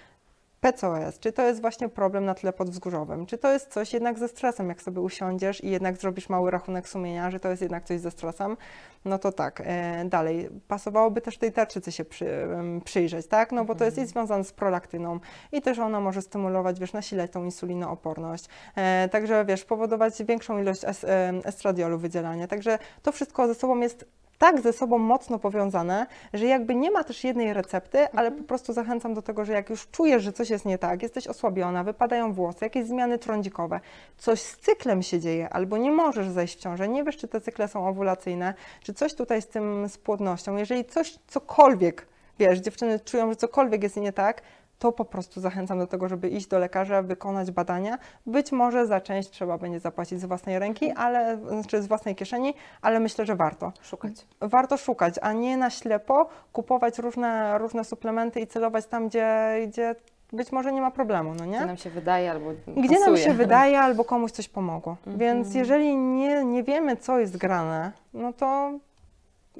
PCOS, 0.62 1.18
czy 1.18 1.32
to 1.32 1.42
jest 1.42 1.60
właśnie 1.60 1.88
problem 1.88 2.24
na 2.24 2.34
tle 2.34 2.52
podwzgórzowym, 2.52 3.26
czy 3.26 3.38
to 3.38 3.52
jest 3.52 3.72
coś 3.72 3.92
jednak 3.92 4.18
ze 4.18 4.28
stresem, 4.28 4.68
jak 4.68 4.82
sobie 4.82 5.00
usiądziesz 5.00 5.64
i 5.64 5.70
jednak 5.70 5.96
zrobisz 5.96 6.28
mały 6.28 6.50
rachunek 6.50 6.88
sumienia, 6.88 7.30
że 7.30 7.40
to 7.40 7.48
jest 7.48 7.62
jednak 7.62 7.84
coś 7.84 8.00
ze 8.00 8.10
stresem, 8.10 8.56
no 9.04 9.18
to 9.18 9.32
tak, 9.32 9.62
e, 9.64 10.04
dalej, 10.04 10.48
pasowałoby 10.68 11.20
też 11.20 11.38
tej 11.38 11.52
tarczycy 11.52 11.92
się 11.92 12.04
przy, 12.04 12.48
przyjrzeć, 12.84 13.26
tak, 13.26 13.52
no 13.52 13.64
bo 13.64 13.74
to 13.74 13.84
jest 13.84 13.98
i 13.98 14.06
związane 14.06 14.44
z 14.44 14.52
prolaktyną 14.52 15.20
i 15.52 15.62
też 15.62 15.78
ona 15.78 16.00
może 16.00 16.22
stymulować, 16.22 16.80
wiesz, 16.80 16.92
nasilać 16.92 17.30
tą 17.30 17.44
insulinooporność, 17.44 18.44
e, 18.76 19.08
także 19.08 19.44
wiesz, 19.44 19.64
powodować 19.64 20.22
większą 20.24 20.58
ilość 20.58 20.82
estradiolu 21.44 21.98
wydzielania, 21.98 22.48
także 22.48 22.78
to 23.02 23.12
wszystko 23.12 23.46
ze 23.46 23.54
sobą 23.54 23.80
jest 23.80 24.06
tak 24.42 24.60
ze 24.60 24.72
sobą 24.72 24.98
mocno 24.98 25.38
powiązane, 25.38 26.06
że 26.32 26.46
jakby 26.46 26.74
nie 26.74 26.90
ma 26.90 27.04
też 27.04 27.24
jednej 27.24 27.52
recepty, 27.52 28.08
ale 28.08 28.32
po 28.32 28.44
prostu 28.44 28.72
zachęcam 28.72 29.14
do 29.14 29.22
tego, 29.22 29.44
że 29.44 29.52
jak 29.52 29.70
już 29.70 29.86
czujesz, 29.86 30.22
że 30.22 30.32
coś 30.32 30.50
jest 30.50 30.64
nie 30.64 30.78
tak, 30.78 31.02
jesteś 31.02 31.26
osłabiona, 31.26 31.84
wypadają 31.84 32.32
włosy, 32.32 32.58
jakieś 32.64 32.86
zmiany 32.86 33.18
trądzikowe, 33.18 33.80
coś 34.18 34.40
z 34.40 34.56
cyklem 34.56 35.02
się 35.02 35.20
dzieje, 35.20 35.48
albo 35.50 35.76
nie 35.76 35.92
możesz 35.92 36.28
zejść 36.28 36.58
w 36.58 36.60
ciążę, 36.60 36.88
nie 36.88 37.04
wiesz, 37.04 37.16
czy 37.16 37.28
te 37.28 37.40
cykle 37.40 37.68
są 37.68 37.88
owulacyjne, 37.88 38.54
czy 38.82 38.94
coś 38.94 39.14
tutaj 39.14 39.42
z 39.42 39.46
tym, 39.46 39.88
z 39.88 39.98
płodnością, 39.98 40.56
jeżeli 40.56 40.84
coś, 40.84 41.18
cokolwiek, 41.26 42.06
wiesz, 42.38 42.58
dziewczyny 42.58 43.00
czują, 43.00 43.30
że 43.30 43.36
cokolwiek 43.36 43.82
jest 43.82 43.96
nie 43.96 44.12
tak, 44.12 44.42
to 44.82 44.92
po 44.92 45.04
prostu 45.04 45.40
zachęcam 45.40 45.78
do 45.78 45.86
tego, 45.86 46.08
żeby 46.08 46.28
iść 46.28 46.46
do 46.46 46.58
lekarza, 46.58 47.02
wykonać 47.02 47.50
badania. 47.50 47.98
Być 48.26 48.52
może 48.52 48.86
za 48.86 49.00
część 49.00 49.30
trzeba 49.30 49.58
będzie 49.58 49.80
zapłacić 49.80 50.20
z 50.20 50.24
własnej 50.24 50.58
ręki, 50.58 50.90
ale, 50.90 51.38
znaczy 51.48 51.82
z 51.82 51.86
własnej 51.86 52.14
kieszeni, 52.14 52.54
ale 52.82 53.00
myślę, 53.00 53.26
że 53.26 53.36
warto 53.36 53.72
Szukać. 53.82 54.12
warto 54.40 54.76
szukać, 54.76 55.14
a 55.22 55.32
nie 55.32 55.56
na 55.56 55.70
ślepo 55.70 56.28
kupować 56.52 56.98
różne, 56.98 57.58
różne 57.58 57.84
suplementy 57.84 58.40
i 58.40 58.46
celować 58.46 58.86
tam, 58.86 59.08
gdzie, 59.08 59.54
gdzie 59.66 59.94
być 60.32 60.52
może 60.52 60.72
nie 60.72 60.80
ma 60.80 60.90
problemu, 60.90 61.30
no 61.34 61.42
Gdzie 61.44 61.50
nie? 61.50 61.66
nam 61.66 61.76
się 61.76 61.90
wydaje 61.90 62.30
albo 62.30 62.50
Gdzie 62.76 63.00
nam 63.00 63.16
się 63.16 63.32
wydaje 63.34 63.80
albo 63.86 64.04
komuś 64.04 64.30
coś 64.30 64.48
pomogło. 64.48 64.96
Więc 65.06 65.54
jeżeli 65.54 65.96
nie, 65.96 66.44
nie 66.44 66.62
wiemy, 66.62 66.96
co 66.96 67.18
jest 67.18 67.36
grane, 67.36 67.92
no 68.14 68.32
to 68.32 68.72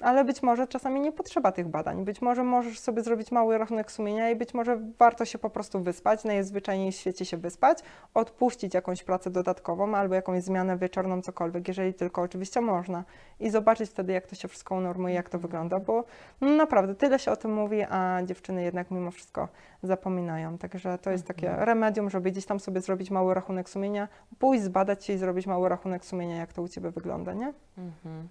ale 0.00 0.24
być 0.24 0.42
może 0.42 0.66
czasami 0.66 1.00
nie 1.00 1.12
potrzeba 1.12 1.52
tych 1.52 1.68
badań. 1.68 2.04
Być 2.04 2.22
może 2.22 2.44
możesz 2.44 2.78
sobie 2.78 3.02
zrobić 3.02 3.32
mały 3.32 3.58
rachunek 3.58 3.92
sumienia 3.92 4.30
i 4.30 4.36
być 4.36 4.54
może 4.54 4.78
warto 4.98 5.24
się 5.24 5.38
po 5.38 5.50
prostu 5.50 5.80
wyspać, 5.80 6.24
najzwyczajniej 6.24 6.92
w 6.92 6.94
świecie 6.94 7.24
się 7.24 7.36
wyspać, 7.36 7.78
odpuścić 8.14 8.74
jakąś 8.74 9.02
pracę 9.02 9.30
dodatkową 9.30 9.94
albo 9.96 10.14
jakąś 10.14 10.42
zmianę 10.42 10.78
wieczorną, 10.78 11.22
cokolwiek, 11.22 11.68
jeżeli 11.68 11.94
tylko 11.94 12.22
oczywiście 12.22 12.60
można. 12.60 13.04
I 13.40 13.50
zobaczyć 13.50 13.90
wtedy, 13.90 14.12
jak 14.12 14.26
to 14.26 14.34
się 14.34 14.48
wszystko 14.48 14.74
unormuje, 14.74 15.14
jak 15.14 15.28
to 15.28 15.38
wygląda, 15.38 15.80
bo 15.80 16.04
no 16.40 16.50
naprawdę 16.50 16.94
tyle 16.94 17.18
się 17.18 17.30
o 17.30 17.36
tym 17.36 17.54
mówi, 17.54 17.82
a 17.82 18.20
dziewczyny 18.24 18.62
jednak 18.62 18.90
mimo 18.90 19.10
wszystko 19.10 19.48
zapominają. 19.82 20.58
Także 20.58 20.98
to 20.98 21.10
jest 21.10 21.26
takie 21.26 21.48
remedium, 21.56 22.10
żeby 22.10 22.30
gdzieś 22.30 22.46
tam 22.46 22.60
sobie 22.60 22.80
zrobić 22.80 23.10
mały 23.10 23.34
rachunek 23.34 23.70
sumienia, 23.70 24.08
pójść, 24.38 24.64
zbadać 24.64 25.04
się 25.04 25.12
i 25.12 25.18
zrobić 25.18 25.46
mały 25.46 25.68
rachunek 25.68 26.04
sumienia, 26.04 26.36
jak 26.36 26.52
to 26.52 26.62
u 26.62 26.68
Ciebie 26.68 26.90
wygląda, 26.90 27.32
nie? 27.32 27.52
Mhm. 27.78 28.28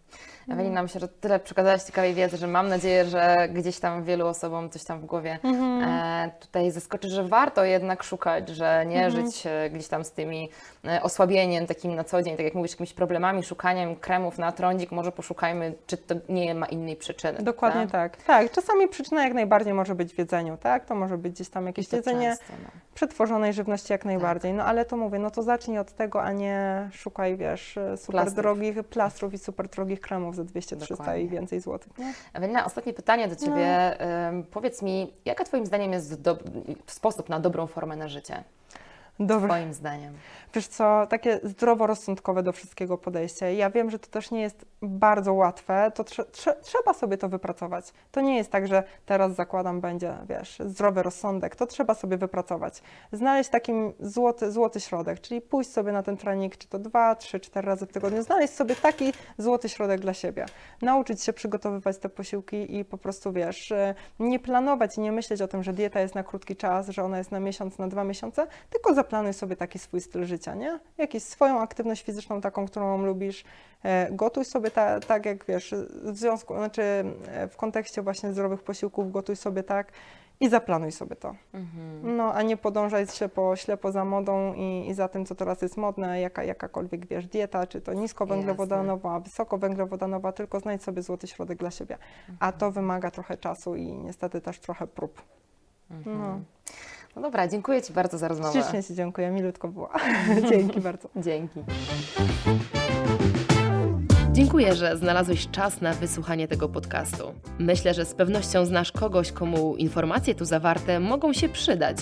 Ewelina, 0.49 0.83
myślę, 0.83 1.01
że 1.01 1.07
tyle 1.07 1.39
przekazałaś 1.39 1.83
ciekawej 1.83 2.13
wiedzy, 2.13 2.37
że 2.37 2.47
mam 2.47 2.67
nadzieję, 2.67 3.05
że 3.05 3.49
gdzieś 3.53 3.79
tam 3.79 4.03
wielu 4.03 4.27
osobom 4.27 4.69
coś 4.69 4.83
tam 4.83 5.01
w 5.01 5.05
głowie 5.05 5.39
Mhm. 5.43 5.83
e, 5.83 6.31
tutaj 6.39 6.71
zaskoczy, 6.71 7.09
że 7.09 7.23
warto 7.23 7.63
jednak 7.65 8.03
szukać, 8.03 8.49
że 8.49 8.85
nie 8.85 9.05
Mhm. 9.05 9.25
żyć 9.25 9.43
e, 9.45 9.69
gdzieś 9.69 9.87
tam 9.87 10.03
z 10.03 10.11
tymi 10.11 10.49
e, 10.85 11.03
osłabieniem 11.03 11.67
takim 11.67 11.95
na 11.95 12.03
co 12.03 12.21
dzień, 12.21 12.35
tak 12.37 12.45
jak 12.45 12.55
mówisz, 12.55 12.71
jakimiś 12.71 12.93
problemami, 12.93 13.43
szukaniem 13.43 13.95
kremów 13.95 14.37
na 14.37 14.51
trądzik, 14.51 14.91
może 14.91 15.11
poszukajmy, 15.11 15.73
czy 15.87 15.97
to 15.97 16.15
nie 16.29 16.55
ma 16.55 16.65
innej 16.65 16.95
przyczyny. 16.95 17.39
Dokładnie 17.43 17.87
tak. 17.87 18.23
tak. 18.23 18.51
czasami 18.51 18.87
przyczyna 18.87 19.23
jak 19.23 19.33
najbardziej 19.33 19.73
może 19.73 19.95
być 19.95 20.13
w 20.13 20.17
jedzeniu, 20.17 20.57
tak? 20.57 20.85
To 20.85 20.95
może 20.95 21.17
być 21.17 21.40
gdzieś 21.41 21.49
tam 21.49 21.67
jakieś 21.67 21.93
jedzenie 21.93 22.29
często, 22.29 22.53
no. 22.63 22.69
przetworzonej 22.93 23.53
żywności 23.53 23.93
jak 23.93 24.05
najbardziej. 24.05 24.53
No 24.53 24.63
ale 24.63 24.85
to 24.85 24.97
mówię, 24.97 25.19
no 25.19 25.31
to 25.31 25.43
zacznij 25.43 25.79
od 25.79 25.91
tego, 25.91 26.23
a 26.23 26.31
nie 26.31 26.89
szukaj, 26.93 27.37
wiesz, 27.37 27.79
super 27.95 28.11
Plastrów. 28.11 28.35
drogich 28.35 28.83
plastrów 28.83 29.33
i 29.33 29.37
super 29.37 29.67
drogich 29.67 30.01
kremów 30.01 30.35
za 30.35 30.43
200-300 30.43 30.89
Dokładnie. 30.89 31.23
i 31.23 31.27
więcej 31.29 31.59
złotych. 31.59 31.97
Nie? 31.97 32.13
Ewelina, 32.33 32.65
ostatnie 32.65 32.93
pytanie 32.93 33.27
do 33.27 33.35
Ciebie. 33.35 33.97
No. 34.33 34.43
Powiedz 34.51 34.81
mi, 34.81 35.13
jaka 35.25 35.43
Twoim 35.43 35.65
zdaniem 35.65 35.93
jest 35.93 36.21
do, 36.21 36.37
sposób 36.87 37.29
na 37.29 37.39
dobrą 37.39 37.67
formę 37.67 37.95
na 37.95 38.07
życie? 38.07 38.43
Dobra. 39.19 39.49
Twoim 39.49 39.73
zdaniem. 39.73 40.13
Wiesz 40.53 40.67
co, 40.67 41.07
takie 41.09 41.39
zdroworozsądkowe 41.43 42.43
do 42.43 42.51
wszystkiego 42.51 42.97
podejście. 42.97 43.55
Ja 43.55 43.69
wiem, 43.69 43.89
że 43.89 43.99
to 43.99 44.07
też 44.07 44.31
nie 44.31 44.41
jest 44.41 44.65
bardzo 44.81 45.33
łatwe, 45.33 45.91
to 45.95 46.03
trze- 46.03 46.25
trze- 46.31 46.55
trzeba 46.61 46.93
sobie 46.93 47.17
to 47.17 47.29
wypracować. 47.29 47.93
To 48.11 48.21
nie 48.21 48.37
jest 48.37 48.51
tak, 48.51 48.67
że 48.67 48.83
teraz 49.05 49.35
zakładam 49.35 49.81
będzie, 49.81 50.17
wiesz, 50.29 50.57
zdrowy 50.65 51.03
rozsądek, 51.03 51.55
to 51.55 51.67
trzeba 51.67 51.93
sobie 51.93 52.17
wypracować. 52.17 52.81
Znaleźć 53.11 53.49
taki 53.49 53.71
złoty, 53.99 54.51
złoty 54.51 54.79
środek, 54.79 55.21
czyli 55.21 55.41
pójść 55.41 55.71
sobie 55.71 55.91
na 55.91 56.03
ten 56.03 56.17
trening, 56.17 56.57
czy 56.57 56.67
to 56.67 56.79
dwa, 56.79 57.15
trzy, 57.15 57.39
cztery 57.39 57.67
razy 57.67 57.85
w 57.85 57.91
tygodniu, 57.91 58.23
znaleźć 58.23 58.53
sobie 58.53 58.75
taki 58.75 59.13
złoty 59.37 59.69
środek 59.69 59.99
dla 59.99 60.13
siebie. 60.13 60.45
Nauczyć 60.81 61.23
się 61.23 61.33
przygotowywać 61.33 61.97
te 61.97 62.09
posiłki 62.09 62.77
i 62.77 62.85
po 62.85 62.97
prostu, 62.97 63.31
wiesz, 63.31 63.71
e, 63.71 63.95
nie 64.19 64.39
planować 64.39 64.97
nie 64.97 65.11
myśleć 65.11 65.41
o 65.41 65.47
tym, 65.47 65.63
że 65.63 65.73
dieta 65.73 65.99
jest 65.99 66.15
na 66.15 66.23
krótki 66.23 66.55
czas, 66.55 66.89
że 66.89 67.03
ona 67.03 67.17
jest 67.17 67.31
na 67.31 67.39
miesiąc, 67.39 67.77
na 67.77 67.87
dwa 67.87 68.03
miesiące, 68.03 68.47
tylko 68.69 68.93
zaplanuj 68.93 69.33
sobie 69.33 69.55
taki 69.55 69.79
swój 69.79 70.01
styl 70.01 70.25
życia, 70.25 70.40
nie? 70.47 70.79
Jakąś 70.97 71.23
swoją 71.23 71.59
aktywność 71.59 72.03
fizyczną, 72.03 72.41
taką, 72.41 72.65
którą 72.65 73.05
lubisz. 73.05 73.43
E, 73.83 74.11
Gotuj 74.11 74.45
sobie 74.45 74.71
ta, 74.71 74.99
tak, 74.99 75.25
jak 75.25 75.45
wiesz, 75.45 75.75
w 76.03 76.17
związku, 76.17 76.55
znaczy 76.55 76.81
e, 77.27 77.47
w 77.47 77.57
kontekście 77.57 78.01
właśnie 78.01 78.33
zdrowych 78.33 78.63
posiłków, 78.63 79.11
gotuj 79.11 79.35
sobie 79.35 79.63
tak 79.63 79.91
i 80.39 80.49
zaplanuj 80.49 80.91
sobie 80.91 81.15
to. 81.15 81.35
Mhm. 81.53 82.17
No, 82.17 82.33
a 82.33 82.41
nie 82.41 82.57
podążaj 82.57 83.07
ślepo, 83.07 83.55
ślepo 83.55 83.91
za 83.91 84.05
modą 84.05 84.53
i, 84.53 84.87
i 84.89 84.93
za 84.93 85.07
tym, 85.07 85.25
co 85.25 85.35
teraz 85.35 85.61
jest 85.61 85.77
modne, 85.77 86.21
jaka, 86.21 86.43
jakakolwiek, 86.43 87.07
wiesz, 87.07 87.27
dieta, 87.27 87.67
czy 87.67 87.81
to 87.81 87.93
niskowęglowodanowa, 87.93 89.19
wysokowęglowodanowa, 89.19 90.31
tylko 90.31 90.59
znajdź 90.59 90.83
sobie 90.83 91.01
złoty 91.01 91.27
środek 91.27 91.57
dla 91.57 91.71
siebie. 91.71 91.97
A 92.39 92.51
to 92.51 92.71
wymaga 92.71 93.11
trochę 93.11 93.37
czasu 93.37 93.75
i 93.75 93.93
niestety 93.93 94.41
też 94.41 94.59
trochę 94.59 94.87
prób. 94.87 95.21
No. 96.05 96.39
No 97.15 97.21
dobra, 97.21 97.47
dziękuję 97.47 97.81
Ci 97.81 97.93
bardzo 97.93 98.17
za 98.17 98.27
rozmowę. 98.27 98.51
Ślicznie 98.61 98.83
Ci 98.83 98.95
dziękuję, 98.95 99.31
milutko 99.31 99.67
było. 99.67 99.89
Dzięki 100.51 100.81
bardzo. 100.81 101.09
Dzięki. 101.15 101.59
Dziękuję, 104.31 104.75
że 104.75 104.97
znalazłeś 104.97 105.47
czas 105.47 105.81
na 105.81 105.93
wysłuchanie 105.93 106.47
tego 106.47 106.69
podcastu. 106.69 107.23
Myślę, 107.59 107.93
że 107.93 108.05
z 108.05 108.13
pewnością 108.13 108.65
znasz 108.65 108.91
kogoś, 108.91 109.31
komu 109.31 109.75
informacje 109.75 110.35
tu 110.35 110.45
zawarte 110.45 110.99
mogą 110.99 111.33
się 111.33 111.49
przydać. 111.49 111.97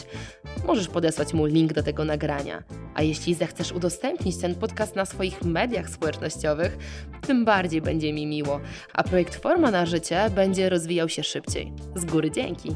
Możesz 0.68 0.88
podesłać 0.88 1.34
mu 1.34 1.46
link 1.46 1.74
do 1.74 1.84
tego 1.84 2.06
nagrania. 2.06 2.64
A 2.96 3.02
jeśli 3.02 3.34
zechcesz 3.34 3.72
udostępnić 3.72 4.38
ten 4.38 4.56
podcast 4.56 4.96
na 4.96 5.06
swoich 5.06 5.42
mediach 5.42 5.90
społecznościowych, 5.90 6.78
tym 7.22 7.46
bardziej 7.46 7.82
będzie 7.82 8.14
mi 8.14 8.28
miło, 8.28 8.60
a 8.94 9.04
projekt 9.04 9.36
Forma 9.36 9.72
na 9.72 9.86
Życie 9.86 10.30
będzie 10.36 10.70
rozwijał 10.70 11.10
się 11.10 11.24
szybciej. 11.24 11.74
Z 11.96 12.06
góry 12.06 12.32
dzięki! 12.32 12.76